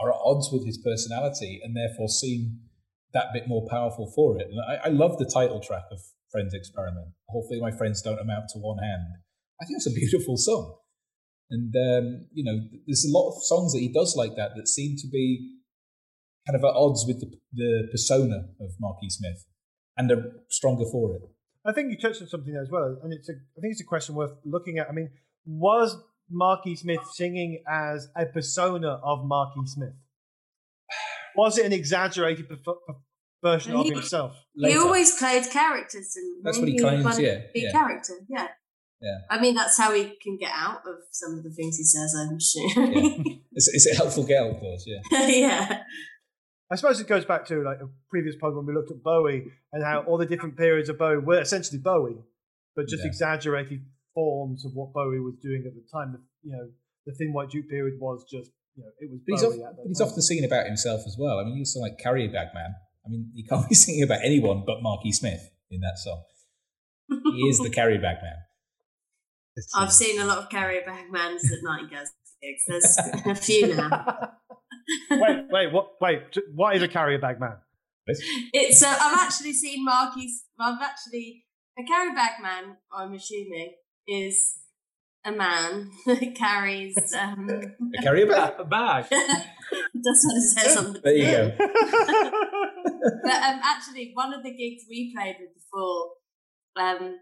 are 0.03 0.11
at 0.11 0.19
odds 0.19 0.49
with 0.51 0.65
his 0.65 0.77
personality 0.83 1.61
and 1.63 1.75
therefore 1.75 2.09
seem 2.09 2.59
that 3.13 3.31
bit 3.33 3.47
more 3.47 3.65
powerful 3.69 4.11
for 4.13 4.37
it. 4.37 4.47
And 4.51 4.59
I, 4.67 4.87
I 4.87 4.89
love 4.89 5.17
the 5.17 5.29
title 5.31 5.61
track 5.61 5.83
of 5.91 5.99
Frenz 6.29 6.53
Experiment. 6.53 7.15
Hopefully, 7.29 7.61
my 7.61 7.71
friends 7.71 8.01
don't 8.01 8.19
amount 8.19 8.49
to 8.49 8.59
one 8.59 8.83
hand. 8.83 9.15
I 9.61 9.65
think 9.65 9.77
it's 9.77 9.87
a 9.87 9.95
beautiful 9.95 10.35
song. 10.35 10.75
And, 11.49 11.75
um, 11.75 12.27
you 12.33 12.43
know, 12.43 12.59
there's 12.87 13.05
a 13.05 13.11
lot 13.11 13.29
of 13.29 13.43
songs 13.43 13.73
that 13.73 13.79
he 13.79 13.91
does 13.91 14.15
like 14.15 14.35
that 14.35 14.51
that 14.55 14.67
seem 14.67 14.95
to 14.97 15.07
be 15.07 15.60
kind 16.47 16.55
of 16.55 16.63
at 16.63 16.75
odds 16.75 17.05
with 17.07 17.19
the, 17.19 17.31
the 17.53 17.87
persona 17.91 18.45
of 18.59 18.71
Marky 18.79 19.09
Smith 19.09 19.45
and 19.97 20.11
are 20.11 20.31
stronger 20.49 20.85
for 20.91 21.15
it. 21.15 21.21
I 21.65 21.73
think 21.73 21.91
you 21.91 21.97
touched 21.97 22.21
on 22.21 22.27
something 22.27 22.51
there 22.53 22.63
as 22.63 22.71
well, 22.71 22.97
and 23.03 23.13
it's 23.13 23.29
a, 23.29 23.33
I 23.33 23.61
think 23.61 23.73
it's 23.73 23.81
a 23.81 23.85
question 23.85 24.15
worth 24.15 24.31
looking 24.45 24.79
at. 24.79 24.89
I 24.89 24.93
mean, 24.93 25.11
was 25.45 25.95
Marky 26.29 26.75
Smith 26.75 27.01
singing 27.13 27.63
as 27.69 28.07
a 28.15 28.25
persona 28.25 28.99
of 29.03 29.25
Marky 29.25 29.61
Smith? 29.65 29.93
Was 31.35 31.57
it 31.59 31.65
an 31.65 31.73
exaggerated 31.73 32.49
perf- 32.49 32.63
per- 32.65 32.95
version 33.43 33.73
of 33.75 33.85
He- 33.85 33.91
himself? 33.91 34.35
He 34.55 34.75
always 34.75 35.15
played 35.17 35.43
characters, 35.51 36.15
and 36.15 36.43
That's 36.43 36.57
what 36.57 36.67
he 36.67 36.79
claims, 36.79 37.19
yeah, 37.19 37.41
be 37.53 37.61
yeah. 37.61 37.69
a 37.69 37.71
character. 37.71 38.13
Yeah. 38.27 38.47
Yeah. 39.01 39.17
I 39.31 39.39
mean, 39.41 39.55
that's 39.55 39.77
how 39.79 39.93
he 39.93 40.15
can 40.21 40.37
get 40.39 40.51
out 40.53 40.81
of 40.85 40.95
some 41.11 41.35
of 41.37 41.43
the 41.43 41.49
things 41.49 41.77
he 41.77 41.83
says. 41.83 42.13
I'm 42.17 42.39
sure. 42.39 43.35
It's, 43.53 43.67
it's 43.67 43.85
a 43.91 43.95
helpful 43.95 44.23
get 44.25 44.41
out 44.41 44.59
clause, 44.61 44.85
yeah. 44.87 45.27
yeah. 45.27 45.83
I 46.71 46.75
suppose 46.75 46.99
it 47.01 47.07
goes 47.07 47.25
back 47.25 47.45
to 47.47 47.61
like 47.63 47.79
a 47.81 47.89
previous 48.09 48.35
pod 48.37 48.55
when 48.55 48.65
we 48.65 48.73
looked 48.73 48.91
at 48.91 49.03
Bowie 49.03 49.51
and 49.73 49.83
how 49.83 50.01
all 50.03 50.17
the 50.17 50.25
different 50.25 50.55
periods 50.57 50.87
of 50.89 50.97
Bowie 50.97 51.17
were 51.17 51.41
essentially 51.41 51.79
Bowie, 51.79 52.15
but 52.75 52.87
just 52.87 53.03
Yeah. 53.03 53.07
exaggerated 53.09 53.81
forms 54.13 54.63
of 54.65 54.73
what 54.73 54.93
Bowie 54.93 55.19
was 55.19 55.35
doing 55.41 55.63
at 55.67 55.73
the 55.75 55.83
time. 55.91 56.13
The, 56.13 56.21
you 56.49 56.55
know, 56.55 56.69
the 57.05 57.13
Thin 57.13 57.33
White 57.33 57.49
Duke 57.49 57.67
period 57.69 57.99
was 57.99 58.23
just, 58.23 58.51
you 58.75 58.83
know, 58.83 58.89
it 58.99 59.11
was 59.11 59.19
But 59.27 59.33
he's, 59.33 59.41
Bowie 59.43 59.47
off, 59.63 59.69
at 59.71 59.75
that 59.75 59.83
but 59.83 59.87
he's 59.89 60.01
often 60.01 60.21
singing 60.21 60.45
about 60.45 60.65
himself 60.65 61.01
as 61.05 61.17
well. 61.19 61.39
I 61.39 61.43
mean, 61.43 61.55
he 61.55 61.59
was 61.59 61.75
like 61.79 61.97
Carrier 61.97 62.31
Bag 62.31 62.47
Man. 62.53 62.73
I 63.05 63.09
mean, 63.09 63.31
he 63.35 63.43
can't 63.43 63.67
be 63.69 63.75
singing 63.75 64.03
about 64.03 64.19
anyone 64.23 64.63
but 64.65 64.81
Marky 64.81 65.11
Smith 65.11 65.51
in 65.69 65.81
that 65.81 65.97
song. 65.97 66.23
He 67.09 67.47
is 67.49 67.59
the 67.59 67.69
Carrier 67.69 67.99
Bag 67.99 68.17
Man. 68.21 68.35
I've 69.75 69.91
seen 69.91 70.19
a 70.21 70.25
lot 70.25 70.37
of 70.37 70.49
carrier 70.49 70.81
bag 70.85 71.11
mans 71.11 71.43
at 71.51 71.59
Nightingale's 71.61 72.11
gigs. 72.41 72.63
There's 72.67 72.97
a 73.25 73.35
few 73.35 73.75
now. 73.75 74.31
wait, 75.11 75.45
wait, 75.49 75.71
what? 75.71 75.91
Wait, 76.01 76.21
what 76.53 76.75
is 76.75 76.81
a 76.83 76.87
carrier 76.87 77.19
bag 77.19 77.39
man? 77.39 77.57
It's. 78.07 78.83
Uh, 78.83 78.97
I've 78.99 79.17
actually 79.19 79.53
seen 79.53 79.85
Marky's. 79.85 80.45
I've 80.59 80.81
actually 80.81 81.43
a 81.77 81.83
carrier 81.83 82.13
bag 82.13 82.41
man. 82.41 82.77
I'm 82.91 83.13
assuming 83.13 83.75
is 84.07 84.57
a 85.25 85.31
man 85.31 85.91
that 86.05 86.35
carries. 86.35 86.95
Um, 87.19 87.49
A 87.49 88.01
Carrier 88.01 88.27
Bag? 88.27 88.53
A 88.59 88.65
bag. 88.65 89.05
that's 89.09 90.25
what 90.25 90.37
it 90.37 90.41
says 90.41 90.77
on 90.77 90.93
the. 90.93 90.99
There 90.99 91.13
you 91.13 91.25
go. 91.25 92.31
But 93.23 93.33
um, 93.33 93.59
actually, 93.63 94.11
one 94.13 94.33
of 94.33 94.43
the 94.43 94.51
gigs 94.51 94.83
we 94.89 95.13
played 95.15 95.37
with 95.39 95.49
before, 95.55 96.11
um, 96.79 97.17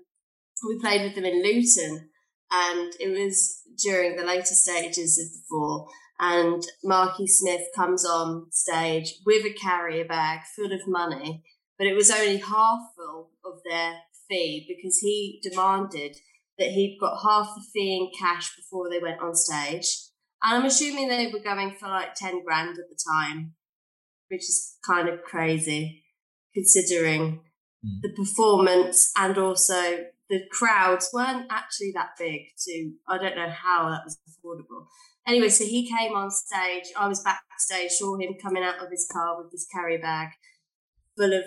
we 0.67 0.79
played 0.81 1.03
with 1.03 1.15
them 1.15 1.25
in 1.25 1.41
Luton, 1.41 2.09
and 2.51 2.93
it 2.99 3.09
was 3.09 3.61
during 3.81 4.15
the 4.15 4.25
later 4.25 4.55
stages 4.55 5.17
of 5.19 5.31
the 5.31 5.41
fall. 5.49 5.89
And 6.19 6.61
Marky 6.83 7.27
Smith 7.27 7.67
comes 7.75 8.05
on 8.05 8.47
stage 8.51 9.15
with 9.25 9.45
a 9.45 9.53
carrier 9.53 10.05
bag 10.05 10.41
full 10.55 10.71
of 10.73 10.87
money, 10.87 11.43
but 11.77 11.87
it 11.87 11.95
was 11.95 12.11
only 12.11 12.37
half 12.37 12.79
full 12.95 13.31
of 13.45 13.59
their 13.69 13.99
fee 14.27 14.65
because 14.67 14.97
he 14.99 15.39
demanded 15.41 16.17
that 16.57 16.71
he'd 16.71 16.97
got 16.99 17.21
half 17.23 17.55
the 17.55 17.63
fee 17.73 17.95
in 17.95 18.11
cash 18.19 18.55
before 18.55 18.89
they 18.89 18.99
went 18.99 19.21
on 19.21 19.33
stage. 19.33 19.87
And 20.43 20.57
I'm 20.57 20.65
assuming 20.65 21.07
they 21.07 21.31
were 21.31 21.39
going 21.39 21.75
for 21.79 21.87
like 21.87 22.15
10 22.15 22.43
grand 22.43 22.71
at 22.71 22.89
the 22.89 22.99
time, 23.13 23.53
which 24.29 24.41
is 24.41 24.77
kind 24.85 25.07
of 25.07 25.23
crazy 25.23 26.03
considering 26.53 27.41
Hmm. 27.81 27.99
the 28.01 28.09
performance 28.09 29.11
and 29.17 29.37
also 29.37 30.05
the 30.29 30.41
crowds 30.51 31.09
weren't 31.11 31.47
actually 31.49 31.91
that 31.95 32.11
big 32.17 32.41
to 32.65 32.91
I 33.07 33.17
don't 33.17 33.35
know 33.35 33.49
how 33.49 33.89
that 33.89 34.03
was 34.05 34.17
affordable. 34.29 34.85
Anyway, 35.27 35.49
so 35.49 35.63
he 35.63 35.89
came 35.89 36.13
on 36.13 36.31
stage. 36.31 36.85
I 36.97 37.07
was 37.07 37.23
backstage, 37.23 37.91
saw 37.91 38.17
him 38.17 38.35
coming 38.41 38.63
out 38.63 38.83
of 38.83 38.89
his 38.89 39.07
car 39.11 39.41
with 39.41 39.51
this 39.51 39.67
carry 39.71 39.97
bag 39.97 40.29
full 41.17 41.33
of 41.33 41.43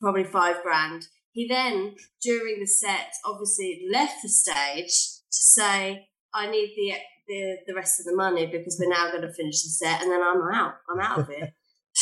probably 0.00 0.24
five 0.24 0.62
grand. 0.62 1.06
He 1.32 1.46
then, 1.46 1.94
during 2.22 2.60
the 2.60 2.66
set, 2.66 3.12
obviously 3.24 3.86
left 3.90 4.22
the 4.22 4.28
stage 4.28 4.92
to 5.30 5.42
say, 5.42 6.08
I 6.34 6.50
need 6.50 6.74
the 6.76 6.94
the, 7.28 7.58
the 7.68 7.74
rest 7.74 8.00
of 8.00 8.06
the 8.06 8.16
money 8.16 8.46
because 8.46 8.76
we're 8.80 8.90
now 8.90 9.10
going 9.10 9.22
to 9.22 9.32
finish 9.32 9.62
the 9.62 9.68
set 9.68 10.02
and 10.02 10.10
then 10.10 10.20
I'm 10.20 10.42
out. 10.52 10.74
I'm 10.88 11.00
out 11.00 11.20
of 11.20 11.30
it. 11.30 11.52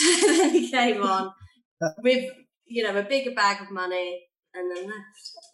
then 0.27 0.51
he 0.51 0.71
came 0.71 1.03
on 1.03 1.33
with, 2.03 2.33
you 2.65 2.83
know, 2.83 2.99
a 2.99 3.03
bigger 3.03 3.33
bag 3.33 3.61
of 3.61 3.71
money 3.71 4.28
and 4.55 4.77
then 4.77 4.87
left. 4.87 4.97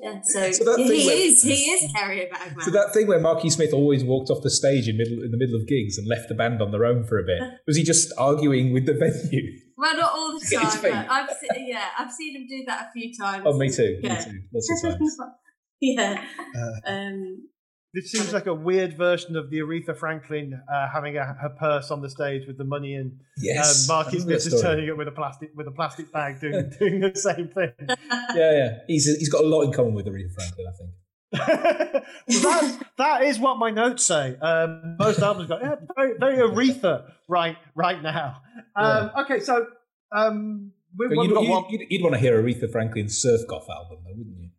Yeah, 0.00 0.20
so, 0.24 0.50
So 0.52 0.64
that 0.64 0.78
he 0.78 0.88
thing 0.88 1.06
where- 1.06 1.16
is 1.16 1.42
he 1.42 1.52
is 1.70 1.92
carrier 1.92 2.28
bag 2.30 2.56
man. 2.56 2.64
So 2.64 2.70
that 2.72 2.92
thing 2.94 3.06
where 3.06 3.20
Marky 3.20 3.50
Smith 3.50 3.72
always 3.72 4.02
walked 4.04 4.30
off 4.30 4.42
the 4.42 4.50
stage 4.50 4.88
in 4.88 4.96
middle 4.96 5.22
in 5.22 5.30
the 5.30 5.36
middle 5.38 5.54
of 5.56 5.66
gigs 5.66 5.98
and 5.98 6.06
left 6.06 6.28
the 6.28 6.34
band 6.34 6.60
on 6.62 6.70
their 6.72 6.84
own 6.84 7.04
for 7.04 7.18
a 7.18 7.24
bit. 7.24 7.40
Was 7.66 7.76
he 7.76 7.82
just 7.84 8.12
arguing 8.18 8.72
with 8.72 8.86
the 8.86 8.94
venue? 8.94 9.58
well, 9.76 9.96
not 9.96 10.12
all 10.12 10.32
the 10.38 10.46
Get 10.50 10.62
his 10.64 10.74
time. 10.74 10.82
But 10.82 11.10
I've 11.10 11.30
se- 11.30 11.64
yeah, 11.66 11.88
I've 11.98 12.12
seen 12.12 12.36
him 12.36 12.46
do 12.48 12.64
that 12.66 12.88
a 12.88 12.92
few 12.92 13.12
times. 13.16 13.44
Oh, 13.46 13.56
me 13.56 13.68
too. 13.70 13.98
Me 14.02 14.08
Yeah. 14.08 14.24
too. 14.24 14.40
Lots 14.52 14.84
of 14.84 14.90
times. 14.98 15.16
yeah. 15.80 16.24
Uh, 16.56 16.90
Um, 16.90 17.48
This 17.94 18.10
seems 18.10 18.32
like 18.32 18.46
a 18.46 18.54
weird 18.54 18.96
version 18.96 19.36
of 19.36 19.50
the 19.50 19.60
Aretha 19.60 19.96
Franklin 19.96 20.60
uh, 20.68 20.88
having 20.92 21.16
a, 21.16 21.24
her 21.24 21.54
purse 21.56 21.92
on 21.92 22.02
the 22.02 22.10
stage 22.10 22.44
with 22.44 22.58
the 22.58 22.64
money 22.64 22.94
in. 22.94 23.20
Yes. 23.38 23.88
um, 23.88 23.94
Marky 23.94 24.08
I 24.08 24.20
remember 24.20 24.40
Smith 24.40 24.50
that 24.50 24.56
is 24.56 24.62
turning 24.62 24.88
it 24.88 24.96
with 24.96 25.06
a 25.06 25.12
plastic 25.12 25.50
with 25.54 25.68
a 25.68 25.70
plastic 25.70 26.10
bag, 26.10 26.40
doing 26.40 26.72
doing 26.78 27.00
the 27.00 27.14
same 27.14 27.48
thing. 27.48 27.72
Yeah, 28.34 28.52
yeah. 28.52 28.78
He's 28.88 29.04
he's 29.04 29.28
got 29.28 29.44
a 29.44 29.46
lot 29.46 29.62
in 29.62 29.72
common 29.72 29.94
with 29.94 30.06
Aretha 30.06 30.32
Franklin, 30.34 30.66
I 30.66 30.76
think. 30.76 30.90
that, 32.42 32.86
that 32.98 33.22
is 33.22 33.38
what 33.38 33.58
my 33.58 33.70
notes 33.70 34.04
say. 34.04 34.36
Um, 34.36 34.96
most 34.98 35.20
albums 35.20 35.48
got 35.48 35.62
yeah, 35.62 35.76
very, 35.96 36.18
very 36.18 36.36
Aretha 36.38 37.12
right 37.28 37.56
right 37.76 38.02
now. 38.02 38.42
Um, 38.74 39.10
Okay, 39.20 39.38
so 39.40 39.66
um, 40.10 40.72
we, 40.96 41.08
But 41.08 41.22
you'd, 41.22 41.34
got 41.34 41.42
you'd, 41.42 41.50
one. 41.50 41.64
you'd, 41.70 41.86
you'd 41.90 42.02
want 42.02 42.14
to 42.14 42.20
hear 42.20 42.42
Aretha 42.42 42.70
Franklin's 42.70 43.18
Surf 43.18 43.42
Goth 43.48 43.68
album, 43.70 43.98
though, 44.04 44.14
wouldn't 44.16 44.36
you? 44.36 44.50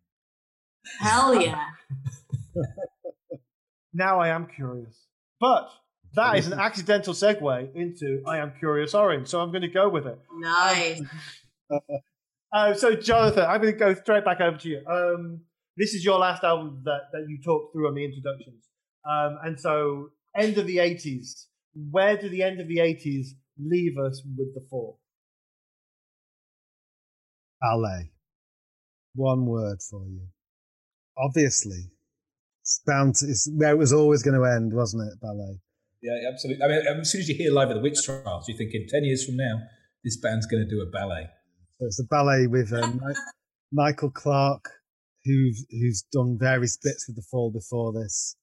hell 1.00 1.34
yeah. 1.34 1.64
Now 3.96 4.20
I 4.20 4.28
am 4.28 4.46
curious, 4.46 4.94
but 5.40 5.70
that 6.14 6.36
is 6.36 6.46
an 6.46 6.58
accidental 6.58 7.14
segue 7.14 7.74
into 7.74 8.22
I 8.26 8.38
am 8.38 8.52
curious 8.58 8.94
orange. 8.94 9.28
So 9.28 9.40
I'm 9.40 9.50
going 9.50 9.62
to 9.62 9.68
go 9.68 9.88
with 9.88 10.06
it. 10.06 10.18
Nice. 10.38 11.02
Uh, 12.52 12.72
so 12.72 12.94
Jonathan, 12.94 13.44
I'm 13.44 13.60
going 13.60 13.72
to 13.72 13.78
go 13.78 13.92
straight 13.92 14.24
back 14.24 14.40
over 14.40 14.56
to 14.56 14.68
you. 14.68 14.80
Um, 14.86 15.40
this 15.76 15.94
is 15.94 16.04
your 16.04 16.18
last 16.20 16.44
album 16.44 16.80
that, 16.84 17.08
that 17.12 17.26
you 17.28 17.38
talked 17.44 17.72
through 17.72 17.88
on 17.88 17.94
the 17.96 18.04
introductions, 18.04 18.64
um, 19.04 19.38
and 19.44 19.60
so 19.60 20.10
end 20.34 20.56
of 20.56 20.66
the 20.66 20.76
'80s. 20.76 21.46
Where 21.74 22.16
do 22.16 22.28
the 22.28 22.44
end 22.44 22.60
of 22.60 22.68
the 22.68 22.78
'80s 22.78 23.30
leave 23.58 23.98
us 23.98 24.22
with 24.38 24.54
the 24.54 24.64
four? 24.70 24.96
ballet. 27.60 28.10
One 29.14 29.46
word 29.46 29.78
for 29.82 30.06
you. 30.06 30.28
Obviously, 31.18 31.90
it's 32.66 32.82
bound 32.84 33.14
to, 33.14 33.26
it's 33.26 33.48
where 33.54 33.70
it 33.70 33.78
was 33.78 33.92
always 33.92 34.24
going 34.24 34.34
to 34.34 34.44
end, 34.44 34.74
wasn't 34.74 35.06
it? 35.06 35.20
Ballet. 35.20 35.60
Yeah, 36.02 36.18
absolutely. 36.28 36.64
I 36.64 36.68
mean, 36.68 37.00
as 37.00 37.12
soon 37.12 37.20
as 37.20 37.28
you 37.28 37.36
hear 37.36 37.52
live 37.52 37.70
at 37.70 37.74
the 37.74 37.80
witch 37.80 38.02
trials, 38.04 38.48
you're 38.48 38.58
thinking 38.58 38.86
ten 38.88 39.04
years 39.04 39.24
from 39.24 39.36
now, 39.36 39.60
this 40.02 40.16
band's 40.16 40.46
going 40.46 40.64
to 40.64 40.68
do 40.68 40.82
a 40.82 40.90
ballet. 40.90 41.28
So 41.78 41.86
it's 41.86 42.00
a 42.00 42.04
ballet 42.04 42.48
with 42.48 42.72
um, 42.72 43.00
Michael 43.72 44.10
Clark, 44.10 44.68
who's 45.24 45.64
who's 45.70 46.02
done 46.12 46.38
various 46.40 46.76
bits 46.76 47.06
with 47.06 47.14
the 47.14 47.22
fall 47.30 47.52
before 47.52 47.92
this, 47.92 48.36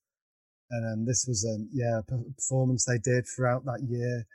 and 0.72 0.94
um, 0.94 1.06
this 1.06 1.26
was 1.28 1.46
um, 1.46 1.68
yeah 1.74 2.00
a 2.00 2.34
performance 2.38 2.86
they 2.86 3.00
did 3.00 3.26
throughout 3.28 3.66
that 3.66 3.82
year, 3.90 4.26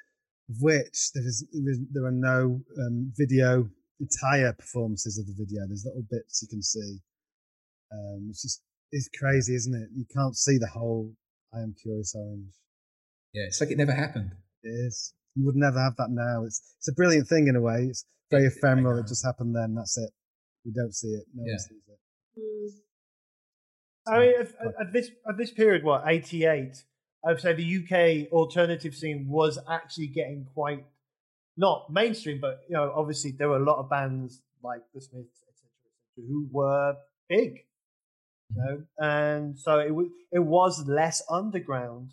of 0.50 0.56
which 0.60 1.12
there 1.14 1.26
is 1.26 1.46
there 1.92 2.04
are 2.04 2.12
no 2.12 2.60
um, 2.78 3.10
video 3.16 3.70
entire 4.00 4.52
performances 4.52 5.18
of 5.18 5.26
the 5.26 5.34
video. 5.42 5.66
There's 5.66 5.86
little 5.86 6.04
bits 6.10 6.42
you 6.42 6.48
can 6.48 6.62
see. 6.62 6.98
Um, 7.90 8.26
it's 8.28 8.42
just 8.42 8.60
it's 8.92 9.08
crazy, 9.18 9.54
isn't 9.54 9.74
it? 9.74 9.88
You 9.94 10.04
can't 10.14 10.36
see 10.36 10.58
the 10.58 10.68
whole 10.68 11.12
I 11.54 11.60
Am 11.60 11.74
Kurious 11.74 12.14
Oranj. 12.16 12.48
Yeah, 13.32 13.44
it's 13.44 13.60
like 13.60 13.70
it 13.70 13.78
never 13.78 13.92
happened. 13.92 14.32
It 14.62 14.68
is. 14.68 15.12
You 15.34 15.44
would 15.46 15.56
never 15.56 15.78
have 15.78 15.96
that 15.96 16.10
now. 16.10 16.44
It's 16.44 16.74
it's 16.78 16.88
a 16.88 16.92
brilliant 16.92 17.28
thing 17.28 17.48
in 17.48 17.56
a 17.56 17.60
way. 17.60 17.86
It's 17.90 18.04
very 18.30 18.46
ephemeral. 18.46 18.98
It 18.98 19.06
just 19.06 19.24
happened 19.24 19.54
then. 19.54 19.74
That's 19.74 19.96
it. 19.98 20.10
We 20.64 20.72
don't 20.72 20.94
see 20.94 21.08
it. 21.08 21.24
No 21.34 21.44
yeah. 21.46 21.52
one 21.52 21.58
sees 21.58 21.82
it. 21.88 22.40
Mm. 22.40 22.68
I 24.08 24.20
mean, 24.20 24.34
at, 24.40 24.86
at, 24.86 24.92
this 24.92 25.10
at 25.28 25.36
this 25.36 25.50
period, 25.50 25.84
what 25.84 26.04
eighty 26.06 26.46
eight? 26.46 26.82
I'd 27.26 27.40
say 27.40 27.52
the 27.52 27.82
UK 27.82 28.32
alternative 28.32 28.94
scene 28.94 29.26
was 29.28 29.58
actually 29.68 30.06
getting 30.08 30.46
quite 30.54 30.84
not 31.56 31.90
mainstream, 31.90 32.38
but 32.40 32.60
you 32.68 32.76
know, 32.76 32.92
obviously 32.94 33.32
there 33.32 33.48
were 33.48 33.56
a 33.56 33.64
lot 33.64 33.78
of 33.78 33.90
bands 33.90 34.42
like 34.62 34.82
the 34.94 35.00
Smiths, 35.00 35.42
etc., 35.48 35.68
etc., 36.16 36.28
who 36.28 36.48
were 36.50 36.94
big, 37.28 37.64
you 38.50 38.62
know, 38.62 38.82
and 38.98 39.58
so 39.58 39.78
it 39.78 39.94
was 39.94 40.08
it 40.32 40.40
was 40.40 40.86
less 40.86 41.22
underground. 41.30 42.12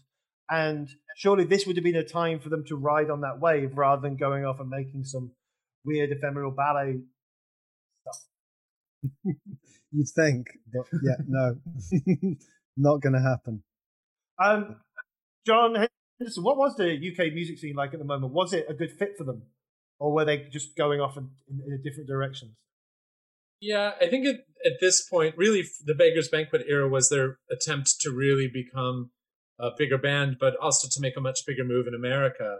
And 0.49 0.89
surely 1.15 1.43
this 1.43 1.65
would 1.65 1.75
have 1.75 1.83
been 1.83 1.95
a 1.95 2.03
time 2.03 2.39
for 2.39 2.49
them 2.49 2.63
to 2.67 2.75
ride 2.75 3.09
on 3.09 3.21
that 3.21 3.39
wave 3.39 3.77
rather 3.77 4.01
than 4.01 4.15
going 4.15 4.45
off 4.45 4.59
and 4.59 4.69
making 4.69 5.03
some 5.03 5.31
weird 5.83 6.11
ephemeral 6.11 6.51
ballet 6.51 6.99
stuff. 8.01 8.21
You'd 9.91 10.09
think, 10.15 10.47
but 10.71 10.85
yeah, 11.03 11.15
no, 11.27 11.57
not 12.77 13.01
going 13.01 13.13
to 13.13 13.21
happen. 13.21 13.63
Um, 14.37 14.75
John 15.47 15.75
Henderson, 16.19 16.43
what 16.43 16.57
was 16.57 16.75
the 16.75 16.93
UK 16.93 17.33
music 17.33 17.57
scene 17.57 17.75
like 17.75 17.93
at 17.93 17.99
the 17.99 18.05
moment? 18.05 18.33
Was 18.33 18.53
it 18.53 18.65
a 18.69 18.73
good 18.73 18.91
fit 18.91 19.13
for 19.17 19.23
them, 19.23 19.43
or 19.99 20.11
were 20.11 20.25
they 20.25 20.49
just 20.51 20.75
going 20.75 20.99
off 20.99 21.17
in, 21.17 21.29
in, 21.49 21.61
in 21.73 21.81
different 21.81 22.07
directions? 22.07 22.51
Yeah, 23.61 23.91
I 24.01 24.07
think 24.07 24.25
at, 24.25 24.35
at 24.65 24.79
this 24.81 25.07
point, 25.07 25.35
really, 25.37 25.63
the 25.83 25.95
Beggars 25.95 26.29
Banquet 26.29 26.63
era 26.67 26.87
was 26.87 27.09
their 27.09 27.39
attempt 27.51 27.95
to 28.01 28.11
really 28.11 28.49
become 28.51 29.11
a 29.59 29.69
bigger 29.77 29.97
band, 29.97 30.37
but 30.39 30.55
also 30.61 30.87
to 30.91 31.01
make 31.01 31.15
a 31.17 31.21
much 31.21 31.39
bigger 31.47 31.63
move 31.63 31.87
in 31.87 31.93
America. 31.93 32.57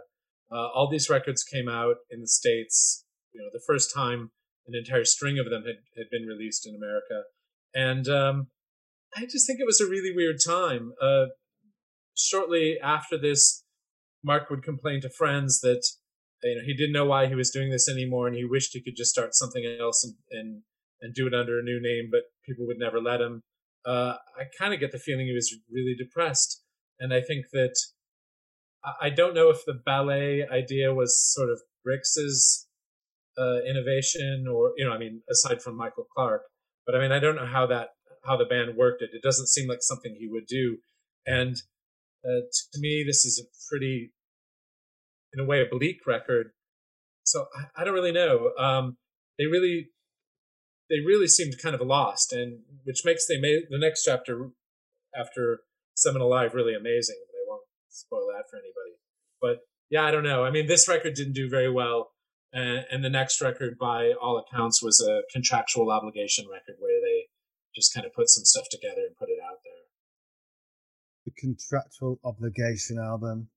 Uh, 0.50 0.68
all 0.74 0.88
these 0.90 1.10
records 1.10 1.42
came 1.42 1.68
out 1.68 1.96
in 2.10 2.20
the 2.20 2.28
States, 2.28 3.04
you 3.32 3.40
know, 3.40 3.48
the 3.52 3.62
first 3.66 3.92
time 3.94 4.30
an 4.66 4.74
entire 4.74 5.04
string 5.04 5.38
of 5.38 5.50
them 5.50 5.64
had, 5.64 5.76
had 5.96 6.06
been 6.10 6.26
released 6.26 6.66
in 6.66 6.74
America. 6.74 7.22
And 7.74 8.08
um, 8.08 8.48
I 9.16 9.26
just 9.26 9.46
think 9.46 9.60
it 9.60 9.66
was 9.66 9.80
a 9.80 9.88
really 9.88 10.12
weird 10.14 10.36
time. 10.44 10.92
Uh, 11.00 11.26
shortly 12.16 12.78
after 12.82 13.18
this, 13.18 13.64
Mark 14.24 14.50
would 14.50 14.62
complain 14.62 15.00
to 15.02 15.10
friends 15.10 15.60
that 15.60 15.86
you 16.42 16.56
know 16.56 16.62
he 16.64 16.74
didn't 16.74 16.92
know 16.92 17.04
why 17.04 17.26
he 17.26 17.34
was 17.34 17.50
doing 17.50 17.70
this 17.70 17.88
anymore, 17.88 18.26
and 18.26 18.36
he 18.36 18.44
wished 18.44 18.72
he 18.72 18.82
could 18.82 18.96
just 18.96 19.10
start 19.10 19.34
something 19.34 19.64
else 19.80 20.04
and 20.04 20.14
and, 20.30 20.62
and 21.00 21.14
do 21.14 21.26
it 21.26 21.34
under 21.34 21.58
a 21.58 21.62
new 21.62 21.80
name, 21.80 22.08
but 22.10 22.22
people 22.44 22.66
would 22.66 22.78
never 22.78 23.00
let 23.00 23.20
him. 23.20 23.42
Uh, 23.84 24.16
I 24.38 24.44
kind 24.58 24.74
of 24.74 24.80
get 24.80 24.92
the 24.92 24.98
feeling 24.98 25.26
he 25.26 25.34
was 25.34 25.54
really 25.70 25.94
depressed, 25.96 26.62
and 26.98 27.12
I 27.12 27.20
think 27.20 27.46
that 27.52 27.76
I 29.00 29.10
don't 29.10 29.34
know 29.34 29.50
if 29.50 29.64
the 29.64 29.74
ballet 29.74 30.46
idea 30.50 30.94
was 30.94 31.18
sort 31.18 31.50
of 31.50 31.60
Brix's 31.84 32.66
uh, 33.38 33.58
innovation, 33.68 34.46
or 34.50 34.72
you 34.76 34.84
know, 34.84 34.92
I 34.92 34.98
mean, 34.98 35.22
aside 35.30 35.62
from 35.62 35.76
Michael 35.76 36.06
Clark, 36.14 36.42
but 36.84 36.94
I 36.94 37.00
mean, 37.00 37.12
I 37.12 37.18
don't 37.18 37.36
know 37.36 37.46
how 37.46 37.66
that 37.66 37.90
how 38.24 38.36
the 38.36 38.44
band 38.44 38.76
worked 38.76 39.02
it. 39.02 39.10
It 39.12 39.22
doesn't 39.22 39.48
seem 39.48 39.68
like 39.68 39.82
something 39.82 40.16
he 40.18 40.28
would 40.28 40.46
do, 40.46 40.78
and 41.26 41.56
uh, 42.26 42.42
to 42.72 42.80
me, 42.80 43.04
this 43.06 43.24
is 43.24 43.40
a 43.40 43.46
pretty, 43.68 44.12
in 45.32 45.40
a 45.40 45.44
way, 45.44 45.60
a 45.60 45.66
bleak 45.66 45.98
record. 46.06 46.50
So 47.24 47.46
I, 47.56 47.82
I 47.82 47.84
don't 47.84 47.94
really 47.94 48.12
know. 48.12 48.50
Um, 48.58 48.96
they 49.38 49.46
really, 49.46 49.90
they 50.88 51.00
really 51.00 51.26
seemed 51.26 51.54
kind 51.62 51.74
of 51.74 51.80
lost, 51.80 52.32
and 52.32 52.60
which 52.84 53.02
makes 53.04 53.26
they 53.26 53.40
made 53.40 53.64
the 53.70 53.78
next 53.78 54.04
chapter 54.04 54.50
after 55.14 55.60
Seminal 55.94 56.30
Live 56.30 56.54
really 56.54 56.74
amazing. 56.74 57.16
They 57.32 57.44
won't 57.46 57.62
spoil 57.88 58.28
that 58.28 58.44
for 58.50 58.56
anybody. 58.56 58.98
But 59.40 59.66
yeah, 59.90 60.04
I 60.04 60.10
don't 60.10 60.24
know. 60.24 60.44
I 60.44 60.50
mean, 60.50 60.66
this 60.66 60.88
record 60.88 61.14
didn't 61.14 61.34
do 61.34 61.48
very 61.48 61.70
well, 61.70 62.12
and, 62.52 62.84
and 62.90 63.04
the 63.04 63.10
next 63.10 63.40
record, 63.40 63.78
by 63.78 64.12
all 64.12 64.38
accounts, 64.38 64.82
was 64.82 65.00
a 65.00 65.22
contractual 65.32 65.90
obligation 65.90 66.46
record 66.50 66.76
where 66.78 67.00
they 67.00 67.26
just 67.74 67.94
kind 67.94 68.06
of 68.06 68.12
put 68.14 68.28
some 68.28 68.44
stuff 68.44 68.66
together 68.70 69.02
and 69.06 69.16
put 69.16 69.28
it 69.28 69.38
out 69.42 69.58
there 69.64 69.76
the 71.26 71.32
contractual 71.32 72.18
obligation 72.24 72.98
album, 72.98 73.48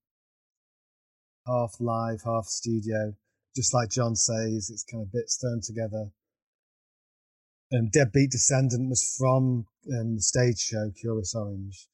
half 1.46 1.76
live, 1.78 2.20
half 2.24 2.44
studio. 2.44 3.14
Just 3.56 3.72
like 3.72 3.90
John 3.90 4.14
says, 4.14 4.70
it's 4.70 4.84
kind 4.90 5.02
of 5.02 5.12
bits 5.12 5.38
thrown 5.40 5.60
together. 5.62 6.10
Um, 7.72 7.88
Deadbeat 7.92 8.30
Descendant 8.30 8.88
was 8.88 9.14
from 9.16 9.66
um, 9.94 10.16
the 10.16 10.22
stage 10.22 10.58
show 10.58 10.90
Kurious 10.90 11.34
Oranj. 11.34 11.86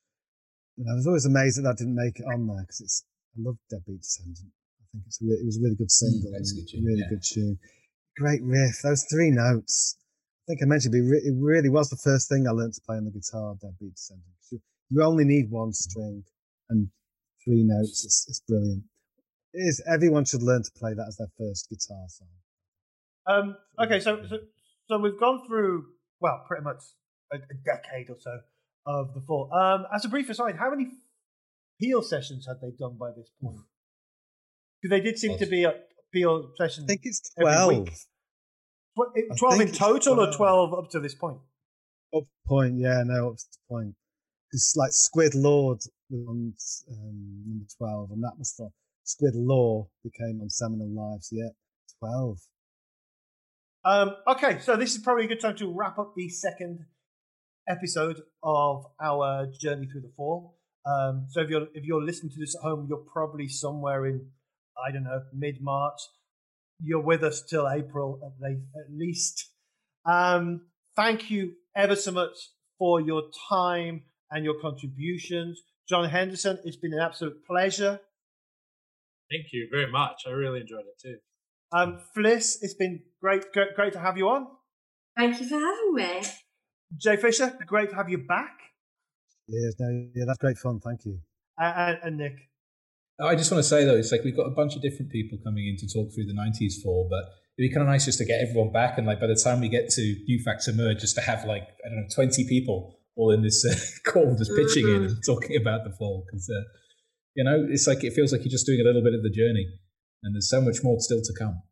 And 0.78 0.90
I 0.90 0.94
was 0.94 1.06
always 1.06 1.26
amazed 1.26 1.58
that 1.58 1.62
that 1.62 1.78
didn't 1.78 1.94
make 1.94 2.18
it 2.18 2.24
on 2.24 2.46
there 2.46 2.62
because 2.62 2.80
it's 2.80 3.04
I 3.36 3.42
love 3.44 3.56
Deadbeat 3.70 4.00
Descendant. 4.00 4.52
I 4.80 4.84
think 4.92 5.04
it's 5.06 5.20
a 5.20 5.24
re- 5.24 5.40
it 5.40 5.44
was 5.44 5.58
a 5.58 5.62
really 5.62 5.76
good 5.76 5.88
mm, 5.88 6.00
single, 6.00 6.32
mm, 6.32 6.56
good 6.56 6.68
tune, 6.68 6.84
really 6.84 7.00
yeah. 7.00 7.10
good 7.10 7.22
tune. 7.22 7.58
Great 8.16 8.42
riff. 8.42 8.80
Those 8.82 9.04
three 9.10 9.30
notes. 9.30 9.96
I 10.44 10.52
think 10.52 10.60
I 10.62 10.66
mentioned 10.66 10.94
it 10.94 11.34
really 11.36 11.68
was 11.68 11.90
the 11.90 11.96
first 11.96 12.28
thing 12.28 12.46
I 12.46 12.52
learned 12.52 12.74
to 12.74 12.80
play 12.86 12.96
on 12.96 13.04
the 13.04 13.10
guitar. 13.10 13.56
Deadbeat 13.60 13.94
Descendant 13.94 14.36
you 14.90 15.02
only 15.02 15.24
need 15.24 15.50
one 15.50 15.72
string 15.72 16.24
and 16.70 16.88
three 17.44 17.64
notes. 17.64 18.04
It's, 18.04 18.26
it's 18.28 18.40
brilliant. 18.40 18.84
It 19.52 19.60
is. 19.60 19.82
Everyone 19.86 20.24
should 20.24 20.42
learn 20.42 20.62
to 20.62 20.70
play 20.76 20.94
that 20.94 21.06
as 21.08 21.16
their 21.16 21.30
first 21.38 21.68
guitar 21.68 22.04
song. 22.08 22.28
Um, 23.28 23.56
okay, 23.84 23.98
so, 23.98 24.22
so 24.28 24.38
so 24.88 24.98
we've 24.98 25.18
gone 25.18 25.46
through 25.46 25.86
well, 26.20 26.44
pretty 26.46 26.64
much 26.64 26.82
a, 27.32 27.36
a 27.36 27.54
decade 27.64 28.10
or 28.10 28.16
so 28.18 28.38
of 28.86 29.14
the 29.14 29.20
Fall. 29.20 29.50
Um, 29.52 29.86
as 29.94 30.04
a 30.04 30.08
brief 30.08 30.30
aside, 30.30 30.56
how 30.56 30.70
many 30.70 30.88
Peel 31.80 32.02
sessions 32.02 32.46
had 32.46 32.56
they 32.60 32.70
done 32.78 32.96
by 32.98 33.10
this 33.16 33.28
point? 33.42 33.58
Because 34.80 34.90
they 34.90 35.00
did 35.00 35.18
seem 35.18 35.38
to 35.38 35.46
be 35.46 35.64
a 35.64 35.74
Peel 36.12 36.50
session. 36.56 36.84
I 36.84 36.86
think 36.86 37.00
it's 37.04 37.20
twelve. 37.38 37.88
Twelve 39.36 39.60
in 39.60 39.72
total, 39.72 40.14
12. 40.14 40.18
or 40.18 40.32
twelve 40.36 40.74
up 40.74 40.90
to 40.90 41.00
this 41.00 41.14
point? 41.14 41.38
Up 42.16 42.24
point, 42.46 42.78
yeah, 42.78 43.02
no, 43.04 43.30
up 43.30 43.36
to 43.36 43.44
this 43.44 43.58
point 43.68 43.94
because 44.56 44.74
like 44.76 44.92
Squid 44.92 45.34
Law 45.34 45.74
was 45.74 45.90
on 46.12 46.54
um, 46.90 47.42
number 47.46 47.66
twelve, 47.76 48.10
and 48.10 48.22
that 48.22 48.34
was 48.38 48.54
for 48.56 48.70
Squid 49.04 49.34
Law 49.34 49.88
became 50.02 50.40
on 50.40 50.50
Seminal 50.50 50.88
Lives, 50.88 51.28
So 51.28 51.36
yeah, 51.36 51.50
twelve. 51.98 52.38
Um, 53.86 54.16
okay, 54.26 54.58
so 54.58 54.74
this 54.74 54.96
is 54.96 55.02
probably 55.02 55.26
a 55.26 55.28
good 55.28 55.40
time 55.40 55.56
to 55.58 55.72
wrap 55.72 55.96
up 55.96 56.14
the 56.16 56.28
second 56.28 56.86
episode 57.68 58.20
of 58.42 58.84
our 59.00 59.46
journey 59.60 59.86
through 59.86 60.00
the 60.00 60.12
fall. 60.16 60.58
Um, 60.84 61.26
so 61.30 61.40
if 61.40 61.50
you're 61.50 61.68
if 61.72 61.84
you're 61.84 62.02
listening 62.02 62.32
to 62.32 62.40
this 62.40 62.56
at 62.56 62.62
home, 62.62 62.86
you're 62.88 63.04
probably 63.12 63.46
somewhere 63.46 64.06
in 64.06 64.26
I 64.76 64.90
don't 64.90 65.04
know 65.04 65.22
mid 65.32 65.58
March. 65.60 66.00
You're 66.82 67.00
with 67.00 67.22
us 67.22 67.42
till 67.42 67.68
April 67.68 68.20
at, 68.24 68.50
at 68.50 68.92
least. 68.92 69.50
Um, 70.04 70.62
thank 70.96 71.30
you 71.30 71.52
ever 71.76 71.94
so 71.94 72.10
much 72.10 72.36
for 72.80 73.00
your 73.00 73.22
time 73.48 74.02
and 74.32 74.44
your 74.44 74.60
contributions. 74.60 75.62
John 75.88 76.08
Henderson, 76.08 76.58
it's 76.64 76.76
been 76.76 76.92
an 76.92 77.00
absolute 77.00 77.44
pleasure. 77.46 78.00
Thank 79.30 79.46
you 79.52 79.68
very 79.70 79.90
much. 79.90 80.22
I 80.26 80.30
really 80.30 80.60
enjoyed 80.60 80.80
it 80.80 81.00
too. 81.00 81.16
Um, 81.72 82.00
Fliss, 82.16 82.58
it's 82.62 82.74
been 82.74 83.02
great, 83.20 83.52
great, 83.52 83.74
great 83.74 83.92
to 83.94 84.00
have 84.00 84.16
you 84.16 84.28
on. 84.28 84.46
Thank 85.16 85.40
you 85.40 85.48
for 85.48 85.58
having 85.58 85.94
me. 85.94 86.28
Jay 86.96 87.16
Fisher, 87.16 87.58
great 87.66 87.90
to 87.90 87.96
have 87.96 88.08
you 88.08 88.18
back. 88.18 88.56
Yeah, 89.48 89.70
no, 89.78 90.08
yeah, 90.14 90.24
that's 90.26 90.38
great 90.38 90.58
fun. 90.58 90.80
Thank 90.80 91.04
you. 91.04 91.18
and, 91.58 91.98
and 92.02 92.16
Nick. 92.18 92.34
I 93.18 93.34
just 93.34 93.50
want 93.50 93.62
to 93.62 93.68
say 93.68 93.84
though, 93.84 93.96
it's 93.96 94.12
like 94.12 94.24
we've 94.24 94.36
got 94.36 94.46
a 94.46 94.54
bunch 94.54 94.76
of 94.76 94.82
different 94.82 95.10
people 95.10 95.38
coming 95.42 95.66
in 95.66 95.76
to 95.78 95.86
talk 95.88 96.12
through 96.14 96.26
the 96.26 96.34
'90s 96.34 96.82
fall, 96.82 97.08
but 97.08 97.24
it'd 97.56 97.70
be 97.70 97.72
kind 97.72 97.82
of 97.82 97.88
nice 97.88 98.04
just 98.04 98.18
to 98.18 98.26
get 98.26 98.40
everyone 98.42 98.72
back, 98.72 98.98
and 98.98 99.06
like 99.06 99.20
by 99.20 99.26
the 99.26 99.40
time 99.42 99.60
we 99.60 99.68
get 99.68 99.88
to 99.90 100.02
New 100.28 100.42
Facts 100.44 100.68
Emerge, 100.68 101.00
just 101.00 101.14
to 101.14 101.22
have 101.22 101.44
like 101.44 101.62
I 101.84 101.88
don't 101.88 102.02
know, 102.02 102.08
20 102.14 102.46
people 102.46 102.98
all 103.16 103.32
in 103.32 103.42
this 103.42 103.64
uh, 103.64 103.74
call, 104.10 104.36
just 104.36 104.54
pitching 104.54 104.86
in 104.88 104.96
and 104.96 105.10
mm-hmm. 105.10 105.32
talking 105.32 105.56
about 105.56 105.84
the 105.84 105.90
fall 105.96 106.24
because 106.26 106.50
uh, 106.50 106.62
you 107.34 107.44
know 107.44 107.66
it's 107.70 107.86
like 107.86 108.04
it 108.04 108.12
feels 108.12 108.32
like 108.32 108.42
you're 108.42 108.50
just 108.50 108.66
doing 108.66 108.80
a 108.80 108.84
little 108.84 109.02
bit 109.02 109.14
of 109.14 109.22
the 109.22 109.30
journey, 109.30 109.66
and 110.22 110.34
there's 110.34 110.48
so 110.48 110.60
much 110.60 110.82
more 110.82 110.96
still 111.00 111.20
to 111.22 111.32
come. 111.38 111.62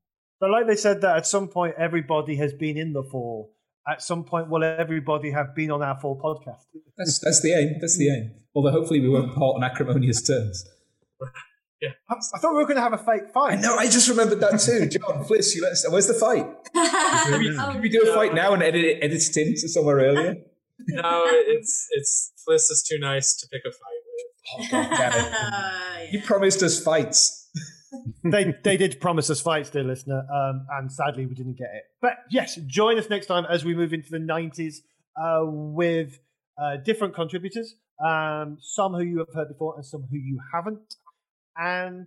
But 0.40 0.50
like 0.50 0.66
they 0.66 0.76
said 0.76 1.00
that 1.02 1.16
at 1.16 1.26
some 1.26 1.48
point 1.48 1.74
everybody 1.78 2.36
has 2.36 2.52
been 2.52 2.76
in 2.76 2.92
the 2.92 3.02
fall. 3.02 3.52
At 3.86 4.00
some 4.00 4.24
point, 4.24 4.48
will 4.48 4.64
everybody 4.64 5.30
have 5.30 5.54
been 5.54 5.70
on 5.70 5.82
our 5.82 6.00
fall 6.00 6.18
podcast? 6.18 6.62
That's 6.96 7.18
that's 7.18 7.42
the 7.42 7.52
aim. 7.52 7.76
That's 7.80 7.98
the 7.98 8.08
aim. 8.08 8.30
Although 8.54 8.70
hopefully 8.70 9.00
we 9.00 9.10
won't 9.10 9.34
part 9.34 9.56
on 9.56 9.62
acrimonious 9.62 10.22
terms. 10.22 10.64
I, 12.08 12.14
I 12.34 12.38
thought 12.38 12.52
we 12.52 12.58
were 12.58 12.64
going 12.64 12.76
to 12.76 12.82
have 12.82 12.92
a 12.92 12.98
fake 12.98 13.32
fight. 13.32 13.58
I 13.58 13.60
know. 13.60 13.76
I 13.76 13.84
just 13.86 14.08
remembered 14.08 14.40
that 14.40 14.60
too. 14.60 14.88
John 14.98 15.24
Fliss, 15.24 15.54
you 15.54 15.62
let 15.62 15.72
us. 15.72 15.86
Where's 15.90 16.06
the 16.06 16.14
fight? 16.14 16.46
Can 16.74 17.38
we, 17.38 17.54
can 17.54 17.80
we 17.80 17.88
do 17.88 18.10
a 18.10 18.14
fight 18.14 18.34
now 18.34 18.54
and 18.54 18.62
edit 18.62 18.84
it, 18.84 18.98
edit 19.02 19.20
it 19.20 19.36
into 19.36 19.68
somewhere 19.68 19.96
earlier? 19.98 20.36
no, 20.88 21.22
it's 21.26 21.88
it's 21.92 22.32
Fliss 22.46 22.70
is 22.70 22.86
too 22.88 22.98
nice 22.98 23.36
to 23.36 23.48
pick 23.48 23.62
a 23.66 23.70
fight 23.70 24.00
with. 24.06 24.26
Oh, 24.52 24.68
God 24.70 24.96
damn 24.96 25.12
it. 25.12 25.32
yeah. 25.32 26.10
You 26.10 26.22
promised 26.22 26.62
us 26.62 26.82
fights. 26.82 27.43
They 28.24 28.54
they 28.62 28.76
did 28.76 29.00
promise 29.00 29.30
us 29.30 29.40
fights, 29.40 29.70
dear 29.70 29.84
listener, 29.84 30.26
um, 30.32 30.66
and 30.72 30.90
sadly 30.90 31.26
we 31.26 31.34
didn't 31.34 31.58
get 31.58 31.68
it. 31.74 31.84
But 32.00 32.18
yes, 32.30 32.56
join 32.66 32.98
us 32.98 33.10
next 33.10 33.26
time 33.26 33.44
as 33.48 33.64
we 33.64 33.74
move 33.74 33.92
into 33.92 34.10
the 34.10 34.18
nineties 34.18 34.82
uh, 35.20 35.42
with 35.44 36.18
uh, 36.60 36.76
different 36.84 37.14
contributors, 37.14 37.74
um, 38.04 38.58
some 38.60 38.94
who 38.94 39.02
you 39.02 39.18
have 39.18 39.32
heard 39.34 39.48
before 39.48 39.76
and 39.76 39.84
some 39.84 40.02
who 40.10 40.16
you 40.16 40.38
haven't. 40.52 40.96
And 41.56 42.06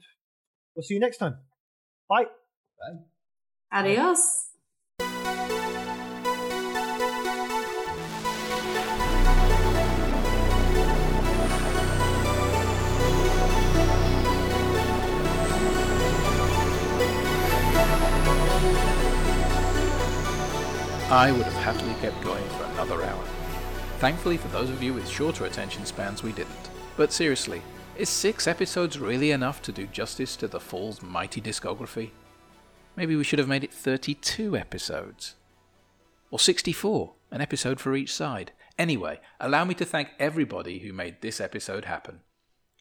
we'll 0.75 0.83
see 0.83 0.95
you 0.95 0.99
next 0.99 1.17
time. 1.17 1.37
Bye. 2.09 2.25
Adios. 3.71 4.49
I 21.09 21.31
would 21.31 21.43
have 21.43 21.63
happily 21.63 21.93
kept 22.01 22.21
going 22.21 22.43
for 22.49 22.65
another 22.65 23.01
hour. 23.01 23.23
Thankfully, 23.99 24.35
for 24.35 24.49
those 24.49 24.69
of 24.69 24.83
you 24.83 24.93
with 24.93 25.07
shorter 25.07 25.45
attention 25.45 25.85
spans, 25.85 26.21
we 26.21 26.33
didn't. 26.33 26.69
But 26.97 27.13
seriously, 27.13 27.61
is 27.95 28.09
six 28.09 28.45
episodes 28.45 28.99
really 28.99 29.31
enough 29.31 29.61
to 29.61 29.71
do 29.71 29.87
justice 29.87 30.35
to 30.35 30.49
the 30.49 30.59
Fall's 30.59 31.01
mighty 31.01 31.39
discography? 31.39 32.09
Maybe 32.97 33.15
we 33.15 33.23
should 33.23 33.39
have 33.39 33.47
made 33.47 33.63
it 33.63 33.71
32 33.71 34.57
episodes. 34.57 35.35
Or 36.29 36.39
64, 36.39 37.13
an 37.31 37.39
episode 37.39 37.79
for 37.79 37.95
each 37.95 38.13
side. 38.13 38.51
Anyway, 38.77 39.21
allow 39.39 39.63
me 39.63 39.75
to 39.75 39.85
thank 39.85 40.09
everybody 40.19 40.79
who 40.79 40.91
made 40.91 41.21
this 41.21 41.39
episode 41.39 41.85
happen. 41.85 42.19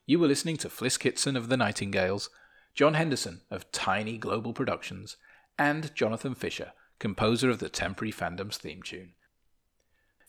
You 0.04 0.18
were 0.18 0.26
listening 0.26 0.56
to 0.58 0.68
Fliss 0.68 0.98
Kitson 0.98 1.36
of 1.36 1.48
The 1.48 1.56
Nightingales, 1.56 2.28
John 2.74 2.94
Henderson 2.94 3.42
of 3.52 3.70
Tiny 3.70 4.18
Global 4.18 4.52
Productions, 4.52 5.16
and 5.56 5.94
Jonathan 5.94 6.34
Fisher, 6.34 6.72
composer 6.98 7.50
of 7.50 7.58
the 7.58 7.68
Temporary 7.68 8.12
Fandom's 8.12 8.56
theme 8.56 8.82
tune. 8.82 9.12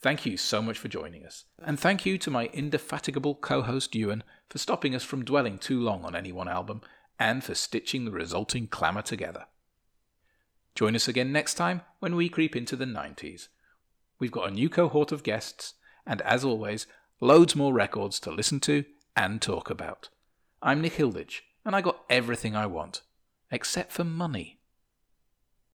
Thank 0.00 0.24
you 0.24 0.36
so 0.36 0.62
much 0.62 0.78
for 0.78 0.88
joining 0.88 1.26
us, 1.26 1.44
and 1.60 1.78
thank 1.78 2.06
you 2.06 2.18
to 2.18 2.30
my 2.30 2.46
indefatigable 2.52 3.34
co 3.34 3.62
host 3.62 3.94
Ewan 3.96 4.22
for 4.48 4.58
stopping 4.58 4.94
us 4.94 5.02
from 5.02 5.24
dwelling 5.24 5.58
too 5.58 5.80
long 5.80 6.04
on 6.04 6.14
any 6.14 6.30
one 6.30 6.48
album 6.48 6.82
and 7.18 7.42
for 7.42 7.54
stitching 7.54 8.04
the 8.04 8.12
resulting 8.12 8.68
clamour 8.68 9.02
together. 9.02 9.46
Join 10.76 10.94
us 10.94 11.08
again 11.08 11.32
next 11.32 11.54
time 11.54 11.80
when 11.98 12.14
we 12.14 12.28
creep 12.28 12.54
into 12.54 12.76
the 12.76 12.84
90s. 12.84 13.48
We've 14.20 14.30
got 14.30 14.48
a 14.48 14.54
new 14.54 14.68
cohort 14.68 15.10
of 15.10 15.24
guests, 15.24 15.74
and 16.06 16.22
as 16.22 16.44
always, 16.44 16.86
loads 17.20 17.56
more 17.56 17.72
records 17.72 18.20
to 18.20 18.30
listen 18.30 18.60
to 18.60 18.84
and 19.16 19.42
talk 19.42 19.70
about. 19.70 20.10
I'm 20.62 20.80
Nick 20.80 20.94
Hilditch, 20.94 21.40
and 21.64 21.74
I 21.74 21.80
got 21.80 22.04
everything 22.08 22.54
I 22.54 22.66
want, 22.66 23.02
except 23.50 23.90
for 23.90 24.04
money. 24.04 24.57